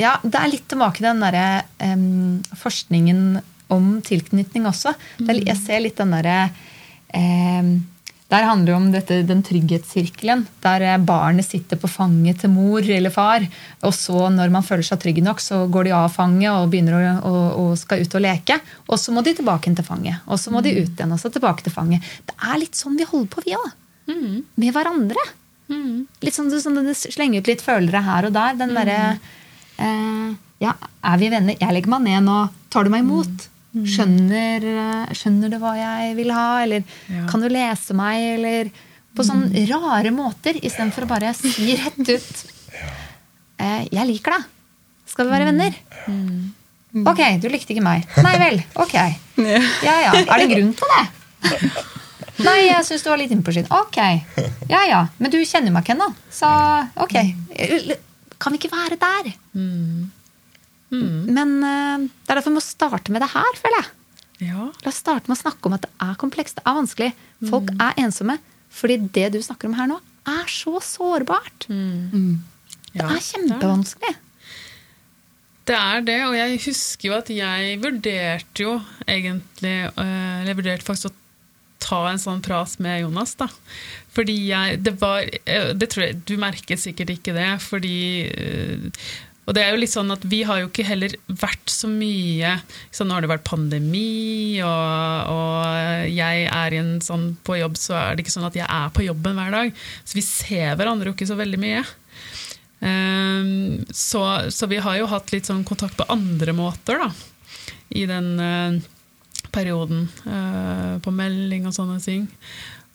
Ja, 0.00 0.16
det 0.26 0.34
er 0.34 0.50
litt 0.50 0.64
tilbake 0.68 0.98
til 0.98 1.06
den 1.06 1.20
derre 1.22 1.62
em, 1.78 2.42
forskningen 2.58 3.38
om 3.70 4.00
tilknytning 4.04 4.66
også. 4.66 4.90
Det 5.20 5.30
er, 5.30 5.38
jeg 5.46 5.56
ser 5.62 5.80
litt 5.84 5.96
den 6.00 6.10
derre 6.12 6.50
em, 7.14 7.70
der 8.34 8.46
handler 8.48 8.66
det 8.66 8.74
om 8.74 8.86
dette, 8.90 9.16
den 9.28 9.42
trygghetssirkelen, 9.46 10.40
der 10.64 10.82
barnet 11.06 11.46
sitter 11.46 11.78
på 11.78 11.90
fanget 11.90 12.40
til 12.42 12.50
mor 12.50 12.82
eller 12.82 13.12
far. 13.14 13.44
Og 13.86 13.94
så, 13.94 14.16
når 14.34 14.50
man 14.50 14.66
føler 14.66 14.86
seg 14.86 14.98
trygg 15.04 15.20
nok, 15.22 15.42
så 15.44 15.60
går 15.70 15.86
de 15.86 15.92
av 15.94 16.08
fanget 16.10 16.50
og 16.50 16.72
begynner 16.72 16.96
å, 16.98 17.12
å, 17.30 17.44
å 17.62 17.78
skal 17.78 18.02
ut 18.02 18.18
og 18.18 18.24
leke. 18.24 18.58
Og 18.88 18.98
så 18.98 19.14
må 19.14 19.22
de 19.22 19.36
tilbake 19.38 19.70
til 19.70 19.86
fanget. 19.86 20.24
Og 20.26 20.40
så 20.42 20.50
må 20.50 20.64
de 20.66 20.74
ut 20.80 20.90
igjen, 20.90 21.14
og 21.14 21.22
så 21.22 21.30
tilbake 21.30 21.66
til 21.66 21.76
fanget. 21.76 22.10
Det 22.26 22.34
er 22.40 22.60
litt 22.64 22.78
sånn 22.78 22.98
vi 22.98 23.06
holder 23.06 23.30
på, 23.30 23.46
vi 23.46 23.54
òg. 23.60 23.70
Med 24.58 24.74
hverandre. 24.74 25.28
Litt 26.26 26.36
sånn, 26.36 26.50
sånn 26.50 26.82
at 26.82 26.90
det 26.90 26.98
slenger 26.98 27.40
ut 27.44 27.54
litt 27.54 27.62
følere 27.64 28.02
her 28.04 28.26
og 28.28 28.34
der. 28.34 28.58
Den 28.58 28.74
derre 28.76 28.98
eh, 29.78 30.30
Ja, 30.64 30.74
er 31.06 31.22
vi 31.22 31.30
venner? 31.32 31.56
Jeg 31.60 31.76
legger 31.76 31.94
meg 31.94 32.08
ned 32.08 32.26
nå. 32.26 32.42
Tar 32.74 32.84
du 32.84 32.92
meg 32.92 33.06
imot? 33.06 33.48
Skjønner, 33.74 34.62
eh, 34.70 35.14
skjønner 35.18 35.50
du 35.50 35.56
hva 35.58 35.72
jeg 35.74 36.12
vil 36.18 36.30
ha? 36.30 36.62
Eller 36.62 36.84
kan 37.30 37.42
du 37.42 37.48
lese 37.50 37.94
meg? 37.98 38.22
Eller 38.38 38.68
på 39.14 39.22
sånne 39.26 39.64
rare 39.70 40.10
måter, 40.14 40.54
istedenfor 40.62 41.06
å 41.06 41.10
bare 41.10 41.32
si 41.34 41.74
rett 41.78 41.98
ut 41.98 42.44
eh, 43.62 43.82
Jeg 43.90 44.06
liker 44.10 44.36
deg. 44.38 44.46
Skal 45.10 45.26
vi 45.26 45.34
være 45.34 45.48
venner? 45.50 45.74
Ok, 47.10 47.20
du 47.42 47.48
likte 47.50 47.74
ikke 47.74 47.82
meg. 47.82 48.06
Nei 48.22 48.36
vel. 48.38 48.62
Ok. 48.78 48.94
Ja 49.88 49.94
ja. 50.06 50.12
Er 50.22 50.38
det 50.44 50.48
grunn 50.52 50.70
til 50.78 50.92
det? 50.94 51.04
Nei, 52.46 52.56
jeg 52.66 52.82
syns 52.86 53.02
du 53.04 53.10
var 53.10 53.18
litt 53.18 53.30
innpå 53.34 53.52
siden. 53.54 53.70
Ok. 53.74 53.98
Ja 54.70 54.84
ja. 54.86 55.00
Men 55.22 55.30
du 55.34 55.38
kjenner 55.46 55.74
meg 55.74 55.82
ikke 55.84 55.94
ennå. 55.96 56.08
Så 56.34 56.50
ok. 57.02 57.14
Kan 58.42 58.54
vi 58.54 58.58
ikke 58.62 58.70
være 58.74 58.98
der? 59.02 59.32
Men 61.34 61.52
eh, 61.64 62.06
det 62.08 62.30
er 62.30 62.38
derfor 62.40 62.50
vi 62.52 62.58
må 62.58 62.64
starte 62.64 63.12
med 63.14 63.24
det 63.24 63.30
her, 63.34 63.60
føler 63.60 63.80
jeg. 63.82 63.92
Ja. 64.48 64.66
La 64.82 64.90
oss 64.90 64.98
starte 65.02 65.30
med 65.30 65.36
å 65.38 65.42
snakke 65.44 65.68
om 65.70 65.76
at 65.76 65.84
det 65.86 65.92
er 66.02 66.16
komplekst, 66.20 66.58
det 66.58 66.64
er 66.66 66.76
vanskelig. 66.80 67.12
Folk 67.50 67.70
er 67.80 68.00
ensomme. 68.02 68.38
Fordi 68.74 68.96
det 69.14 69.28
du 69.36 69.38
snakker 69.42 69.70
om 69.70 69.76
her 69.78 69.86
nå, 69.92 70.00
er 70.26 70.46
så 70.50 70.80
sårbart. 70.82 71.68
Det 71.68 72.98
Ja, 72.98 73.08
er 73.10 73.22
kjempevanskelig. 73.22 74.14
Det 75.64 75.76
er 75.78 76.02
det, 76.04 76.18
og 76.28 76.34
jeg 76.36 76.58
husker 76.66 77.08
jo 77.08 77.14
at 77.16 77.30
jeg 77.32 77.78
vurderte 77.80 78.66
jo 78.66 78.74
egentlig 79.08 79.88
øh, 79.96 80.42
Jeg 80.44 80.56
vurderte 80.58 80.84
faktisk 80.84 81.08
å 81.08 81.14
ta 81.80 82.00
en 82.10 82.20
sånn 82.20 82.42
prat 82.44 82.74
med 82.84 83.00
Jonas, 83.00 83.32
da. 83.40 83.48
Fordi 84.12 84.34
jeg 84.50 84.82
Det 84.84 84.92
var 85.00 85.24
øh, 85.24 85.70
Det 85.78 85.88
tror 85.88 86.04
jeg 86.04 86.18
Du 86.28 86.34
merket 86.36 86.82
sikkert 86.82 87.14
ikke 87.16 87.32
det, 87.32 87.48
fordi 87.64 87.94
og 89.44 89.56
det 89.56 89.62
er 89.64 89.74
jo 89.74 89.80
litt 89.82 89.92
sånn 89.92 90.12
at 90.14 90.22
Vi 90.28 90.40
har 90.48 90.62
jo 90.62 90.68
ikke 90.70 90.86
heller 90.88 91.12
vært 91.28 91.68
så 91.70 91.88
mye 91.90 92.54
så 92.94 93.04
Nå 93.04 93.16
har 93.16 93.24
det 93.24 93.32
vært 93.32 93.46
pandemi, 93.48 94.60
og, 94.64 95.32
og 95.34 96.08
jeg 96.08 96.46
er 96.48 96.78
sånn 97.04 97.34
på 97.44 97.58
jobb, 97.60 97.76
så 97.80 97.96
er 97.98 98.14
det 98.14 98.24
ikke 98.24 98.34
sånn 98.36 98.48
at 98.48 98.56
jeg 98.56 98.68
er 98.68 98.94
på 98.94 99.04
jobben 99.04 99.36
hver 99.38 99.52
dag. 99.54 99.84
Så 100.04 100.16
vi 100.16 100.24
ser 100.24 100.78
hverandre 100.78 101.10
jo 101.10 101.16
ikke 101.16 101.28
så 101.28 101.36
veldig 101.38 101.60
mye. 101.60 101.84
Um, 102.84 103.84
så, 103.90 104.22
så 104.52 104.68
vi 104.70 104.80
har 104.84 104.98
jo 105.00 105.08
hatt 105.10 105.32
litt 105.32 105.48
sånn 105.48 105.64
kontakt 105.66 105.96
på 105.98 106.06
andre 106.12 106.54
måter, 106.56 107.00
da. 107.00 107.10
I 107.94 108.04
den 108.10 108.30
uh, 108.40 108.78
perioden. 109.54 110.06
Uh, 110.26 111.00
på 111.04 111.12
melding 111.14 111.68
og 111.68 111.76
sånne 111.76 112.00
ting. 112.04 112.28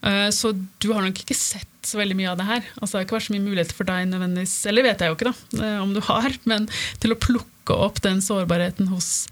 Eh, 0.04 0.30
Så 0.32 0.54
du 0.80 0.92
har 0.94 1.02
nok 1.04 1.20
ikke 1.24 1.36
sett 1.36 1.66
så 1.84 1.98
veldig 2.00 2.16
mye 2.20 2.30
av 2.32 2.38
det 2.40 2.46
her. 2.48 2.62
Altså, 2.80 2.92
det 2.94 3.00
har 3.00 3.06
ikke 3.08 3.18
vært 3.18 3.28
så 3.30 3.34
mye 3.36 3.46
muligheter 3.48 3.76
for 3.78 3.88
deg 3.90 4.08
nødvendigvis, 4.12 4.56
eller 4.70 4.84
vet 4.86 5.00
jeg 5.04 5.10
jo 5.12 5.18
ikke 5.18 5.32
da, 5.32 5.66
eh, 5.66 5.80
om 5.82 5.94
du 5.96 6.02
har, 6.08 6.36
men 6.46 6.68
til 7.00 7.16
å 7.16 7.20
plukke 7.20 7.76
opp 7.76 8.02
den 8.06 8.22
sårbarheten 8.26 8.88
hos 8.92 9.28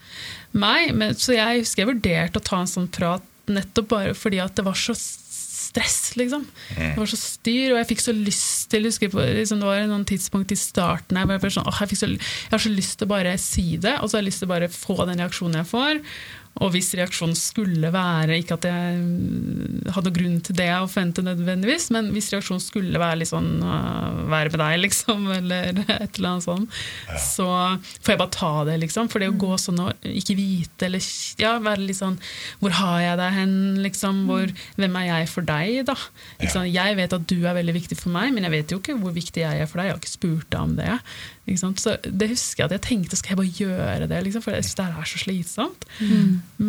meg. 0.53 0.93
Men, 0.95 1.15
så 1.15 1.36
jeg 1.38 1.63
husker 1.63 1.84
jeg 1.86 1.91
vurderte 1.95 2.39
å 2.41 2.43
ta 2.43 2.59
en 2.63 2.72
sånn 2.72 2.89
prat 2.91 3.24
nettopp 3.47 3.88
bare 3.93 4.13
fordi 4.18 4.41
at 4.43 4.55
det 4.59 4.65
var 4.68 4.76
så 4.76 4.95
stress, 4.97 6.15
liksom. 6.20 6.45
Det 6.76 6.99
var 6.99 7.09
så 7.11 7.20
styr, 7.20 7.72
og 7.74 7.78
jeg 7.82 7.88
fikk 7.91 8.01
så 8.03 8.13
lyst 8.15 8.68
til 8.72 8.88
husker 8.88 9.11
på, 9.11 9.20
liksom, 9.24 9.59
Det 9.61 9.68
var 9.68 9.86
noen 9.88 10.05
tidspunkt 10.07 10.51
i 10.51 10.57
starten 10.59 11.18
her 11.20 11.26
hvor 11.28 11.38
jeg, 11.39 11.55
sånn, 11.57 11.68
åh, 11.68 11.80
jeg, 11.84 11.99
så, 11.99 12.09
jeg 12.11 12.51
har 12.53 12.63
så 12.63 12.74
lyst 12.74 12.97
til 12.99 13.07
å 13.07 13.11
bare 13.13 13.38
si 13.41 13.65
det, 13.78 13.95
og 14.01 14.07
så 14.09 14.18
har 14.18 14.24
jeg 14.24 14.30
lyst 14.32 14.43
til 14.43 14.49
å 14.49 14.53
bare 14.55 14.70
få 14.72 14.97
den 15.07 15.20
reaksjonen 15.24 15.59
jeg 15.61 15.70
får. 15.72 16.01
Og 16.63 16.71
hvis 16.73 16.89
reaksjonen 16.97 17.35
skulle 17.37 17.91
være 17.93 18.39
Ikke 18.41 18.57
at 18.57 18.65
jeg 18.67 18.97
mm, 19.01 19.91
hadde 19.95 20.13
grunn 20.15 20.39
til 20.45 20.57
det 20.57 20.69
å 20.75 20.87
forvente 20.89 21.23
nødvendigvis, 21.25 21.89
men 21.95 22.11
hvis 22.15 22.31
reaksjonen 22.33 22.63
skulle 22.63 23.01
være 23.01 23.21
litt 23.21 23.31
sånn 23.31 23.61
øh, 23.61 24.21
Være 24.31 24.53
med 24.53 24.61
deg, 24.63 24.77
liksom, 24.85 25.27
eller 25.37 25.83
et 25.83 26.17
eller 26.17 26.29
annet 26.31 26.47
sånt, 26.47 26.79
så 27.21 27.47
får 28.01 28.13
jeg 28.13 28.21
bare 28.21 28.35
ta 28.35 28.51
det, 28.67 28.77
liksom. 28.83 29.09
For 29.11 29.23
det 29.23 29.31
å 29.31 29.37
gå 29.39 29.53
sånn 29.61 29.81
og 29.83 30.07
ikke 30.07 30.37
vite, 30.37 30.87
eller 30.89 31.03
ja, 31.41 31.55
være 31.63 31.85
litt 31.85 31.99
sånn 31.99 32.17
Hvor 32.61 32.75
har 32.79 32.99
jeg 33.03 33.21
deg 33.21 33.37
hen, 33.37 33.55
liksom? 33.85 34.23
Hvor, 34.29 34.51
hvem 34.79 34.99
er 35.01 35.09
jeg 35.09 35.31
for 35.31 35.47
deg, 35.47 35.81
da? 35.87 35.97
Sant? 36.47 36.69
Jeg 36.73 36.97
vet 36.99 37.15
at 37.15 37.25
du 37.29 37.37
er 37.39 37.57
veldig 37.57 37.75
viktig 37.77 37.97
for 37.99 38.13
meg, 38.13 38.33
men 38.35 38.47
jeg 38.47 38.55
vet 38.55 38.73
jo 38.73 38.81
ikke 38.81 38.97
hvor 38.99 39.15
viktig 39.15 39.43
jeg 39.43 39.63
er 39.63 39.69
for 39.69 39.79
deg. 39.79 39.89
Jeg 39.89 39.95
har 39.95 40.01
ikke 40.01 40.15
spurt 40.15 40.49
deg 40.53 40.61
om 40.61 40.75
det. 40.77 40.97
Ikke 41.47 41.61
sant? 41.61 41.79
Så 41.79 41.95
det 42.03 42.27
husker 42.33 42.63
jeg 42.63 42.67
at 42.67 42.75
jeg 42.75 42.83
tenkte, 42.83 43.17
skal 43.19 43.33
jeg 43.33 43.39
bare 43.39 43.53
gjøre 43.55 44.07
det? 44.11 44.19
Liksom? 44.25 44.43
For 44.43 44.55
jeg 44.55 44.65
synes 44.65 44.77
det 44.79 44.85
her 44.87 44.99
er 44.99 45.07
så 45.07 45.21
slitsomt. 45.21 45.85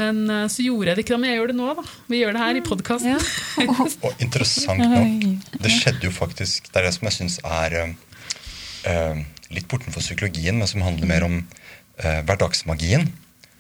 Men 0.01 0.21
eh, 0.31 0.45
så 0.55 0.67
gjorde 0.67 0.93
jeg 0.93 0.99
det 0.99 1.05
ikke 1.05 1.17
da, 1.17 1.21
men 1.23 1.33
jeg 1.33 1.41
gjør 1.41 1.51
det 1.51 1.57
nå. 1.59 1.69
da. 1.81 1.85
Vi 2.13 2.21
gjør 2.21 2.37
det 2.37 2.45
her 2.45 2.61
i 2.61 2.65
podkasten. 2.69 3.27
Og 4.07 4.23
interessant 4.23 4.85
nok, 4.85 5.51
det 5.59 5.75
skjedde 5.75 6.07
jo 6.07 6.15
faktisk 6.15 6.71
Det 6.71 6.81
er 6.81 6.87
det 6.87 6.95
som 6.95 7.09
jeg 7.09 7.17
syns 7.19 7.41
er 7.43 7.79
uh, 7.89 9.19
litt 9.51 9.69
bortenfor 9.71 10.05
psykologien, 10.05 10.61
men 10.61 10.71
som 10.71 10.87
handler 10.87 11.11
mer 11.11 11.27
om 11.27 11.39
uh, 11.43 12.21
hverdagsmagien. 12.29 13.11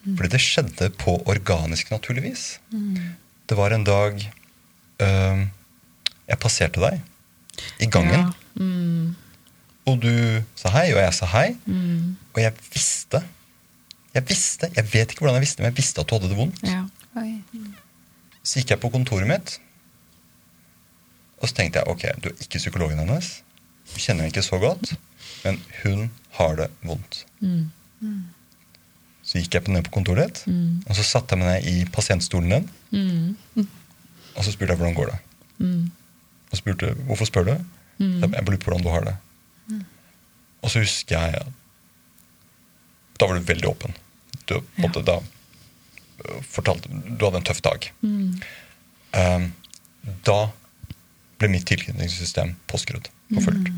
Fordi 0.08 0.30
det 0.32 0.40
skjedde 0.40 0.92
på 0.96 1.18
organisk 1.28 1.90
naturligvis. 1.90 2.60
Mm. 2.70 3.16
Det 3.50 3.56
var 3.58 3.74
en 3.74 3.84
dag 3.84 4.22
uh, 5.02 5.42
jeg 6.28 6.40
passerte 6.42 6.82
deg 6.82 7.00
i 7.82 7.88
gangen, 7.90 8.28
Ja. 8.28 8.28
Mm, 8.58 9.14
og 9.88 10.00
du 10.02 10.12
sa 10.58 10.70
hei, 10.76 10.90
og 10.94 11.00
jeg 11.00 11.14
sa 11.16 11.26
hei. 11.32 11.48
mm, 11.66 12.16
Og 12.34 12.42
jeg 12.42 12.52
visste 12.74 13.22
Jeg 14.14 14.24
visste, 14.28 14.68
jeg 14.76 14.84
vet 14.92 15.10
ikke 15.12 15.20
hvordan 15.22 15.36
jeg 15.38 15.44
visste, 15.46 15.62
men 15.62 15.68
jeg 15.70 15.76
visste 15.76 16.00
at 16.02 16.08
du 16.10 16.14
hadde 16.16 16.28
det 16.32 16.36
vondt. 16.38 16.62
ja. 16.64 16.84
Så 18.42 18.58
gikk 18.60 18.70
jeg 18.72 18.80
på 18.80 18.88
kontoret 18.90 19.26
mitt, 19.28 19.58
og 21.42 21.48
så 21.50 21.54
tenkte 21.58 21.78
jeg 21.82 21.88
ok, 21.92 22.02
du 22.22 22.28
er 22.30 22.40
ikke 22.42 22.58
psykologen 22.62 22.98
hennes. 23.02 23.28
Du 23.92 23.98
kjenner 24.00 24.24
henne 24.24 24.32
ikke 24.32 24.42
så 24.46 24.58
godt, 24.62 24.94
men 25.44 25.60
hun 25.82 26.10
har 26.38 26.56
det 26.56 26.70
vondt. 26.82 27.24
Mm, 27.40 27.70
Så 29.28 29.38
gikk 29.42 29.54
jeg 29.54 29.64
på- 29.64 29.70
ned 29.72 29.82
på 29.84 29.90
kontoret 29.90 30.24
ditt, 30.28 30.46
mm, 30.46 30.82
og 30.88 30.96
så 30.96 31.02
satte 31.04 31.36
jeg 31.36 31.38
meg 31.44 31.62
ned 31.62 31.68
i 31.70 31.84
pasientstolen 31.92 32.48
din, 32.50 32.70
mm, 32.90 33.66
og 34.36 34.44
så 34.44 34.52
spurte 34.52 34.72
jeg 34.72 34.78
hvordan 34.78 34.94
går 34.96 35.06
det. 35.12 35.18
mm, 35.58 35.90
Og 36.52 36.56
spurte 36.58 36.94
hvorfor 37.06 37.24
spør 37.28 37.44
du? 37.44 37.54
mm. 37.98 38.20
Jeg 38.22 38.30
lurer 38.30 38.56
på 38.56 38.70
hvordan 38.70 38.82
du 38.82 38.88
har 38.88 39.00
det. 39.04 39.16
Og 40.62 40.72
så 40.72 40.82
husker 40.82 41.16
jeg 41.16 41.46
da 43.18 43.26
var 43.26 43.34
du 43.34 43.46
veldig 43.48 43.68
åpen. 43.68 43.94
Du, 44.46 44.60
en 44.76 44.92
da 45.04 45.18
øh, 45.18 46.42
fortalte, 46.46 46.88
du 46.88 47.24
hadde 47.26 47.40
en 47.40 47.48
tøff 47.48 47.60
dag. 47.66 47.90
Mm. 48.00 48.38
Um, 49.18 49.46
da 50.26 50.38
ble 51.38 51.50
mitt 51.50 51.66
tilknytningssystem 51.68 52.54
påskrudd 52.70 53.10
på 53.32 53.42
fullt. 53.42 53.72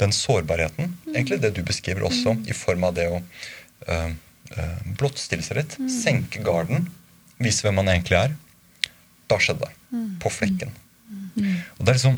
Den 0.00 0.12
sårbarheten, 0.12 0.96
egentlig 1.12 1.40
det 1.42 1.52
du 1.58 1.62
beskriver 1.66 2.08
også, 2.08 2.34
i 2.48 2.56
form 2.56 2.88
av 2.88 2.96
det 2.96 3.06
å 3.12 3.20
uh, 3.20 4.10
uh, 4.56 4.80
blottstille 4.98 5.44
seg 5.44 5.60
litt, 5.60 5.76
senke 5.92 6.42
garden, 6.44 6.88
vise 7.42 7.66
hvem 7.66 7.78
man 7.82 7.92
egentlig 7.92 8.18
er, 8.18 8.34
da 9.30 9.38
skjedde 9.40 9.68
det. 9.68 10.00
På 10.22 10.32
flekken. 10.32 10.72
Og 11.76 11.84
det 11.84 11.92
er 11.92 11.96
liksom 11.98 12.16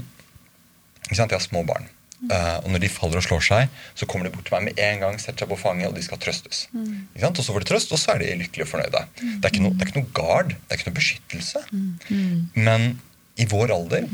ikke 1.06 1.18
sant, 1.18 1.30
Jeg 1.30 1.38
har 1.38 1.44
små 1.44 1.62
barn. 1.66 1.86
Uh, 2.16 2.56
og 2.62 2.70
når 2.72 2.80
de 2.80 2.88
faller 2.88 3.20
og 3.20 3.26
slår 3.26 3.42
seg, 3.44 3.80
så 3.98 4.06
kommer 4.08 4.26
de 4.26 4.32
bort 4.32 4.46
til 4.48 4.56
meg 4.56 4.70
med 4.70 4.78
en 4.86 5.02
gang, 5.02 5.18
setter 5.20 5.44
seg 5.44 5.50
på 5.52 5.58
fanget, 5.60 5.90
og 5.90 5.98
de 5.98 6.04
skal 6.04 6.20
trøstes. 6.22 6.62
Sant? 6.72 7.36
Og 7.36 7.44
så 7.44 7.52
får 7.52 7.64
de 7.64 7.70
trøst, 7.72 7.92
og 7.92 8.00
så 8.00 8.14
er 8.14 8.22
de 8.22 8.30
lykkelige 8.40 8.64
og 8.64 8.72
fornøyde. 8.72 9.02
Det 9.20 9.44
er 9.44 9.52
ikke 9.52 9.64
noe, 9.66 9.76
det 9.76 9.84
er 9.84 9.92
ikke 9.92 10.00
noe 10.00 10.14
gard, 10.16 10.54
det 10.54 10.72
er 10.72 10.80
ikke 10.80 10.90
noe 10.90 11.00
beskyttelse. 11.00 11.64
Men 12.56 12.88
i 13.36 13.48
vår 13.50 13.74
alder 13.74 14.08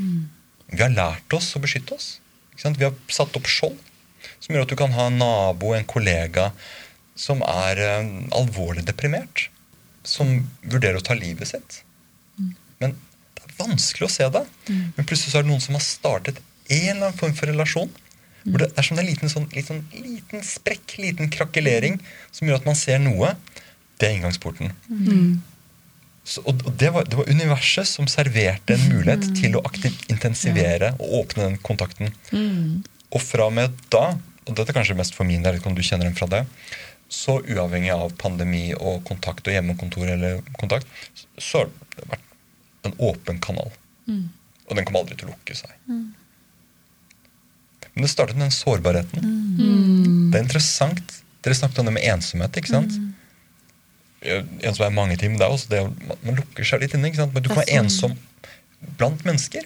vi 0.72 0.80
har 0.80 0.92
lært 0.92 1.34
oss 1.36 1.53
å 1.55 1.62
beskytte 1.62 1.94
oss. 1.94 2.09
Vi 2.59 2.84
har 2.84 2.94
satt 3.12 3.36
opp 3.38 3.48
skjold 3.50 3.78
som 4.42 4.55
gjør 4.55 4.66
at 4.66 4.72
du 4.72 4.78
kan 4.78 4.94
ha 4.96 5.09
en 5.11 5.18
nabo, 5.20 5.72
en 5.76 5.86
kollega, 5.88 6.50
som 7.18 7.42
er 7.46 7.78
uh, 7.78 8.12
alvorlig 8.38 8.84
deprimert. 8.88 9.46
Som 10.07 10.48
vurderer 10.66 10.98
å 10.98 11.05
ta 11.05 11.14
livet 11.14 11.53
sitt. 11.53 11.82
Men 12.82 12.96
det 13.36 13.44
er 13.44 13.59
vanskelig 13.61 14.09
å 14.09 14.11
se 14.11 14.26
det. 14.34 14.42
Men 14.96 15.07
plutselig 15.07 15.30
så 15.30 15.38
er 15.40 15.46
det 15.46 15.53
noen 15.53 15.62
som 15.62 15.78
har 15.78 15.84
startet 15.86 16.40
en 16.73 16.97
eller 16.97 17.09
annen 17.09 17.18
form 17.18 17.35
for 17.39 17.53
relasjon. 17.53 17.93
Hvor 18.43 18.59
det 18.64 18.73
er 18.75 18.83
som 18.83 18.99
en 18.99 19.07
liten, 19.07 19.31
sånn, 19.31 19.45
liten, 19.55 19.85
liten 19.95 20.43
sprekk, 20.43 20.97
liten 20.99 21.29
krakelering, 21.31 22.01
som 22.35 22.49
gjør 22.49 22.59
at 22.59 22.66
man 22.66 22.79
ser 22.79 22.99
noe. 22.99 23.35
Det 24.01 24.09
er 24.09 24.16
inngangsporten. 24.16 24.73
Så, 26.25 26.43
og 26.47 26.59
det, 26.79 26.91
var, 26.95 27.07
det 27.11 27.18
var 27.18 27.31
universet 27.31 27.87
som 27.87 28.07
serverte 28.11 28.75
en 28.77 28.83
mulighet 28.93 29.29
til 29.39 29.57
å 29.59 29.62
aktiv, 29.66 29.95
intensivere 30.11 30.93
og 31.03 31.14
åpne 31.20 31.49
den 31.49 31.57
kontakten. 31.66 32.12
Og 33.12 33.20
fra 33.23 33.47
og 33.51 33.55
med 33.59 33.75
da, 33.91 34.12
og 34.47 34.55
dette 34.59 34.70
er 34.70 34.79
kanskje 34.81 34.97
mest 34.99 35.14
for 35.18 35.27
min 35.29 35.43
del, 35.45 35.59
om 35.66 35.75
du 35.75 35.83
kjenner 35.83 36.07
den 36.09 36.14
fra 36.18 36.27
det, 36.31 36.45
så 37.12 37.37
uavhengig 37.45 37.91
av 37.93 38.14
pandemi 38.18 38.70
og 38.75 39.03
kontakt 39.05 39.47
og 39.47 39.53
hjemmekontor 39.55 40.09
eller 40.14 40.39
kontakt, 40.59 40.87
så 41.37 41.64
har 41.64 41.70
det 41.99 42.07
vært 42.14 42.89
en 42.89 42.95
åpen 43.11 43.39
kanal. 43.45 43.70
Og 44.66 44.79
den 44.79 44.87
kommer 44.89 45.03
aldri 45.03 45.18
til 45.20 45.29
å 45.29 45.35
lukke 45.35 45.55
seg. 45.59 45.75
Men 47.95 48.03
det 48.07 48.11
startet 48.11 48.36
med 48.38 48.47
den 48.49 48.55
sårbarheten. 48.57 49.26
Det 50.32 50.38
er 50.38 50.45
interessant. 50.47 51.18
Dere 51.45 51.55
snakket 51.59 51.78
om 51.82 51.86
det 51.90 51.95
med 51.99 52.07
ensomhet. 52.09 52.57
ikke 52.57 52.70
sant? 52.72 52.93
Ensomhet 54.22 54.86
er 54.88 54.95
mange 54.97 55.16
ting, 55.18 55.32
men 55.34 55.38
det 55.40 55.47
er 55.49 55.53
også 55.53 55.68
det 55.68 55.80
å- 55.82 56.16
man, 56.24 56.36
lukker 56.38 56.64
seg 56.64 56.80
litt 56.80 56.95
inne. 56.95 57.09
ikke 57.11 57.16
sant? 57.20 57.34
Men 57.34 57.43
du 57.43 57.49
kan 57.51 57.59
være 57.64 57.78
ensom 57.82 58.14
blant 58.99 59.24
mennesker. 59.24 59.62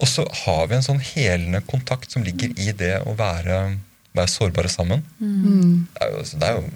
Og 0.00 0.06
så 0.06 0.24
har 0.44 0.66
vi 0.68 0.74
en 0.76 0.82
sånn 0.86 1.00
helende 1.02 1.60
kontakt 1.66 2.10
som 2.12 2.22
ligger 2.22 2.52
i 2.56 2.70
det 2.72 3.02
å 3.02 3.16
være, 3.16 3.78
være 4.14 4.28
sårbare 4.30 4.68
sammen. 4.70 5.02
Det 5.18 6.02
er 6.02 6.10
jo, 6.12 6.18
altså, 6.18 6.38
det 6.38 6.48
er 6.48 6.54
jo 6.60 6.70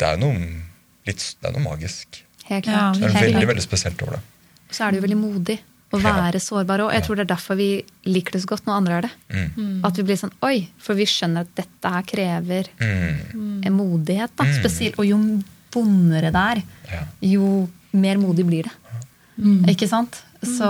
Det 0.00 0.08
er 0.08 0.16
jo 0.16 0.20
noe 0.26 0.62
litt 1.06 1.34
Det 1.42 1.48
er 1.48 1.52
noe 1.52 1.62
magisk. 1.76 2.22
Helt 2.48 2.66
Ja, 2.66 2.72
klart. 2.72 2.94
Det 2.98 3.04
er 3.04 3.12
noe 3.12 3.22
veldig, 3.22 3.46
veldig 3.52 3.62
spesielt 3.62 4.02
over 4.02 4.12
det. 4.16 4.20
Og 4.70 4.74
Så 4.74 4.84
er 4.86 4.90
det 4.90 5.00
jo 5.02 5.06
veldig 5.06 5.20
modig 5.20 5.58
å 5.92 6.00
Ja. 6.02 6.12
være 6.14 6.38
sårbar 6.40 6.78
òg. 6.84 6.92
Jeg 6.92 7.02
tror 7.04 7.16
det 7.16 7.24
er 7.30 7.34
derfor 7.34 7.56
vi 7.56 7.84
liker 8.06 8.32
det 8.32 8.42
så 8.42 8.46
godt 8.46 8.64
når 8.66 8.76
andre 8.76 8.92
er 8.94 9.00
det. 9.02 9.10
Mm. 9.56 9.84
At 9.84 9.96
vi 9.96 10.02
blir 10.04 10.16
sånn 10.16 10.32
oi, 10.42 10.68
for 10.78 10.94
vi 10.94 11.04
skjønner 11.04 11.40
at 11.40 11.54
dette 11.56 11.90
her 11.90 12.02
krever 12.02 12.66
Mm. 12.78 13.66
en 13.66 13.72
modighet. 13.76 14.30
da, 14.36 14.44
Mm. 14.44 14.62
spesielt, 14.62 14.98
Og 14.98 15.06
jo 15.06 15.42
vondere 15.72 16.30
det 16.32 16.34
er, 16.34 16.62
Ja. 16.92 17.04
jo 17.22 17.68
mer 17.92 18.16
modig 18.16 18.46
blir 18.46 18.62
det. 18.64 18.72
Ikke 19.68 19.88
sant? 19.88 20.22
Så, 20.42 20.66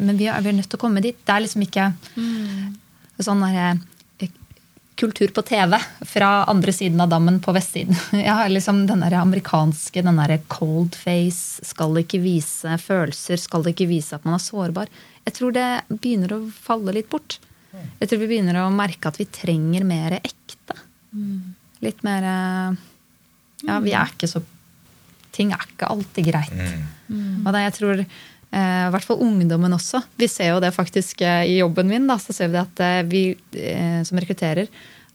men 0.00 0.16
vi 0.16 0.26
er, 0.26 0.40
vi 0.42 0.48
er 0.48 0.52
nødt 0.52 0.68
til 0.68 0.78
å 0.78 0.80
komme 0.80 1.00
dit. 1.00 1.16
Det 1.24 1.32
er 1.34 1.40
liksom 1.40 1.62
ikke 1.62 1.94
sånn 3.20 3.40
der, 3.40 3.54
eh, 3.70 3.74
kultur 5.04 5.32
på 5.36 5.44
TV 5.46 5.78
fra 6.08 6.30
andre 6.50 6.72
siden 6.74 7.00
av 7.04 7.12
dammen 7.12 7.38
på 7.44 7.54
vestsiden. 7.54 7.96
Jeg 8.26 8.32
har 8.32 8.50
liksom 8.52 8.86
Den 8.88 9.04
der 9.04 9.20
amerikanske 9.20 10.02
den 10.04 10.20
der 10.20 10.38
cold 10.48 10.96
face, 10.98 11.64
skal 11.64 11.96
ikke 12.00 12.22
vise 12.24 12.78
følelser, 12.80 13.40
skal 13.40 13.68
ikke 13.70 13.88
vise 13.90 14.16
at 14.16 14.24
man 14.26 14.38
er 14.38 14.44
sårbar. 14.44 14.92
Jeg 15.24 15.38
tror 15.38 15.54
det 15.56 15.68
begynner 15.88 16.36
å 16.36 16.44
falle 16.52 16.96
litt 16.96 17.10
bort. 17.12 17.38
Jeg 17.74 18.10
tror 18.10 18.20
vi 18.22 18.28
begynner 18.30 18.60
å 18.62 18.72
merke 18.74 19.10
at 19.10 19.18
vi 19.18 19.26
trenger 19.30 19.86
mer 19.86 20.18
ekte. 20.20 20.76
Litt 21.84 22.04
mer 22.06 22.28
eh, 22.28 22.82
Ja, 23.64 23.80
vi 23.84 23.94
er 23.96 24.12
ikke 24.12 24.30
så 24.30 24.42
Ting 25.34 25.50
er 25.50 25.64
ikke 25.66 25.88
alltid 25.90 26.28
greit. 26.28 26.52
Mm. 27.10 27.40
Og 27.42 27.48
det, 27.50 27.62
jeg 27.64 27.72
tror, 27.74 28.00
eh, 28.04 28.82
i 28.86 28.90
hvert 28.94 29.06
fall 29.08 29.24
ungdommen 29.24 29.74
også. 29.74 29.98
Vi 30.14 30.28
ser 30.30 30.52
jo 30.52 30.60
det 30.62 30.70
faktisk 30.76 31.24
eh, 31.26 31.40
i 31.50 31.56
jobben 31.56 31.90
min. 31.90 32.06
Da, 32.06 32.20
så 32.22 32.30
ser 32.36 32.52
vi 32.52 32.54
det 32.54 32.62
at 32.62 33.08
vi 33.10 33.22
som 34.06 34.20
rekrutterer, 34.22 34.70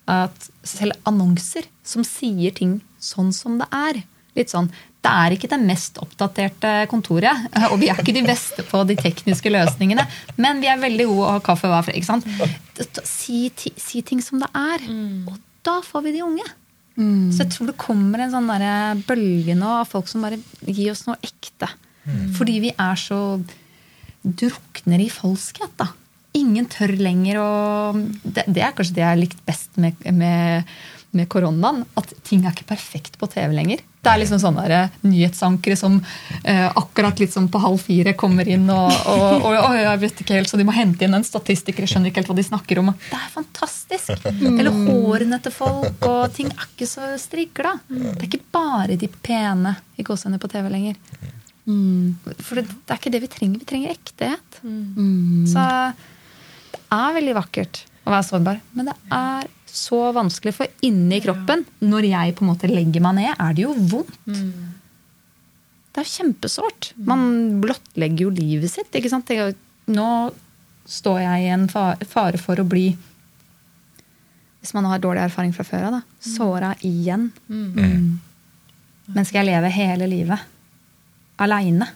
at 0.10 0.50
selv 0.66 0.98
annonser 1.10 1.68
som 1.86 2.06
sier 2.08 2.54
ting 2.56 2.80
sånn 3.02 3.34
som 3.36 3.58
det 3.62 3.68
er, 3.76 4.04
litt 4.38 4.52
sånn 4.52 4.70
Det 5.00 5.08
er 5.08 5.32
ikke 5.32 5.48
det 5.48 5.62
mest 5.64 5.96
oppdaterte 6.04 6.72
kontoret, 6.92 7.46
og 7.72 7.78
vi 7.80 7.88
er 7.88 8.00
ikke 8.02 8.16
de 8.16 8.26
beste 8.26 8.66
på 8.68 8.82
de 8.84 8.98
tekniske 9.00 9.52
løsningene, 9.52 10.04
men 10.36 10.60
vi 10.60 10.68
er 10.68 10.82
veldig 10.82 11.06
gode 11.08 11.28
å 11.28 11.36
ha 11.38 11.44
kaffe 11.44 11.72
hver 11.72 11.88
ikke 11.94 12.10
sant? 12.10 12.28
Si, 13.08 13.46
si 13.80 14.02
ting 14.04 14.20
som 14.24 14.44
det 14.44 14.50
er. 14.52 14.84
Og 15.32 15.38
da 15.64 15.78
får 15.86 16.04
vi 16.04 16.18
de 16.18 16.26
unge. 16.26 16.48
Så 17.32 17.46
jeg 17.46 17.54
tror 17.54 17.70
det 17.70 17.78
kommer 17.80 18.20
en 18.20 18.34
sånn 18.34 18.50
der 18.52 19.00
bølge 19.08 19.56
nå 19.56 19.70
av 19.80 19.88
folk 19.88 20.10
som 20.12 20.26
bare 20.26 20.40
gir 20.68 20.92
oss 20.92 21.06
noe 21.08 21.16
ekte. 21.24 21.70
Fordi 22.36 22.58
vi 22.66 22.74
er 22.76 23.00
så 23.00 23.22
drukner 24.24 25.00
i 25.00 25.08
falskhet, 25.12 25.72
da. 25.80 25.94
Ingen 26.38 26.68
tør 26.70 26.94
lenger 27.00 27.40
å 27.42 27.50
det, 27.98 28.46
det 28.46 28.62
er 28.62 28.74
kanskje 28.78 29.00
det 29.00 29.02
jeg 29.02 29.10
har 29.10 29.20
likt 29.20 29.40
best 29.48 29.80
med, 29.82 29.98
med, 30.14 30.68
med 31.18 31.30
koronaen. 31.32 31.82
At 31.98 32.12
ting 32.28 32.44
er 32.44 32.54
ikke 32.54 32.68
perfekt 32.70 33.18
på 33.18 33.30
TV 33.32 33.56
lenger. 33.56 33.82
Det 34.00 34.12
er 34.12 34.22
liksom 34.22 34.40
sånne 34.40 34.82
nyhetsankere 35.04 35.76
som 35.76 35.98
eh, 36.44 36.68
akkurat 36.68 37.20
litt 37.20 37.34
sånn 37.34 37.50
på 37.52 37.60
halv 37.60 37.82
fire 37.84 38.14
kommer 38.20 38.48
inn 38.48 38.70
og, 38.72 38.94
og, 39.12 39.26
og, 39.42 39.56
og 39.58 39.74
jeg 39.76 40.02
vet 40.06 40.22
ikke 40.24 40.38
helt, 40.38 40.52
så 40.52 40.60
de 40.60 40.68
må 40.70 40.76
hente 40.78 41.04
inn 41.04 41.18
en 41.18 41.26
statistiker, 41.28 41.84
jeg 41.84 41.92
skjønner 41.92 42.14
ikke 42.14 42.22
helt 42.22 42.32
hva 42.32 42.38
de 42.38 42.46
snakker 42.48 42.80
om. 42.80 42.94
Det 43.10 43.18
er 43.18 43.34
fantastisk! 43.34 44.30
Eller 44.60 44.72
hårene 44.86 45.42
til 45.44 45.56
folk, 45.56 46.08
og 46.08 46.22
ting 46.38 46.54
er 46.54 46.70
ikke 46.70 46.88
så 46.88 47.10
strigla. 47.20 47.74
Det 47.90 48.14
er 48.14 48.30
ikke 48.30 48.46
bare 48.56 48.96
de 49.02 49.10
pene 49.12 49.76
i 50.00 50.06
gåsehudene 50.08 50.40
på 50.40 50.52
TV 50.54 50.72
lenger. 50.72 51.02
For 51.68 52.62
det, 52.62 52.70
det 52.70 52.94
er 52.94 53.02
ikke 53.02 53.14
det 53.14 53.22
vi 53.26 53.32
trenger. 53.34 53.60
Vi 53.60 53.68
trenger 53.74 53.98
ektehet. 53.98 54.62
Så 55.52 55.66
det 55.66 56.19
er 56.96 57.16
veldig 57.20 57.36
vakkert 57.38 57.84
å 58.06 58.12
være 58.14 58.26
sårbar, 58.30 58.60
men 58.78 58.90
det 58.90 58.96
er 59.14 59.48
så 59.70 60.00
vanskelig, 60.16 60.56
for 60.58 60.86
inni 60.86 61.20
kroppen, 61.22 61.62
når 61.86 62.08
jeg 62.10 62.36
på 62.36 62.42
en 62.46 62.50
måte 62.50 62.70
legger 62.72 63.04
meg 63.06 63.20
ned, 63.20 63.32
er 63.38 63.54
det 63.54 63.64
jo 63.68 63.74
vondt. 63.92 64.16
Det 65.90 66.02
er 66.02 66.08
jo 66.08 66.14
kjempesårt. 66.16 66.92
Man 67.06 67.60
blottlegger 67.62 68.26
jo 68.26 68.32
livet 68.34 68.72
sitt. 68.74 68.90
ikke 68.96 69.12
sant? 69.14 69.30
Nå 69.90 70.08
står 70.90 71.20
jeg 71.22 71.46
i 71.46 71.52
en 71.54 71.68
fare 71.70 72.38
for 72.42 72.58
å 72.62 72.66
bli 72.66 72.88
Hvis 74.60 74.74
man 74.76 74.86
har 74.90 75.00
dårlig 75.00 75.22
erfaring 75.24 75.54
fra 75.56 75.64
før 75.64 75.86
av, 75.88 76.00
da. 76.00 76.02
Såra 76.20 76.74
igjen. 76.86 77.30
Men 79.10 79.26
skal 79.26 79.44
jeg 79.46 79.54
leve 79.54 79.70
hele 79.72 80.08
livet 80.10 80.42
aleine? 81.40 81.88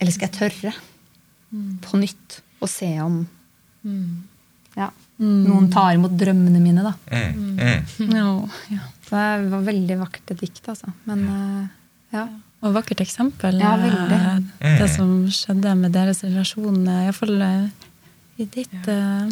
Eller 0.00 0.12
skal 0.14 0.28
jeg 0.30 0.38
tørre 0.38 0.72
på 1.84 1.98
nytt 2.00 2.38
å 2.62 2.68
se 2.70 2.88
om 3.02 3.22
ja, 4.78 4.86
noen 5.20 5.66
tar 5.72 5.96
imot 5.98 6.14
drømmene 6.16 6.60
mine, 6.62 6.84
da? 6.86 6.94
Mm. 7.10 7.58
Mm. 7.58 8.14
Ja, 8.18 8.26
ja. 8.72 8.88
Det 9.12 9.50
var 9.52 9.64
veldig 9.66 9.96
vakkert 10.00 10.30
dikt, 10.40 10.62
altså. 10.72 10.88
Men 11.04 11.24
eh, 11.28 11.64
ja. 12.14 12.22
Og 12.62 12.76
vakkert 12.76 13.02
eksempel. 13.04 13.58
Ja, 13.60 13.74
eh, 13.76 14.78
Det 14.80 14.88
som 14.94 15.10
skjedde 15.28 15.74
med 15.76 15.92
deres 15.92 16.22
relasjon, 16.24 16.78
eh, 16.88 17.08
iallfall 17.08 17.42
eh, 17.44 17.66
i 18.40 18.46
ditt, 18.46 18.86
ja. 18.88 19.26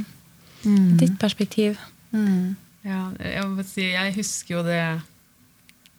i 0.68 0.74
ditt 1.00 1.16
perspektiv. 1.22 1.78
Mm. 2.12 2.56
Ja, 2.84 3.06
jeg, 3.22 3.46
må 3.48 3.64
si, 3.64 3.86
jeg 3.94 4.14
husker 4.18 4.58
jo 4.58 4.64
det, 4.66 4.82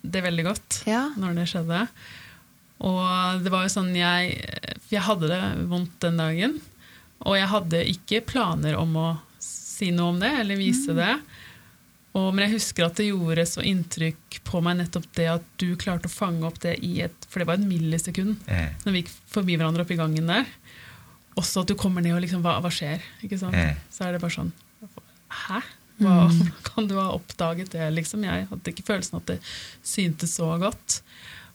det 0.04 0.22
veldig 0.28 0.46
godt 0.52 0.82
Ja. 0.90 1.08
når 1.18 1.40
det 1.40 1.48
skjedde. 1.50 1.86
Og 2.86 3.42
det 3.46 3.52
var 3.54 3.66
jo 3.68 3.70
sånn 3.70 3.92
jeg 3.94 4.32
Jeg 4.90 5.04
hadde 5.06 5.28
det 5.30 5.42
vondt 5.70 6.00
den 6.02 6.18
dagen. 6.18 6.56
Og 7.26 7.36
jeg 7.38 7.48
hadde 7.52 7.84
ikke 7.92 8.22
planer 8.26 8.76
om 8.80 8.96
å 8.98 9.08
si 9.42 9.92
noe 9.94 10.14
om 10.14 10.20
det 10.22 10.30
eller 10.42 10.60
vise 10.60 10.94
det. 10.98 11.14
Og, 12.12 12.34
men 12.36 12.44
jeg 12.44 12.58
husker 12.58 12.86
at 12.90 12.98
det 13.00 13.06
gjorde 13.08 13.46
så 13.48 13.64
inntrykk 13.64 14.42
på 14.48 14.60
meg 14.66 14.82
nettopp 14.82 15.06
det 15.16 15.28
at 15.32 15.46
du 15.62 15.70
klarte 15.80 16.10
å 16.10 16.12
fange 16.12 16.44
opp 16.48 16.58
det 16.60 16.74
i 16.84 16.98
et 17.06 17.28
For 17.32 17.40
det 17.40 17.48
var 17.48 17.56
et 17.62 17.68
millisekund 17.70 18.42
Mm. 18.50 18.74
når 18.84 18.92
vi 18.92 19.02
gikk 19.04 19.12
forbi 19.32 19.56
hverandre 19.56 19.86
oppe 19.86 19.96
i 19.96 20.00
gangen 20.02 20.28
der. 20.28 20.50
Også 21.40 21.62
at 21.64 21.70
du 21.72 21.76
kommer 21.80 22.04
ned 22.04 22.18
og 22.18 22.20
liksom 22.26 22.42
Hva, 22.44 22.58
hva 22.60 22.72
skjer? 22.74 23.00
Ikke 23.24 23.40
sant? 23.40 23.56
Mm. 23.56 23.80
Så 23.94 24.04
er 24.04 24.12
det 24.18 24.20
bare 24.26 24.36
sånn 24.36 24.52
Hæ? 25.46 25.62
Hva, 26.02 26.16
Kan 26.68 26.90
du 26.90 26.98
ha 27.00 27.08
oppdaget 27.16 27.72
det, 27.78 27.88
liksom? 27.96 28.26
Jeg 28.28 28.50
hadde 28.50 28.74
ikke 28.74 28.84
følelsen 28.90 29.22
at 29.22 29.30
det 29.32 29.38
syntes 29.86 30.34
så 30.36 30.50
godt. 30.60 31.00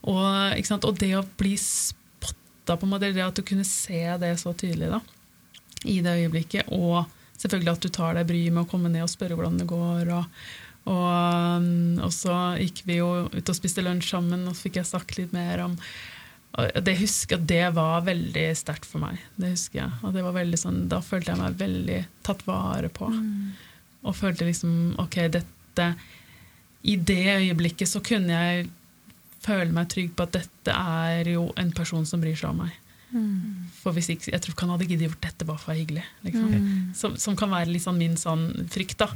Og, 0.07 0.25
ikke 0.57 0.71
sant? 0.71 0.87
og 0.89 0.97
det 1.03 1.11
å 1.19 1.25
bli 1.37 1.57
spotta, 1.61 2.77
på 2.79 2.87
en 2.87 2.93
måte, 2.95 3.13
det 3.13 3.25
at 3.27 3.37
du 3.37 3.43
kunne 3.45 3.67
se 3.69 4.01
det 4.23 4.33
så 4.41 4.55
tydelig 4.57 4.89
da, 4.95 5.01
i 5.85 5.99
det 6.05 6.15
øyeblikket, 6.23 6.71
og 6.73 7.05
selvfølgelig 7.37 7.73
at 7.75 7.85
du 7.85 7.91
tar 7.93 8.17
deg 8.17 8.29
bryet 8.29 8.55
med 8.55 8.65
å 8.65 8.71
komme 8.71 8.91
ned 8.93 9.05
og 9.05 9.13
spørre 9.13 9.37
hvordan 9.37 9.61
det 9.61 9.69
går. 9.71 10.15
og 10.21 10.31
og, 10.87 11.03
um, 11.59 11.97
og 11.99 12.13
så 12.15 12.33
gikk 12.63 12.85
vi 12.87 13.01
jo 13.01 13.27
ut 13.27 13.49
og 13.51 13.57
spiste 13.59 13.83
lunsj 13.83 14.13
sammen, 14.13 14.45
og 14.47 14.55
så 14.55 14.69
fikk 14.69 14.77
jeg 14.79 14.87
sagt 14.87 15.17
litt 15.19 15.33
mer 15.35 15.65
om 15.65 15.75
og 16.57 16.79
det 16.87 16.95
husker 17.03 17.37
at 17.37 17.49
det 17.51 17.65
var 17.77 18.05
veldig 18.07 18.47
sterkt 18.57 18.87
for 18.89 19.03
meg. 19.03 19.21
Det 19.37 19.51
husker 19.53 19.83
jeg. 19.83 19.97
Og 20.01 20.15
det 20.17 20.23
var 20.25 20.37
veldig 20.39 20.61
sånn, 20.61 20.79
da 20.89 21.03
følte 21.05 21.35
jeg 21.35 21.41
meg 21.43 21.59
veldig 21.61 21.99
tatt 22.25 22.47
vare 22.49 22.89
på. 22.89 23.11
Og 24.07 24.17
følte 24.17 24.49
liksom 24.49 24.95
Ok, 25.03 25.19
dette 25.35 25.91
I 26.87 26.97
det 26.97 27.27
øyeblikket 27.35 27.91
så 27.91 28.01
kunne 28.05 28.41
jeg 28.41 28.71
føle 29.45 29.69
meg 29.75 29.91
trygg 29.93 30.15
på 30.17 30.25
at 30.25 30.39
dette 30.39 30.73
er 30.73 31.29
jo 31.29 31.51
en 31.61 31.75
person 31.77 32.07
som 32.09 32.25
bryr 32.25 32.39
seg 32.39 32.55
om 32.55 32.65
meg. 32.65 32.73
For 33.81 33.95
hvis 33.95 34.09
ikke, 34.13 34.33
Jeg 34.33 34.43
tror 34.43 34.53
ikke 34.53 34.67
han 34.67 34.73
hadde 34.75 34.89
giddet 34.91 35.07
gjort 35.09 35.23
dette 35.29 35.47
bare 35.47 35.61
for 35.63 35.71
å 35.71 35.75
være 35.75 35.83
hyggelig. 35.85 36.05
Liksom. 36.27 36.57
Som, 36.99 37.17
som 37.23 37.37
kan 37.39 37.53
være 37.53 37.81
sånn 37.83 38.01
min 38.01 38.17
sånn 38.21 38.47
frykt. 38.73 38.99
da. 39.03 39.11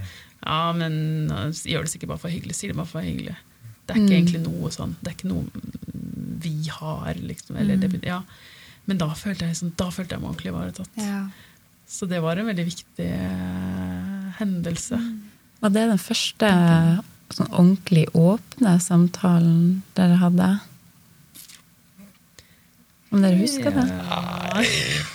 Ja, 0.44 0.72
men 0.76 1.28
gjør 1.28 1.86
det 1.86 1.92
sikkert 1.92 2.14
bare 2.14 2.22
for 2.22 2.32
hyggelig. 2.32 2.56
Sier 2.58 2.72
det 2.72 2.78
bare 2.78 2.92
for 2.92 3.04
hyggelig. 3.04 3.36
Det 3.84 3.96
er 3.96 4.00
ikke 4.04 4.16
egentlig 4.20 4.42
noe 4.44 4.70
sånn. 4.74 4.94
Det 5.00 5.10
er 5.10 5.16
ikke 5.18 5.32
noe 5.32 5.44
mm, 5.50 6.40
vi 6.44 6.54
har, 6.70 7.14
liksom. 7.18 7.58
Eller 7.60 7.80
det, 7.82 7.92
ja. 8.06 8.22
Men 8.86 9.00
da 9.02 9.10
følte 9.18 9.44
jeg, 9.44 9.56
liksom, 9.56 9.74
da 9.78 9.90
følte 9.92 10.16
jeg 10.16 10.22
meg 10.22 10.30
ordentlig 10.30 10.52
ivaretatt. 10.54 11.00
Ja. 11.02 11.24
Så 11.90 12.06
det 12.06 12.22
var 12.22 12.38
en 12.38 12.46
veldig 12.46 12.66
viktig 12.68 13.06
eh, 13.10 14.26
hendelse. 14.38 15.00
Var 15.60 15.72
det 15.74 15.88
den 15.90 16.00
første 16.00 16.50
sånn 17.34 17.50
ordentlig 17.50 18.06
åpne 18.16 18.76
samtalen 18.82 19.82
dere 19.98 20.20
hadde? 20.22 20.50
Om 23.10 23.24
dere 23.24 23.38
husker 23.40 23.74
det? 23.74 23.84
Nei, 23.90 24.66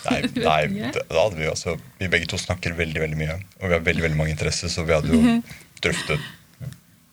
nei, 0.05 0.17
nei 0.49 0.91
da 0.91 1.21
hadde 1.21 1.37
vi 1.39 1.47
altså 1.47 1.77
Vi 1.99 2.09
begge 2.11 2.27
to 2.27 2.39
snakker 2.39 2.75
veldig 2.75 3.03
veldig 3.05 3.19
mye. 3.19 3.37
Og 3.61 3.69
vi 3.69 3.77
har 3.77 3.85
veldig 3.85 4.03
veldig 4.03 4.19
mange 4.19 4.33
interesser, 4.35 4.71
så 4.71 4.83
vi 4.87 4.95
hadde 4.97 5.15
jo 5.15 5.37
drøftet 5.85 6.23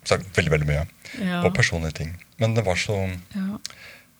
sagt 0.08 0.34
veldig 0.34 0.52
veldig 0.56 0.68
mye. 0.68 0.84
Ja. 1.22 1.42
Og 1.46 1.52
personlige 1.54 2.00
ting. 2.02 2.14
Men 2.42 2.56
det 2.58 2.66
var 2.66 2.78
så 2.80 2.98
Ja. 3.36 3.58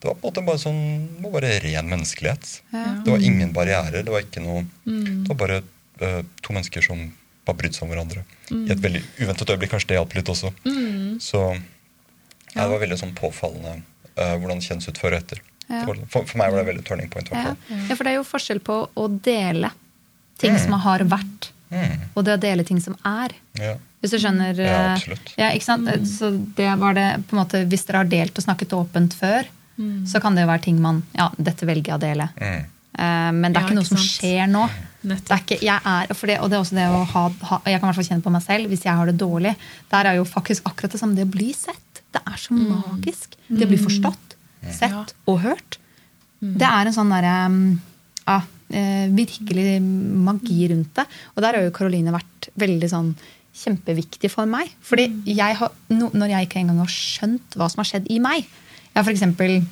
Det 0.02 0.08
var 0.08 0.16
på 0.18 0.26
en 0.26 0.32
måte 0.32 0.42
bare 0.42 0.58
sånn 0.58 0.82
Det 1.14 1.22
var 1.22 1.34
bare 1.36 1.58
ren 1.62 1.90
menneskelighet. 1.90 2.48
Ja. 2.72 2.86
Det 3.04 3.12
var 3.12 3.22
ingen 3.22 3.52
barrierer. 3.54 4.02
Det 4.02 4.10
var 4.10 4.24
ikke 4.24 4.42
noe 4.42 4.66
Mm. 4.86 5.22
Det 5.22 5.28
var 5.30 5.36
bare 5.38 5.62
uh, 6.02 6.22
to 6.42 6.52
mennesker 6.52 6.82
som 6.82 7.12
bare 7.46 7.56
brydde 7.56 7.76
seg 7.76 7.86
om 7.86 7.92
hverandre. 7.92 8.24
I 8.50 8.72
et 8.74 8.82
veldig 8.82 9.02
uventet 9.20 9.50
øyeblikk. 9.50 9.70
Kanskje 9.70 9.92
det 9.92 9.98
hjalp 10.00 10.14
litt 10.14 10.28
også. 10.28 10.50
Mm. 10.66 11.20
Så 11.22 11.38
ja, 12.54 12.64
det 12.64 12.70
var 12.72 12.82
veldig 12.82 12.98
sånn 12.98 13.14
påfallende 13.14 13.76
uh, 14.18 14.34
hvordan 14.38 14.58
det 14.58 14.66
kjennes 14.66 14.88
ut 14.88 14.98
før 14.98 15.14
og 15.14 15.22
etter. 15.22 15.43
Ja. 15.68 15.84
For, 15.86 16.24
for 16.26 16.39
meg 16.40 16.52
var 16.52 16.62
det 16.62 16.68
veldig 16.74 16.84
turning 16.89 17.09
point. 17.12 17.30
Ja. 17.32 17.55
ja, 17.70 17.94
for 17.97 18.05
det 18.05 18.12
er 18.12 18.18
jo 18.20 18.26
forskjell 18.28 18.60
på 18.64 18.78
å 18.98 19.09
dele 19.22 19.70
ting 20.43 20.59
som 20.59 20.72
har 20.86 21.05
vært, 21.06 21.51
Mm. 21.72 22.01
og 22.14 22.24
det 22.26 22.34
å 22.34 22.40
dele 22.40 22.64
ting 22.68 22.80
som 22.84 22.93
er. 23.09 23.32
Ja. 23.56 23.70
Hvis 24.02 24.10
du 24.12 24.18
skjønner 24.20 24.52
Ja, 24.60 24.64
eh, 24.66 24.89
absolutt. 24.93 25.30
Ja, 25.39 25.47
ikke 25.56 25.64
sant? 25.64 25.89
Så 26.05 26.28
det 26.59 26.66
var 26.76 26.93
det 26.98 27.06
på 27.30 27.32
en 27.32 27.39
måte, 27.47 27.62
Hvis 27.64 27.86
dere 27.89 28.02
har 28.02 28.10
delt 28.10 28.36
og 28.36 28.44
snakket 28.44 28.74
åpent 28.76 29.14
før, 29.16 29.47
så 30.05 30.20
kan 30.20 30.34
det 30.36 30.43
jo 30.44 30.51
være 30.51 30.62
ting 30.66 30.82
man 30.82 31.02
Ja, 31.16 31.30
dette 31.40 31.64
velger 31.64 31.94
jeg 31.94 31.97
å 31.97 32.02
dele. 32.02 32.28
Mm. 32.36 32.66
Eh, 32.98 33.30
men 33.32 33.52
det 33.55 33.56
er 33.56 33.60
Ja, 33.62 33.66
ikke 33.70 33.78
noe 33.78 33.86
ikke 33.86 33.97
som 33.97 34.05
skjer 34.05 34.51
nå. 34.52 34.66
Det 35.02 35.16
er 35.32 35.40
ikke, 35.40 35.59
jeg 35.64 35.80
er, 35.94 36.12
for 36.14 36.26
det, 36.26 36.36
og 36.44 36.51
det 36.51 36.59
er 36.59 36.60
også 36.66 36.76
det 36.76 36.84
å 36.93 37.01
ha, 37.14 37.22
ha 37.48 37.60
Jeg 37.64 37.80
kan 37.80 37.89
i 37.89 37.93
hvert 37.93 38.01
fall 38.02 38.10
kjenne 38.10 38.22
på 38.28 38.30
meg 38.36 38.43
selv 38.44 38.68
hvis 38.68 38.84
jeg 38.84 38.94
har 39.01 39.06
det 39.09 39.16
dårlig. 39.16 39.56
Der 39.90 40.05
er 40.12 40.14
jo 40.20 40.24
faktisk 40.28 40.68
akkurat 40.68 40.93
det 40.93 41.01
samme. 41.01 41.16
Det 41.16 41.24
å 41.24 41.32
bli 41.32 41.52
sett. 41.56 42.02
Det 42.12 42.20
er 42.20 42.36
så 42.36 42.52
magisk. 42.52 43.32
Det 43.48 43.64
å 43.64 43.70
bli 43.72 43.80
forstått, 43.80 44.31
sett 44.70 44.90
Ja. 44.93 45.05
og 45.26 45.40
hørt. 45.43 45.78
Det 46.43 46.66
er 46.66 46.86
en 46.89 46.94
sånn 46.94 47.10
derre 47.12 47.34
um, 47.47 47.80
ja, 48.26 48.40
eh, 48.74 49.06
virkelig 49.14 49.80
magi 49.82 50.68
rundt 50.72 50.94
det. 50.98 51.05
Og 51.36 51.43
der 51.44 51.55
har 51.55 51.62
jo 51.62 51.74
Karoline 51.74 52.14
vært 52.14 52.48
veldig 52.59 52.89
sånn 52.90 53.12
kjempeviktig 53.55 54.30
for 54.32 54.48
meg. 54.51 54.70
Fordi 54.82 55.06
jeg 55.28 55.56
har, 55.60 55.70
når 55.93 56.32
jeg 56.34 56.48
ikke 56.48 56.62
engang 56.62 56.80
har 56.82 56.90
skjønt 56.90 57.55
hva 57.59 57.68
som 57.70 57.82
har 57.84 57.90
skjedd 57.90 58.09
i 58.10 58.18
meg 58.22 58.43
Jeg 58.43 58.98
har 58.98 59.05
for 59.05 59.12
eksempel 59.12 59.62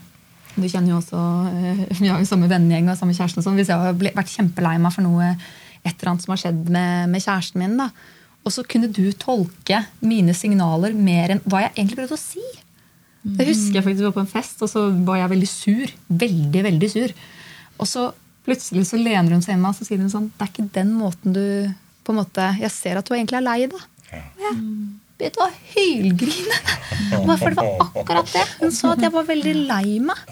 du 0.56 0.66
kjenner 0.68 0.90
jo 0.92 0.98
også 0.98 1.18
eh, 1.54 1.82
Vi 2.00 2.08
har 2.10 2.18
jo 2.20 2.28
samme 2.28 2.48
vennegjeng 2.50 2.88
og 2.90 2.98
samme 2.98 3.14
kjæresten. 3.16 3.44
Sånn. 3.44 3.58
Hvis 3.58 3.70
jeg 3.70 3.78
har 3.80 3.94
vært 3.94 4.32
kjempelei 4.32 4.76
meg 4.82 4.92
for 4.94 5.06
noe 5.06 5.34
et 5.80 5.94
eller 5.94 6.10
annet 6.12 6.24
som 6.26 6.34
har 6.34 6.40
skjedd 6.42 6.66
med, 6.68 7.08
med 7.08 7.22
kjæresten 7.24 7.62
min, 7.62 7.76
da, 7.80 7.86
og 8.44 8.52
så 8.52 8.64
kunne 8.68 8.90
du 8.92 9.04
tolke 9.16 9.78
mine 10.04 10.34
signaler 10.36 10.92
mer 10.96 11.32
enn 11.34 11.40
hva 11.48 11.62
jeg 11.64 11.72
egentlig 11.76 12.02
prøvde 12.02 12.18
å 12.18 12.20
si. 12.20 12.42
Det 13.22 13.46
husker 13.50 13.78
jeg 13.80 13.84
faktisk 13.84 14.06
var 14.08 14.14
på 14.16 14.22
en 14.24 14.30
fest, 14.32 14.62
og 14.64 14.70
så 14.72 14.86
var 15.04 15.18
jeg 15.20 15.32
veldig 15.34 15.48
sur. 15.50 15.92
Veldig, 16.22 16.62
veldig 16.64 16.88
sur. 16.92 17.12
Og 17.80 17.88
så 17.88 18.06
plutselig 18.46 18.86
så 18.88 19.00
lener 19.00 19.34
hun 19.34 19.42
seg 19.44 19.54
inn 19.54 19.60
meg 19.62 19.74
og 19.74 19.78
så 19.80 19.84
sier 19.86 20.00
hun 20.00 20.08
sånn 20.12 20.30
Det 20.32 20.46
er 20.46 20.50
ikke 20.54 20.70
den 20.78 20.94
måten 20.96 21.34
du 21.36 21.42
på 22.06 22.14
en 22.14 22.20
måte, 22.22 22.46
Jeg 22.58 22.72
ser 22.72 22.96
at 22.98 23.06
du 23.06 23.12
egentlig 23.14 23.36
er 23.36 23.44
lei 23.44 23.58
deg. 23.68 23.82
Ja. 24.10 24.22
Ja. 24.40 24.52
begynte 25.20 25.44
å 25.44 25.50
hylgrine. 25.74 26.56
For 27.36 27.52
det 27.52 27.60
var 27.60 27.84
akkurat 27.84 28.32
det. 28.32 28.46
Hun 28.62 28.72
sa 28.72 28.94
at 28.94 29.04
jeg 29.04 29.12
var 29.12 29.28
veldig 29.28 29.54
lei 29.68 29.98
meg. 30.00 30.22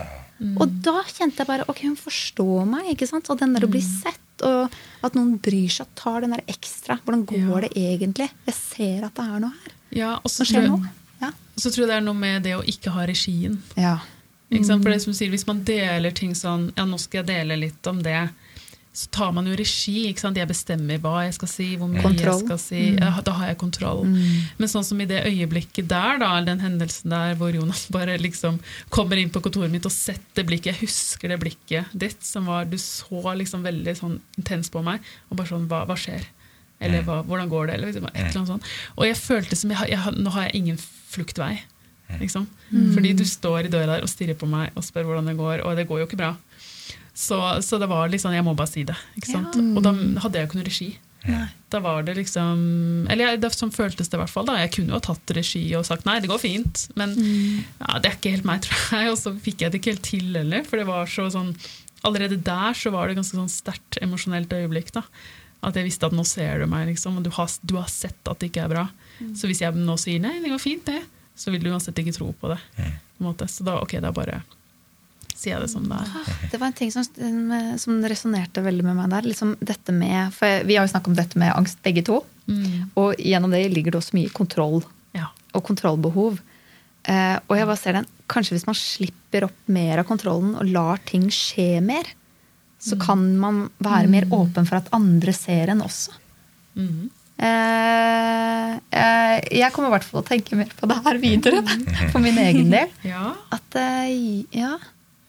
Og 0.56 0.78
da 0.86 1.02
kjente 1.10 1.42
jeg 1.42 1.48
bare 1.50 1.66
ok, 1.68 1.82
hun 1.90 1.98
forstår 1.98 2.64
meg. 2.70 2.88
ikke 2.94 3.08
sant? 3.10 3.28
Og 3.28 3.38
den 3.40 3.52
der 3.56 3.66
å 3.66 3.70
bli 3.70 3.82
sett, 3.84 4.22
og 4.46 4.72
at 5.04 5.16
noen 5.18 5.36
bryr 5.42 5.68
seg 5.74 5.86
og 5.86 5.96
tar 5.98 6.24
den 6.24 6.34
der 6.36 6.44
ekstra. 6.48 6.96
Hvordan 7.04 7.26
går 7.28 7.66
det 7.66 7.72
egentlig? 7.76 8.30
Jeg 8.48 8.56
ser 8.56 9.06
at 9.08 9.18
det 9.18 9.26
er 9.26 9.44
noe 9.44 9.52
her. 9.64 9.74
Ja, 9.98 10.12
og 10.22 10.30
så 10.32 10.46
Ja. 11.20 11.32
så 11.56 11.70
tror 11.70 11.84
jeg 11.84 11.90
det 11.90 11.96
er 11.98 12.06
noe 12.06 12.14
med 12.18 12.42
det 12.46 12.54
å 12.58 12.62
ikke 12.64 12.92
ha 12.94 13.06
regien. 13.08 13.60
ja. 13.76 13.98
Sant? 14.64 14.80
For 14.82 14.88
det 14.88 15.02
som 15.02 15.12
sier, 15.12 15.28
Hvis 15.28 15.46
man 15.46 15.58
deler 15.62 16.10
ting 16.16 16.30
sånn 16.32 16.70
Ja, 16.76 16.86
nå 16.88 16.96
skal 16.98 17.18
jeg 17.20 17.26
dele 17.28 17.56
litt 17.60 17.86
om 17.86 17.98
det. 18.02 18.30
Så 18.96 19.10
tar 19.12 19.30
man 19.36 19.46
jo 19.46 19.52
regi. 19.54 20.08
Jeg 20.08 20.48
bestemmer 20.48 20.98
hva 20.98 21.26
jeg 21.26 21.34
skal 21.36 21.50
si, 21.52 21.66
hvor 21.76 21.86
mye 21.86 22.00
Kontroll. 22.02 22.40
jeg 22.40 22.46
skal 22.46 22.58
si. 22.58 22.80
Ja, 22.96 23.20
da 23.22 23.34
har 23.36 23.50
jeg 23.52 23.58
kontroll. 23.60 24.06
Men 24.08 24.70
sånn 24.72 24.86
som 24.88 24.98
i 25.00 25.06
det 25.06 25.20
øyeblikket 25.28 25.86
der, 25.86 26.18
da, 26.18 26.40
den 26.42 26.58
hendelsen 26.64 27.12
der 27.12 27.36
hvor 27.38 27.52
Jonas 27.54 27.84
bare 27.94 28.16
liksom 28.18 28.58
kommer 28.88 29.20
inn 29.20 29.30
på 29.30 29.42
kontoret 29.44 29.70
mitt 29.70 29.86
og 29.86 29.92
setter 29.92 30.48
blikket 30.48 30.72
Jeg 30.72 30.88
husker 30.88 31.28
det 31.28 31.38
blikket 31.44 31.92
ditt 31.92 32.24
som 32.24 32.48
var 32.48 32.64
Du 32.64 32.78
så 32.80 33.36
liksom 33.36 33.62
veldig 33.68 33.94
sånn 34.00 34.18
intens 34.40 34.72
på 34.72 34.82
meg. 34.82 35.04
Og 35.28 35.36
bare 35.36 35.52
sånn 35.52 35.68
Hva, 35.68 35.84
hva 35.86 35.94
skjer? 35.94 36.24
Eller 36.80 37.02
hva, 37.06 37.22
hvordan 37.26 37.50
går 37.50 37.68
det? 37.68 37.74
Eller 37.78 37.90
liksom, 37.90 38.06
et 38.12 38.20
eller 38.22 38.40
annet 38.40 38.52
sånt. 38.52 38.68
Og 38.96 39.06
jeg 39.08 39.18
følte 39.18 39.58
som 39.58 39.72
jeg, 39.74 39.90
jeg, 39.90 40.14
Nå 40.18 40.34
har 40.34 40.46
jeg 40.46 40.60
ingen 40.60 40.78
fluktvei. 40.78 41.56
Liksom. 42.20 42.46
Fordi 42.94 43.12
du 43.18 43.24
står 43.28 43.66
i 43.66 43.72
døra 43.72 43.96
der 43.96 44.04
og 44.06 44.10
stirrer 44.10 44.38
på 44.38 44.48
meg 44.48 44.72
og 44.78 44.86
spør 44.86 45.10
hvordan 45.10 45.28
det 45.28 45.36
går, 45.36 45.64
og 45.66 45.76
det 45.76 45.88
går 45.90 46.02
jo 46.02 46.06
ikke 46.08 46.20
bra. 46.20 46.30
Så, 47.18 47.36
så 47.66 47.80
det 47.82 47.88
var 47.90 48.08
liksom, 48.12 48.32
jeg 48.32 48.46
må 48.46 48.54
bare 48.56 48.70
si 48.70 48.86
det. 48.88 48.96
Ikke 49.18 49.32
sant? 49.32 49.58
Og 49.58 49.82
da 49.84 49.92
hadde 50.22 50.38
jeg 50.38 50.46
jo 50.46 50.50
ikke 50.50 50.60
noe 50.60 50.68
regi. 50.68 50.90
Da 51.68 51.80
var 51.84 52.04
det 52.06 52.14
liksom 52.16 52.60
Eller 53.10 53.32
jeg, 53.32 53.40
det, 53.42 53.50
sånn 53.52 53.72
føltes 53.74 54.08
det 54.08 54.16
i 54.16 54.20
hvert 54.22 54.32
fall. 54.32 54.46
da 54.48 54.54
Jeg 54.62 54.70
kunne 54.76 54.94
jo 54.94 55.00
ha 55.00 55.04
tatt 55.04 55.32
regi 55.36 55.64
og 55.76 55.84
sagt 55.84 56.06
nei, 56.08 56.20
det 56.22 56.30
går 56.30 56.40
fint, 56.40 56.86
men 56.96 57.12
ja, 57.18 57.98
det 57.98 58.12
er 58.12 58.16
ikke 58.16 58.32
helt 58.36 58.48
meg, 58.48 58.62
tror 58.64 59.02
jeg. 59.02 59.10
Og 59.12 59.18
så 59.20 59.34
fikk 59.48 59.64
jeg 59.64 59.74
det 59.74 59.82
ikke 59.82 59.94
helt 59.96 60.06
til 60.06 60.38
heller, 60.38 60.64
for 60.68 60.80
det 60.80 60.88
var 60.88 61.10
så 61.10 61.28
sånn 61.34 61.52
Allerede 62.06 62.36
der 62.46 62.76
så 62.78 62.92
var 62.94 63.10
det 63.10 63.16
ganske 63.18 63.34
sånn 63.34 63.50
sterkt 63.50 63.96
emosjonelt 63.98 64.52
øyeblikk. 64.54 64.92
da 64.94 65.02
At 65.62 65.74
jeg 65.74 65.88
visste 65.88 66.06
at 66.06 66.14
nå 66.14 66.22
ser 66.28 66.60
du 66.62 66.66
meg, 66.70 66.86
liksom, 66.92 67.16
og 67.18 67.24
du 67.26 67.30
har, 67.34 67.48
du 67.66 67.74
har 67.80 67.88
sett 67.90 68.28
at 68.30 68.38
det 68.38 68.50
ikke 68.52 68.66
er 68.68 68.72
bra. 68.74 68.84
Så 69.34 69.48
hvis 69.50 69.60
jeg 69.64 69.74
nå 69.74 69.96
sier 69.98 70.20
nei, 70.22 70.36
det 70.44 70.52
går 70.52 70.60
fint, 70.62 70.84
det, 70.86 71.00
så 71.38 71.50
vil 71.50 71.62
du 71.64 71.72
uansett 71.72 71.98
ikke 71.98 72.14
tro 72.14 72.28
på 72.38 72.52
det. 72.52 72.60
På 72.78 73.24
en 73.24 73.26
måte. 73.32 73.48
Så 73.50 73.66
da, 73.66 73.74
ok, 73.82 73.96
da 74.04 74.12
bare 74.14 74.42
sier 75.38 75.56
jeg 75.56 75.62
det 75.64 75.70
som 75.70 75.84
det 75.90 75.98
er. 75.98 76.30
Det 76.52 76.58
var 76.58 76.70
en 76.70 76.76
ting 76.78 76.90
som, 76.94 77.04
som 77.78 77.98
resonnerte 78.10 78.62
veldig 78.64 78.86
med 78.86 78.96
meg 78.98 79.10
der. 79.12 79.26
Liksom 79.30 79.56
dette 79.62 79.94
med, 79.94 80.32
for 80.34 80.62
Vi 80.66 80.78
har 80.78 80.86
jo 80.86 80.92
snakket 80.94 81.12
om 81.12 81.18
dette 81.18 81.38
med 81.42 81.52
angst, 81.54 81.78
begge 81.86 82.02
to. 82.06 82.20
Og 82.98 83.18
gjennom 83.22 83.52
det 83.54 83.64
ligger 83.74 83.94
det 83.94 84.00
også 84.00 84.16
mye 84.18 84.30
kontroll 84.34 84.80
Ja. 85.14 85.28
og 85.54 85.62
kontrollbehov. 85.66 86.38
Eh, 87.08 87.36
og 87.48 87.54
jeg 87.56 87.66
bare 87.70 87.80
ser 87.80 87.98
den, 87.98 88.06
kanskje 88.28 88.54
hvis 88.56 88.66
man 88.68 88.76
slipper 88.78 89.46
opp 89.46 89.58
mer 89.72 90.02
av 90.02 90.06
kontrollen 90.08 90.54
og 90.58 90.66
lar 90.70 90.98
ting 91.08 91.28
skje 91.32 91.78
mer, 91.82 92.04
så 92.78 92.98
kan 93.00 93.22
man 93.40 93.64
være 93.82 94.10
mer 94.10 94.26
åpen 94.34 94.66
for 94.68 94.78
at 94.78 94.90
andre 94.94 95.32
ser 95.34 95.72
en 95.72 95.82
også. 95.84 96.14
Mm. 96.78 97.08
Eh, 97.38 98.72
eh, 98.74 99.36
jeg 99.60 99.72
kommer 99.74 99.90
i 99.90 99.94
hvert 99.96 100.06
fall 100.06 100.20
til 100.20 100.24
å 100.24 100.28
tenke 100.28 100.58
mer 100.58 100.70
på 100.78 100.88
det 100.90 100.98
her 101.04 101.20
videre, 101.22 101.62
for 102.12 102.22
min 102.22 102.38
egen 102.42 102.72
del. 102.74 102.90
ja. 103.12 103.32
At 103.54 103.78
eh, 103.78 104.44
ja. 104.54 104.76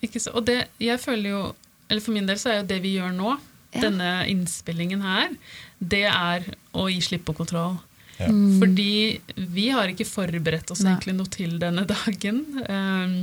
Ikke 0.06 0.22
så, 0.22 0.34
og 0.38 0.46
det, 0.48 0.64
jeg 0.82 1.02
føler 1.02 1.34
jo, 1.34 1.44
eller 1.90 2.06
For 2.06 2.16
min 2.16 2.30
del 2.30 2.38
så 2.40 2.54
er 2.54 2.62
jo 2.62 2.70
det 2.70 2.82
vi 2.86 2.98
gjør 2.98 3.14
nå, 3.18 3.38
Ja. 3.70 3.84
denne 3.84 4.12
innspillingen 4.26 5.04
her, 5.06 5.34
det 5.78 6.08
er 6.10 6.46
å 6.74 6.88
gi 6.90 7.04
slipp 7.06 7.28
på 7.28 7.36
kontroll. 7.38 7.76
Ja. 8.18 8.26
Fordi 8.60 9.20
vi 9.38 9.68
har 9.70 9.92
ikke 9.92 10.08
forberedt 10.10 10.72
oss 10.74 10.82
Nei. 10.82 10.96
egentlig 10.96 11.14
noe 11.20 11.30
til 11.30 11.54
denne 11.62 11.84
dagen. 11.88 12.40
Um, 12.66 13.14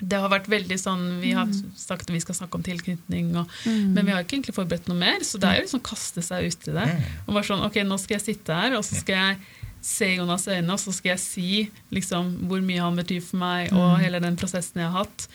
det 0.00 0.18
har 0.20 0.28
vært 0.32 0.48
veldig 0.50 0.78
sånn, 0.80 1.20
Vi 1.22 1.32
har 1.32 1.46
sagt 1.76 2.08
at 2.08 2.10
vi 2.14 2.20
skal 2.20 2.34
snakke 2.34 2.54
om 2.58 2.62
tilknytning, 2.66 3.36
og, 3.36 3.46
men 3.66 4.04
vi 4.04 4.10
har 4.12 4.24
ikke 4.24 4.36
egentlig 4.40 4.54
forberedt 4.56 4.88
noe 4.90 4.98
mer. 4.98 5.22
Så 5.22 5.38
det 5.38 5.48
er 5.48 5.60
jo 5.60 5.66
liksom 5.68 5.84
kaste 5.86 6.22
seg 6.22 6.48
ut 6.50 6.68
i 6.68 6.74
det. 6.74 6.88
Og 7.26 7.34
bare 7.34 7.46
sånn, 7.46 7.62
ok, 7.64 7.76
Nå 7.86 7.98
skal 8.02 8.18
jeg 8.18 8.26
sitte 8.34 8.54
her, 8.58 8.74
og 8.78 8.84
så 8.84 8.98
skal 9.00 9.14
jeg 9.20 9.38
se 9.84 10.06
Jonas 10.16 10.46
øyne, 10.48 10.72
og 10.72 10.80
så 10.80 10.92
skal 10.96 11.10
jeg 11.12 11.20
si 11.20 11.48
liksom, 11.92 12.30
hvor 12.48 12.62
mye 12.64 12.80
han 12.80 12.96
betyr 12.96 13.20
for 13.20 13.36
meg, 13.42 13.72
og 13.76 13.98
hele 14.00 14.18
den 14.24 14.36
prosessen 14.40 14.80
jeg 14.80 14.88
har 14.90 15.04
hatt. 15.04 15.26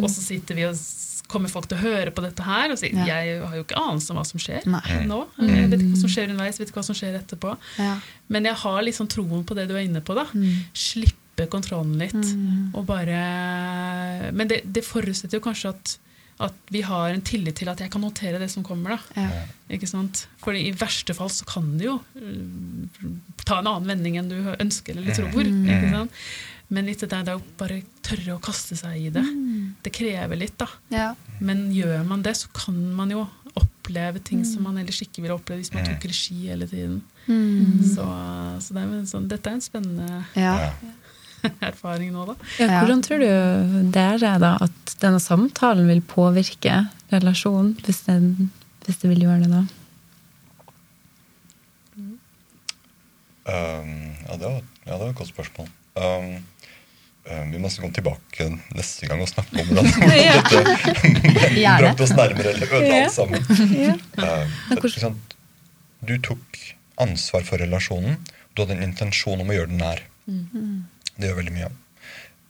Og 0.00 0.08
så 0.10 0.24
sitter 0.24 0.56
vi 0.56 0.64
og 0.64 0.80
kommer 1.28 1.50
folk 1.52 1.66
til 1.68 1.76
å 1.76 1.82
høre 1.82 2.10
på 2.16 2.22
dette 2.24 2.40
her 2.40 2.72
og 2.72 2.78
sier 2.80 2.94
Ja. 2.96 3.04
jeg 3.20 3.42
har 3.44 3.54
jo 3.58 3.66
ikke 3.66 3.76
anelse 3.76 4.10
om 4.14 4.16
hva 4.16 4.24
som 4.24 4.40
skjer 4.40 4.64
Nei. 4.64 5.04
nå. 5.04 5.26
Jeg 5.36 5.68
vet 5.68 5.82
ikke 5.84 5.92
hva 5.92 6.00
som 6.00 6.08
skjer 6.14 6.30
underveis, 6.32 6.56
vet 6.58 6.70
ikke 6.72 6.80
hva 6.80 6.86
som 6.88 6.96
skjer 6.96 7.18
etterpå. 7.20 7.52
Ja. 7.76 7.98
Men 8.32 8.44
jeg 8.48 8.54
har 8.64 8.80
liksom 8.82 9.10
troen 9.12 9.44
på 9.44 9.54
det 9.54 9.68
du 9.68 9.74
er 9.76 9.84
inne 9.84 10.00
på. 10.00 10.16
da. 10.16 10.24
Slippe 11.38 11.50
kontrollen 11.52 11.96
litt. 12.00 12.74
Og 12.74 12.84
bare 12.86 14.30
Men 14.34 14.48
det, 14.50 14.62
det 14.66 14.84
forutsetter 14.84 15.38
jo 15.38 15.44
kanskje 15.44 15.70
at, 15.70 15.98
at 16.40 16.54
vi 16.70 16.82
har 16.82 17.10
en 17.12 17.22
tillit 17.22 17.56
til 17.58 17.68
at 17.70 17.80
jeg 17.80 17.90
kan 17.90 18.02
håndtere 18.02 18.38
det 18.38 18.50
som 18.50 18.64
kommer. 18.66 18.96
da. 18.96 19.22
Ja. 19.22 19.46
Ikke 19.70 19.86
sant? 19.86 20.26
For 20.42 20.52
i 20.54 20.72
verste 20.72 21.14
fall 21.14 21.30
så 21.30 21.46
kan 21.48 21.76
det 21.78 21.86
jo 21.86 21.98
øh, 22.18 23.08
ta 23.44 23.60
en 23.60 23.66
annen 23.70 23.88
vending 23.88 24.18
enn 24.18 24.30
du 24.30 24.38
ønsker 24.58 24.96
eller 24.96 25.14
tror. 25.14 25.42
Ikke 25.46 25.90
sant? 25.94 26.12
Men 26.68 26.84
litt 26.84 27.00
det 27.00 27.08
der 27.08 27.24
det 27.24 27.32
å 27.38 27.40
bare 27.56 27.80
tørre 28.04 28.34
å 28.36 28.42
kaste 28.44 28.76
seg 28.76 29.06
i 29.06 29.10
det, 29.14 29.22
det 29.82 29.92
krever 29.96 30.36
litt. 30.36 30.58
da. 30.60 30.66
Ja. 30.92 31.14
Men 31.40 31.70
gjør 31.72 32.02
man 32.04 32.22
det, 32.26 32.34
så 32.36 32.50
kan 32.52 32.76
man 32.94 33.10
jo 33.14 33.22
oppleve 33.56 34.20
ting 34.20 34.44
som 34.44 34.66
man 34.68 34.76
ellers 34.78 35.00
ikke 35.00 35.22
ville 35.24 35.34
oppleve 35.34 35.62
hvis 35.62 35.72
man 35.72 35.86
tok 35.88 36.04
regi 36.10 36.42
hele 36.50 36.68
tiden. 36.68 36.98
Så, 37.88 38.04
så 38.60 38.74
det 38.76 38.82
er 38.82 38.92
en 38.98 39.08
sånn, 39.08 39.28
dette 39.32 39.48
er 39.48 39.56
en 39.56 39.64
spennende 39.64 40.20
Ja. 40.36 40.52
erfaring 41.70 42.12
nå, 42.14 42.24
da. 42.30 42.34
Ja, 42.58 42.66
Ja. 42.66 42.78
hvordan 42.82 43.02
tror 43.06 43.22
du 43.22 43.90
dere 43.94 44.34
da 44.42 44.52
at 44.64 44.94
denne 45.02 45.20
samtalen 45.22 45.88
vil 45.90 46.00
påvirke 46.02 46.86
relasjonen, 47.12 47.74
hvis 47.86 48.02
det, 48.08 48.18
hvis 48.86 48.98
det 49.02 49.10
vil 49.12 49.26
gjøre 49.26 49.44
det 49.46 49.50
da? 49.52 49.64
Um, 53.48 54.12
ja, 54.28 54.36
det 54.36 54.44
var, 54.44 54.60
ja, 54.84 54.92
det 54.92 55.00
var 55.00 55.10
et 55.10 55.16
godt 55.16 55.30
spørsmål. 55.30 55.68
Um, 55.96 56.26
um, 57.30 57.46
vi 57.52 57.56
må 57.56 57.64
nesten 57.64 57.80
komme 57.86 57.96
tilbake 57.96 58.48
neste 58.76 59.08
gang 59.08 59.22
og 59.24 59.30
snakke 59.30 59.62
om 59.62 59.70
hvordan 59.70 59.88
dette 59.88 60.60
brakte 61.80 62.04
oss 62.04 62.12
nærmere 62.18 62.52
eller 62.52 62.74
ødela 62.76 62.98
alt 63.06 63.14
sammen. 63.14 63.48
Ja. 63.72 63.94
Ja. 64.20 64.34
ikke 64.76 65.14
du 66.08 66.14
tok 66.22 66.60
ansvar 67.02 67.42
for 67.48 67.60
relasjonen. 67.62 68.18
Du 68.54 68.62
hadde 68.62 68.76
en 68.76 68.84
intensjon 68.90 69.40
om 69.40 69.48
å 69.50 69.56
gjøre 69.56 69.72
den 69.72 69.80
nær. 69.82 70.04
Det 71.18 71.30
gjør 71.30 71.40
veldig 71.42 71.54
mye. 71.56 71.70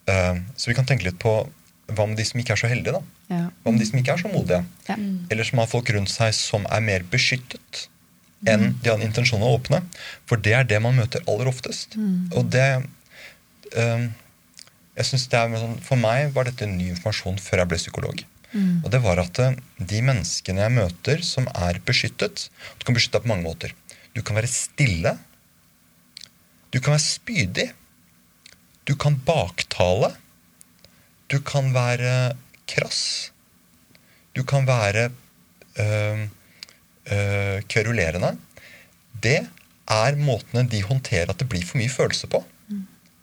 Uh, 0.08 0.40
så 0.56 0.70
vi 0.70 0.76
kan 0.78 0.88
tenke 0.88 1.08
litt 1.08 1.18
på 1.20 1.34
hva 1.88 2.04
med 2.04 2.18
de 2.20 2.24
som 2.28 2.40
ikke 2.40 2.54
er 2.54 2.60
så 2.60 2.70
heldige? 2.70 2.98
da? 2.98 3.18
Ja. 3.32 3.44
Hva 3.64 3.72
med 3.72 3.80
de 3.80 3.88
som 3.88 4.00
ikke 4.00 4.14
er 4.14 4.20
så 4.20 4.32
modige? 4.32 4.62
Ja. 4.88 4.96
Eller 5.32 5.48
som 5.48 5.62
har 5.62 5.70
folk 5.70 5.90
rundt 5.96 6.12
seg 6.12 6.34
som 6.36 6.68
er 6.68 6.84
mer 6.84 7.06
beskyttet 7.12 7.88
enn 8.46 8.76
de 8.78 8.90
har 8.90 9.00
en 9.00 9.06
intensjon 9.06 9.42
å 9.42 9.54
åpne. 9.56 9.80
For 10.30 10.38
det 10.38 10.54
er 10.54 10.66
det 10.68 10.78
man 10.84 10.94
møter 10.94 11.24
aller 11.26 11.48
oftest. 11.50 11.96
Og 12.38 12.52
det 12.52 12.66
eh, 13.74 14.04
jeg 14.98 15.06
synes 15.06 15.26
det 15.30 15.38
er 15.38 15.56
sånn, 15.62 15.78
For 15.86 16.00
meg 16.00 16.32
var 16.34 16.48
dette 16.48 16.66
ny 16.66 16.90
informasjon 16.92 17.38
før 17.42 17.62
jeg 17.62 17.70
ble 17.70 17.80
psykolog. 17.80 18.22
Og 18.56 18.88
det 18.92 19.00
var 19.04 19.20
at 19.22 19.38
eh, 19.44 19.58
de 19.78 20.02
menneskene 20.04 20.64
jeg 20.64 20.74
møter 20.74 21.24
som 21.26 21.48
er 21.52 21.80
beskyttet 21.84 22.48
Du 22.78 22.86
kan 22.86 22.96
beskytte 22.96 23.18
deg 23.18 23.26
på 23.26 23.32
mange 23.32 23.46
måter. 23.46 23.74
Du 24.16 24.22
kan 24.24 24.38
være 24.38 24.50
stille. 24.50 25.16
Du 26.72 26.80
kan 26.80 26.94
være 26.96 27.04
spydig. 27.04 27.68
Du 28.88 28.96
kan 28.96 29.18
baktale. 29.26 30.14
Du 31.28 31.40
kan 31.44 31.74
være 31.74 32.36
krass. 32.68 33.32
Du 34.36 34.42
kan 34.48 34.66
være 34.66 35.10
øh, 35.80 36.20
øh, 37.12 37.62
kverulerende. 37.68 38.36
Det 39.22 39.40
er 39.88 40.16
måtene 40.16 40.68
de 40.68 40.82
håndterer 40.82 41.28
at 41.28 41.40
det 41.40 41.48
blir 41.48 41.64
for 41.66 41.80
mye 41.80 41.92
følelse 41.92 42.26
på. 42.32 42.44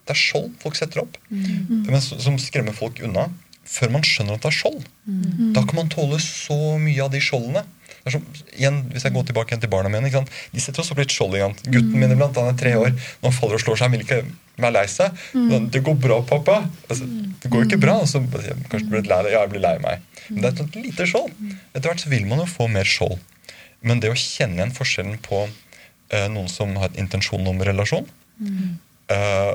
Det 0.06 0.14
er 0.14 0.22
skjold 0.22 0.52
folk 0.62 0.78
setter 0.78 1.02
opp, 1.02 1.18
men 1.30 2.02
som 2.02 2.38
skremmer 2.38 2.76
folk 2.78 3.00
unna. 3.02 3.30
Før 3.66 3.90
man 3.90 4.04
skjønner 4.06 4.38
at 4.38 4.44
det 4.44 4.52
er 4.52 4.58
skjold. 4.60 4.84
Da 5.56 5.64
kan 5.66 5.80
man 5.80 5.90
tåle 5.90 6.20
så 6.22 6.78
mye 6.78 7.02
av 7.02 7.10
de 7.14 7.22
skjoldene. 7.22 7.64
Som, 8.06 8.26
igjen, 8.53 8.84
hvis 8.94 9.07
jeg 9.07 9.14
går 9.15 9.23
tilbake 9.26 9.49
igjen 9.49 9.61
til 9.64 9.72
barna 9.72 9.90
mine? 9.90 10.10
De 10.53 10.61
setter 10.61 10.84
også 10.84 10.98
litt 10.99 11.14
skjold. 11.14 11.38
Ikke 11.38 11.48
sant? 11.48 11.69
Gutten 11.73 11.95
min 11.98 12.11
iblant, 12.14 12.38
han 12.38 12.52
er 12.52 12.60
tre 12.60 12.76
år. 12.77 12.91
Når 12.94 13.32
han 13.32 13.38
faller 13.38 13.57
og 13.57 13.64
slår 13.64 13.80
seg, 13.80 13.88
han 13.88 13.95
vil 13.95 14.03
ikke 14.06 14.19
være 14.61 14.73
lei 14.76 14.84
seg. 14.91 15.23
Mm. 15.34 15.69
'Det 15.73 15.82
går 15.88 15.95
bra, 16.03 16.19
pappa.' 16.22 16.60
Altså, 16.90 17.07
det 17.41 17.49
går 17.52 17.64
jo 17.64 17.69
ikke 17.69 17.82
bra. 17.82 17.95
Altså, 18.03 18.22
så 18.22 18.57
kanskje 18.69 18.90
blir 18.91 19.02
du 19.02 19.10
lei 19.10 19.22
deg. 19.26 19.32
Ja, 19.34 19.41
jeg 19.41 19.53
blir 19.56 19.65
lei 19.65 19.76
meg. 19.82 20.06
Men 20.30 20.41
det 20.41 20.49
er 20.49 20.53
et 20.53 20.61
sånt 20.61 20.77
lite 20.77 21.07
skjold. 21.10 21.34
Etter 21.73 21.90
hvert 21.90 22.06
så 22.06 22.11
vil 22.14 22.30
man 22.30 22.44
jo 22.44 22.48
få 22.49 22.69
mer 22.72 22.86
skjold. 22.90 23.18
Men 23.86 24.02
det 24.02 24.14
å 24.14 24.18
kjenne 24.18 24.61
igjen 24.61 24.76
forskjellen 24.76 25.18
på 25.26 25.41
uh, 25.49 26.27
noen 26.34 26.49
som 26.49 26.77
har 26.77 26.94
et 26.94 27.02
intensjon 27.02 27.49
om 27.49 27.65
relasjon, 27.65 28.07
uh, 29.10 29.53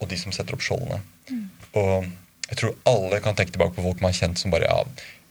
og 0.00 0.08
de 0.08 0.18
som 0.20 0.32
setter 0.32 0.56
opp 0.56 0.64
skjoldene. 0.64 1.00
Og 1.76 2.08
jeg 2.50 2.58
tror 2.58 2.76
alle 2.90 3.20
kan 3.22 3.36
tenke 3.38 3.54
tilbake 3.54 3.76
på 3.76 3.84
folk 3.84 4.00
man 4.02 4.10
har 4.10 4.18
kjent 4.18 4.40
som 4.40 4.52
bare 4.52 4.68
ja, 4.68 4.80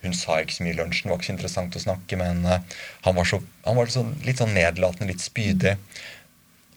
hun 0.04 0.14
sa 0.16 0.38
ikke 0.40 0.56
så 0.56 0.64
mye 0.64 0.72
i 0.72 0.78
lunsjen, 0.78 1.08
det 1.08 1.12
var 1.12 1.20
ikke 1.20 1.28
så 1.28 1.34
interessant 1.34 1.76
å 1.76 1.82
snakke 1.82 2.16
med 2.16 2.32
henne. 2.32 2.60
Han 3.04 3.18
var, 3.18 3.28
så, 3.28 3.40
han 3.66 3.76
var 3.76 3.92
så, 3.92 4.04
litt 4.24 4.40
sånn 4.40 4.54
nedlatende, 4.56 5.10
litt 5.12 5.24
spydig. 5.24 5.74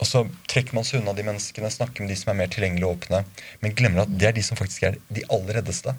Og 0.04 0.10
så 0.10 0.26
trekker 0.52 0.76
man 0.76 0.84
seg 0.88 1.00
unna 1.00 1.14
de 1.16 1.24
menneskene, 1.24 1.72
snakker 1.72 2.04
med 2.04 2.12
de 2.12 2.18
som 2.20 2.34
er 2.34 2.40
mer 2.42 2.52
tilgjengelige 2.52 2.90
og 2.90 2.98
åpne, 2.98 3.24
men 3.64 3.76
glemmer 3.78 4.04
at 4.04 4.12
det 4.12 4.28
er 4.30 4.36
de 4.36 4.44
som 4.44 4.60
faktisk 4.60 4.90
er 4.90 4.98
de 5.14 5.24
aller 5.32 5.62
reddeste 5.62 5.96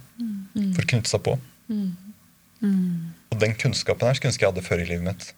for 0.74 0.84
å 0.84 0.88
knytte 0.90 1.12
seg 1.12 1.22
på. 1.24 1.38
Og 3.32 3.40
den 3.40 3.56
kunnskapen 3.60 4.10
her 4.10 4.18
skulle 4.18 4.34
ønske 4.34 4.44
jeg 4.44 4.52
hadde 4.52 4.66
før 4.66 4.82
i 4.82 4.88
livet 4.90 5.06
mitt. 5.08 5.30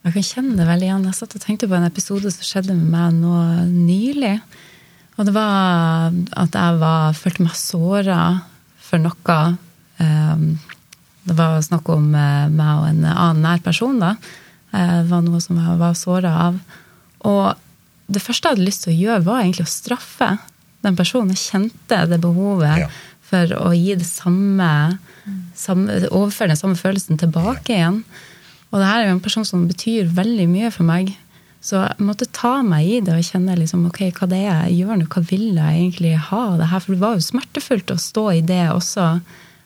Jeg 0.00 0.14
kan 0.16 0.24
kjenne 0.24 0.56
det 0.56 0.68
veldig 0.68 0.86
igjen. 0.88 1.08
Jeg 1.08 1.18
satt 1.18 1.36
og 1.36 1.42
tenkte 1.44 1.68
på 1.70 1.76
en 1.76 1.88
episode 1.88 2.32
som 2.32 2.46
skjedde 2.46 2.76
med 2.76 2.92
meg 2.92 3.16
nå 3.20 3.40
nylig. 3.70 4.36
Og 5.18 5.26
det 5.28 5.34
var 5.36 6.14
at 6.40 6.56
jeg 6.56 6.78
var, 6.80 7.16
følte 7.16 7.44
meg 7.44 7.56
såra 7.58 8.20
for 8.90 8.98
noe. 9.02 9.38
Um, 10.00 10.58
Det 11.24 11.34
var 11.36 11.60
snakk 11.62 11.88
om 11.92 12.06
eh, 12.16 12.46
meg 12.48 12.78
og 12.80 12.86
en 12.88 13.02
annen 13.04 13.42
nær 13.44 13.60
person. 13.62 13.98
da. 14.00 14.14
Eh, 14.72 15.02
Det 15.02 15.10
var 15.10 15.20
noe 15.26 15.40
som 15.44 15.58
jeg 15.60 15.78
var 15.78 15.92
såra 15.94 16.30
av. 16.48 16.56
Og 17.28 17.54
det 18.10 18.22
første 18.24 18.48
jeg 18.48 18.56
hadde 18.56 18.66
lyst 18.66 18.82
til 18.86 18.94
å 18.94 19.00
gjøre, 19.00 19.24
var 19.28 19.42
egentlig 19.42 19.66
å 19.68 19.74
straffe 19.74 20.30
den 20.82 20.96
personen. 20.96 21.34
Jeg 21.36 21.44
kjente 21.70 21.98
det 22.08 22.20
behovet 22.24 22.78
Ja. 22.80 22.88
for 23.22 23.46
å 23.60 23.70
gi 23.76 23.94
det 23.94 24.06
samme, 24.08 24.98
samme 25.54 26.08
Overføre 26.10 26.48
den 26.48 26.56
samme 26.56 26.74
følelsen 26.80 27.18
tilbake 27.20 27.76
igjen. 27.76 28.02
Og 28.72 28.80
det 28.80 28.86
her 28.88 29.02
er 29.02 29.06
jo 29.10 29.16
en 29.18 29.20
person 29.20 29.44
som 29.44 29.68
betyr 29.68 30.08
veldig 30.08 30.48
mye 30.48 30.72
for 30.72 30.84
meg. 30.88 31.14
Så 31.60 31.76
jeg 31.82 32.04
måtte 32.04 32.28
ta 32.32 32.60
meg 32.64 32.88
i 32.88 32.98
det 33.04 33.18
og 33.18 33.26
kjenne 33.26 33.58
liksom, 33.58 33.84
ok, 33.90 34.00
hva 34.16 34.28
det 34.30 34.40
er 34.46 34.62
jeg 34.70 34.78
gjør 34.80 35.00
nå. 35.00 35.08
Hva 35.12 35.22
vil 35.28 35.46
jeg 35.50 35.82
egentlig 35.82 36.14
ha 36.30 36.40
av 36.54 36.56
det 36.60 36.70
her? 36.70 36.82
For 36.84 36.96
det 36.96 37.02
var 37.02 37.18
jo 37.18 37.26
smertefullt 37.26 37.92
å 37.92 38.00
stå 38.00 38.24
i 38.38 38.44
det 38.48 38.62
også. 38.72 39.08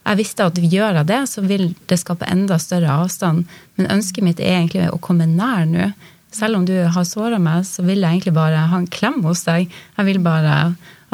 Jeg 0.04 0.20
visste 0.20 0.48
at 0.50 0.58
gjør 0.58 0.98
jeg 1.00 1.08
det, 1.08 1.20
så 1.30 1.44
vil 1.46 1.68
det 1.88 2.00
skape 2.00 2.28
enda 2.28 2.58
større 2.60 2.98
avstand. 3.04 3.46
Men 3.78 3.92
ønsket 3.94 4.26
mitt 4.26 4.42
er 4.42 4.58
egentlig 4.58 4.88
å 4.90 4.98
komme 5.02 5.28
nær 5.30 5.68
nå. 5.70 5.92
Selv 6.34 6.58
om 6.58 6.66
du 6.66 6.74
har 6.90 7.06
såra 7.06 7.38
meg, 7.38 7.62
så 7.68 7.84
vil 7.86 8.02
jeg 8.02 8.10
egentlig 8.10 8.34
bare 8.34 8.66
ha 8.72 8.80
en 8.80 8.90
klem 8.90 9.22
hos 9.22 9.44
deg. 9.46 9.70
Jeg 9.94 10.08
vil 10.08 10.18
bare 10.24 10.56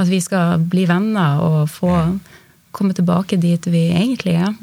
at 0.01 0.09
vi 0.09 0.23
skal 0.25 0.65
bli 0.73 0.87
venner 0.89 1.43
og 1.45 1.69
få 1.69 1.93
komme 2.73 2.97
tilbake 2.97 3.37
dit 3.41 3.69
vi 3.69 3.91
egentlig 3.93 4.39
er. 4.41 4.57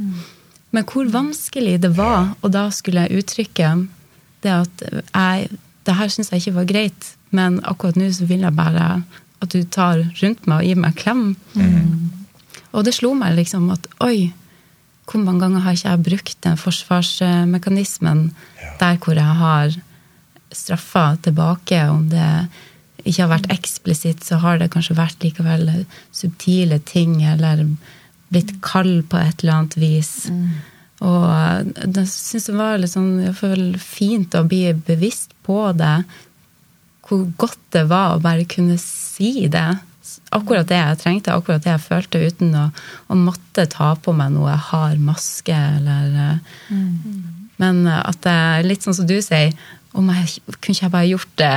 Men 0.74 0.88
hvor 0.90 1.08
vanskelig 1.14 1.78
det 1.86 1.94
var, 1.98 2.34
og 2.42 2.52
da 2.56 2.68
skulle 2.74 3.06
jeg 3.06 3.22
uttrykke 3.22 3.70
det 4.44 4.54
at 4.54 4.84
jeg, 4.88 5.60
det 5.88 5.96
her 5.96 6.12
syns 6.12 6.32
jeg 6.34 6.44
ikke 6.44 6.58
var 6.60 6.68
greit, 6.70 7.14
men 7.36 7.62
akkurat 7.68 7.98
nå 8.00 8.10
så 8.16 8.28
vil 8.30 8.44
jeg 8.46 8.56
bare 8.58 8.88
at 9.38 9.54
du 9.54 9.62
tar 9.64 10.02
rundt 10.22 10.48
meg 10.50 10.60
og 10.60 10.68
gir 10.68 10.80
meg 10.82 10.92
en 10.92 11.00
klem. 11.02 11.24
Og 12.74 12.86
det 12.86 12.96
slo 12.98 13.14
meg 13.18 13.38
liksom 13.38 13.70
at 13.74 13.88
oi, 14.04 14.32
hvor 15.08 15.24
mange 15.24 15.46
ganger 15.46 15.64
har 15.64 15.78
ikke 15.78 15.90
jeg 15.90 16.06
brukt 16.08 16.40
den 16.44 16.58
forsvarsmekanismen 16.60 18.24
der 18.82 18.98
hvor 19.02 19.16
jeg 19.16 19.38
har 19.42 19.78
straffa 20.52 21.06
tilbake, 21.24 21.80
om 21.90 22.10
det 22.12 22.48
ikke 23.08 23.24
har 23.24 23.32
vært 23.32 23.52
eksplisitt, 23.54 24.26
så 24.26 24.40
har 24.44 24.60
det 24.60 24.72
kanskje 24.74 24.98
vært 24.98 25.24
likevel 25.24 25.70
subtile 26.12 26.80
ting, 26.84 27.22
eller 27.24 27.64
blitt 28.34 28.58
kald 28.66 29.06
på 29.12 29.20
et 29.22 29.44
eller 29.44 29.62
annet 29.62 29.78
vis. 29.80 30.12
Og 31.06 31.26
jeg 31.84 32.08
syns 32.10 32.48
det 32.50 32.56
var 32.58 32.80
litt 32.82 32.94
sånn, 32.94 33.28
fint 33.82 34.38
å 34.38 34.46
bli 34.48 34.72
bevisst 34.88 35.36
på 35.46 35.60
det. 35.78 36.00
Hvor 37.08 37.28
godt 37.40 37.62
det 37.76 37.86
var 37.92 38.16
å 38.16 38.24
bare 38.24 38.48
kunne 38.50 38.80
si 38.82 39.46
det. 39.52 39.70
Akkurat 40.34 40.68
det 40.68 40.80
jeg 40.80 41.00
trengte, 41.04 41.36
akkurat 41.36 41.64
det 41.64 41.74
jeg 41.76 41.86
følte, 41.86 42.24
uten 42.26 42.56
å, 42.58 42.66
å 43.12 43.18
måtte 43.20 43.68
ta 43.72 43.94
på 44.02 44.16
meg 44.16 44.34
noe 44.36 44.56
hard 44.70 45.02
maske 45.04 45.56
eller 45.56 46.40
mm. 46.72 47.34
Men 47.58 47.88
at 47.90 48.20
det 48.22 48.32
er 48.32 48.68
litt 48.68 48.84
sånn 48.86 48.94
som 48.94 49.08
du 49.10 49.16
sier, 49.24 49.56
om 49.98 50.12
jeg 50.14 50.38
kunne 50.60 50.76
ikke 50.76 50.86
jeg 50.86 50.94
bare 50.94 51.10
gjort 51.10 51.32
det 51.42 51.54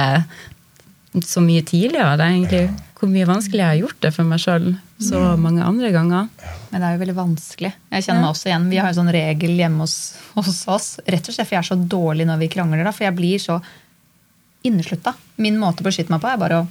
så 1.27 1.43
mye 1.43 1.63
tidligere, 1.67 2.15
egentlig. 2.23 2.69
Hvor 3.01 3.11
mye 3.11 3.27
vanskelig 3.27 3.63
jeg 3.63 3.73
har 3.73 3.81
gjort 3.81 4.03
det 4.05 4.11
for 4.15 4.29
meg 4.29 4.43
sjøl 4.43 4.67
så 5.01 5.21
mange 5.41 5.65
andre 5.65 5.89
ganger. 5.95 6.29
Men 6.71 6.83
det 6.83 6.87
er 6.87 6.95
jo 6.95 7.01
veldig 7.01 7.17
vanskelig. 7.17 7.71
Jeg 7.97 8.05
kjenner 8.05 8.27
meg 8.27 8.35
også 8.35 8.51
igjen. 8.51 8.67
Vi 8.71 8.79
har 8.79 8.91
jo 8.91 8.99
sånn 8.99 9.13
regel 9.17 9.55
hjemme 9.57 9.87
hos, 9.87 9.97
hos 10.37 10.61
oss. 10.71 10.91
Rett 11.09 11.31
og 11.31 11.35
slett 11.35 11.49
for 11.49 11.57
jeg 11.57 11.65
er 11.65 11.71
så 11.71 11.79
dårlig 11.81 12.29
når 12.29 12.43
vi 12.45 12.51
krangler. 12.53 12.85
da, 12.85 12.93
For 12.95 13.09
jeg 13.09 13.17
blir 13.17 13.43
så 13.43 13.57
inneslutta. 14.69 15.15
Min 15.41 15.59
måte 15.59 15.83
å 15.83 15.89
beskytte 15.89 16.13
meg 16.13 16.23
på 16.23 16.31
er 16.31 16.43
bare 16.43 16.61
å 16.61 16.69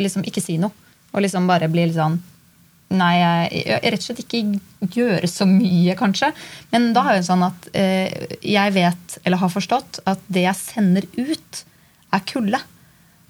liksom 0.00 0.24
ikke 0.26 0.42
si 0.42 0.56
noe. 0.62 0.72
Og 1.12 1.22
liksom 1.22 1.46
bare 1.50 1.70
bli 1.70 1.86
litt 1.86 1.98
sånn 1.98 2.18
Nei, 2.90 3.20
jeg, 3.20 3.60
jeg 3.68 3.90
rett 3.92 4.00
og 4.00 4.06
slett 4.08 4.20
ikke 4.24 4.88
gjøre 4.96 5.28
så 5.30 5.46
mye, 5.46 5.94
kanskje. 5.94 6.32
Men 6.72 6.88
da 6.90 7.04
har 7.06 7.14
jeg 7.14 7.28
sånn 7.28 7.44
at 7.46 7.68
eh, 7.78 8.34
jeg 8.42 8.74
vet, 8.74 9.14
eller 9.22 9.38
har 9.38 9.52
forstått, 9.52 10.00
at 10.10 10.24
det 10.26 10.42
jeg 10.42 10.58
sender 10.58 11.06
ut, 11.14 11.60
er 12.10 12.24
kulde 12.26 12.58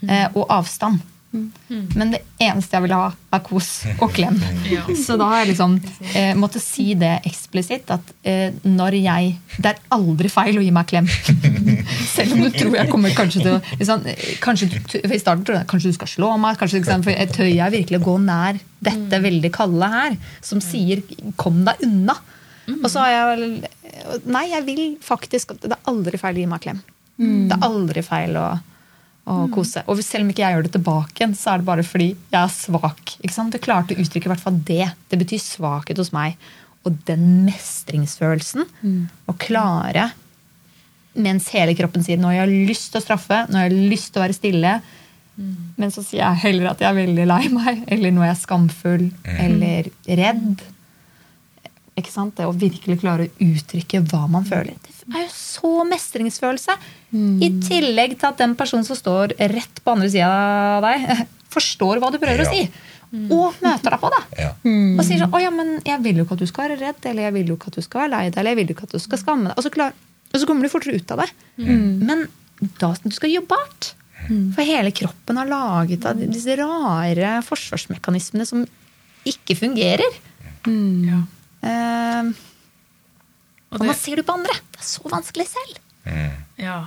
eh, 0.09 0.29
og 0.35 0.47
avstand. 0.51 1.01
Men 1.33 2.11
det 2.11 2.19
eneste 2.43 2.75
jeg 2.75 2.83
vil 2.89 2.93
ha, 2.97 3.13
er 3.37 3.43
kos 3.47 3.69
og 4.03 4.11
klem. 4.17 4.35
Ja. 4.71 4.83
Så 4.99 5.15
da 5.19 5.29
har 5.31 5.45
jeg 5.45 5.53
liksom 5.53 5.77
eh, 6.19 6.33
måttet 6.39 6.63
si 6.65 6.89
det 6.99 7.21
eksplisitt. 7.29 7.87
At 7.95 8.09
eh, 8.27 8.51
når 8.67 8.97
jeg 8.99 9.37
Det 9.57 9.71
er 9.71 9.79
aldri 9.95 10.29
feil 10.33 10.59
å 10.59 10.65
gi 10.65 10.73
meg 10.75 10.89
klem. 10.91 11.07
Selv 12.17 12.35
om 12.35 12.43
du 12.43 12.51
tror 12.51 12.75
jeg 12.81 12.91
kommer 12.91 13.15
kanskje 13.15 13.45
til 13.45 13.53
å 13.57 13.61
liksom, 13.79 14.03
kanskje, 14.43 14.69
du- 14.73 14.81
for 15.07 15.15
I 15.15 15.21
starten 15.23 15.45
tror 15.47 15.61
jeg 15.61 15.69
kanskje 15.71 15.93
du 15.93 15.99
skal 16.01 16.11
slå 16.17 16.33
meg. 16.43 16.59
Kanskje, 16.59 16.81
liksom, 16.83 17.05
for 17.07 17.15
jeg 17.15 17.31
tør 17.37 17.51
jeg 17.53 17.77
virkelig 17.77 18.01
å 18.01 18.07
gå 18.09 18.17
nær 18.27 18.59
dette 18.91 19.21
veldig 19.23 19.51
kalde 19.55 19.87
her, 19.93 20.17
som 20.43 20.59
sier 20.65 21.03
'kom 21.37 21.63
deg 21.65 21.79
unna'. 21.87 22.17
Og 22.81 22.89
så 22.91 23.01
har 23.07 23.11
jeg 23.11 23.27
vel 23.31 23.69
Nei, 24.31 24.47
jeg 24.51 24.65
vil 24.65 24.83
faktisk 25.03 25.49
Det 25.61 25.71
er 25.73 25.81
aldri 25.91 26.17
feil 26.19 26.37
å 26.37 26.39
gi 26.43 26.47
meg 26.47 26.61
klem. 26.63 26.83
Det 27.19 27.53
er 27.57 27.65
aldri 27.67 28.03
feil 28.03 28.35
å 28.39 28.49
å 29.31 29.49
kose. 29.55 29.83
Og 29.87 30.01
selv 30.05 30.27
om 30.27 30.33
ikke 30.33 30.43
jeg 30.43 30.57
gjør 30.57 30.67
det 30.67 30.73
tilbake, 30.77 31.17
igjen, 31.19 31.37
så 31.39 31.53
er 31.53 31.61
det 31.61 31.69
bare 31.69 31.85
fordi 31.87 32.09
jeg 32.15 32.41
er 32.41 32.55
svak. 32.55 33.15
Ikke 33.21 33.37
sant? 33.37 33.55
Det 33.55 33.63
klarte 33.65 33.95
å 33.95 34.03
uttrykke 34.03 34.29
i 34.29 34.33
hvert 34.33 34.43
fall 34.43 34.59
det. 34.67 34.87
Det 35.11 35.21
betyr 35.21 35.43
svakhet 35.43 36.01
hos 36.03 36.13
meg. 36.17 36.39
Og 36.89 36.97
den 37.09 37.45
mestringsfølelsen, 37.47 38.67
å 39.29 39.37
klare 39.39 40.11
mens 41.21 41.49
hele 41.51 41.75
kroppen 41.75 42.05
sier 42.07 42.17
'nå 42.17 42.31
har 42.31 42.47
jeg 42.47 42.69
lyst 42.69 42.93
til 42.93 43.01
å 43.01 43.05
straffe', 43.05 43.49
'nå 43.49 43.59
har 43.59 43.69
jeg 43.69 43.91
lyst 43.91 44.13
til 44.13 44.21
å 44.21 44.25
være 44.25 44.39
stille', 44.39 44.81
men 45.77 45.91
så 45.91 46.05
sier 46.05 46.21
jeg 46.21 46.43
heller 46.45 46.71
at 46.71 46.81
jeg 46.83 46.91
er 46.91 46.99
veldig 47.07 47.27
lei 47.27 47.49
meg, 47.49 47.85
eller 47.89 48.13
nå 48.13 48.23
er 48.23 48.35
jeg 48.35 48.43
å 55.11 55.17
å 55.17 55.21
er 55.21 55.27
jo 55.27 55.33
så 55.35 55.73
mestringsfølelse! 55.91 56.77
I 57.43 57.49
tillegg 57.67 58.19
til 58.21 58.29
at 58.29 58.39
den 58.39 58.55
personen 58.55 58.85
som 58.87 58.97
står 58.97 59.35
rett 59.39 59.81
på 59.85 59.93
andre 59.93 60.09
sida 60.11 60.31
av 60.79 60.83
deg, 60.87 61.27
forstår 61.57 61.99
hva 61.99 62.11
du 62.13 62.19
prøver 62.23 62.45
å 62.45 62.47
Ja. 62.47 62.53
si. 62.53 62.71
Og 63.35 63.57
møter 63.59 63.91
deg 63.91 63.99
på 64.01 64.11
det. 64.15 64.23
Ja. 64.39 64.51
Og 64.63 65.03
sier 65.03 65.19
sånn 65.19 65.33
'Å 65.35 65.41
ja, 65.43 65.51
men 65.51 65.81
jeg 65.85 65.99
vil 66.03 66.17
jo 66.21 66.25
ikke 66.25 66.33
at 66.39 66.39
du 66.39 66.47
skal 66.47 66.69
være 66.69 66.79
redd', 66.79 67.07
eller 67.11 67.23
'jeg 67.27 67.33
vil 67.35 67.47
jo 67.49 67.57
ikke 67.57 67.67
at 67.67 67.75
du 67.75 67.83
skal 67.83 68.01
være 68.03 68.11
lei 68.11 68.31
deg', 68.31 68.39
eller 68.39 68.51
'jeg 68.51 68.57
vil 68.57 68.67
jo 68.69 68.75
ikke 68.75 68.83
at 68.87 68.93
du 68.95 68.99
skal 69.03 69.19
skamme 69.19 69.49
deg'. 69.49 69.59
Og 69.59 69.65
så, 69.65 69.71
klar, 69.75 69.93
og 70.33 70.41
så 70.41 70.47
kommer 70.47 70.63
du 70.63 70.69
fortere 70.69 70.95
ut 70.95 71.11
av 71.11 71.19
det. 71.19 71.31
Men 71.59 72.29
da 72.79 72.93
du 73.03 73.11
skal 73.11 73.31
jobbe 73.35 73.51
hardt. 73.51 73.95
For 74.55 74.63
hele 74.63 74.93
kroppen 74.93 75.39
er 75.43 75.49
laget 75.51 76.05
av 76.07 76.15
disse 76.21 76.55
rare 76.57 77.43
forsvarsmekanismene 77.43 78.47
som 78.47 78.67
ikke 79.27 79.57
fungerer. 79.59 80.13
Ja. 80.67 81.23
Eh, 81.67 82.33
Og 83.71 83.85
man 83.85 83.97
ser 83.99 84.21
det 84.21 84.27
på 84.27 84.35
andre. 84.35 84.57
Det 84.75 84.83
er 84.83 84.89
så 84.89 85.13
vanskelig 85.13 85.47
selv. 85.51 85.79
Mm. 86.01 86.37
ja. 86.57 86.79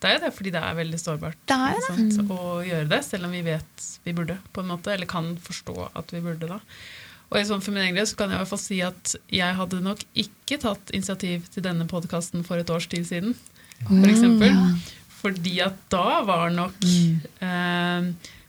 det 0.00 0.08
er 0.08 0.14
jo 0.14 0.20
det 0.22 0.30
fordi 0.32 0.50
det 0.54 0.60
er 0.64 0.76
veldig 0.78 0.96
sårbart 0.96 1.36
Det 1.44 1.56
er 1.60 1.74
det. 1.76 1.82
sant, 1.84 2.30
å 2.32 2.62
gjøre 2.64 2.86
det, 2.88 3.00
selv 3.04 3.28
om 3.28 3.34
vi 3.36 3.42
vet 3.44 3.88
vi 4.06 4.14
burde, 4.16 4.38
på 4.56 4.62
en 4.62 4.70
måte, 4.70 4.94
eller 4.94 5.10
kan 5.10 5.34
forstå 5.42 5.90
at 5.92 6.14
vi 6.14 6.22
burde. 6.24 6.48
da. 6.48 6.60
Og 7.26 7.42
sånn 7.48 7.62
for 7.62 7.74
min 7.74 7.82
egen 7.82 7.98
del 7.98 8.06
så 8.06 8.18
kan 8.18 8.30
jeg 8.30 8.38
i 8.38 8.42
hvert 8.44 8.52
fall 8.52 8.62
si 8.62 8.78
at 8.86 9.14
jeg 9.34 9.58
hadde 9.58 9.82
nok 9.82 10.04
ikke 10.22 10.60
tatt 10.62 10.92
initiativ 10.94 11.48
til 11.52 11.64
denne 11.66 11.88
podkasten 11.90 12.46
for 12.46 12.62
et 12.62 12.70
års 12.70 12.86
tid 12.90 13.06
siden. 13.08 13.34
For 13.82 14.08
eksempel. 14.08 14.54
Fordi 15.18 15.56
at 15.64 15.78
da 15.92 16.20
var 16.24 16.52
nok 16.54 16.84
eh, 16.86 18.06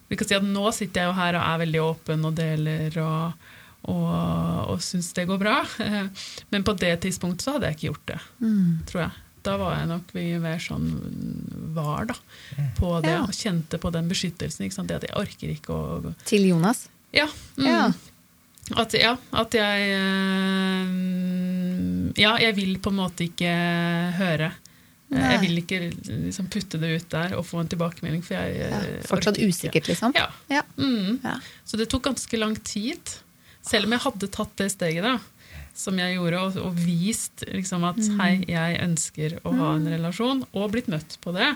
Vi 0.07 0.17
kan 0.19 0.29
si 0.29 0.35
at 0.37 0.45
nå 0.45 0.69
sitter 0.75 1.03
jeg 1.03 1.09
jo 1.09 1.15
her 1.17 1.37
og 1.39 1.43
er 1.43 1.61
veldig 1.63 1.81
åpen 1.83 2.27
og 2.27 2.35
deler 2.37 2.99
og, 3.03 3.46
og, 3.87 4.71
og 4.73 4.81
syns 4.83 5.13
det 5.15 5.27
går 5.29 5.39
bra. 5.41 5.55
Men 6.51 6.63
på 6.67 6.73
det 6.79 6.93
tidspunktet 7.05 7.45
så 7.47 7.55
hadde 7.55 7.69
jeg 7.71 7.77
ikke 7.77 7.87
gjort 7.91 8.05
det, 8.11 8.19
tror 8.91 9.01
jeg. 9.07 9.23
Da 9.47 9.53
var 9.61 9.77
jeg 9.77 9.87
nok 9.87 10.09
mye 10.17 10.39
mer 10.43 10.57
sånn 10.59 10.87
var, 11.77 12.05
da. 12.09 12.15
På 12.75 12.97
det, 13.01 13.13
Ja. 13.13 13.21
og 13.23 13.31
kjente 13.37 13.77
på 13.79 13.91
den 13.95 14.09
beskyttelsen. 14.11 14.65
Ikke 14.67 14.75
sant? 14.75 14.89
Det 14.91 14.97
at 14.99 15.05
jeg 15.07 15.15
orker 15.15 15.53
ikke 15.53 15.71
å 15.77 16.13
Til 16.27 16.49
Jonas. 16.49 16.87
Ja. 17.15 17.29
Mm. 17.55 17.67
Ja. 17.69 17.85
At, 18.75 18.91
ja, 18.99 19.13
at 19.31 19.55
jeg 19.55 19.85
eh, 19.95 20.91
Ja, 22.19 22.33
jeg 22.41 22.55
vil 22.57 22.73
på 22.83 22.91
en 22.91 22.97
måte 22.99 23.27
ikke 23.29 23.51
høre. 24.17 24.49
Eh, 25.07 25.15
Nei. 25.15 25.27
Jeg 25.31 25.41
vil 25.45 25.61
ikke 25.61 25.79
liksom 26.25 26.49
putte 26.51 26.79
det 26.81 26.89
ut 26.97 27.07
der 27.13 27.35
og 27.37 27.45
få 27.47 27.61
en 27.63 27.69
tilbakemelding. 27.71 28.23
For 28.25 28.35
jeg, 28.35 28.57
Ja. 28.59 28.81
eh, 28.81 29.01
Fortsatt 29.07 29.37
orker 29.37 29.47
usikkert, 29.53 29.87
liksom. 29.87 30.11
Ja. 30.17 30.27
Ja. 30.51 30.63
Mm. 30.77 31.19
Ja. 31.23 31.37
Så 31.65 31.77
det 31.79 31.87
tok 31.89 32.03
ganske 32.09 32.37
lang 32.37 32.55
tid. 32.67 32.99
Selv 33.69 33.87
om 33.87 33.95
jeg 33.95 34.05
hadde 34.05 34.29
tatt 34.33 34.55
det 34.61 34.69
steget, 34.73 35.05
da, 35.05 35.17
som 35.77 35.99
jeg 36.01 36.17
gjorde, 36.17 36.41
og, 36.41 36.57
og 36.69 36.79
vist 36.81 37.45
liksom 37.51 37.85
at 37.87 37.99
hei, 38.21 38.31
jeg 38.49 38.79
ønsker 38.81 39.37
å 39.43 39.53
ha 39.59 39.75
en 39.75 39.87
relasjon, 39.93 40.41
og 40.53 40.73
blitt 40.73 40.89
møtt 40.91 41.19
på 41.23 41.35
det. 41.35 41.51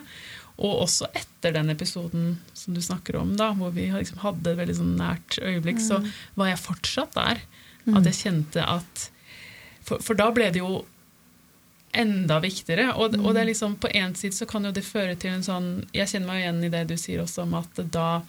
Og 0.61 0.83
også 0.83 1.07
etter 1.17 1.55
den 1.55 1.73
episoden 1.73 2.35
som 2.53 2.75
du 2.75 2.81
snakker 2.85 3.17
om, 3.17 3.33
da, 3.39 3.49
hvor 3.57 3.73
vi 3.73 3.87
liksom 3.89 4.21
hadde 4.21 4.53
et 4.53 4.59
veldig 4.59 4.77
sånn 4.77 4.93
nært 4.99 5.39
øyeblikk, 5.41 5.81
så 5.81 6.03
var 6.37 6.51
jeg 6.51 6.61
fortsatt 6.61 7.17
der. 7.17 7.41
At 7.89 8.05
jeg 8.05 8.19
kjente 8.19 8.61
at 8.61 9.07
For, 9.81 9.97
for 9.97 10.13
da 10.13 10.27
ble 10.29 10.51
det 10.53 10.61
jo 10.61 10.83
enda 11.97 12.37
viktigere. 12.39 12.91
Og, 12.93 13.15
og 13.19 13.33
det 13.33 13.41
er 13.41 13.49
liksom, 13.49 13.75
på 13.81 13.89
én 13.89 14.13
side 14.15 14.37
så 14.37 14.45
kan 14.45 14.65
jo 14.67 14.71
det 14.71 14.85
føre 14.85 15.15
til 15.19 15.33
en 15.33 15.43
sånn 15.43 15.71
Jeg 15.95 16.11
kjenner 16.11 16.29
meg 16.29 16.43
igjen 16.43 16.61
i 16.67 16.71
det 16.71 16.83
du 16.91 16.95
sier 16.99 17.23
også, 17.23 17.47
om 17.47 17.57
at 17.59 17.81
da 17.91 18.21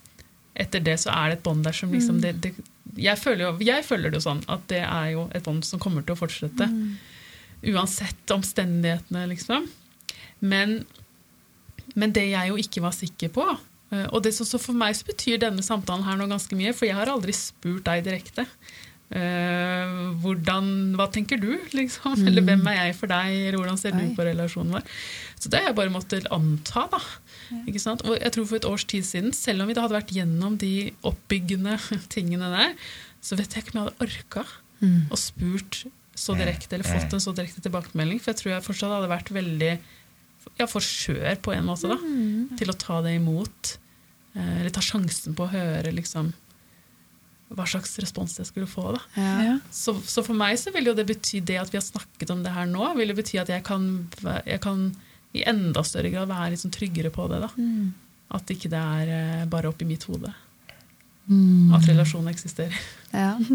etter 0.63 0.83
det 0.85 0.99
så 1.03 1.13
er 1.15 1.33
det 1.33 1.41
et 1.41 1.45
bånd 1.47 1.67
der 1.67 1.77
som 1.77 1.93
liksom 1.93 2.21
det, 2.23 2.35
det, 2.45 2.53
jeg, 2.97 3.19
føler 3.19 3.47
jo, 3.47 3.53
jeg 3.65 3.85
føler 3.87 4.13
det 4.13 4.21
jo 4.21 4.27
sånn 4.29 4.43
at 4.53 4.65
det 4.71 4.83
er 4.85 5.13
jo 5.15 5.27
et 5.35 5.45
bånd 5.47 5.65
som 5.67 5.81
kommer 5.83 6.05
til 6.07 6.17
å 6.17 6.21
fortsette. 6.21 6.69
Uansett 7.73 8.35
omstendighetene, 8.35 9.27
liksom. 9.31 9.69
Men, 10.43 10.81
men 11.95 12.15
det 12.15 12.27
jeg 12.33 12.51
jo 12.51 12.59
ikke 12.59 12.83
var 12.83 12.95
sikker 12.97 13.31
på 13.31 13.45
eh, 13.47 14.09
Og 14.09 14.25
det, 14.25 14.33
så, 14.35 14.43
så 14.49 14.59
for 14.59 14.75
meg 14.75 14.97
så 14.99 15.07
betyr 15.07 15.39
denne 15.45 15.63
samtalen 15.63 16.03
her 16.03 16.19
nå 16.19 16.27
ganske 16.31 16.59
mye, 16.59 16.75
for 16.75 16.89
jeg 16.89 16.99
har 16.99 17.13
aldri 17.13 17.35
spurt 17.37 17.87
deg 17.87 18.03
direkte. 18.09 18.49
Uh, 19.13 20.15
hvordan, 20.23 20.95
hva 20.97 21.05
tenker 21.13 21.37
du, 21.37 21.51
liksom? 21.77 22.17
Eller 22.29 22.45
hvem 22.47 22.65
er 22.71 22.79
jeg 22.79 22.97
for 22.97 23.13
deg? 23.13 23.35
Eller 23.49 23.61
hvordan 23.61 23.81
ser 23.81 23.93
du 23.97 24.15
på 24.17 24.25
relasjonen 24.25 24.79
vår? 24.79 24.87
Så 25.37 25.53
det 25.53 25.61
har 25.61 25.71
jeg 25.71 25.79
bare 25.83 25.93
måttet 25.93 26.31
anta. 26.33 26.87
da. 26.95 27.01
Ikke 27.69 27.81
sant? 27.83 28.03
Og 28.09 28.17
jeg 28.19 28.33
tror 28.35 28.47
For 28.51 28.57
et 28.61 28.69
års 28.69 28.85
tid 28.91 29.05
siden, 29.07 29.33
selv 29.37 29.63
om 29.63 29.69
vi 29.71 29.75
da 29.77 29.85
hadde 29.87 29.99
vært 29.99 30.13
gjennom 30.17 30.59
de 30.59 30.93
oppbyggende 31.09 31.79
tingene 32.15 32.49
der, 32.53 32.75
så 33.23 33.39
vet 33.39 33.55
jeg 33.55 33.65
ikke 33.65 33.77
om 33.77 33.81
jeg 33.83 33.89
hadde 33.91 34.07
orka 34.09 34.45
og 35.13 35.19
spurt 35.21 35.85
så 36.19 36.35
direkte, 36.37 36.75
eller 36.75 36.85
fått 36.85 37.13
en 37.15 37.21
så 37.23 37.33
direkte 37.33 37.63
tilbakemelding. 37.63 38.19
For 38.21 38.33
jeg 38.33 38.41
tror 38.41 38.51
jeg 38.57 38.65
fortsatt 38.67 38.91
hadde 38.97 39.11
vært 39.13 39.31
veldig 39.33 39.73
ja, 40.59 40.67
for 40.67 40.83
skjør 40.83 41.37
på 41.41 41.53
en 41.55 41.65
måte 41.69 41.87
da, 41.89 41.97
til 42.59 42.69
å 42.73 42.75
ta 42.75 42.97
det 43.05 43.13
imot. 43.21 43.77
eh, 44.35 44.57
Eller 44.61 44.71
ta 44.75 44.83
sjansen 44.83 45.37
på 45.39 45.47
å 45.47 45.53
høre 45.53 45.93
liksom, 45.95 46.33
hva 47.55 47.67
slags 47.69 47.95
respons 48.03 48.35
jeg 48.41 48.49
skulle 48.49 48.67
få. 48.67 48.93
da. 48.97 49.03
Ja. 49.47 49.55
Så, 49.71 49.95
så 50.03 50.25
for 50.27 50.35
meg 50.35 50.59
så 50.59 50.73
vil 50.75 50.91
jo 50.91 50.95
det 50.99 51.07
bety 51.07 51.41
det 51.41 51.61
at 51.63 51.71
vi 51.73 51.79
har 51.79 51.85
snakket 51.87 52.31
om 52.35 52.43
det 52.43 52.53
her 52.57 52.67
nå, 52.67 52.83
vil 52.99 53.13
jo 53.13 53.19
bety 53.23 53.39
at 53.39 53.49
jeg 53.53 53.63
kan, 53.67 53.87
jeg 54.49 54.61
kan 54.65 54.89
i 55.33 55.45
enda 55.49 55.83
større 55.87 56.11
grad 56.13 56.29
være 56.31 56.53
liksom 56.55 56.73
tryggere 56.75 57.13
på 57.15 57.27
det. 57.33 57.43
da. 57.45 57.51
At 58.37 58.51
ikke 58.53 58.71
det 58.73 58.81
er 58.81 59.13
eh, 59.13 59.45
bare 59.51 59.71
oppi 59.73 59.89
mitt 59.89 60.05
hode. 60.09 60.33
At 61.77 61.87
relasjonen 61.89 62.33
eksisterer. 62.33 62.77
Ja. 63.13 63.37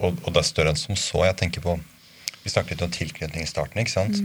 Og, 0.00 0.16
og 0.24 0.32
det 0.32 0.40
er 0.40 0.46
større 0.48 0.70
enn 0.72 0.78
som 0.80 0.96
så. 0.96 1.26
Jeg 1.26 1.36
tenker 1.36 1.60
på, 1.60 1.74
Vi 2.40 2.48
snakket 2.48 2.78
litt 2.78 2.84
om 2.86 2.92
tilknytning 2.94 3.44
i 3.44 3.48
starten. 3.50 3.82
ikke 3.82 3.92
sant? 3.92 4.16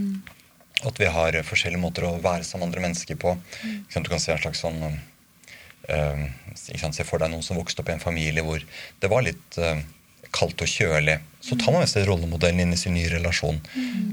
At 0.87 0.99
vi 1.01 1.09
har 1.11 1.35
forskjellige 1.43 1.81
måter 1.81 2.05
å 2.07 2.13
være 2.23 2.45
sammen 2.47 2.69
med 2.69 2.77
andre 2.77 2.83
mennesker 2.85 3.17
på. 3.19 3.33
Ikke? 3.59 4.03
Du 4.05 4.07
kan 4.13 4.23
se 4.23 4.31
en 4.31 4.39
slags 4.39 4.61
sånn 4.63 4.79
uh, 4.85 6.21
ikke 6.69 6.79
sant? 6.79 6.95
Se 6.95 7.03
for 7.03 7.19
deg 7.19 7.33
noen 7.33 7.43
som 7.43 7.59
vokste 7.59 7.83
opp 7.83 7.91
i 7.91 7.95
en 7.97 8.03
familie 8.03 8.45
hvor 8.47 8.63
det 9.03 9.11
var 9.11 9.27
litt 9.27 9.59
uh, 9.59 9.83
kaldt 10.31 10.63
og 10.63 10.71
kjølig. 10.71 11.17
Så 11.45 11.57
tar 11.61 11.73
man 11.73 11.83
med 11.83 11.91
seg 11.91 12.07
rollemodellen 12.09 12.63
inn 12.63 12.73
i 12.73 12.79
sin 12.79 12.95
nye 12.97 13.09
relasjon. 13.11 13.59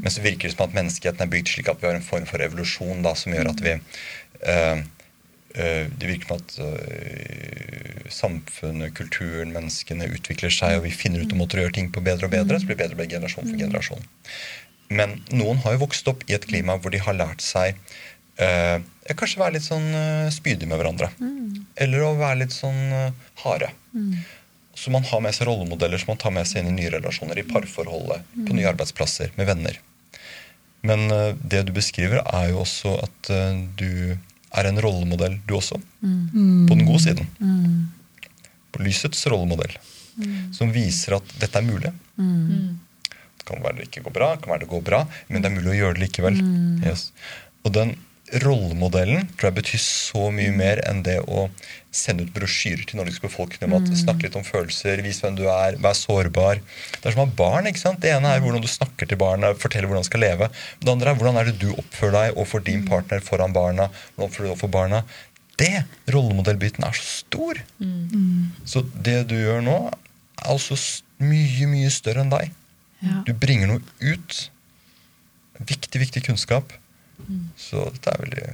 Men 0.03 0.13
så 0.13 0.25
virker 0.25 0.49
det 0.51 0.57
som 0.57 0.67
at 0.67 0.75
menneskeheten 0.77 1.25
er 1.25 1.31
bygd 1.33 1.53
slik 1.55 1.71
at 1.73 1.81
vi 1.81 1.89
har 1.89 1.97
en 1.97 2.05
form 2.05 2.27
for 2.29 2.45
evolusjon 2.45 3.01
da, 3.07 3.15
som 3.17 3.33
gjør 3.33 3.53
at 3.55 3.63
vi 3.65 3.73
eh, 3.73 4.83
eh, 5.57 5.85
Det 5.89 6.11
virker 6.11 6.29
som 6.29 6.43
at 6.43 6.59
eh, 6.67 8.11
samfunnet, 8.13 8.93
kulturen, 8.99 9.55
menneskene 9.55 10.11
utvikler 10.13 10.53
seg, 10.53 10.77
og 10.79 10.85
vi 10.85 10.93
finner 10.93 11.25
ut 11.25 11.33
om 11.33 11.45
å 11.45 11.49
gjøre 11.49 11.73
ting 11.79 11.89
på 11.95 12.05
bedre 12.05 12.29
og 12.29 12.35
bedre. 12.35 12.61
Så 12.61 12.69
blir 12.69 12.77
det 12.77 12.85
bedre 12.85 12.99
og 12.99 13.01
bedre 13.01 13.15
generasjon 13.17 13.49
for 13.49 13.65
generasjon. 13.65 14.05
Men 14.93 15.23
noen 15.33 15.63
har 15.65 15.79
jo 15.79 15.87
vokst 15.87 16.09
opp 16.13 16.27
i 16.29 16.37
et 16.37 16.45
klima 16.51 16.77
hvor 16.77 16.93
de 16.93 17.01
har 17.01 17.17
lært 17.17 17.41
seg 17.41 17.79
eh, 18.37 18.77
kanskje 19.17 19.41
være 19.41 19.57
litt 19.57 19.65
sånn 19.65 19.89
eh, 19.97 20.29
spydig 20.35 20.69
med 20.69 20.83
hverandre. 20.83 21.09
Eller 21.81 22.05
å 22.05 22.13
være 22.21 22.43
litt 22.45 22.53
sånn 22.53 22.83
harde. 23.47 23.73
Så 24.83 24.91
man 24.91 25.05
har 25.07 25.21
med 25.23 25.35
seg 25.37 25.47
rollemodeller 25.47 26.01
som 26.01 26.11
man 26.11 26.19
tar 26.19 26.33
med 26.35 26.49
seg 26.51 26.63
inn 26.63 26.73
i 26.73 26.81
nye 26.81 26.91
relasjoner, 26.91 27.39
i 27.39 27.47
parforholdet, 27.47 28.25
på 28.35 28.57
nye 28.57 28.67
arbeidsplasser, 28.73 29.31
med 29.37 29.47
venner. 29.47 29.79
Men 30.83 31.07
eh, 31.15 31.37
det 31.39 31.61
du 31.69 31.73
beskriver, 31.77 32.19
er 32.27 32.49
jo 32.51 32.65
også 32.65 32.97
at 33.05 33.31
eh, 33.31 33.61
du 33.79 34.17
er 34.59 34.69
en 34.69 34.81
rollemodell, 34.83 35.39
du 35.47 35.55
også. 35.61 35.79
På 36.03 36.75
den 36.75 36.83
gode 36.89 36.99
siden. 37.05 37.31
På 38.75 38.83
lysets 38.83 39.23
rollemodell. 39.31 39.79
Som 40.53 40.75
viser 40.75 41.21
at 41.21 41.31
dette 41.39 41.63
er 41.63 41.65
mulig. 41.65 41.93
Det 42.19 43.47
kan 43.49 43.63
være 43.63 43.79
det 43.79 43.87
ikke 43.87 44.03
går 44.09 44.17
bra, 44.19 44.33
det 44.35 44.43
kan 44.43 44.57
være 44.57 44.65
det 44.67 44.73
går 44.75 44.83
bra, 44.91 45.05
men 45.31 45.45
det 45.45 45.49
er 45.49 45.55
mulig 45.61 45.73
å 45.73 45.79
gjøre 45.79 45.97
det 45.97 46.09
likevel. 46.09 46.43
Yes. 46.83 47.07
Og 47.63 47.73
den 47.79 47.95
rollemodellen 48.43 49.31
tror 49.37 49.51
jeg 49.51 49.59
betyr 49.61 49.83
så 49.83 50.29
mye 50.35 50.53
mer 50.57 50.83
enn 50.89 51.03
det 51.07 51.19
å 51.23 51.49
sende 51.93 52.25
ut 52.25 52.33
brosjyrer 52.33 52.87
til 52.89 52.99
Norges 52.99 53.21
befolkning 53.21 53.69
om 53.69 53.77
at 53.77 53.91
snakke 54.01 54.25
litt 54.27 54.37
om 54.39 54.47
følelser, 54.47 55.03
vis 55.05 55.21
hvem 55.23 55.37
du 55.37 55.45
er, 55.53 55.77
vær 55.83 55.97
sårbar. 55.97 56.63
Det 56.97 57.05
er 57.05 57.15
som 57.15 57.25
å 57.25 57.27
ha 57.27 57.35
barn. 57.37 57.69
ikke 57.69 57.83
sant? 57.83 58.01
Det 58.01 58.15
ene 58.15 58.31
er 58.33 58.41
hvordan 58.41 58.65
du 58.65 58.71
snakker 58.71 59.11
til 59.11 59.21
barna, 59.21 59.53
forteller 59.61 59.91
hvordan 59.91 60.07
de 60.07 60.09
skal 60.09 60.25
leve. 60.25 60.49
Det 60.81 60.93
andre 60.93 61.13
er 61.13 61.21
hvordan 61.21 61.41
er 61.41 61.51
det 61.51 61.59
du 61.61 61.69
oppfører 61.75 62.17
deg 62.17 62.39
overfor 62.39 62.65
din 62.65 62.87
partner 62.89 63.21
foran 63.21 63.53
barna. 63.53 63.91
hvordan 64.15 64.31
oppfører 64.31 64.49
du 64.49 64.55
overfor 64.55 64.73
barna. 64.73 65.03
Det, 65.61 65.85
rollemodellbiten, 66.11 66.85
er 66.89 66.97
så 66.97 67.05
stor. 67.21 67.61
Så 68.65 68.87
det 69.05 69.19
du 69.29 69.37
gjør 69.37 69.61
nå, 69.63 69.79
er 69.93 70.51
altså 70.57 70.81
mye, 71.23 71.69
mye 71.71 71.93
større 71.93 72.25
enn 72.25 72.33
deg. 72.33 72.51
Du 73.29 73.35
bringer 73.37 73.69
noe 73.69 73.85
ut. 74.01 74.51
Viktig, 75.61 76.01
viktig 76.01 76.25
kunnskap. 76.25 76.73
Så 77.61 77.85
dette 77.93 78.11
er 78.17 78.23
veldig 78.25 78.47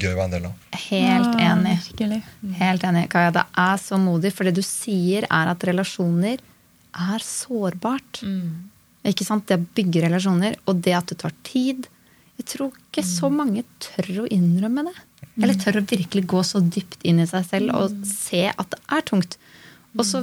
gøy 0.00 0.12
å 0.12 0.18
være 0.18 0.26
en 0.28 0.34
del 0.34 0.48
av. 0.48 0.66
Helt 0.86 1.40
enig. 1.44 1.76
Virkelig. 1.88 2.20
Helt 2.58 2.84
enig, 2.88 3.06
Kaja. 3.12 3.32
Det 3.34 3.44
er 3.64 3.80
så 3.82 3.98
modig, 4.00 4.32
for 4.34 4.48
det 4.48 4.54
du 4.58 4.62
sier, 4.66 5.26
er 5.30 5.52
at 5.52 5.66
relasjoner 5.68 6.42
er 6.94 7.24
sårbart. 7.26 8.22
Ikke 9.04 9.26
sant? 9.26 9.46
Det 9.48 9.58
å 9.58 9.66
bygge 9.76 10.04
relasjoner, 10.06 10.56
og 10.70 10.80
det 10.84 10.94
at 10.96 11.10
det 11.12 11.18
tar 11.24 11.34
tid. 11.46 11.88
Jeg 12.40 12.48
tror 12.50 12.72
ikke 12.74 13.04
så 13.06 13.30
mange 13.30 13.62
tør 13.82 14.24
å 14.24 14.30
innrømme 14.32 14.86
det. 14.88 14.94
Eller 15.42 15.58
tør 15.58 15.80
å 15.80 15.86
virkelig 15.90 16.26
gå 16.30 16.42
så 16.46 16.60
dypt 16.62 17.02
inn 17.02 17.20
i 17.22 17.26
seg 17.26 17.46
selv 17.48 17.74
og 17.74 17.94
se 18.06 18.46
at 18.50 18.68
det 18.70 18.80
er 18.94 19.06
tungt. 19.08 19.38
Og 19.98 20.06
så 20.06 20.22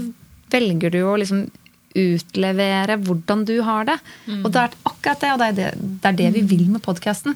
velger 0.51 0.93
du 0.93 1.01
å 1.07 1.17
liksom 1.19 1.45
utlevere 1.91 2.95
hvordan 3.03 3.43
du 3.47 3.57
har 3.67 3.87
det. 3.89 3.97
Og 4.41 4.51
det 4.51 4.61
er 4.61 4.77
akkurat 4.87 5.23
det, 5.23 5.31
og 5.33 5.41
det 5.41 5.47
er 5.49 5.57
det, 5.57 5.71
det, 5.81 6.11
er 6.11 6.19
det 6.21 6.29
vi 6.37 6.43
vil 6.53 6.69
med 6.71 6.83
podkasten. 6.85 7.35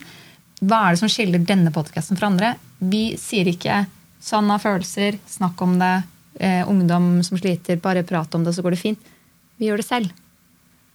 Hva 0.64 0.82
er 0.86 0.95
det 0.95 1.02
som 1.02 1.11
skiller 1.11 1.44
denne 1.44 1.72
podkasten 1.76 2.19
fra 2.19 2.30
andre? 2.32 2.56
Vi 2.80 3.15
sier 3.19 3.48
ikke 3.52 3.86
'sann 4.19 4.49
av 4.52 4.64
følelser', 4.64 5.19
'snakk 5.27 5.61
om 5.61 5.77
det', 5.80 6.03
eh, 6.40 6.64
'ungdom 6.65 7.23
som 7.23 7.38
sliter, 7.38 7.82
bare 7.82 8.03
prat 8.03 8.34
om 8.36 8.44
det, 8.44 8.56
så 8.56 8.64
går 8.64 8.72
det 8.72 8.84
fint'. 8.84 9.03
Vi 9.60 9.68
gjør 9.68 9.77
det 9.77 9.86
selv. 9.86 10.11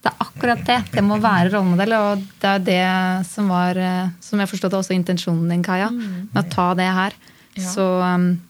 Det 0.01 0.09
er 0.09 0.23
akkurat 0.25 0.65
det. 0.65 0.79
Det 0.91 1.03
må 1.03 1.19
være 1.21 1.51
rollemodell, 1.53 1.93
og 1.93 2.23
det 2.41 2.49
er 2.49 2.59
det 2.65 3.27
som 3.27 3.47
var 3.47 3.77
eh, 3.77 4.09
Som 4.19 4.39
jeg 4.39 4.49
forstod 4.49 4.73
også 4.73 4.95
intensjonen 4.95 5.49
din, 5.49 5.63
Kaja, 5.63 5.91
med 5.91 6.39
å 6.41 6.49
ta 6.49 6.73
det 6.73 6.89
her. 6.89 7.13
Ja. 7.55 7.67
Så 7.69 7.85
um, 8.01 8.41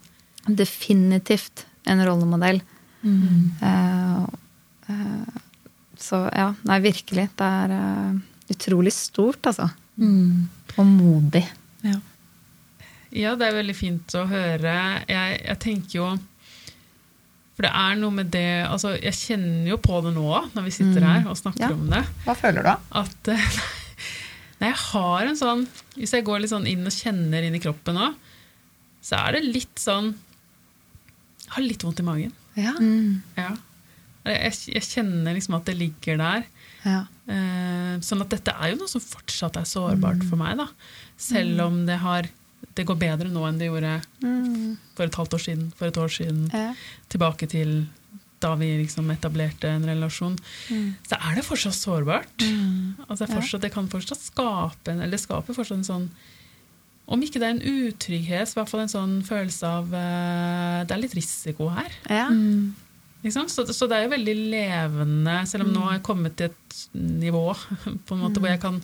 definitivt 0.48 1.66
en 1.86 2.04
rollemodell. 2.06 2.62
Mm. 3.04 3.52
Uh, 3.62 4.26
uh, 4.90 5.40
så 5.98 6.24
ja, 6.32 6.54
nei, 6.64 6.80
virkelig. 6.80 7.28
Det 7.36 7.50
er 7.66 7.76
uh, 7.76 8.16
utrolig 8.54 8.94
stort, 8.94 9.42
altså. 9.52 9.68
Og 10.02 10.61
modig. 10.78 11.44
Ja. 11.84 11.98
Ja, 13.12 13.34
det 13.36 13.48
er 13.50 13.58
veldig 13.58 13.76
fint 13.76 14.14
å 14.16 14.22
høre. 14.30 14.74
Jeg, 15.10 15.40
jeg 15.44 15.58
tenker 15.60 15.96
jo 15.98 16.06
For 17.58 17.66
det 17.68 17.72
er 17.76 17.98
noe 18.00 18.14
med 18.16 18.30
det 18.32 18.64
altså 18.64 18.94
Jeg 18.96 19.12
kjenner 19.18 19.68
jo 19.74 19.78
på 19.84 19.98
det 20.06 20.14
nå 20.16 20.24
når 20.56 20.64
vi 20.70 20.72
sitter 20.72 21.04
her 21.04 21.28
og 21.28 21.36
snakker 21.38 21.66
Ja. 21.68 21.74
om 21.76 21.90
det. 21.92 22.00
Hva 22.24 22.36
føler 22.40 22.64
du, 22.64 22.70
da? 22.70 22.78
At 23.02 23.32
eh, 23.34 23.58
jeg 24.64 24.78
har 24.86 25.28
en 25.28 25.36
sånn 25.42 25.66
Hvis 25.98 26.14
jeg 26.16 26.24
går 26.30 26.40
litt 26.46 26.54
sånn 26.54 26.70
inn 26.72 26.88
og 26.88 26.96
kjenner 26.96 27.44
inn 27.50 27.58
i 27.60 27.64
kroppen 27.64 28.00
nå, 28.00 28.08
så 29.04 29.20
er 29.26 29.36
det 29.38 29.44
litt 29.50 29.82
sånn 29.82 30.14
Jeg 30.16 31.52
har 31.58 31.68
litt 31.68 31.84
vondt 31.84 32.00
i 32.00 32.08
magen. 32.08 32.32
Ja. 32.56 32.72
Ja. 33.36 33.52
Jeg, 34.24 34.54
jeg 34.72 34.86
kjenner 34.88 35.36
liksom 35.36 35.56
at 35.60 35.68
det 35.68 35.76
ligger 35.82 36.16
der. 36.22 36.48
ja. 36.88 37.02
Eh, 37.32 37.96
sånn 38.04 38.24
at 38.24 38.34
dette 38.34 38.54
er 38.54 38.74
jo 38.74 38.82
noe 38.82 38.92
som 38.92 39.04
fortsatt 39.04 39.60
er 39.60 39.68
sårbart 39.70 40.24
for 40.28 40.42
meg. 40.42 40.60
da. 40.60 40.68
Selv 41.22 41.64
om 41.68 41.82
det, 41.88 42.00
har, 42.02 42.28
det 42.78 42.86
går 42.90 43.00
bedre 43.00 43.32
nå 43.32 43.46
enn 43.48 43.62
det 43.62 43.70
gjorde 43.70 43.96
for 44.98 45.06
et 45.08 45.20
halvt 45.22 45.38
år 45.38 45.44
siden, 45.48 45.72
for 45.78 45.92
et 45.92 46.00
år 46.02 46.14
siden. 46.20 46.46
Ja. 46.54 46.72
Tilbake 47.14 47.50
til 47.52 47.82
da 48.42 48.56
vi 48.58 48.72
liksom 48.80 49.10
etablerte 49.14 49.70
en 49.70 49.86
relasjon. 49.86 50.36
Så 51.06 51.18
er 51.18 51.38
det 51.38 51.46
fortsatt 51.46 51.78
sårbart. 51.78 52.46
Altså 53.08 53.24
det, 53.24 53.30
er 53.30 53.36
fortsatt, 53.38 53.66
det 53.68 53.74
kan 53.76 53.90
fortsatt 53.92 54.24
skape 54.24 54.94
en, 54.94 55.02
eller 55.04 55.18
det 55.18 55.22
skaper 55.22 55.58
fortsatt 55.58 55.82
en 55.82 55.90
sånn 55.92 56.08
Om 57.12 57.22
ikke 57.26 57.42
det 57.42 57.48
er 57.48 57.54
en 57.58 57.66
utrygghet, 57.86 58.50
så 58.50 58.56
i 58.56 58.60
hvert 58.62 58.72
fall 58.72 58.84
en 58.86 58.92
sånn 58.92 59.18
følelse 59.28 59.68
av 59.68 59.90
uh, 59.92 60.82
Det 60.88 60.96
er 60.96 61.02
litt 61.04 61.18
risiko 61.18 61.70
her. 61.74 61.94
Ja. 62.08 62.30
Sant? 62.32 62.88
Så, 63.22 63.66
så 63.70 63.88
det 63.88 63.98
er 63.98 64.08
jo 64.08 64.16
veldig 64.16 64.36
levende, 64.50 65.38
selv 65.50 65.68
om 65.68 65.74
nå 65.76 65.86
har 65.86 66.00
jeg 66.00 66.06
kommet 66.08 66.38
til 66.40 66.50
et 66.50 66.78
nivå 66.98 67.48
på 68.08 68.18
en 68.18 68.24
måte 68.24 68.42
hvor 68.42 68.50
jeg 68.50 68.62
kan 68.64 68.82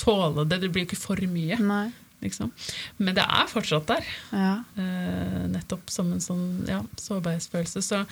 tåle 0.00 0.44
det. 0.46 0.60
Det 0.62 0.70
blir 0.72 0.84
jo 0.84 0.90
ikke 0.90 1.00
for 1.00 1.22
mye. 1.30 1.58
Nei. 1.62 1.86
Liksom. 2.24 2.50
Men 2.96 3.16
det 3.16 3.24
er 3.26 3.48
fortsatt 3.50 3.88
der. 3.90 4.10
Ja. 4.32 4.56
Eh, 4.80 5.46
nettopp 5.52 5.90
som 5.92 6.12
en 6.14 6.22
sånn 6.22 6.66
ja, 6.68 6.80
sårbarhetsfølelse. 7.00 7.82
Så, 7.84 8.02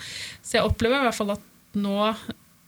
så 0.41 0.59
jeg 0.59 0.67
opplever 0.67 1.01
i 1.01 1.07
hvert 1.07 1.17
fall 1.17 1.33
at 1.35 1.51
nå 1.75 1.95
eh, 2.11 2.19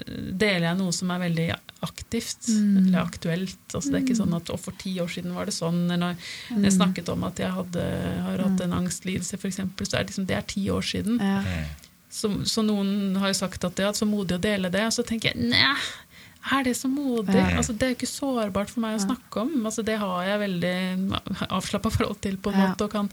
deler 0.08 0.70
jeg 0.72 0.80
noe 0.80 0.96
som 0.96 1.12
er 1.14 1.24
veldig 1.28 1.48
aktivt, 1.86 2.50
eller 2.50 3.04
aktuelt. 3.04 3.60
Altså, 3.70 3.92
det 3.92 4.00
er 4.00 4.06
ikke 4.06 4.18
sånn 4.18 4.34
at 4.38 4.50
for 4.62 4.78
ti 4.82 4.96
år 5.02 5.12
siden 5.14 5.36
var 5.38 5.50
det 5.50 5.54
sånn. 5.54 5.84
Når 5.92 6.02
når 6.02 6.66
jeg 6.66 6.78
snakket 6.80 7.12
om 7.14 7.26
at 7.28 7.42
jeg 7.42 7.54
hadde, 7.54 7.84
har 8.26 8.46
hatt 8.48 8.64
en 8.66 8.78
angstlidelse, 8.80 9.38
f.eks., 9.38 9.62
så 9.62 9.92
er 9.92 10.08
det, 10.08 10.08
liksom, 10.10 10.26
det 10.30 10.40
er 10.40 10.48
ti 10.50 10.66
år 10.74 10.86
siden. 10.86 11.22
Ja. 11.22 11.62
Så, 12.18 12.32
så 12.50 12.64
noen 12.66 13.16
har 13.22 13.30
jo 13.30 13.38
sagt 13.38 13.64
at 13.68 13.76
det 13.78 13.86
er 13.86 13.94
så 13.98 14.08
modig 14.10 14.38
å 14.40 14.42
dele 14.42 14.72
det, 14.74 14.84
og 14.90 14.94
så 14.96 15.04
tenker 15.06 15.32
jeg 15.36 15.50
nei, 15.52 15.76
er 16.58 16.64
det 16.64 16.74
så 16.80 16.88
modig? 16.90 17.36
Altså, 17.60 17.74
det 17.78 17.84
er 17.86 17.92
jo 17.94 17.98
ikke 18.00 18.10
sårbart 18.10 18.70
for 18.72 18.82
meg 18.86 18.96
å 18.98 19.04
snakke 19.04 19.42
om. 19.44 19.52
Altså, 19.68 19.84
det 19.86 19.98
har 20.02 20.24
jeg 20.26 20.40
veldig 20.46 20.76
avslappa 21.52 21.92
forhold 21.92 22.22
til, 22.24 22.38
på 22.42 22.54
en 22.54 22.60
Ja. 22.62 22.68
måte. 22.72 22.88
og 22.88 22.92
kan 22.96 23.10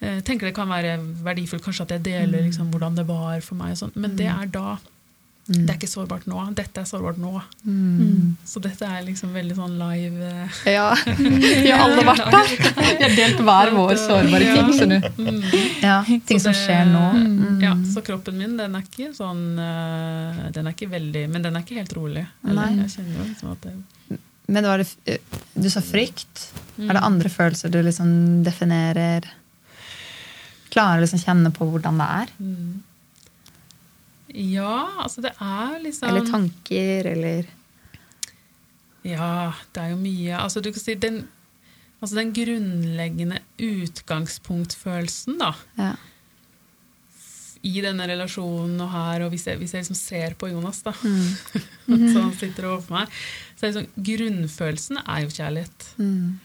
eh, 0.00 0.20
tenker 0.26 0.48
det 0.48 0.54
kan 0.56 0.68
være 0.68 0.96
verdifullt 1.24 1.62
kanskje 1.64 1.82
at 1.86 1.90
jeg 1.94 2.02
deler 2.08 2.40
Mm. 2.42 2.46
liksom, 2.50 2.70
hvordan 2.72 2.96
det 2.96 3.06
var 3.06 3.40
for 3.40 3.54
meg. 3.60 3.76
Og. 3.82 3.92
Men 3.96 4.16
det 4.16 4.26
er 4.26 4.46
da. 4.46 4.78
Det 5.46 5.68
er 5.68 5.76
ikke 5.76 5.90
sårbart 5.90 6.24
nå. 6.24 6.38
Dette 6.56 6.80
er 6.80 6.86
sårbart 6.88 7.18
nå. 7.20 7.30
Mm. 7.68 8.36
Så 8.48 8.62
dette 8.64 8.86
er 8.88 9.02
liksom 9.04 9.34
veldig 9.36 9.56
sånn 9.58 9.74
live 9.76 10.28
eh, 10.30 10.60
Ja. 10.72 10.86
Vi 11.18 11.68
har 11.68 11.82
alle 11.84 12.04
vært 12.06 12.30
der. 12.32 12.52
Vi 12.54 13.04
har 13.04 13.16
delt 13.18 13.42
hver 13.44 13.72
vår 13.76 13.92
sårbare 14.00 14.54
ting. 14.54 14.70
skjønner 14.78 15.04
du. 15.04 15.58
Ja, 15.84 15.98
ting 16.08 16.40
Så 16.40 16.46
som 16.48 16.56
skjer 16.56 16.88
nå. 16.88 17.02
Mm. 17.18 17.60
Ja, 17.60 17.74
så 17.92 18.00
kroppen 18.06 18.38
min, 18.40 18.56
den 18.56 18.78
er 18.78 18.86
ikke 18.86 19.10
sånn 19.16 19.58
eh, 19.60 20.40
Den 20.56 20.70
er 20.70 20.72
ikke 20.72 20.88
veldig 20.92 21.26
Men 21.32 21.44
den 21.44 21.58
er 21.58 21.66
ikke 21.66 21.76
helt 21.82 21.92
rolig. 21.96 22.24
Eller, 22.48 22.72
jeg 22.80 22.94
kjenner 22.96 23.20
jo 23.20 23.28
liksom 23.28 23.52
at 23.52 23.68
det 23.68 23.76
Men 24.48 24.70
det, 24.70 25.20
du 25.60 25.68
sa 25.72 25.84
frykt. 25.84 26.48
Mm. 26.78 26.88
Er 26.88 26.96
det 26.96 27.04
andre 27.10 27.34
følelser 27.36 27.72
du 27.72 27.82
liksom 27.84 28.16
definerer 28.48 29.28
Klarer 30.72 30.98
å 30.98 31.04
liksom 31.04 31.20
kjenne 31.20 31.52
på 31.54 31.68
hvordan 31.68 32.00
det 32.00 32.10
er? 32.24 32.36
Ja, 34.34 34.90
altså 35.04 35.22
det 35.22 35.30
er 35.40 35.76
liksom 35.84 36.08
Eller 36.10 36.26
tanker, 36.26 37.06
eller 37.12 37.44
Ja, 39.06 39.52
det 39.72 39.82
er 39.82 39.90
jo 39.92 39.98
mye. 40.00 40.32
Altså 40.40 40.62
du 40.64 40.70
kan 40.72 40.80
si 40.82 40.94
den, 40.98 41.20
altså 42.00 42.16
den 42.18 42.32
grunnleggende 42.34 43.38
utgangspunktfølelsen 43.60 45.38
da, 45.38 45.52
Ja. 45.78 45.92
i 47.64 47.80
denne 47.80 48.04
relasjonen 48.08 48.80
og 48.84 48.90
her, 48.92 49.22
og 49.24 49.30
hvis 49.32 49.46
jeg, 49.46 49.56
hvis 49.60 49.72
jeg 49.72 49.84
liksom 49.84 49.96
ser 49.96 50.34
på 50.36 50.50
Jonas, 50.50 50.82
da, 50.84 50.92
Mm. 50.92 52.08
så 52.12 52.20
han 52.22 52.32
sitter 52.36 52.64
overfor 52.68 52.90
meg, 52.98 53.08
så 53.56 53.66
er 53.68 53.72
sånn, 53.78 53.88
grunnfølelsen 53.96 54.98
er 55.06 55.22
jo 55.24 55.28
kjærlighet. 55.32 55.86
Mm. 55.98 56.38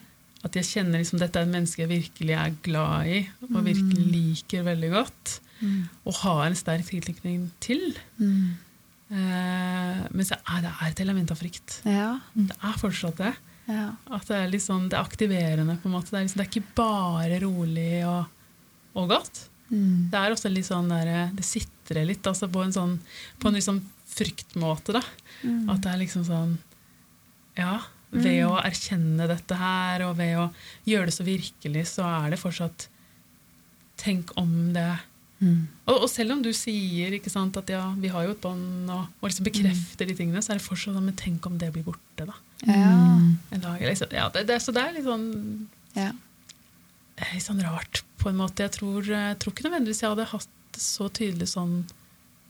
At 0.44 0.56
jeg 0.56 0.64
kjenner 0.70 0.99
liksom 1.02 1.20
dette 1.20 1.36
er 1.40 1.44
et 1.48 1.52
menneske 1.52 1.84
jeg 1.84 1.90
virkelig 1.91 2.36
er 2.40 2.56
glad 2.64 3.07
i, 3.07 3.20
og 3.49 3.64
virkelig 3.66 4.06
liker 4.14 4.64
veldig 4.64 4.91
godt, 4.95 5.40
og 5.60 6.18
ha 6.23 6.34
en 6.45 6.57
sterk 6.57 6.88
tilknytning 6.88 7.49
til. 7.64 7.94
Mm. 8.19 8.57
Eh, 9.10 10.02
men 10.14 10.27
så 10.27 10.38
er 10.38 10.65
det 10.65 10.72
er 10.72 10.91
et 10.91 11.03
element 11.03 11.31
av 11.34 11.40
frykt. 11.41 11.80
Ja. 11.88 12.11
Det 12.34 12.56
er 12.56 12.81
fortsatt 12.81 13.22
det. 13.22 13.34
ja. 13.68 13.91
At 14.14 14.27
det 14.30 14.38
er, 14.38 14.49
litt 14.53 14.65
sånn, 14.65 14.90
det 14.90 14.98
er 14.99 15.06
aktiverende. 15.06 15.77
på 15.81 15.90
en 15.90 15.95
måte. 15.98 16.14
Det 16.14 16.19
er, 16.19 16.27
liksom, 16.27 16.41
det 16.41 16.48
er 16.48 16.52
ikke 16.53 16.76
bare 16.77 17.40
rolig 17.44 17.94
og, 18.07 18.26
og 18.95 19.14
godt. 19.15 19.45
Mm. 19.69 20.10
Det 20.10 20.18
er 20.19 20.34
også 20.34 20.49
litt 20.49 20.68
sånn 20.69 20.90
der, 20.90 21.30
det 21.36 21.45
sitrer 21.45 22.07
litt 22.10 22.26
altså 22.26 22.49
på 22.49 22.64
en 22.65 22.73
sånn 22.73 22.95
på 23.38 23.49
en 23.49 23.57
liksom 23.57 23.84
fryktmåte. 24.10 24.98
da. 24.98 25.03
Mm. 25.44 25.69
At 25.69 25.84
det 25.86 25.94
er 25.94 26.03
liksom 26.03 26.26
sånn 26.27 26.57
Ja, 27.60 27.81
ved 28.10 28.45
å 28.48 28.56
erkjenne 28.61 29.27
dette 29.30 29.57
her, 29.60 30.06
og 30.07 30.15
ved 30.18 30.38
å 30.40 30.48
gjøre 30.88 31.10
det 31.10 31.14
så 31.18 31.26
virkelig, 31.27 31.84
så 31.91 32.07
er 32.07 32.34
det 32.34 32.41
fortsatt 32.41 32.88
Tenk 33.99 34.31
om 34.40 34.72
det 34.72 34.88
Mm. 35.40 35.70
og, 35.88 36.02
og 36.03 36.10
selv 36.11 36.34
om 36.34 36.41
du 36.44 36.49
sier 36.52 37.14
ikke 37.16 37.32
sant, 37.32 37.56
at 37.56 37.70
ja, 37.72 37.86
vi 37.95 38.10
har 38.11 38.26
jo 38.26 38.34
et 38.34 38.41
bånd, 38.44 38.90
og, 38.91 39.06
og 39.22 39.30
liksom 39.30 39.45
bekrefter 39.48 40.10
de 40.10 40.16
tingene, 40.18 40.41
så 40.44 40.52
er 40.52 40.60
det 40.60 40.66
fortsatt 40.66 40.98
sånn 40.98 41.06
Men 41.07 41.16
tenk 41.16 41.48
om 41.48 41.56
det 41.61 41.70
blir 41.72 41.86
borte, 41.88 42.26
da. 42.28 42.36
Ja. 42.68 42.90
En 43.56 43.64
dag, 43.64 43.80
liksom. 43.80 44.11
ja, 44.11 44.26
det, 44.36 44.44
det, 44.49 44.57
så 44.66 44.76
det 44.76 44.84
er 44.84 44.98
litt 44.98 45.07
sånn 45.07 45.30
Ja. 45.95 46.10
litt 47.32 47.45
sånn 47.45 47.64
rart, 47.64 48.03
på 48.20 48.34
en 48.34 48.40
måte. 48.41 48.68
Jeg 48.68 48.76
tror, 48.82 49.07
jeg 49.07 49.40
tror 49.40 49.56
ikke 49.56 49.70
nødvendigvis 49.70 50.03
jeg 50.03 50.11
hadde 50.11 50.28
hatt 50.34 50.52
det 50.76 50.84
så 50.84 51.07
tydelig 51.07 51.48
sånn 51.56 51.80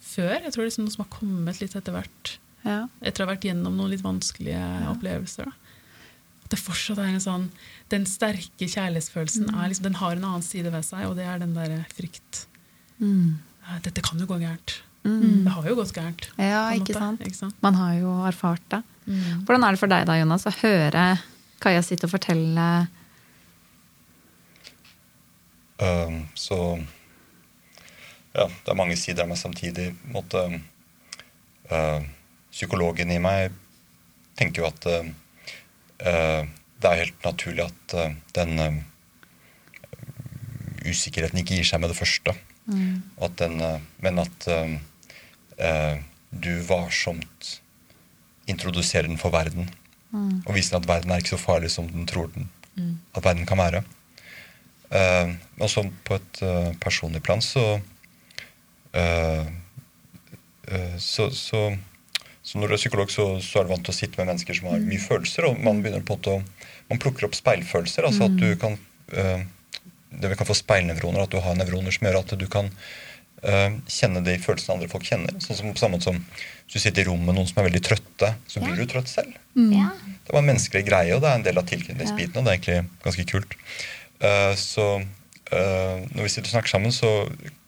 før. 0.02 0.36
Jeg 0.41 0.52
tror 0.52 0.64
det 0.64 0.66
er 0.66 0.72
liksom 0.72 0.88
noe 0.90 0.95
som 0.98 1.06
har 1.06 1.14
kommet 1.14 1.61
litt 1.61 1.78
etter 1.78 1.94
hvert. 1.94 2.36
Ja. 2.66 2.82
Etter 3.06 3.24
å 3.24 3.28
ha 3.30 3.36
vært 3.36 3.45
gjennom 3.48 3.78
noen 3.78 3.94
litt 3.94 4.03
vanskelige 4.03 4.66
opplevelser. 4.91 5.45
Da. 5.45 5.70
Det 6.49 6.57
fortsatt 6.57 6.98
er 6.98 7.11
en 7.14 7.22
sånn 7.22 7.44
Den 7.94 8.07
sterke 8.10 8.66
kjærlighetsfølelsen 8.66 9.52
er 9.53 9.70
liksom, 9.70 9.86
den 9.86 9.99
har 10.02 10.16
en 10.18 10.26
annen 10.26 10.45
side 10.45 10.72
ved 10.74 10.86
seg, 10.86 11.06
og 11.06 11.16
det 11.22 11.28
er 11.30 11.38
den 11.41 11.53
derre 11.53 11.84
frykt. 11.94 12.48
Mm. 13.00 13.40
Dette 13.86 14.04
kan 14.06 14.20
jo 14.20 14.28
gå 14.30 14.40
gærent. 14.42 14.80
Mm. 15.08 15.46
Det 15.46 15.56
har 15.56 15.68
jo 15.70 15.76
gått 15.80 15.96
gærent. 15.96 16.30
ja, 16.38 16.64
ikke 16.76 16.96
sant? 16.98 17.22
Ikke 17.24 17.38
sant? 17.38 17.58
Man 17.64 17.78
har 17.80 17.94
jo 18.00 18.14
erfart 18.28 18.64
det. 18.74 18.82
Mm. 19.06 19.44
Hvordan 19.48 19.66
er 19.66 19.76
det 19.76 19.82
for 19.82 19.92
deg 19.92 20.08
da, 20.10 20.18
Jonas, 20.20 20.46
å 20.46 20.56
høre 20.62 21.10
Kaja 21.60 21.82
sitte 21.84 22.08
og 22.08 22.14
fortelle 22.14 22.66
uh, 25.82 26.20
så 26.40 26.60
ja, 28.32 28.46
det 28.46 28.72
er 28.72 28.78
mange 28.78 28.96
sider 29.00 29.26
av 29.26 29.32
meg 29.32 29.40
samtidig. 29.42 29.90
Måtte, 30.14 30.46
uh, 31.74 32.06
psykologen 32.54 33.12
i 33.12 33.20
meg 33.22 33.56
tenker 34.40 34.64
jo 34.64 34.70
at 34.70 34.88
uh, 34.88 35.10
uh, 36.06 36.44
det 36.80 36.92
er 36.92 37.02
helt 37.02 37.26
naturlig 37.26 37.66
at 37.66 37.98
uh, 37.98 38.14
den 38.38 38.62
uh, 38.62 38.80
usikkerheten 40.88 41.42
ikke 41.42 41.58
gir 41.58 41.68
seg 41.68 41.84
med 41.84 41.92
det 41.92 42.00
første. 42.00 42.36
Mm. 42.70 43.02
At 43.26 43.36
den, 43.41 43.60
uh, 43.62 43.82
men 44.06 44.22
at 44.22 44.50
uh, 44.54 44.78
uh, 45.60 46.00
du 46.30 46.54
varsomt 46.70 47.56
introduserer 48.50 49.10
den 49.10 49.18
for 49.22 49.34
verden. 49.34 49.70
Mm. 50.14 50.41
Og 50.46 50.56
viser 50.56 50.78
at 50.78 50.88
verden 50.90 51.12
er 51.14 51.22
ikke 51.22 51.36
så 51.36 51.41
farlig 51.41 51.72
som 51.74 51.90
den 51.90 52.08
tror 52.10 52.32
den, 52.34 52.48
at 53.14 53.26
verden 53.26 53.46
kan 53.50 53.60
være. 53.60 53.84
Eh, 54.90 55.36
og 55.62 55.70
så 55.70 55.84
på 56.06 56.18
et 56.18 56.40
uh, 56.41 56.72
personlig 56.82 57.22
plan 57.22 57.41
så 57.46 57.62
uh, 57.78 59.44
uh, 60.66 60.96
så, 60.98 61.28
så, 61.30 61.60
så 62.41 62.58
når 62.58 62.72
du 62.72 62.74
er 62.74 62.82
psykolog, 62.82 63.12
så, 63.14 63.28
så 63.38 63.60
er 63.60 63.68
du 63.68 63.74
vant 63.76 63.86
til 63.86 63.94
å 63.94 64.00
sitte 64.00 64.18
med 64.18 64.32
mennesker 64.32 64.58
som 64.58 64.72
har 64.72 64.82
mye 64.82 65.04
følelser, 65.04 65.46
og 65.46 65.62
man 65.62 65.84
begynner 65.84 66.02
på 66.08 66.18
å 66.18 66.40
man 66.90 67.02
plukker 67.02 67.28
opp 67.28 67.38
speilfølelser. 67.38 68.08
altså 68.08 68.26
at 68.26 68.40
du 68.41 68.50
kan 68.58 68.80
uh, 69.14 69.46
Det 70.10 70.31
vi 70.31 70.38
kan 70.40 70.48
få 70.49 70.57
speilnevroner, 70.57 71.23
at 71.23 71.34
du 71.34 71.40
har 71.44 71.57
nevroner 71.57 71.94
som 71.94 72.07
gjør 72.07 72.19
at 72.23 72.34
du 72.40 72.45
kan 72.52 72.72
uh, 73.45 73.76
kjenne 73.90 74.23
de 74.26 74.38
følelsene 74.41 74.77
andre 74.77 74.90
folk 74.91 75.06
kjenner. 75.06 75.38
Sånn 75.44 75.60
som 75.60 75.73
på 75.73 75.81
samme 75.81 75.99
måte 75.99 76.10
som 76.10 76.18
Hvis 76.19 76.77
du 76.77 76.80
sitter 76.84 77.06
i 77.06 77.10
rom 77.10 77.23
med 77.26 77.38
noen 77.38 77.48
som 77.49 77.61
er 77.61 77.69
veldig 77.69 77.81
trøtte, 77.86 78.34
så 78.49 78.61
blir 78.61 78.76
du 78.77 78.86
trøtt 78.90 79.10
selv. 79.10 79.38
Ja. 79.57 79.90
Det 80.26 80.36
var 80.36 80.44
en 80.44 80.52
menneskelig 80.52 80.84
greie, 80.86 81.15
og 81.15 81.23
det 81.23 81.31
er 81.31 81.40
en 81.40 81.45
del 81.48 81.57
av 81.57 81.65
tilknytningsbiten. 81.69 82.38
Og 82.38 82.45
det 82.45 82.52
er 82.52 82.60
egentlig 82.60 83.06
ganske 83.06 83.26
kult. 83.31 83.56
Uh, 84.22 84.53
så 84.60 84.86
uh, 84.99 85.98
når 86.14 86.22
vi 86.22 86.30
sitter 86.30 86.49
og 86.49 86.53
snakker 86.53 86.73
sammen, 86.76 86.94
så 86.94 87.10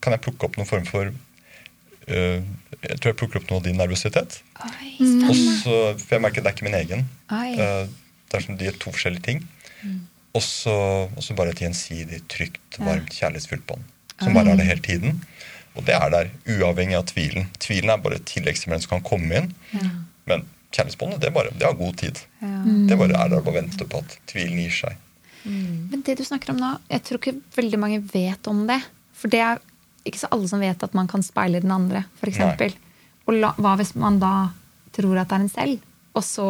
kan 0.01 0.13
jeg 0.13 0.21
plukke 0.27 0.45
opp 0.45 0.59
noen 0.59 0.69
form 0.69 0.85
for 0.89 1.09
eh, 1.09 2.41
Jeg 2.81 2.95
tror 2.97 3.11
jeg 3.11 3.17
plukker 3.19 3.37
opp 3.37 3.51
noe 3.51 3.61
av 3.61 3.65
din 3.67 3.77
nervøsitet. 3.77 4.39
Også, 4.57 5.75
for 6.01 6.15
jeg 6.15 6.23
merker 6.23 6.41
det 6.41 6.49
er 6.49 6.55
ikke 6.57 6.65
min 6.65 6.77
egen. 6.79 7.03
Oi. 7.29 7.51
Det 7.57 8.39
er 8.39 8.45
som 8.45 8.57
de 8.57 8.69
er 8.69 8.77
to 8.81 8.93
forskjellige 8.93 9.25
ting. 9.27 9.43
Så 9.81 10.10
og 10.37 10.43
så 10.43 11.35
bare 11.35 11.51
et 11.51 11.61
gjensidig 11.63 12.21
trygt, 12.31 12.79
varmt, 12.79 13.11
kjærlighetsfullt 13.11 13.65
bånd. 13.67 13.83
Som 14.21 14.37
bare 14.37 14.53
er 14.53 14.59
det 14.61 14.69
hele 14.69 14.85
tiden. 14.85 15.21
Og 15.75 15.85
det 15.87 15.95
er 15.95 16.11
der, 16.13 16.31
uavhengig 16.57 16.97
av 16.99 17.05
tvilen. 17.09 17.47
Tvilen 17.63 17.91
er 17.91 18.01
bare 18.03 18.19
et 18.19 18.27
tilleggselement 18.29 18.83
som 18.83 18.95
kan 18.95 19.05
komme 19.07 19.41
inn. 19.41 19.51
Men 20.29 20.45
kjærlighetsbåndet, 20.71 21.21
det, 21.23 21.31
bare, 21.35 21.51
det 21.57 21.67
har 21.67 21.75
god 21.79 21.97
tid. 21.99 22.21
Ja. 22.39 22.59
Det 22.89 22.99
bare 22.99 23.17
er 23.17 23.31
der 23.31 23.41
å 23.41 23.45
bare 23.45 23.59
venter 23.59 23.89
på 23.91 24.03
at 24.03 24.15
tvilen 24.31 24.61
gir 24.63 24.75
seg. 24.75 24.99
Men 25.43 26.03
det 26.05 26.19
du 26.19 26.23
snakker 26.27 26.53
om 26.53 26.61
nå, 26.61 26.75
jeg 26.91 27.03
tror 27.07 27.19
ikke 27.19 27.37
veldig 27.57 27.79
mange 27.81 27.99
vet 28.13 28.47
om 28.51 28.63
det. 28.69 28.77
For 29.17 29.31
det 29.31 29.41
er 29.43 29.61
ikke 30.07 30.21
så 30.21 30.29
alle 30.33 30.49
som 30.49 30.61
vet 30.63 30.83
at 30.85 30.95
man 30.97 31.09
kan 31.09 31.23
speile 31.25 31.61
den 31.63 31.73
andre, 31.73 32.05
f.eks. 32.21 32.77
Og 33.27 33.35
la, 33.37 33.51
hva 33.61 33.75
hvis 33.79 33.93
man 33.99 34.19
da 34.21 34.51
tror 34.95 35.19
at 35.21 35.29
det 35.29 35.37
er 35.37 35.43
en 35.45 35.51
selv, 35.51 35.83
og 36.17 36.23
så 36.25 36.47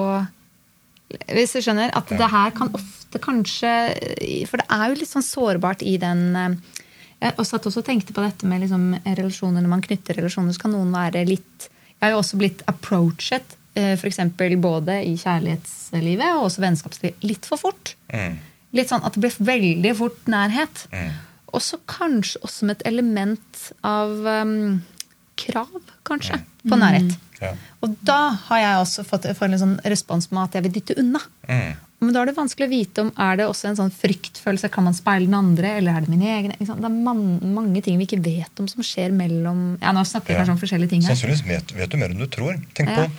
Hvis 1.31 1.55
du 1.55 1.61
skjønner 1.63 1.93
at 1.97 2.11
det 2.11 2.29
her 2.31 2.53
kan 2.55 2.71
ofte 2.77 3.21
kanskje 3.21 3.71
For 4.49 4.61
det 4.61 4.67
er 4.71 4.91
jo 4.91 4.99
litt 4.99 5.11
sånn 5.11 5.25
sårbart 5.25 5.83
i 5.83 5.97
den 6.01 6.21
eh, 6.39 6.77
Jeg 7.21 7.37
også 7.41 7.59
at 7.59 7.67
også 7.69 7.83
tenkte 7.85 8.15
på 8.15 8.23
dette 8.23 8.47
med 8.49 8.63
liksom 8.63 8.91
relasjoner. 9.05 9.61
Når 9.61 9.73
man 9.73 9.83
knytter 9.85 10.17
relasjoner, 10.17 10.55
så 10.55 10.65
kan 10.65 10.75
noen 10.75 10.93
være 10.95 11.25
litt 11.29 11.67
Jeg 11.67 12.05
har 12.05 12.15
jo 12.15 12.21
også 12.21 12.39
blitt 12.41 12.63
approachet, 12.71 13.57
eh, 13.75 13.95
for 13.95 14.09
eksempel 14.09 14.55
både 14.61 15.01
i 15.05 15.17
kjærlighetslivet 15.21 16.37
og 16.37 16.47
også 16.47 16.63
vennskapslivet, 16.63 17.27
litt 17.27 17.49
for 17.49 17.61
fort. 17.61 17.93
Mm. 18.13 18.39
Litt 18.77 18.89
sånn 18.89 19.03
at 19.05 19.17
det 19.17 19.25
ble 19.25 19.51
veldig 19.51 19.91
fort 19.99 20.31
nærhet. 20.31 20.87
Mm. 20.95 21.11
Og 21.51 21.63
så 21.63 21.77
kanskje 21.91 22.39
også 22.47 22.67
med 22.67 22.79
et 22.79 22.87
element 22.89 23.63
av 23.85 24.13
um, 24.23 24.79
krav, 25.39 25.73
kanskje, 26.07 26.39
på 26.63 26.79
nærhet. 26.79 27.17
Ja. 27.41 27.53
Og 27.81 27.95
da 28.05 28.19
har 28.47 28.59
jeg 28.61 28.81
også 28.83 29.03
fått 29.07 29.25
en 29.25 29.57
sånn 29.57 29.79
respons 29.83 30.29
med 30.31 30.43
at 30.43 30.53
jeg 30.59 30.63
vil 30.67 30.75
dytte 30.79 30.97
unna. 31.01 31.19
Mm. 31.49 31.71
Men 32.01 32.13
da 32.15 32.21
er 32.23 32.29
det 32.31 32.35
vanskelig 32.37 32.65
å 32.65 32.71
vite 32.71 33.01
om 33.05 33.09
er 33.21 33.35
det 33.37 33.45
også 33.45 33.67
en 33.69 33.75
sånn 33.77 33.91
fryktfølelse. 33.93 34.69
Kan 34.73 34.87
man 34.87 34.95
speile 34.97 35.27
den 35.27 35.35
andre, 35.37 35.75
eller 35.77 35.93
er 35.99 36.01
det 36.05 36.09
mine 36.09 36.29
egne? 36.33 36.55
Det 36.57 36.69
er 36.69 36.89
man, 36.89 37.19
mange 37.53 37.81
ting 37.85 37.97
vi 38.01 38.07
ikke 38.07 38.21
vet 38.25 38.61
om 38.61 38.67
som 38.71 38.81
skjer 38.85 39.13
mellom 39.13 39.77
Ja, 39.81 39.91
nå 39.93 40.01
snakker 40.05 40.33
vi 40.33 40.33
Ja. 40.33 40.39
kanskje 40.41 40.55
om 40.55 40.61
forskjellige 40.63 40.89
ting 40.95 41.01
her. 41.05 41.13
Sannsynligvis 41.13 41.45
vet, 41.45 41.73
vet 41.77 41.89
du 41.93 41.97
mer 41.97 42.09
enn 42.09 42.17
du 42.17 42.27
tror. 42.27 42.57
Tenk 42.73 42.89
Ja. 42.89 43.05
på, 43.05 43.11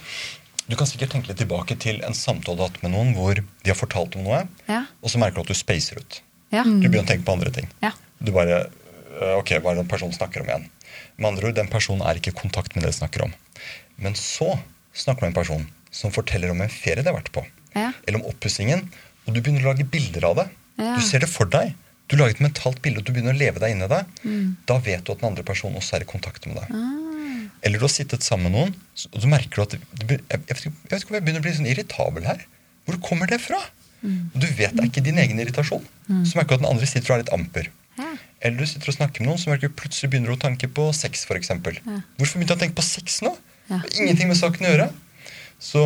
Du 0.69 0.77
kan 0.77 0.87
sikkert 0.87 1.11
tenke 1.11 1.29
litt 1.29 1.39
tilbake 1.39 1.75
til 1.79 2.01
en 2.07 2.15
samtale 2.15 2.57
du 2.57 2.63
har 2.63 2.69
hatt 2.71 2.83
med 2.83 2.93
noen 2.93 3.15
hvor 3.15 3.35
de 3.35 3.45
har 3.71 3.75
fortalt 3.75 4.15
om 4.17 4.23
noe, 4.25 4.47
Ja. 4.69 4.85
og 5.03 5.11
så 5.11 5.19
merker 5.19 5.35
du 5.35 5.41
at 5.41 5.47
du 5.49 5.55
spacer 5.55 5.99
ut. 5.99 6.21
Ja. 6.53 6.63
Du 6.63 6.89
begynner 6.89 7.03
å 7.03 7.07
tenke 7.11 7.25
på 7.25 7.33
andre 7.35 7.51
ting. 7.51 7.67
Ja. 7.83 7.91
Du 8.23 8.31
bare 8.33 8.67
øh, 9.21 9.39
Ok, 9.39 9.51
hva 9.61 9.73
er 9.73 9.75
det 9.75 9.87
den 9.87 9.89
personen 9.89 10.15
snakker 10.15 10.41
om 10.41 10.47
igjen? 10.47 10.69
Med 11.19 11.29
andre 11.33 11.49
ord, 11.49 11.55
den 11.55 11.69
personen 11.69 12.01
er 12.07 12.15
ikke 12.15 12.29
i 12.33 12.41
kontakt 12.41 12.75
med 12.75 12.85
det 12.85 12.93
de 12.95 12.99
snakker 12.99 13.23
om. 13.27 13.35
Men 14.01 14.17
så 14.19 14.55
snakker 14.97 15.25
du 15.25 15.29
med 15.29 15.33
en 15.33 15.41
person 15.41 15.67
som 15.93 16.15
forteller 16.15 16.53
om 16.53 16.61
en 16.65 16.73
ferie 16.73 17.03
de 17.03 17.11
har 17.11 17.19
vært 17.19 17.33
på. 17.35 17.45
Ja. 17.77 17.91
Eller 18.07 18.21
om 18.21 18.29
oppussingen, 18.33 18.87
og 19.27 19.35
du 19.35 19.41
begynner 19.41 19.65
å 19.67 19.73
lage 19.73 19.89
bilder 19.89 20.29
av 20.31 20.41
det. 20.41 20.49
Ja. 20.81 20.97
Du 20.97 21.05
ser 21.05 21.25
det 21.25 21.31
for 21.33 21.49
deg. 21.49 21.75
Du 22.11 22.17
lager 22.19 22.37
et 22.37 22.45
mentalt 22.45 22.81
bilde, 22.85 23.01
og 23.01 23.07
du 23.09 23.13
begynner 23.15 23.37
å 23.37 23.39
leve 23.39 23.63
deg 23.63 23.75
inn 23.75 23.85
i 23.85 23.91
det. 23.91 24.01
Mm. 24.25 24.49
Da 24.69 24.79
vet 24.85 25.05
du 25.05 25.15
at 25.15 25.21
den 25.23 25.31
andre 25.31 25.45
personen 25.47 25.79
også 25.81 25.97
er 25.99 26.05
i 26.05 26.09
kontakt 26.09 26.49
med 26.49 26.59
deg. 26.61 26.73
Ah. 26.77 26.99
Eller 27.63 27.79
du 27.79 27.87
har 27.87 27.93
sittet 27.95 28.27
sammen 28.27 28.51
med 28.51 28.59
noen, 28.59 28.75
og 29.13 29.21
så 29.23 29.31
merker 29.31 29.61
du 29.61 29.63
at 29.63 29.77
du, 29.79 30.17
jeg, 30.17 30.43
vet 30.49 30.51
ikke, 30.59 30.73
jeg 30.91 31.07
om 31.07 31.17
jeg 31.17 31.25
begynner 31.25 31.45
å 31.45 31.47
bli 31.47 31.55
sånn 31.61 31.71
irritabel 31.71 32.27
her. 32.27 32.43
Hvor 32.89 32.99
kommer 33.07 33.31
det 33.31 33.39
fra? 33.45 33.61
Du 34.03 34.49
vet 34.59 34.75
det 34.75 34.83
er 34.83 34.89
ikke 34.89 35.05
din 35.07 35.21
egen 35.23 35.39
irritasjon. 35.39 35.85
Så 36.27 36.35
merker 36.35 36.57
du 36.57 36.59
at 36.59 36.65
den 36.65 36.73
andre 36.73 36.89
sitter 36.91 37.13
og 37.13 37.17
er 37.17 37.23
litt 37.23 37.33
amper. 37.37 37.71
Ja. 38.01 38.09
Eller 38.43 38.65
du 38.65 38.67
sitter 38.67 38.91
og 38.91 38.97
snakker 38.97 39.23
med 39.23 39.31
noen 39.31 39.39
som 39.39 39.55
plutselig 39.79 40.11
begynner 40.11 40.35
å 40.35 40.41
tanke 40.43 40.67
på 40.75 40.89
sex. 40.97 41.23
For 41.29 41.39
eksempel. 41.39 41.79
Hvorfor 42.19 42.41
begynte 42.41 42.57
jeg 42.57 42.59
å 42.59 42.63
tenke 42.65 42.81
på 42.81 42.87
sex 42.87 43.21
nå? 43.23 43.37
Ja. 43.71 43.81
Ingenting 44.01 44.29
med 44.29 44.37
saken 44.37 44.67
å 44.67 44.73
gjøre. 44.75 44.89
Så 45.63 45.85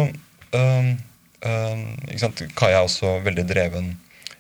ikke 0.57 2.21
sant? 2.23 2.43
Kaja 2.59 2.81
er 2.81 2.87
også 2.87 3.17
veldig 3.27 3.45
dreven 3.49 3.93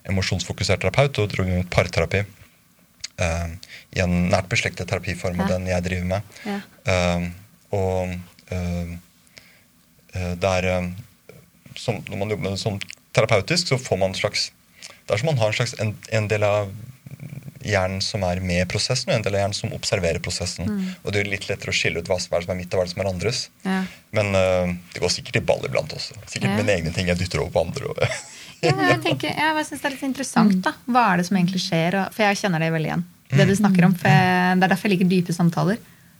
emosjonsfokusert 0.09 0.81
terapeut 0.85 1.19
og 1.23 1.31
driver 1.33 1.59
med 1.59 1.71
parterapi. 1.71 2.25
øhm, 3.19 3.53
I 3.97 4.01
en 4.05 4.29
nært 4.31 4.49
beslektet 4.49 4.89
terapiform 4.89 5.37
med 5.37 5.49
Ja. 5.51 5.57
den 5.59 5.67
jeg 5.67 5.83
driver 5.85 6.05
med. 6.05 6.21
Ja. 6.45 6.61
Øhm, 6.93 7.33
og 7.73 8.15
øh, 8.53 8.97
det 10.15 10.45
er 10.45 10.93
som, 11.77 11.95
Når 12.09 12.17
man 12.17 12.29
jobber 12.31 12.43
med 12.43 12.53
det 12.53 12.61
som 12.61 12.81
terapeutisk, 13.15 13.69
så 13.69 13.77
får 13.79 13.97
man 13.99 14.11
en 14.11 14.15
slags 14.15 14.51
Det 15.09 15.11
er 15.15 15.17
som 15.19 15.27
man 15.27 15.39
har 15.39 15.47
en 15.49 15.53
slags 15.53 15.75
en, 15.81 15.97
en 16.13 16.29
del 16.29 16.43
av 16.43 16.71
hjernen 17.66 18.01
som 18.05 18.22
er 18.28 18.40
med 18.40 18.62
i 18.62 18.68
prosessen, 18.70 19.10
og 19.10 19.16
en 19.18 19.24
del 19.26 19.34
av 19.36 19.43
hjernen 19.44 19.59
som 19.59 19.74
observerer 19.76 20.22
prosessen. 20.22 20.70
Og 21.02 21.12
det 21.12 21.20
er 21.24 21.30
litt 21.32 21.48
lettere 21.51 21.74
å 21.74 21.76
skille 21.76 22.01
ut 22.01 22.09
hva 22.10 22.18
som 22.22 22.36
er, 22.38 22.47
som 22.47 22.55
er 22.55 22.60
mitt, 22.62 22.72
og 22.74 22.80
hva 22.82 22.86
som 22.90 23.02
er 23.02 23.10
andres. 23.10 23.43
Ja. 23.66 23.80
Men 24.16 24.30
uh, 24.38 24.70
det 24.94 25.02
går 25.02 25.12
sikkert 25.16 25.40
i 25.40 25.44
ball 25.51 25.66
iblant 25.68 25.93
også. 25.97 26.14
Sikkert 26.30 26.52
Ja. 26.52 26.56
mine 26.62 26.72
egne 26.78 26.93
ting 26.94 27.10
jeg 27.10 27.18
dytter 27.20 27.43
over 27.43 27.52
på 27.59 27.66
andre. 27.66 27.90
Og, 27.93 28.01
Ja, 28.64 28.72
jeg 28.88 29.02
tenker, 29.05 29.28
jeg 29.36 29.66
synes 29.68 29.82
det 29.82 29.86
er 29.90 29.93
litt 29.98 30.06
interessant. 30.06 30.55
da. 30.64 30.72
Hva 30.88 31.02
er 31.12 31.20
det 31.20 31.26
som 31.28 31.36
egentlig 31.36 31.60
skjer? 31.66 31.98
Og, 32.01 32.14
for 32.16 32.24
jeg 32.24 32.38
kjenner 32.40 32.62
det 32.64 32.70
veldig 32.72 32.88
igjen. 32.88 33.05
Det 33.36 33.44
du 33.51 33.52
snakker 33.59 33.84
om. 33.90 33.94
For 34.01 34.09
jeg, 34.09 34.56
det 34.56 34.64
er 34.64 34.72
derfor 34.72 34.88
jeg 34.88 34.94
liker 34.97 35.10
dype 35.10 35.34
samtaler. 35.36 35.76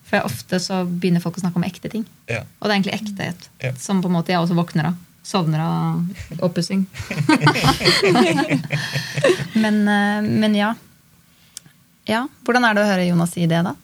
For 0.06 0.23
ofte 0.28 0.60
så 0.62 0.82
begynner 0.86 1.24
folk 1.24 1.39
å 1.40 1.43
snakke 1.43 1.59
om 1.59 1.64
ekte 1.66 1.89
ting. 1.90 2.05
ja. 2.31 2.43
Og 2.60 2.68
det 2.68 2.74
er 2.74 2.77
egentlig 2.77 2.98
ektehet. 3.01 3.48
Ja. 3.64 3.73
Som 3.81 4.02
på 4.05 4.10
en 4.12 4.18
måte 4.18 4.35
jeg 4.35 4.43
også 4.44 4.55
våkner 4.59 4.93
av. 4.93 5.01
Sovner 5.27 5.59
av 5.64 6.44
oppussing. 6.47 6.85
men, 9.64 9.81
eh, 9.89 10.23
men 10.23 10.55
ja. 10.55 10.74
Ja, 12.07 12.27
Hvordan 12.47 12.65
er 12.66 12.77
det 12.77 12.85
å 12.85 12.89
høre 12.89 13.07
Jonas 13.09 13.35
si 13.35 13.47
det, 13.51 13.61
da? 13.66 13.74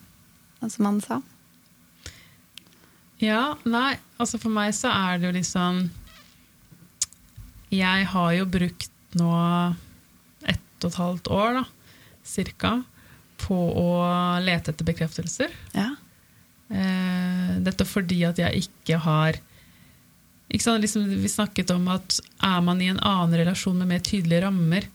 Som 0.71 0.87
han 0.87 1.01
sa. 1.03 1.19
Ja, 3.23 3.55
nei, 3.67 3.97
altså 4.19 4.39
for 4.43 4.55
meg 4.55 4.73
så 4.75 4.91
er 4.91 5.19
det 5.19 5.29
jo 5.29 5.35
liksom 5.37 5.85
Jeg 7.71 8.07
har 8.11 8.31
jo 8.35 8.47
brukt 8.51 8.91
nå 9.19 9.33
ett 10.49 10.83
og 10.83 10.89
et 10.89 10.99
halvt 10.99 11.31
år, 11.31 11.61
da, 11.61 11.65
cirka, 12.27 12.73
på 13.43 13.59
å 13.79 13.91
lete 14.43 14.73
etter 14.73 14.87
bekreftelser. 14.89 15.55
Ja. 15.77 15.93
Eh, 16.73 17.53
dette 17.63 17.87
fordi 17.87 18.23
at 18.27 18.41
jeg 18.41 18.65
ikke 18.67 18.99
har 19.05 19.39
ikke 20.53 20.65
sant, 20.67 20.83
liksom, 20.85 21.07
Vi 21.09 21.31
snakket 21.31 21.71
om 21.73 21.87
at 21.93 22.19
er 22.45 22.61
man 22.65 22.81
i 22.83 22.91
en 22.93 23.01
annen 23.01 23.39
relasjon 23.41 23.79
med 23.79 23.89
mer 23.89 24.03
tydelige 24.05 24.43
rammer, 24.45 24.89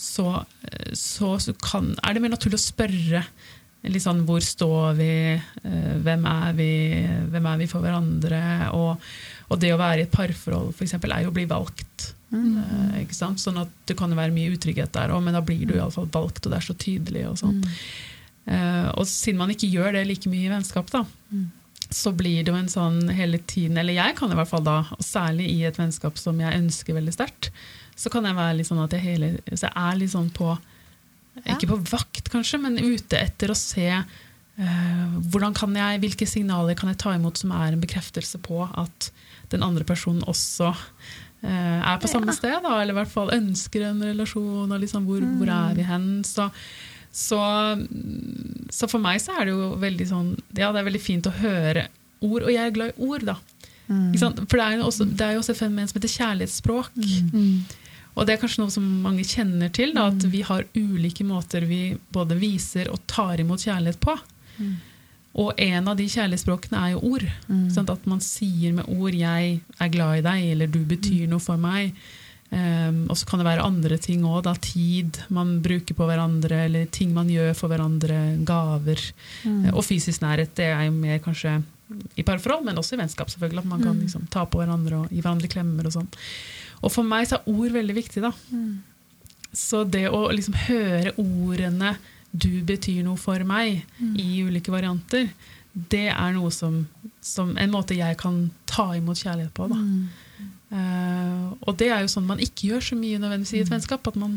så, 0.00 0.44
eh, 0.62 0.92
så, 0.96 1.34
så 1.42 1.54
kan, 1.60 1.92
er 2.00 2.16
det 2.16 2.22
mer 2.24 2.32
naturlig 2.32 2.60
å 2.60 2.68
spørre 2.70 3.24
litt 3.80 4.04
sånn 4.04 4.26
hvor 4.28 4.42
står 4.44 4.96
vi, 4.98 5.12
eh, 5.36 5.92
hvem 6.04 6.24
er 6.28 6.56
vi, 6.56 6.72
hvem 7.32 7.50
er 7.52 7.60
vi 7.60 7.68
for 7.68 7.84
hverandre? 7.84 8.40
Og, 8.76 9.10
og 9.48 9.60
det 9.60 9.74
å 9.74 9.80
være 9.80 10.02
i 10.02 10.06
et 10.06 10.14
parforhold 10.14 10.72
for 10.74 10.86
eksempel, 10.86 11.12
er 11.16 11.24
jo 11.24 11.32
å 11.32 11.36
bli 11.36 11.46
valgt. 11.50 12.14
Mm. 12.30 13.00
ikke 13.00 13.16
sant? 13.16 13.40
Sånn 13.42 13.56
at 13.58 13.70
Det 13.90 13.96
kan 13.98 14.12
være 14.14 14.30
mye 14.30 14.52
utrygghet 14.54 14.92
der 14.94 15.10
òg, 15.10 15.24
men 15.24 15.34
da 15.34 15.40
blir 15.42 15.64
du 15.66 15.74
iallfall 15.74 16.06
valgt, 16.14 16.44
og 16.44 16.52
det 16.52 16.60
er 16.60 16.68
så 16.68 16.76
tydelig. 16.78 17.24
og 17.26 17.40
sånn. 17.40 17.56
Mm. 17.60 18.92
og 18.94 19.08
siden 19.10 19.40
man 19.40 19.50
ikke 19.50 19.68
gjør 19.68 19.96
det 19.96 20.04
like 20.06 20.30
mye 20.30 20.46
i 20.46 20.52
vennskap, 20.52 20.92
da, 20.94 21.02
så 21.90 22.12
blir 22.14 22.44
det 22.44 22.52
jo 22.52 22.58
en 22.58 22.70
sånn 22.70 23.10
hele 23.10 23.40
tiden 23.50 23.80
Eller 23.82 23.96
jeg 23.96 24.14
kan 24.18 24.30
i 24.30 24.36
hvert 24.38 24.48
fall 24.48 24.62
da, 24.62 24.78
og 24.94 25.02
særlig 25.02 25.48
i 25.50 25.64
et 25.66 25.78
vennskap 25.78 26.18
som 26.22 26.38
jeg 26.38 26.62
ønsker 26.62 26.94
veldig 26.94 27.14
sterkt, 27.16 27.50
så 28.00 28.10
kan 28.12 28.24
jeg 28.24 28.36
være 28.38 28.56
litt 28.58 28.68
sånn 28.70 28.80
at 28.82 28.96
jeg, 28.96 29.04
hele, 29.04 29.30
så 29.52 29.66
jeg 29.66 29.74
er 29.76 30.00
litt 30.00 30.14
sånn 30.14 30.30
på 30.32 30.54
Ikke 31.44 31.68
på 31.70 31.78
vakt, 31.92 32.28
kanskje, 32.32 32.60
men 32.62 32.80
ute 32.80 33.18
etter 33.18 33.52
å 33.52 33.56
se 33.56 33.86
uh, 33.92 35.06
hvordan 35.30 35.54
kan 35.56 35.76
jeg, 35.76 36.00
hvilke 36.02 36.28
signaler 36.28 36.78
kan 36.78 36.90
jeg 36.92 37.00
ta 37.00 37.14
imot 37.16 37.40
som 37.40 37.52
er 37.56 37.74
en 37.74 37.82
bekreftelse 37.82 38.40
på 38.44 38.64
at 38.66 39.10
den 39.52 39.64
andre 39.66 39.86
personen 39.86 40.24
også 40.30 40.72
uh, 40.72 41.46
er 41.46 42.00
på 42.02 42.10
samme 42.10 42.34
sted, 42.36 42.56
da, 42.64 42.80
eller 42.80 42.94
i 42.94 42.98
hvert 43.00 43.12
fall 43.12 43.32
ønsker 43.36 43.86
en 43.88 44.02
relasjon, 44.10 44.68
og 44.70 44.82
liksom 44.82 45.06
hvor, 45.08 45.24
hvor 45.38 45.52
er 45.54 45.76
vi 45.78 45.86
hen? 45.86 46.10
Så, 46.26 46.50
så, 47.12 47.40
så 48.74 48.90
for 48.90 49.02
meg 49.02 49.22
så 49.22 49.38
er 49.38 49.48
det 49.48 49.56
jo 49.56 49.72
veldig 49.82 50.06
sånn 50.06 50.28
Ja, 50.54 50.70
det 50.70 50.78
er 50.78 50.86
veldig 50.86 51.02
fint 51.02 51.26
å 51.26 51.36
høre 51.40 51.88
ord, 52.20 52.44
og 52.44 52.52
jeg 52.52 52.64
er 52.64 52.74
glad 52.74 52.92
i 52.92 53.08
ord, 53.08 53.28
da. 53.28 53.38
Sant? 54.20 54.38
For 54.46 54.60
det 54.60 54.64
er, 54.66 54.74
jo 54.78 54.86
også, 54.86 55.04
det 55.08 55.24
er 55.26 55.32
jo 55.34 55.40
også 55.42 55.54
et 55.54 55.58
fenomen 55.58 55.88
som 55.90 55.98
heter 55.98 56.12
kjærlighetsspråk. 56.12 56.98
Og 58.14 58.26
det 58.26 58.34
er 58.34 58.40
kanskje 58.42 58.64
noe 58.64 58.74
som 58.74 58.86
mange 59.04 59.24
kjenner 59.24 59.70
til, 59.74 59.94
da, 59.96 60.08
at 60.10 60.24
vi 60.32 60.42
har 60.46 60.66
ulike 60.74 61.24
måter 61.24 61.64
vi 61.68 61.96
både 62.12 62.38
viser 62.40 62.90
og 62.92 63.02
tar 63.10 63.40
imot 63.40 63.62
kjærlighet 63.62 64.00
på. 64.02 64.16
Og 65.40 65.60
en 65.62 65.88
av 65.88 65.94
de 65.98 66.08
kjærlighetsspråkene 66.10 66.80
er 66.80 66.94
jo 66.96 67.04
ord. 67.14 67.26
Sant? 67.70 67.92
At 67.92 68.08
man 68.10 68.20
sier 68.24 68.74
med 68.74 68.88
ord 68.90 69.14
'jeg 69.14 69.60
er 69.78 69.88
glad 69.88 70.18
i 70.18 70.26
deg', 70.26 70.50
eller 70.52 70.66
'du 70.66 70.84
betyr 70.84 71.28
noe 71.28 71.38
for 71.38 71.56
meg'. 71.56 71.92
Um, 72.50 73.06
og 73.06 73.14
så 73.14 73.26
kan 73.26 73.38
det 73.38 73.46
være 73.46 73.62
andre 73.62 73.96
ting 73.96 74.24
òg. 74.26 74.48
Tid 74.60 75.22
man 75.30 75.60
bruker 75.62 75.94
på 75.94 76.06
hverandre, 76.06 76.64
eller 76.66 76.86
ting 76.86 77.14
man 77.14 77.28
gjør 77.28 77.54
for 77.54 77.70
hverandre. 77.70 78.44
Gaver. 78.44 78.98
Mm. 79.44 79.70
Og 79.72 79.84
fysisk 79.86 80.20
nærhet 80.20 80.54
det 80.56 80.66
er 80.66 80.88
jo 80.88 80.90
mer 80.90 81.18
kanskje 81.22 81.62
i 82.16 82.22
parforhold, 82.26 82.64
men 82.64 82.78
også 82.78 82.96
i 82.96 82.98
vennskap. 82.98 83.30
selvfølgelig, 83.30 83.58
At 83.58 83.70
man 83.70 83.82
kan 83.82 84.00
liksom, 84.00 84.26
ta 84.30 84.44
på 84.46 84.58
hverandre 84.58 85.04
og 85.04 85.08
gi 85.10 85.20
hverandre 85.20 85.48
klemmer. 85.48 85.86
Og 85.86 85.92
sånn. 85.92 86.08
Og 86.82 86.92
for 86.92 87.02
meg 87.04 87.26
så 87.28 87.38
er 87.38 87.48
ord 87.52 87.72
veldig 87.76 87.94
viktig. 87.94 88.22
da. 88.22 88.32
Så 89.52 89.84
det 89.84 90.08
å 90.08 90.30
liksom 90.30 90.54
høre 90.68 91.12
ordene 91.18 91.96
'du 92.32 92.62
betyr 92.62 93.02
noe 93.02 93.16
for 93.18 93.38
meg' 93.42 93.82
i 94.16 94.42
ulike 94.46 94.70
varianter, 94.70 95.30
det 95.74 96.08
er 96.08 96.32
noe 96.32 96.50
som, 96.50 96.86
som 97.20 97.56
en 97.58 97.70
måte 97.70 97.96
jeg 97.96 98.16
kan 98.18 98.50
ta 98.66 98.92
imot 98.94 99.18
kjærlighet 99.18 99.52
på. 99.54 99.68
da. 99.68 99.76
Eh, 100.70 101.46
og 101.66 101.74
det 101.80 101.88
er 101.90 102.04
jo 102.04 102.10
sånn 102.12 102.26
man 102.28 102.38
ikke 102.38 102.68
gjør 102.70 102.84
så 102.92 102.94
mye 102.98 103.18
nødvendigvis 103.18 103.56
i 103.58 103.62
et 103.64 103.70
vennskap. 103.72 104.06
at 104.06 104.14
Man, 104.16 104.36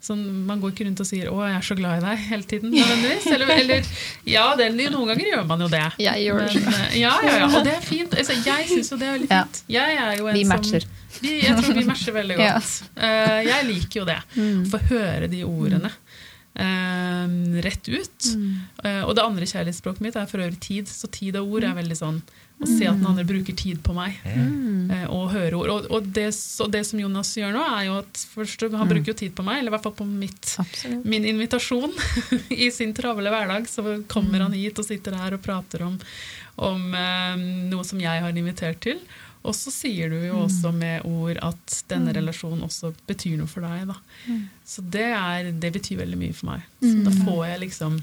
sånn, 0.00 0.22
man 0.48 0.60
går 0.62 0.72
ikke 0.72 0.86
rundt 0.88 1.00
og 1.04 1.06
sier 1.06 1.28
'å, 1.28 1.42
jeg 1.44 1.56
er 1.58 1.66
så 1.68 1.76
glad 1.76 1.98
i 2.02 2.06
deg' 2.06 2.22
hele 2.30 2.42
tiden. 2.42 2.70
nødvendigvis. 2.72 3.26
Eller, 3.34 3.46
eller 3.52 3.84
ja, 4.26 4.46
det, 4.56 4.70
noen 4.74 5.06
ganger 5.12 5.26
gjør 5.32 5.46
man 5.46 5.60
jo 5.60 5.68
det. 5.68 5.84
Jeg 5.98 6.24
gjør 6.24 6.38
det. 6.46 6.54
Men, 6.64 6.74
eh, 6.74 6.98
ja, 7.00 7.14
ja, 7.22 7.36
ja, 7.38 7.46
og 7.58 7.64
det 7.64 7.74
er 7.76 7.80
fint. 7.84 8.10
Altså, 8.16 8.32
jeg 8.44 8.68
syns 8.68 8.90
jo 8.90 8.96
det 8.96 9.08
er 9.08 9.18
veldig 9.18 9.30
Ja. 9.30 9.42
fint. 9.44 9.62
Jeg 9.68 9.96
er 9.98 10.16
jo 10.16 10.26
en 10.28 10.34
Vi 10.34 10.44
matcher. 10.44 10.80
Som, 10.80 11.20
vi, 11.22 11.40
jeg 11.42 11.56
tror 11.56 11.74
vi 11.74 11.84
matcher 11.84 12.12
veldig 12.12 12.36
godt. 12.36 12.82
Eh, 12.96 13.40
jeg 13.44 13.64
liker 13.66 14.00
jo 14.00 14.04
det. 14.04 14.20
Mm. 14.36 14.66
Få 14.70 14.78
høre 14.88 15.28
de 15.30 15.42
ordene. 15.44 15.90
Uh, 16.56 17.60
rett 17.66 17.88
ut. 17.88 18.20
Mm. 18.36 18.60
Og 19.08 19.14
det 19.16 19.24
andre 19.24 19.44
kjærlighetsspråket 19.44 20.00
mitt 20.00 20.14
er 20.16 20.26
for 20.30 20.38
øvrig 20.38 20.60
tid. 20.60 20.86
Så 20.86 21.10
tid 21.10 21.34
og 21.36 21.48
ord 21.50 21.62
Mm. 21.64 21.70
er 21.70 21.82
veldig 21.82 21.96
sånn 21.98 22.22
å 22.62 22.68
se 22.68 22.86
at 22.86 22.98
den 23.00 23.08
andre 23.08 23.24
bruker 23.26 23.56
tid 23.58 23.80
på 23.84 23.94
meg. 23.96 24.20
mm. 24.24 24.92
og 25.10 25.32
høre 25.32 25.58
ord. 25.58 25.72
Og, 25.72 25.88
og, 25.90 26.06
det, 26.16 26.28
så 26.36 26.68
det 26.70 26.84
som 26.86 27.00
Jonas 27.00 27.32
gjør 27.36 27.54
nå, 27.56 27.64
er 27.78 27.88
jo 27.88 27.98
at 28.02 28.22
først, 28.34 28.66
han 28.70 28.90
bruker 28.90 29.12
jo 29.12 29.18
tid 29.24 29.34
på 29.36 29.44
meg, 29.46 29.60
eller 29.60 29.72
i 29.72 29.74
hvert 29.74 29.88
fall 29.88 29.96
på 29.98 30.06
mitt 30.08 30.54
min 31.02 31.26
invitasjon 31.28 31.92
i 32.64 32.70
sin 32.74 32.94
travle 32.96 33.32
hverdag. 33.34 33.68
Så 33.70 33.98
kommer 34.10 34.46
han 34.46 34.56
hit 34.56 34.78
og 34.78 34.86
sitter 34.86 35.18
her 35.18 35.36
og 35.36 35.44
prater 35.44 35.84
om, 35.88 35.98
om 36.70 36.88
eh, 36.94 37.44
noe 37.72 37.86
som 37.86 38.02
jeg 38.02 38.24
har 38.24 38.42
invitert 38.44 38.82
til. 38.86 39.02
Og 39.44 39.52
så 39.52 39.68
sier 39.74 40.08
du 40.08 40.22
jo 40.24 40.38
også 40.46 40.70
med 40.72 41.04
ord 41.04 41.36
at 41.44 41.80
denne 41.90 42.14
relasjonen 42.16 42.64
også 42.64 42.94
betyr 43.04 43.36
noe 43.36 43.50
for 43.50 43.66
deg. 43.66 43.90
Da. 43.90 43.98
Så 44.64 44.80
det, 44.80 45.10
er, 45.12 45.50
det 45.52 45.74
betyr 45.74 46.00
veldig 46.00 46.20
mye 46.20 46.36
for 46.36 46.54
meg. 46.54 46.64
Så 46.80 46.94
da 47.04 47.12
får 47.26 47.42
jeg 47.50 47.64
liksom 47.66 47.98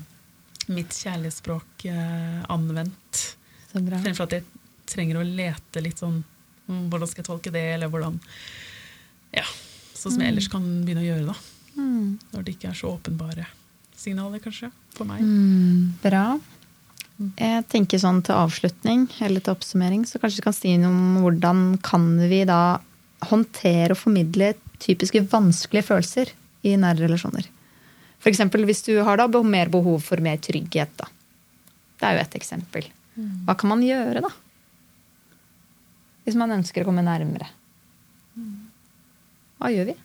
mitt 0.71 0.93
kjærlighetsspråk 0.93 1.87
eh, 1.89 2.43
anvendt. 2.53 3.23
Fremfor 3.71 4.27
at 4.27 4.37
jeg 4.37 4.45
trenger 4.91 5.21
å 5.21 5.25
lete 5.25 5.83
litt 5.83 6.01
sånn 6.01 6.19
mm, 6.67 6.87
Hvordan 6.91 7.09
skal 7.09 7.23
jeg 7.23 7.29
tolke 7.29 7.53
det, 7.53 7.65
eller 7.77 7.91
hvordan 7.91 8.19
Ja. 9.35 9.45
Sånn 9.95 10.15
som 10.15 10.23
jeg 10.23 10.33
ellers 10.33 10.49
kan 10.51 10.63
begynne 10.81 11.03
å 11.03 11.05
gjøre, 11.05 11.27
da. 11.29 11.35
Mm. 11.77 12.19
Når 12.33 12.45
det 12.45 12.55
ikke 12.55 12.71
er 12.71 12.77
så 12.79 12.89
åpenbare 12.95 13.45
signaler, 14.01 14.41
kanskje, 14.41 14.71
for 14.95 15.05
meg. 15.05 15.21
Bra. 16.01 16.25
Jeg 17.37 17.65
tenker 17.69 18.01
sånn 18.01 18.23
til 18.25 18.33
avslutning, 18.33 19.05
eller 19.21 19.43
til 19.45 19.53
oppsummering, 19.53 20.07
så 20.09 20.17
kanskje 20.17 20.41
du 20.41 20.45
kan 20.47 20.57
si 20.57 20.73
noe 20.81 20.89
om 20.89 21.19
hvordan 21.21 21.61
kan 21.85 22.07
vi 22.31 22.41
da 22.49 22.79
håndtere 23.29 23.93
og 23.93 24.01
formidle 24.01 24.55
typiske 24.81 25.21
vanskelige 25.29 25.85
følelser 25.91 26.31
i 26.65 26.73
nære 26.81 27.05
relasjoner. 27.05 27.45
Eksempel 28.25 28.65
hvis 28.69 28.83
du 28.85 28.95
har 29.05 29.21
da 29.21 29.27
mer 29.45 29.69
behov 29.73 30.01
for 30.05 30.21
mer 30.21 30.41
trygghet, 30.41 30.93
da. 30.97 31.09
Det 32.01 32.09
er 32.09 32.17
jo 32.17 32.23
et 32.25 32.37
eksempel. 32.41 32.89
Hva 33.17 33.55
kan 33.59 33.69
man 33.73 33.81
gjøre, 33.83 34.21
da? 34.23 34.29
Hvis 36.25 36.37
man 36.39 36.53
ønsker 36.55 36.83
å 36.83 36.87
komme 36.91 37.03
nærmere. 37.05 37.47
Hva 39.61 39.69
gjør 39.73 39.91
vi? 39.91 39.95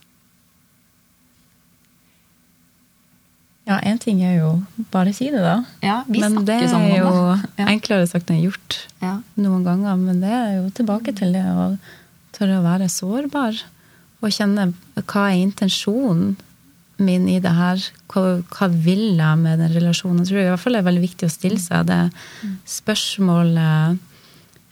Ja, 3.67 3.81
én 3.83 3.99
ting 3.99 4.21
er 4.23 4.37
jo 4.39 4.51
bare 4.95 5.11
si 5.17 5.27
det, 5.35 5.41
da. 5.43 5.57
Ja, 5.83 5.97
vi 6.07 6.21
men 6.23 6.37
det 6.47 6.55
snakker 6.61 6.71
sånn 6.71 6.85
er 6.87 7.01
jo. 7.01 7.13
Ja. 7.59 7.67
enklere 7.73 8.07
sagt 8.07 8.31
enn 8.31 8.45
gjort 8.45 8.77
Ja. 9.03 9.17
noen 9.35 9.65
ganger. 9.67 9.97
Men 9.99 10.21
det 10.23 10.31
er 10.31 10.53
jo 10.63 10.71
tilbake 10.71 11.15
til 11.17 11.33
det 11.35 11.43
å 11.43 11.77
tørre 12.33 12.61
å 12.61 12.67
være 12.67 12.87
sårbar. 12.89 13.59
Og 14.23 14.31
kjenne 14.31 14.73
hva 14.95 15.25
er 15.33 15.43
intensjonen 15.43 16.37
min 17.03 17.29
i 17.29 17.39
det 17.43 17.53
her? 17.53 17.83
Hva, 18.13 18.39
hva 18.57 18.69
vil 18.73 19.19
jeg 19.19 19.41
med 19.43 19.61
den 19.61 19.75
relasjonen? 19.75 20.23
Jeg 20.25 20.31
tror 20.31 20.43
i 20.43 20.49
hvert 20.51 20.63
fall 20.63 20.77
det 20.77 20.83
er 20.83 20.89
veldig 20.91 21.05
viktig 21.05 21.29
å 21.29 21.35
stille 21.35 21.61
seg 21.61 21.89
det 21.91 22.01
spørsmålet 22.73 23.99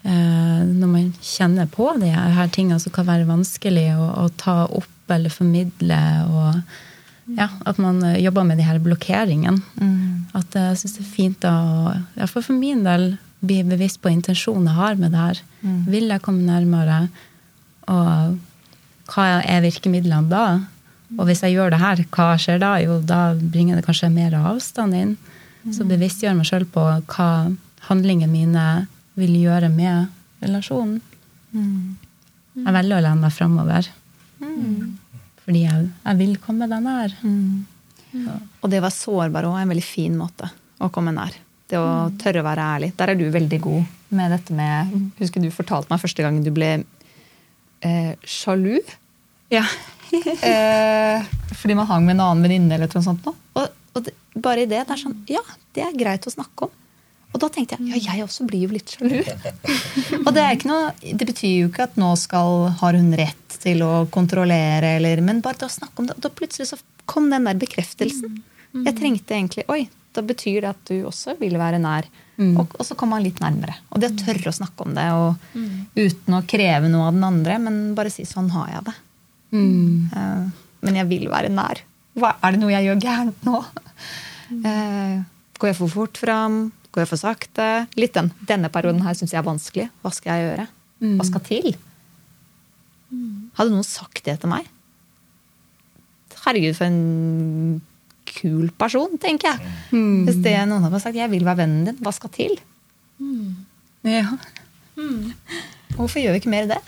eh, 0.05 0.63
når 0.71 0.89
man 0.95 1.13
kjenner 1.21 1.69
på 1.71 1.91
de 2.01 2.11
her 2.15 2.49
tingene 2.55 2.81
som 2.81 2.95
kan 2.95 3.09
være 3.09 3.29
vanskelig 3.29 3.91
å, 3.99 4.09
å 4.25 4.27
ta 4.41 4.65
opp 4.67 5.13
eller 5.13 5.33
formidle. 5.33 6.01
og 6.31 7.37
ja, 7.37 7.51
At 7.69 7.79
man 7.83 8.03
eh, 8.05 8.23
jobber 8.25 8.49
med 8.49 8.61
de 8.61 8.65
her 8.69 8.81
blokkeringene. 8.81 9.61
At 10.33 10.57
eh, 10.57 10.71
jeg 10.73 10.83
syns 10.85 10.97
det 10.99 11.05
er 11.05 11.13
fint 11.13 11.47
å, 11.49 11.55
i 11.93 12.23
hvert 12.23 12.33
fall 12.33 12.49
for 12.49 12.57
min 12.57 12.85
del, 12.87 13.15
bli 13.45 13.61
bevisst 13.69 14.01
på 14.01 14.09
intensjonen 14.09 14.71
jeg 14.71 14.79
har 14.79 14.95
med 14.97 15.13
det 15.13 15.21
her. 15.21 15.41
Vil 15.93 16.09
jeg 16.09 16.23
komme 16.25 16.47
nærmere? 16.49 17.09
Og 17.93 18.39
hva 19.13 19.25
er 19.45 19.61
virkemidlene 19.61 20.31
da? 20.31 20.45
Og 21.19 21.29
hvis 21.29 21.43
jeg 21.45 21.55
gjør 21.57 21.75
det 21.75 21.81
her, 21.83 22.03
hva 22.15 22.29
skjer 22.41 22.61
da? 22.63 22.75
Jo, 22.83 22.99
da 23.05 23.35
bringer 23.39 23.79
det 23.79 23.87
kanskje 23.87 24.11
mer 24.13 24.35
avstand 24.41 24.97
inn. 24.99 25.17
Så 25.73 25.87
bevisstgjør 25.89 26.37
meg 26.37 26.49
sjøl 26.49 26.67
på 26.69 26.83
hva 27.15 27.29
handlingene 27.89 28.33
mine 28.33 28.65
vil 29.19 29.37
gjøre 29.39 29.71
med 29.73 30.11
relasjonen. 30.45 30.99
Jeg 31.55 32.75
velger 32.77 32.99
å 32.99 33.05
lene 33.07 33.23
meg 33.23 33.35
framover. 33.35 33.89
Fordi 35.45 35.63
jeg, 35.65 35.89
jeg 36.05 36.21
vil 36.21 36.37
komme 36.43 36.69
deg 36.71 36.85
nær. 36.85 37.17
Og 38.61 38.71
det 38.71 38.81
å 38.81 38.85
være 38.85 38.97
sårbar 38.97 39.49
òg 39.49 39.59
er 39.59 39.67
en 39.67 39.73
veldig 39.75 39.87
fin 39.87 40.15
måte 40.19 40.51
å 40.83 40.91
komme 40.93 41.15
nær. 41.17 41.37
Det 41.71 41.81
å 41.81 42.11
tørre 42.21 42.43
å 42.43 42.47
være 42.47 42.69
ærlig. 42.77 42.93
Der 42.99 43.13
er 43.13 43.19
du 43.19 43.25
veldig 43.33 43.61
god 43.65 43.95
med 44.15 44.31
dette 44.35 44.55
med 44.55 44.93
Husker 45.19 45.43
du 45.43 45.49
fortalte 45.51 45.91
meg 45.91 46.03
første 46.03 46.23
gang 46.23 46.37
du 46.45 46.53
ble 46.55 46.71
eh, 47.85 48.13
sjalu? 48.23 48.79
Ja. 49.53 49.65
eh, 50.51 51.27
fordi 51.55 51.77
man 51.79 51.89
hang 51.91 52.07
med 52.07 52.17
en 52.17 52.25
annen 52.29 52.47
venninne 52.47 52.79
eller 52.79 52.91
noe 52.91 53.05
sånt. 53.05 53.27
nå. 53.27 53.35
Og, 53.61 53.77
og 53.95 54.07
det, 54.07 54.15
bare 54.35 54.65
i 54.65 54.71
det, 54.71 54.85
det 54.87 54.97
er 54.97 55.01
sånn 55.05 55.21
Ja, 55.31 55.43
det 55.77 55.85
er 55.87 55.99
greit 55.99 56.27
å 56.27 56.33
snakke 56.35 56.69
om. 56.69 56.81
Og 57.35 57.41
da 57.43 57.49
tenkte 57.51 57.77
jeg 57.81 57.99
ja, 57.99 58.15
jeg 58.15 58.23
også 58.23 58.47
blir 58.47 58.69
jo 58.69 58.75
litt 58.77 58.93
sjalu. 58.95 59.19
og 60.25 60.31
det, 60.37 60.43
er 60.43 60.55
ikke 60.55 60.71
noe, 60.71 60.93
det 61.03 61.27
betyr 61.27 61.55
jo 61.65 61.71
ikke 61.71 61.89
at 61.89 61.99
nå 61.99 62.13
skal, 62.21 62.69
har 62.79 62.99
hun 62.99 63.11
rett 63.19 63.59
til 63.65 63.83
å 63.83 64.05
kontrollere, 64.15 64.95
eller, 65.01 65.23
men 65.25 65.43
bare 65.43 65.63
til 65.63 65.71
å 65.71 65.75
snakke 65.75 65.99
om 65.99 66.11
det. 66.11 66.15
Og 66.19 66.27
da 66.27 66.31
plutselig 66.31 66.71
så 66.71 66.79
kom 67.11 67.27
den 67.33 67.49
der 67.49 67.59
bekreftelsen. 67.59 68.39
Jeg 68.75 68.97
trengte 68.99 69.35
egentlig 69.35 69.67
Oi, 69.71 69.85
da 70.15 70.23
betyr 70.23 70.63
det 70.63 70.71
at 70.71 70.91
du 70.91 71.01
også 71.09 71.35
vil 71.41 71.59
være 71.59 71.81
nær. 71.83 72.07
Og, 72.35 72.73
og 72.79 72.87
så 72.87 72.97
kom 72.99 73.15
han 73.15 73.23
litt 73.23 73.41
nærmere. 73.43 73.77
Og 73.95 74.03
det 74.03 74.11
å 74.13 74.19
tørre 74.19 74.51
å 74.51 74.55
snakke 74.55 74.87
om 74.87 74.95
det 74.95 75.07
og, 75.15 75.45
uten 75.95 76.39
å 76.39 76.43
kreve 76.51 76.91
noe 76.91 77.09
av 77.09 77.19
den 77.19 77.27
andre, 77.29 77.59
men 77.63 77.83
bare 77.99 78.11
si 78.15 78.27
sånn 78.27 78.51
har 78.55 78.73
jeg 78.73 78.87
det. 78.89 78.95
Eh, 79.55 80.45
men 80.85 80.99
jeg 81.01 81.09
vil 81.11 81.29
være 81.33 81.51
nær. 81.53 81.81
Hva, 82.19 82.35
er 82.43 82.55
det 82.55 82.61
noe 82.63 82.73
jeg 82.75 82.89
gjør 82.89 83.01
gærent 83.03 83.47
nå? 83.49 83.61
Eh, 84.55 85.23
går 85.59 85.71
jeg 85.71 85.77
for 85.79 85.89
fort 85.89 86.19
fram? 86.21 86.59
Går 86.93 87.05
jeg 87.05 87.09
for 87.11 87.23
sakte? 87.23 87.69
Litt 87.99 88.15
den. 88.15 88.29
Denne 88.47 88.69
perioden 88.71 89.03
her 89.07 89.17
syns 89.19 89.33
jeg 89.35 89.41
er 89.41 89.47
vanskelig. 89.49 89.89
Hva 90.03 90.13
skal 90.15 90.37
jeg 90.37 90.49
gjøre? 90.51 90.67
Hva 91.19 91.25
skal 91.27 91.41
til? 91.49 91.75
Hadde 93.57 93.71
noen 93.73 93.87
sagt 93.87 94.23
det 94.27 94.37
til 94.43 94.51
meg? 94.53 94.69
Herregud, 96.45 96.77
for 96.77 96.85
en 96.91 97.81
kul 98.29 98.69
person, 98.77 99.17
tenker 99.23 99.55
jeg. 99.55 99.73
Hvis 100.29 100.41
det 100.45 100.55
noen 100.69 100.83
hadde 100.85 101.01
sagt 101.01 101.17
'jeg 101.17 101.31
vil 101.31 101.45
være 101.45 101.57
vennen 101.65 101.87
din', 101.89 102.01
hva 102.05 102.13
skal 102.13 102.31
til? 102.31 102.59
ja. 104.05 104.37
Hvorfor 105.97 106.21
gjør 106.21 106.33
vi 106.35 106.41
ikke 106.43 106.51
mer 106.51 106.65
i 106.67 106.73
det? 106.75 106.83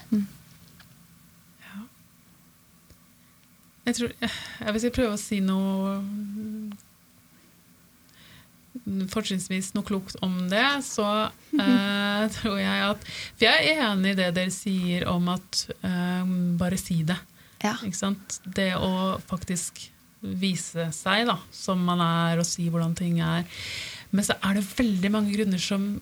Jeg 3.87 3.95
tror, 3.95 4.13
jeg, 4.21 4.31
Hvis 4.75 4.87
jeg 4.89 4.95
prøver 4.97 5.15
å 5.15 5.21
si 5.21 5.41
noe 5.45 5.97
fortrinnsvis 9.11 9.73
noe 9.75 9.87
klokt 9.87 10.19
om 10.25 10.35
det, 10.51 10.67
så 10.87 11.07
eh, 11.63 12.27
tror 12.37 12.59
jeg 12.61 12.85
at 12.91 13.07
For 13.09 13.47
jeg 13.47 13.73
er 13.73 13.85
enig 13.89 14.15
i 14.15 14.19
det 14.21 14.31
dere 14.37 14.55
sier 14.55 15.07
om 15.11 15.31
at 15.33 15.63
eh, 15.81 16.35
bare 16.61 16.79
si 16.81 17.01
det. 17.07 17.19
Ja. 17.65 17.77
Ikke 17.83 17.99
sant? 17.99 18.41
Det 18.45 18.75
å 18.79 19.17
faktisk 19.27 19.87
vise 20.21 20.89
seg 20.97 21.27
da, 21.29 21.39
som 21.55 21.83
man 21.87 22.03
er, 22.03 22.41
og 22.41 22.49
si 22.49 22.69
hvordan 22.73 22.95
ting 22.99 23.21
er. 23.25 23.47
Men 24.11 24.27
så 24.27 24.37
er 24.43 24.59
det 24.59 24.69
veldig 24.69 25.11
mange 25.13 25.35
grunner 25.35 25.63
som, 25.63 25.97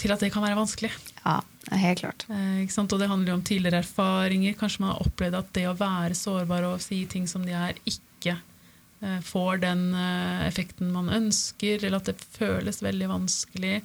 til 0.00 0.12
at 0.14 0.22
det 0.22 0.32
kan 0.34 0.44
være 0.44 0.58
vanskelig. 0.58 0.90
Ja, 1.22 1.38
helt 1.82 2.02
klart. 2.02 2.26
Eh? 2.32 2.66
Og 2.82 2.98
det 3.00 3.08
handler 3.10 3.32
jo 3.32 3.38
om 3.38 3.46
tidligere 3.46 3.82
erfaringer. 3.84 4.56
Kanskje 4.58 4.84
man 4.84 4.94
har 4.94 5.06
opplevd 5.06 5.40
at 5.40 5.50
det 5.56 5.66
å 5.70 5.76
være 5.78 6.18
sårbar 6.18 6.68
og 6.70 6.84
si 6.84 7.04
ting 7.10 7.28
som 7.30 7.44
de 7.46 7.54
er, 7.56 7.78
ikke 7.88 8.36
eh, 8.36 9.20
får 9.24 9.62
den 9.64 9.88
eh, 9.94 10.46
effekten 10.48 10.92
man 10.94 11.12
ønsker, 11.12 11.82
eller 11.82 12.00
at 12.00 12.10
det 12.12 12.30
føles 12.38 12.82
veldig 12.84 13.10
vanskelig. 13.12 13.76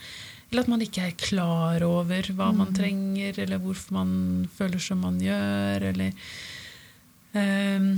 Eller 0.54 0.68
at 0.68 0.70
man 0.70 0.84
ikke 0.86 1.08
er 1.08 1.16
klar 1.18 1.84
over 1.88 2.28
hva 2.38 2.52
man 2.54 2.76
trenger, 2.78 3.40
eller 3.42 3.62
hvorfor 3.62 3.96
man 3.98 4.12
føler 4.54 4.84
som 4.84 5.02
man 5.02 5.18
gjør, 5.22 5.90
eller 5.90 6.14
ehm, 7.34 7.96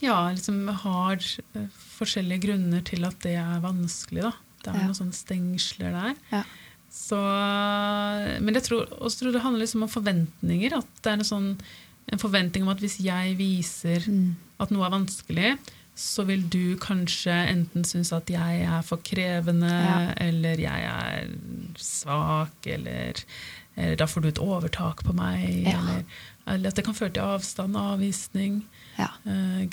Ja, 0.00 0.30
liksom 0.30 0.62
har 0.84 1.18
eh, 1.18 1.66
forskjellige 1.98 2.46
grunner 2.46 2.86
til 2.86 3.04
at 3.08 3.18
det 3.26 3.34
er 3.42 3.58
vanskelig, 3.64 4.22
da. 4.30 4.32
Det 4.62 4.72
er 4.74 4.78
Ja. 4.80 4.86
noen 4.88 4.94
sånne 4.98 5.16
stengsler 5.16 5.92
der. 5.96 6.14
Ja. 6.32 6.42
Så, 6.90 7.16
men 8.42 8.54
jeg 8.58 8.64
tror, 8.66 8.88
også 9.00 9.22
tror 9.24 9.32
det 9.36 9.42
handler 9.44 9.62
liksom 9.64 9.84
om 9.86 9.92
forventninger. 9.92 10.74
At 10.80 10.88
det 11.04 11.12
er 11.12 11.18
en, 11.20 11.26
sånn, 11.28 11.50
en 12.12 12.18
forventning 12.22 12.64
om 12.66 12.72
at 12.72 12.82
hvis 12.82 12.98
jeg 13.04 13.36
viser 13.38 14.06
at 14.60 14.72
noe 14.74 14.86
er 14.88 14.94
vanskelig, 14.96 15.52
så 16.00 16.24
vil 16.24 16.42
du 16.48 16.76
kanskje 16.80 17.34
enten 17.50 17.84
synes 17.84 18.12
at 18.16 18.30
jeg 18.32 18.62
er 18.64 18.82
for 18.86 19.02
krevende, 19.04 19.68
Ja. 19.68 20.14
eller 20.16 20.56
jeg 20.56 20.84
er 20.88 21.30
svak, 21.76 22.66
eller, 22.66 23.20
eller 23.76 23.96
da 24.00 24.06
får 24.08 24.22
du 24.22 24.28
et 24.28 24.38
overtak 24.42 25.02
på 25.04 25.12
meg. 25.14 25.44
Ja. 25.66 25.78
Eller, 25.78 26.04
eller 26.46 26.68
at 26.72 26.74
det 26.80 26.84
kan 26.86 26.94
føre 26.96 27.12
til 27.12 27.22
avstand 27.22 27.76
og 27.76 27.96
avvisning. 27.98 28.62
Ja. 28.98 29.08
Eh? 29.24 29.66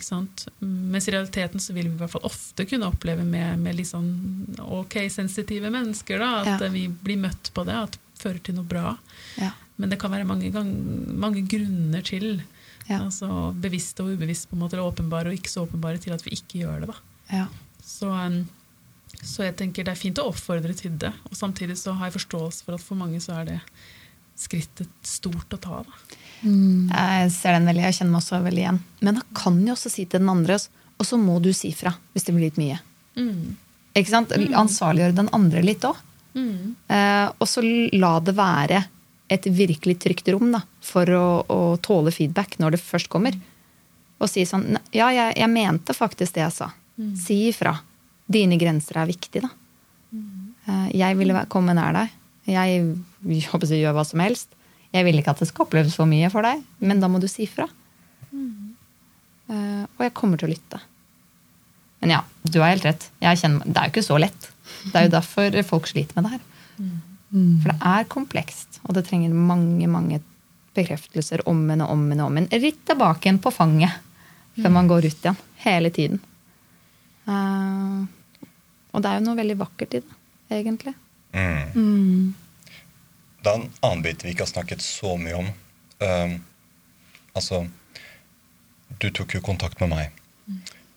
Mens 0.59 1.07
i 1.07 1.11
realiteten 1.11 1.59
så 1.59 1.73
vil 1.73 1.87
vi 1.89 1.95
i 1.95 1.99
hvert 1.99 2.11
fall 2.13 2.25
ofte 2.27 2.65
kunne 2.69 2.87
oppleve 2.91 3.23
med, 3.25 3.59
med 3.59 3.75
litt 3.75 3.89
sånn 3.89 4.57
ok, 4.61 4.99
sensitive 5.11 5.71
mennesker 5.73 6.19
da, 6.19 6.29
at 6.41 6.47
Ja. 6.47 6.65
eh, 6.67 6.71
vi 6.71 6.87
blir 6.87 7.17
møtt 7.17 7.51
på 7.53 7.65
det, 7.67 7.75
at 7.75 7.91
det 7.97 8.21
fører 8.21 8.39
til 8.43 8.55
noe 8.55 8.65
bra. 8.65 8.97
Ja. 9.37 9.51
Men 9.77 9.89
det 9.89 9.99
kan 10.01 10.11
være 10.11 10.25
mange, 10.25 10.49
gang, 10.51 10.69
mange 11.19 11.43
grunner 11.47 12.01
til, 12.03 12.41
Ja. 12.89 12.99
altså 13.03 13.53
bevisste 13.53 14.03
og 14.03 14.15
ubevisste, 14.15 14.47
på 14.49 14.55
en 14.55 14.61
måte, 14.63 14.73
eller 14.77 14.87
åpenbare 14.91 15.27
og 15.27 15.35
ikke 15.37 15.51
så 15.51 15.65
åpenbare, 15.67 15.99
til 15.99 16.13
at 16.13 16.23
vi 16.23 16.31
ikke 16.37 16.61
gjør 16.63 16.79
det. 16.81 16.87
da. 16.87 16.95
Ja. 17.37 17.47
Så, 17.83 18.07
um, 18.09 18.47
så 19.23 19.43
jeg 19.43 19.55
tenker 19.57 19.83
det 19.83 19.91
er 19.91 19.99
fint 19.99 20.17
å 20.19 20.27
oppfordre 20.31 20.73
til 20.75 20.97
det, 20.97 21.13
og 21.29 21.35
samtidig 21.35 21.77
så 21.77 21.93
har 21.97 22.07
jeg 22.09 22.19
forståelse 22.21 22.63
for 22.63 22.73
at 22.75 22.81
for 22.81 22.95
mange 22.95 23.19
så 23.19 23.41
er 23.41 23.45
det 23.45 23.59
skrittet 24.37 24.89
stort 25.05 25.53
å 25.53 25.59
ta. 25.61 25.83
da. 25.83 26.17
Jeg 26.41 27.31
ser 27.33 27.57
den 27.57 27.69
veldig, 27.69 27.85
jeg 27.87 27.97
kjenner 27.99 28.13
meg 28.13 28.21
også 28.21 28.41
veldig 28.45 28.63
igjen. 28.63 28.81
Men 29.01 29.19
da 29.19 29.23
kan 29.37 29.57
jo 29.65 29.73
også 29.73 29.91
si 29.91 30.05
til 30.05 30.21
den 30.21 30.33
andre, 30.33 30.59
og 30.97 31.07
så 31.09 31.19
må 31.21 31.39
du 31.43 31.51
si 31.55 31.71
fra 31.77 31.93
hvis 32.13 32.27
det 32.27 32.35
blir 32.35 32.49
litt 32.49 32.61
mye. 32.61 32.77
Mm. 33.17 33.57
Ikke 33.97 34.13
sant? 34.13 34.35
Ansvarliggjøre 34.35 35.17
den 35.17 35.31
andre 35.35 35.63
litt 35.65 35.85
òg. 35.87 35.99
Mm. 36.37 36.75
Eh, 36.93 37.27
og 37.33 37.49
så 37.49 37.63
la 37.97 38.13
det 38.21 38.35
være 38.37 38.83
et 39.33 39.47
virkelig 39.51 39.97
trygt 39.99 40.29
rom 40.31 40.53
da, 40.53 40.61
for 40.85 41.09
å, 41.11 41.27
å 41.51 41.61
tåle 41.83 42.13
feedback 42.15 42.59
når 42.61 42.77
det 42.77 42.83
først 42.83 43.09
kommer. 43.11 43.35
Og 44.17 44.29
si 44.31 44.45
sånn 44.49 44.77
Ja, 44.95 45.09
jeg, 45.13 45.33
jeg 45.37 45.49
mente 45.51 45.93
faktisk 45.97 46.37
det 46.37 46.45
jeg 46.45 46.55
sa. 46.55 46.71
Si 47.17 47.43
ifra. 47.51 47.75
Dine 48.27 48.57
grenser 48.59 49.01
er 49.01 49.09
viktige, 49.09 49.45
da. 49.45 49.51
Eh, 50.67 50.87
jeg 50.99 51.17
ville 51.19 51.45
komme 51.51 51.75
nær 51.77 51.95
deg. 51.95 52.15
Jeg, 52.47 52.83
jeg 53.27 53.47
håper 53.51 53.73
jeg 53.73 53.83
gjør 53.83 53.97
hva 53.97 54.05
som 54.07 54.23
helst. 54.23 54.53
Jeg 54.95 55.03
vil 55.03 55.19
ikke 55.19 55.33
at 55.35 55.41
det 55.43 55.49
skal 55.49 55.65
oppleves 55.65 55.97
for 55.99 56.09
mye 56.09 56.29
for 56.31 56.47
deg, 56.47 56.61
men 56.79 57.01
da 57.03 57.09
må 57.11 57.19
du 57.19 57.27
si 57.31 57.47
fra. 57.49 57.67
Eh, 59.47 59.83
og 59.83 60.03
jeg 60.03 60.15
kommer 60.15 60.39
til 60.39 60.49
å 60.49 60.53
lytte. 60.53 60.79
Men 62.03 62.13
ja, 62.15 62.21
du 62.47 62.59
har 62.61 62.71
helt 62.71 62.87
rett. 62.87 63.09
Jeg 63.23 63.41
kjenner, 63.41 63.67
det 63.67 63.81
er 63.81 63.89
jo 63.89 63.95
ikke 63.95 64.07
så 64.07 64.19
lett. 64.21 64.49
Det 64.87 64.95
er 64.95 65.07
jo 65.07 65.13
derfor 65.17 65.59
folk 65.67 65.89
sliter 65.89 66.17
med 66.17 66.27
det 66.27 66.37
her. 66.37 66.47
For 67.27 67.71
det 67.73 67.77
er 67.91 68.09
komplekst, 68.11 68.79
og 68.85 68.95
det 68.95 69.07
trenger 69.07 69.33
mange 69.35 69.87
mange 69.91 70.21
bekreftelser 70.77 71.43
om 71.49 71.65
igjen 71.65 71.83
og 71.83 71.91
om 71.95 72.05
igjen. 72.05 72.21
og 72.21 72.31
om 72.31 72.37
en. 72.39 72.49
Ritt 72.53 72.83
tilbake 72.87 73.27
igjen 73.27 73.41
på 73.43 73.51
fanget 73.51 73.97
før 74.57 74.73
man 74.73 74.89
går 74.89 75.09
ut 75.09 75.25
igjen. 75.25 75.39
Hele 75.63 75.91
tiden. 75.93 76.21
Uh, 77.27 78.05
og 78.93 79.03
det 79.03 79.09
er 79.09 79.19
jo 79.19 79.25
noe 79.25 79.39
veldig 79.39 79.57
vakkert 79.59 79.97
i 79.97 80.01
det, 80.03 80.17
egentlig. 80.61 80.93
Mm. 81.73 82.33
Det 83.43 83.51
er 83.51 83.59
en 83.59 83.67
annen 83.85 84.03
bit 84.05 84.23
vi 84.25 84.33
ikke 84.33 84.45
har 84.45 84.51
snakket 84.51 84.83
så 84.83 85.13
mye 85.21 85.37
om. 85.39 85.49
Um, 86.01 86.33
altså, 87.37 87.63
du 88.99 89.09
tok 89.09 89.37
jo 89.37 89.43
kontakt 89.45 89.79
med 89.83 89.91
meg. 89.93 90.11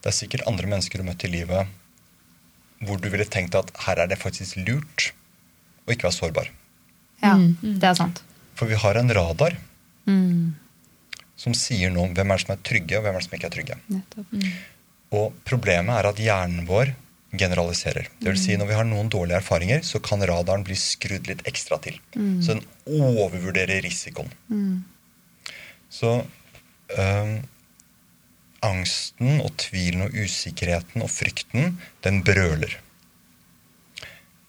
Det 0.00 0.08
er 0.10 0.16
sikkert 0.16 0.46
andre 0.48 0.66
mennesker 0.70 0.98
du 0.98 1.04
har 1.04 1.10
møtt 1.12 1.26
i 1.28 1.32
livet 1.32 1.76
hvor 2.80 2.96
du 2.96 3.10
ville 3.12 3.26
tenkt 3.28 3.52
at 3.58 3.68
her 3.84 3.98
er 4.00 4.08
det 4.08 4.16
faktisk 4.16 4.56
lurt 4.64 5.10
å 5.84 5.92
ikke 5.92 6.06
være 6.06 6.16
sårbar. 6.16 6.46
Ja, 7.20 7.34
det 7.60 7.84
er 7.84 7.98
sant. 7.98 8.22
For 8.56 8.70
vi 8.70 8.78
har 8.80 8.96
en 8.96 9.12
radar 9.12 9.58
Mm, 10.08 10.54
som 11.36 11.52
sier 11.54 11.90
noe 11.92 12.08
om 12.08 12.14
hvem 12.16 12.32
er 12.32 12.38
det 12.40 12.42
som 12.46 12.54
er 12.54 12.62
trygge, 12.66 12.96
og 12.98 13.04
hvem 13.04 13.14
er 13.14 13.20
det 13.20 13.26
som 13.26 13.34
ikke 13.36 13.48
er 13.50 13.52
trygge. 13.54 13.76
nettopp. 13.92 14.30
Og 15.20 15.34
problemet 15.46 15.92
er 15.98 16.08
at 16.08 16.22
hjernen 16.24 16.64
vår 16.66 16.94
generaliserer. 17.32 18.09
Det 18.19 18.32
vil 18.32 18.40
si 18.40 18.57
Når 18.57 18.66
vi 18.66 18.74
har 18.74 18.85
noen 18.85 19.09
dårlige 19.09 19.39
erfaringer, 19.39 19.82
så 19.86 20.01
kan 20.02 20.23
radaren 20.27 20.65
bli 20.66 20.77
skrudd 20.78 21.28
litt 21.31 21.47
ekstra 21.47 21.78
til. 21.78 21.98
Så 22.43 22.57
den 22.57 22.65
overvurderer 22.86 23.82
risikoen. 23.82 24.32
Så 25.90 26.24
øh, 26.98 27.35
angsten 28.66 29.40
og 29.40 29.52
tvilen 29.62 30.07
og 30.07 30.15
usikkerheten 30.15 31.02
og 31.02 31.11
frykten, 31.11 31.78
den 32.05 32.23
brøler. 32.27 32.77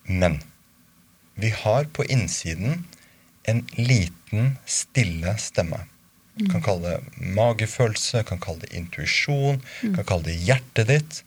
Men 0.06 0.42
vi 1.36 1.50
har 1.50 1.88
på 1.94 2.04
innsiden 2.04 2.86
en 3.50 3.64
liten, 3.78 4.58
stille 4.66 5.36
stemme. 5.38 5.86
Kan 6.52 6.64
kalle 6.64 6.96
det 6.96 7.26
magefølelse, 7.36 8.24
kan 8.24 8.40
kalle 8.40 8.64
det 8.66 8.74
intuisjon, 8.78 9.62
kan 9.82 10.06
kalle 10.06 10.30
det 10.30 10.38
hjertet 10.40 10.88
ditt. 10.88 11.22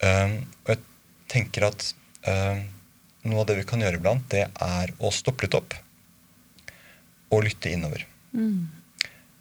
Um, 0.00 0.36
og 0.64 0.72
jeg 0.72 0.80
tenker 1.28 1.68
at 1.68 1.86
um, 2.26 2.62
noe 3.28 3.42
av 3.42 3.48
det 3.50 3.58
vi 3.60 3.66
kan 3.68 3.82
gjøre 3.84 4.00
iblant, 4.00 4.26
det 4.32 4.46
er 4.48 4.92
å 4.98 5.12
stoppe 5.12 5.44
litt 5.46 5.56
opp 5.58 5.76
og 7.30 7.44
lytte 7.46 7.70
innover. 7.70 8.06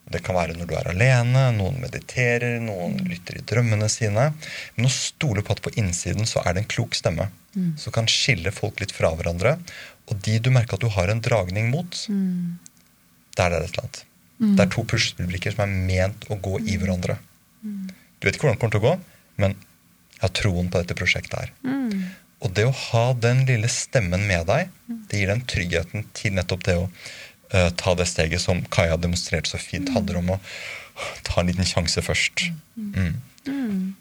Det 0.10 0.24
kan 0.26 0.36
være 0.38 0.56
når 0.58 0.70
du 0.70 0.74
er 0.78 0.90
alene, 0.90 1.44
noen 1.54 1.78
mediterer, 1.84 2.58
noen 2.62 2.98
lytter 3.06 3.40
i 3.40 3.46
drømmene 3.46 3.88
sine. 3.94 4.32
Men 4.76 4.88
å 4.88 4.92
stole 4.94 5.44
på 5.46 5.54
at 5.54 5.62
på 5.66 5.74
innsiden 5.78 6.30
så 6.30 6.42
er 6.44 6.56
det 6.56 6.64
en 6.64 6.72
klok 6.72 6.98
stemme 6.98 7.30
som 7.78 7.94
kan 7.94 8.10
skille 8.10 8.54
folk 8.54 8.82
litt 8.82 8.94
fra 8.94 9.12
hverandre. 9.18 9.56
Og 10.10 10.22
de 10.26 10.38
du 10.42 10.50
merker 10.54 10.78
at 10.78 10.86
du 10.86 10.90
har 10.94 11.14
en 11.14 11.22
dragning 11.22 11.70
mot, 11.74 11.98
der 13.38 13.54
er 13.54 13.58
det 13.58 13.70
et 13.70 13.74
eller 13.74 13.86
annet. 13.86 14.04
Det 14.40 14.66
er 14.66 14.72
to 14.74 14.86
puslespillbrikker 14.88 15.54
som 15.54 15.66
er 15.66 15.78
ment 15.90 16.30
å 16.32 16.40
gå 16.42 16.58
i 16.66 16.78
hverandre. 16.82 17.20
Du 17.62 18.26
vet 18.26 18.38
ikke 18.38 18.48
hvordan 18.48 18.58
det 18.58 18.64
kommer 18.64 18.78
til 18.78 18.82
å 18.82 18.88
gå, 18.88 18.94
men 19.44 19.58
jeg 20.20 20.26
har 20.28 20.36
troen 20.36 20.68
på 20.68 20.82
dette 20.82 20.98
prosjektet 21.00 21.40
her. 21.40 21.54
Og 22.44 22.52
det 22.56 22.66
å 22.68 22.76
ha 22.76 23.06
den 23.20 23.46
lille 23.48 23.68
stemmen 23.72 24.26
med 24.28 24.48
deg, 24.48 24.70
det 25.10 25.22
gir 25.22 25.32
den 25.32 25.46
tryggheten 25.48 26.06
til 26.16 26.36
nettopp 26.36 26.66
det 26.68 26.76
å 26.80 26.86
uh, 26.88 27.70
ta 27.80 27.96
det 28.00 28.08
steget 28.08 28.44
som 28.44 28.62
Kaja 28.72 29.00
demonstrerte 29.00 29.52
så 29.52 29.60
fint, 29.60 29.92
handler 29.96 30.22
om 30.22 30.36
å 30.36 30.40
ta 31.28 31.42
en 31.42 31.52
liten 31.52 31.68
sjanse 31.68 32.04
først. 32.04 32.50
Mm. 32.76 33.96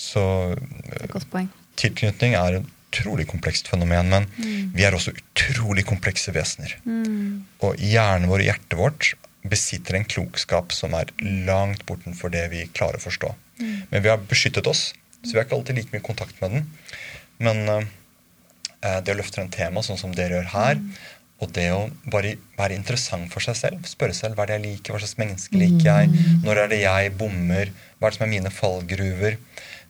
Så 0.00 0.22
er 0.52 1.04
et 1.04 1.12
godt 1.12 1.28
poeng. 1.32 1.50
tilknytning 1.80 2.36
er 2.36 2.58
et 2.58 2.72
utrolig 2.94 3.26
komplekst 3.28 3.68
fenomen, 3.70 4.10
men 4.12 4.26
vi 4.74 4.84
er 4.86 4.94
også 4.94 5.14
utrolig 5.14 5.84
komplekse 5.88 6.32
vesener. 6.34 6.76
Og 7.64 7.80
hjernen 7.80 8.30
vår 8.30 8.44
og 8.44 8.48
hjertet 8.48 8.78
vårt 8.78 9.14
besitter 9.44 9.98
en 9.98 10.06
klokskap 10.08 10.72
som 10.72 10.94
er 10.96 11.10
langt 11.20 11.84
bortenfor 11.88 12.32
det 12.32 12.46
vi 12.52 12.64
klarer 12.72 13.00
å 13.00 13.04
forstå. 13.04 13.32
Men 13.58 14.02
vi 14.02 14.10
har 14.10 14.22
beskyttet 14.30 14.66
oss, 14.70 14.92
så 15.22 15.32
vi 15.32 15.38
har 15.38 15.46
ikke 15.46 15.58
alltid 15.58 15.78
like 15.78 15.94
mye 15.94 16.04
kontakt 16.04 16.40
med 16.42 16.56
den. 16.56 16.70
Men 17.44 17.68
eh, 17.68 19.00
det 19.04 19.14
å 19.14 19.18
løfte 19.18 19.42
en 19.42 19.52
tema 19.52 19.82
sånn 19.84 20.00
som 20.00 20.14
dere 20.14 20.38
gjør 20.38 20.50
her, 20.54 20.80
og 21.42 21.50
det 21.56 21.66
å 21.74 21.86
bare 22.12 22.36
være 22.56 22.76
interessant 22.78 23.26
for 23.32 23.44
seg 23.44 23.56
selv, 23.58 23.86
spørre 23.90 24.14
selv 24.16 24.38
hva 24.38 24.46
er 24.46 24.52
det 24.52 24.58
jeg 24.58 24.64
liker, 24.68 24.94
hva 24.94 25.02
slags 25.02 25.18
menneske 25.20 25.58
liker 25.58 25.88
jeg, 25.88 26.26
når 26.44 26.62
er 26.62 26.72
det 26.72 26.80
jeg 26.84 27.14
bommer, 27.18 27.72
hva 27.98 28.08
er 28.08 28.14
det 28.14 28.18
som 28.18 28.26
er 28.26 28.32
mine 28.32 28.52
fallgruver. 28.54 29.38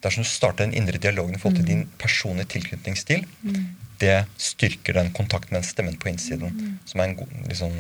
Det 0.01 0.11
er 0.11 0.17
som 0.17 0.25
du 0.25 0.31
starter 0.31 0.67
den 0.67 0.77
indre 0.81 1.01
dialogen 1.01 1.37
i 1.37 1.41
forhold 1.41 1.61
til 1.61 1.69
din 1.69 1.85
personlige 2.01 2.51
tilknytningsstil. 2.57 3.27
Det 4.01 4.17
styrker 4.41 4.99
den 4.99 5.13
kontakten 5.17 5.57
med 5.57 5.69
stemmen 5.69 5.97
på 6.01 6.11
innsiden, 6.11 6.79
som 6.89 7.01
er 7.01 7.11
en 7.11 7.19
god, 7.21 7.37
liksom, 7.49 7.77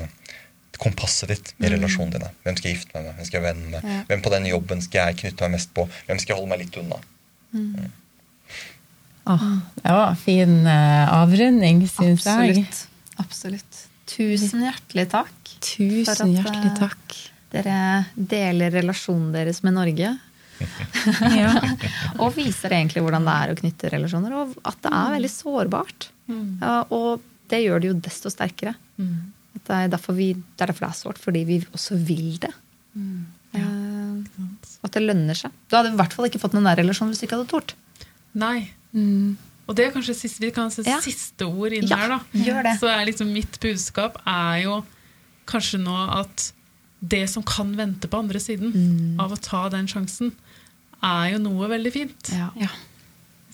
kompasset 0.82 1.30
ditt 1.30 1.52
i 1.58 1.70
relasjonen 1.72 2.14
dine. 2.16 2.30
Hvem 2.44 2.56
skal 2.58 2.70
jeg 2.70 2.78
gifte 2.78 2.96
meg 2.96 3.06
med? 3.06 3.18
Hvem 3.18 3.28
skal 3.28 3.38
jeg 3.40 3.46
venne 3.46 3.72
med? 3.74 4.06
Hvem 4.08 4.24
på 4.24 4.32
den 4.34 4.48
jobben 4.50 4.82
skal 4.84 5.10
jeg 5.10 5.20
knytte 5.22 5.46
meg 5.46 5.58
mest 5.58 5.74
på? 5.76 5.86
Hvem 6.08 6.22
skal 6.22 6.34
jeg 6.34 6.40
holde 6.40 6.52
meg 6.52 6.64
litt 6.64 6.78
unna? 6.80 7.00
Åh, 9.24 9.44
det 9.80 9.94
var 9.96 10.18
fin 10.20 10.66
eh, 10.68 11.14
avrunding, 11.14 11.84
syns 11.88 12.26
jeg. 12.28 12.58
Absolutt. 12.58 12.82
Absolutt. 13.22 13.80
Tusen 14.10 14.64
hjertelig 14.66 15.06
takk. 15.14 15.32
for 15.48 15.64
Tusen 15.64 16.34
at, 16.34 16.40
hjertelig 16.40 16.72
eh, 16.72 16.80
takk. 16.82 17.16
Dere 17.54 17.78
deler 18.14 18.74
relasjonen 18.74 19.32
deres 19.36 19.62
med 19.66 19.78
Norge. 19.78 20.14
Ja. 21.34 21.50
Og 22.22 22.36
viser 22.36 22.72
egentlig 22.72 23.02
hvordan 23.04 23.24
det 23.26 23.32
er 23.34 23.52
å 23.52 23.56
knytte 23.58 23.90
relasjoner, 23.92 24.32
og 24.38 24.52
at 24.64 24.78
det 24.84 24.92
er 24.96 25.08
veldig 25.16 25.30
sårbart. 25.32 26.06
Ja, 26.30 26.76
og 26.94 27.24
det 27.50 27.58
gjør 27.64 27.82
det 27.82 27.90
jo 27.90 27.96
desto 28.06 28.30
sterkere. 28.32 28.72
At 28.96 29.43
det, 29.54 29.70
er 29.70 29.88
derfor 29.88 30.14
vi, 30.18 30.32
det 30.34 30.60
er 30.64 30.66
derfor 30.72 30.86
det 30.86 30.90
er 30.92 30.98
sårt, 30.98 31.18
fordi 31.22 31.44
vi 31.48 31.60
også 31.72 31.96
vil 32.04 32.38
det. 32.42 32.52
Eh, 33.54 33.60
at 34.84 34.92
det 34.96 35.02
lønner 35.04 35.36
seg. 35.38 35.52
Du 35.70 35.76
hadde 35.78 35.92
i 35.94 35.98
hvert 35.98 36.12
fall 36.16 36.26
ikke 36.28 36.40
fått 36.42 36.54
noen 36.56 36.66
nær 36.68 36.78
relasjon 36.80 37.10
hvis 37.12 37.22
du 37.22 37.26
ikke 37.28 37.38
hadde 37.38 37.50
tort. 37.52 37.74
Nei. 38.34 38.70
Og 39.64 39.76
det 39.78 39.86
er 39.86 39.94
kanskje 39.94 40.16
siste, 40.18 40.42
vi 40.44 40.50
kan 40.54 40.70
se 40.74 40.82
Ja. 40.86 40.98
siste 41.00 41.46
ord 41.46 41.72
inn 41.72 41.86
Ja, 41.88 41.96
her, 41.96 42.08
da. 42.08 42.18
gjør 42.34 42.62
det. 42.66 42.74
Så 42.80 42.90
er 42.90 43.06
liksom 43.06 43.32
mitt 43.32 43.58
budskap 43.62 44.18
er 44.26 44.62
jo 44.64 44.84
kanskje 45.46 45.80
nå 45.80 45.94
at 46.20 46.52
det 47.04 47.28
som 47.30 47.42
kan 47.42 47.74
vente 47.76 48.08
på 48.08 48.18
andre 48.18 48.40
siden 48.40 48.72
Mm. 48.72 49.20
av 49.20 49.32
å 49.32 49.40
ta 49.40 49.68
den 49.68 49.86
sjansen, 49.86 50.32
er 51.02 51.32
jo 51.32 51.38
noe 51.38 51.68
veldig 51.68 51.92
fint. 51.92 52.30
Ja. 52.32 52.50
Ja. 52.56 52.68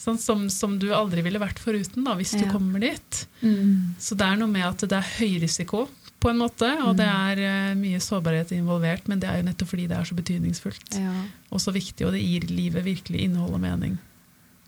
Sånn 0.00 0.16
som, 0.18 0.46
som 0.48 0.78
du 0.80 0.86
aldri 0.96 1.20
ville 1.26 1.38
vært 1.42 1.58
foruten 1.60 2.04
da, 2.06 2.14
hvis 2.16 2.30
du 2.32 2.44
Ja. 2.46 2.52
kommer 2.54 2.80
dit. 2.80 3.26
Mm. 3.42 3.94
Så 4.00 4.16
det 4.16 4.24
er 4.26 4.36
noe 4.40 4.48
med 4.48 4.64
at 4.64 4.78
det 4.88 4.96
er 4.96 5.10
høy 5.18 5.40
risiko 5.42 5.88
på 6.20 6.30
en 6.30 6.38
måte, 6.40 6.70
og 6.84 6.96
det 6.96 7.06
Mm. 7.08 7.28
er 7.28 7.36
uh, 7.72 7.74
mye 7.76 8.00
sårbarhet 8.00 8.52
involvert, 8.56 9.08
men 9.08 9.20
det 9.20 9.28
er 9.28 9.36
jo 9.42 9.48
nettopp 9.50 9.68
fordi 9.68 9.86
det 9.88 9.96
er 9.98 10.04
så 10.08 10.14
betydningsfullt. 10.16 10.96
Ja. 11.00 11.12
Og 11.52 11.60
så 11.60 11.72
viktig, 11.72 12.06
og 12.06 12.12
det 12.16 12.22
gir 12.24 12.40
livet 12.48 12.84
virkelig 12.84 13.20
innhold 13.28 13.52
og 13.54 13.60
mening. 13.60 13.98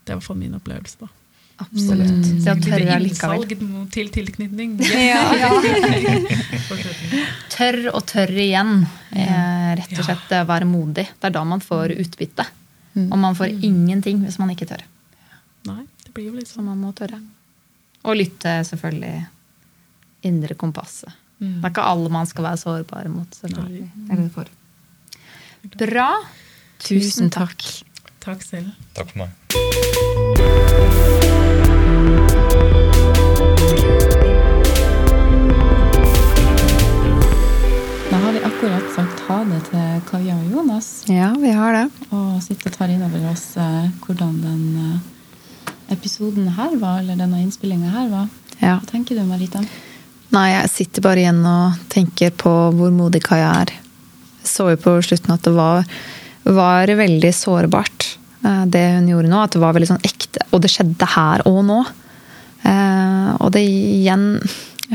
Det 0.05 0.13
er 0.13 0.15
i 0.15 0.19
hvert 0.19 0.23
fall 0.29 0.37
min 0.37 0.53
opplevelse. 0.57 0.97
da. 1.01 1.07
Absolutt. 1.61 2.25
Det 2.43 2.49
å 2.49 2.57
tørre 2.65 2.97
Lite 2.99 3.13
innsalg 3.13 3.51
til 3.93 4.07
tilknytning. 4.09 4.79
ja, 4.81 5.21
Tørr 7.53 7.89
og 7.93 8.01
tørr 8.09 8.33
igjen. 8.41 8.83
Eh, 9.13 9.69
rett 9.79 9.93
og 9.99 10.07
slett 10.07 10.33
være 10.49 10.67
modig. 10.67 11.05
Det 11.19 11.29
er 11.29 11.35
da 11.35 11.43
man 11.47 11.61
får 11.63 11.93
utbytte. 12.01 12.45
Og 13.09 13.17
man 13.17 13.33
får 13.37 13.53
ingenting 13.65 14.21
hvis 14.25 14.37
man 14.41 14.51
ikke 14.53 14.67
tør. 14.69 14.83
Nei, 15.65 15.85
det 16.05 16.13
blir 16.13 16.25
jo 16.29 16.33
litt 16.37 16.47
Så 16.49 16.59
sånn. 16.59 16.65
man 16.71 16.81
må 16.83 16.91
tørre. 16.97 17.21
Og 18.03 18.17
lytte 18.19 18.57
selvfølgelig 18.67 19.25
indre 20.27 20.55
kompasset. 20.59 21.13
Mm. 21.39 21.61
Det 21.61 21.65
er 21.65 21.71
ikke 21.73 21.87
alle 21.93 22.09
man 22.11 22.27
skal 22.27 22.43
være 22.49 22.57
sårbare 22.61 23.09
mot. 23.11 23.27
selvfølgelig. 23.39 23.89
Eller 24.11 24.29
for. 24.29 24.45
Bra. 25.79 26.09
Tusen 26.83 27.29
takk. 27.31 27.63
Takk 28.23 28.43
selv. 28.43 28.71
Takk 28.95 29.11
for 29.11 29.25
meg. 29.25 30.43
Da 38.11 38.17
har 38.17 38.31
vi 38.33 38.39
akkurat 38.43 38.83
sagt 38.95 39.19
ha 39.27 39.37
det 39.47 39.59
til 39.69 40.01
Kaja 40.09 40.35
og 40.37 40.51
Jonas. 40.51 40.89
Ja, 41.09 41.31
vi 41.39 41.51
har 41.55 41.73
det. 41.73 41.85
Og 42.13 42.37
sitter 42.45 42.69
og 42.71 42.75
tar 42.77 42.91
inn 42.93 43.01
over 43.05 43.23
oss 43.31 43.45
eh, 43.57 43.87
hvordan 44.05 44.35
den 44.43 44.63
eh, 44.83 44.99
episoden 45.91 46.47
her 46.55 46.75
var, 46.79 47.01
eller 47.01 47.19
denne 47.19 47.41
innspillinga 47.43 47.91
her 47.93 48.11
var. 48.11 48.29
Ja. 48.59 48.77
Hva 48.77 48.87
tenker 48.89 49.17
du, 49.17 49.23
Marita? 49.27 49.63
Nei, 50.33 50.47
jeg 50.49 50.71
sitter 50.73 51.05
bare 51.05 51.21
igjen 51.21 51.43
og 51.45 51.79
tenker 51.93 52.33
på 52.33 52.51
hvor 52.73 52.93
modig 52.93 53.21
Kaja 53.25 53.51
er. 53.61 53.73
Jeg 54.41 54.49
så 54.49 54.71
jo 54.71 54.79
på 54.81 54.95
slutten 55.05 55.35
at 55.35 55.45
det 55.45 55.53
var, 55.53 55.83
var 56.43 56.89
veldig 56.89 57.31
sårbart, 57.37 58.07
eh, 58.41 58.63
det 58.73 58.83
hun 58.95 59.11
gjorde 59.11 59.29
nå. 59.29 59.41
At 59.43 59.53
det 59.53 59.61
var 59.61 59.75
veldig 59.77 59.91
sånn 59.91 60.07
ekte. 60.07 60.47
Og 60.51 60.63
det 60.63 60.71
skjedde 60.73 61.09
her 61.13 61.45
og 61.49 61.59
nå. 61.67 61.79
Eh, 62.65 63.29
og 63.37 63.53
det 63.53 63.61
igjen 63.67 64.25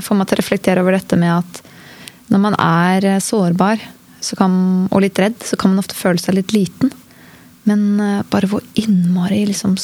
får 0.02 0.18
meg 0.18 0.28
til 0.28 0.38
å 0.38 0.42
reflektere 0.42 0.82
over 0.82 0.96
dette 0.98 1.18
med 1.20 1.36
at 1.36 1.62
når 2.32 2.42
man 2.42 2.58
er 2.58 3.06
eh, 3.14 3.22
sårbar 3.22 3.80
så 4.18 4.34
kan, 4.34 4.52
og 4.90 5.04
litt 5.04 5.18
redd, 5.22 5.38
så 5.46 5.54
kan 5.54 5.70
man 5.70 5.84
ofte 5.84 5.94
føle 5.94 6.18
seg 6.18 6.34
litt 6.34 6.50
liten. 6.50 6.90
Men 7.70 8.00
bare 8.32 8.48
hvor 8.50 8.64
innmari 8.80 9.44
liksom, 9.46 9.76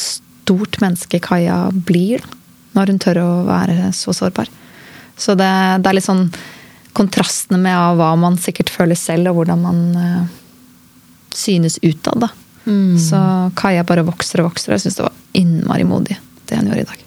stort 0.44 0.80
menneske 0.84 1.20
Kaja 1.24 1.70
blir 1.72 2.20
da, 2.24 2.40
når 2.74 2.92
hun 2.92 3.00
tør 3.02 3.20
å 3.22 3.30
være 3.46 3.90
så 3.94 4.12
sårbar. 4.12 4.48
Så 5.16 5.36
det, 5.38 5.50
det 5.80 5.90
er 5.90 5.96
litt 5.96 6.06
sånn 6.06 6.26
kontrastene 6.94 7.58
med 7.62 7.74
av 7.74 7.98
hva 7.98 8.12
man 8.18 8.36
sikkert 8.38 8.70
føler 8.70 8.98
selv, 8.98 9.30
og 9.30 9.40
hvordan 9.40 9.62
man 9.62 9.80
uh, 9.94 10.24
synes 11.34 11.78
utad. 11.82 12.26
da. 12.26 12.30
Så 12.98 13.50
Kaja 13.58 13.84
bare 13.84 14.04
vokser 14.06 14.40
og 14.42 14.52
vokser. 14.52 14.72
og 14.72 14.78
Jeg 14.78 14.86
syns 14.86 14.98
det 14.98 15.06
var 15.06 15.16
innmari 15.36 15.84
modig, 15.84 16.18
det 16.48 16.58
hun 16.58 16.70
gjorde 16.70 16.84
i 16.86 16.90
dag. 16.90 17.04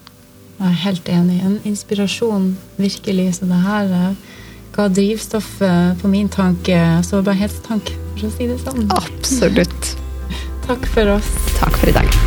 Jeg 0.58 0.68
er 0.70 0.80
helt 0.84 1.10
enig. 1.14 1.38
En 1.46 1.60
inspirasjon, 1.70 2.48
virkelig. 2.78 3.28
Så 3.40 3.50
det 3.50 3.60
her 3.66 3.92
eh, 4.00 4.38
ga 4.78 4.88
drivstoff 4.90 5.62
eh, 5.62 5.92
på 6.02 6.14
min 6.14 6.30
tanke, 6.34 6.80
sårbarhetstank, 7.10 7.94
for 8.16 8.30
å 8.30 8.34
si 8.34 8.50
det 8.50 8.58
sånn. 8.64 8.90
Absolutt. 8.98 9.94
Takk 10.68 10.90
for 10.94 11.18
oss. 11.18 11.32
Takk 11.62 11.78
for 11.78 11.94
i 11.94 11.96
dag. 12.02 12.27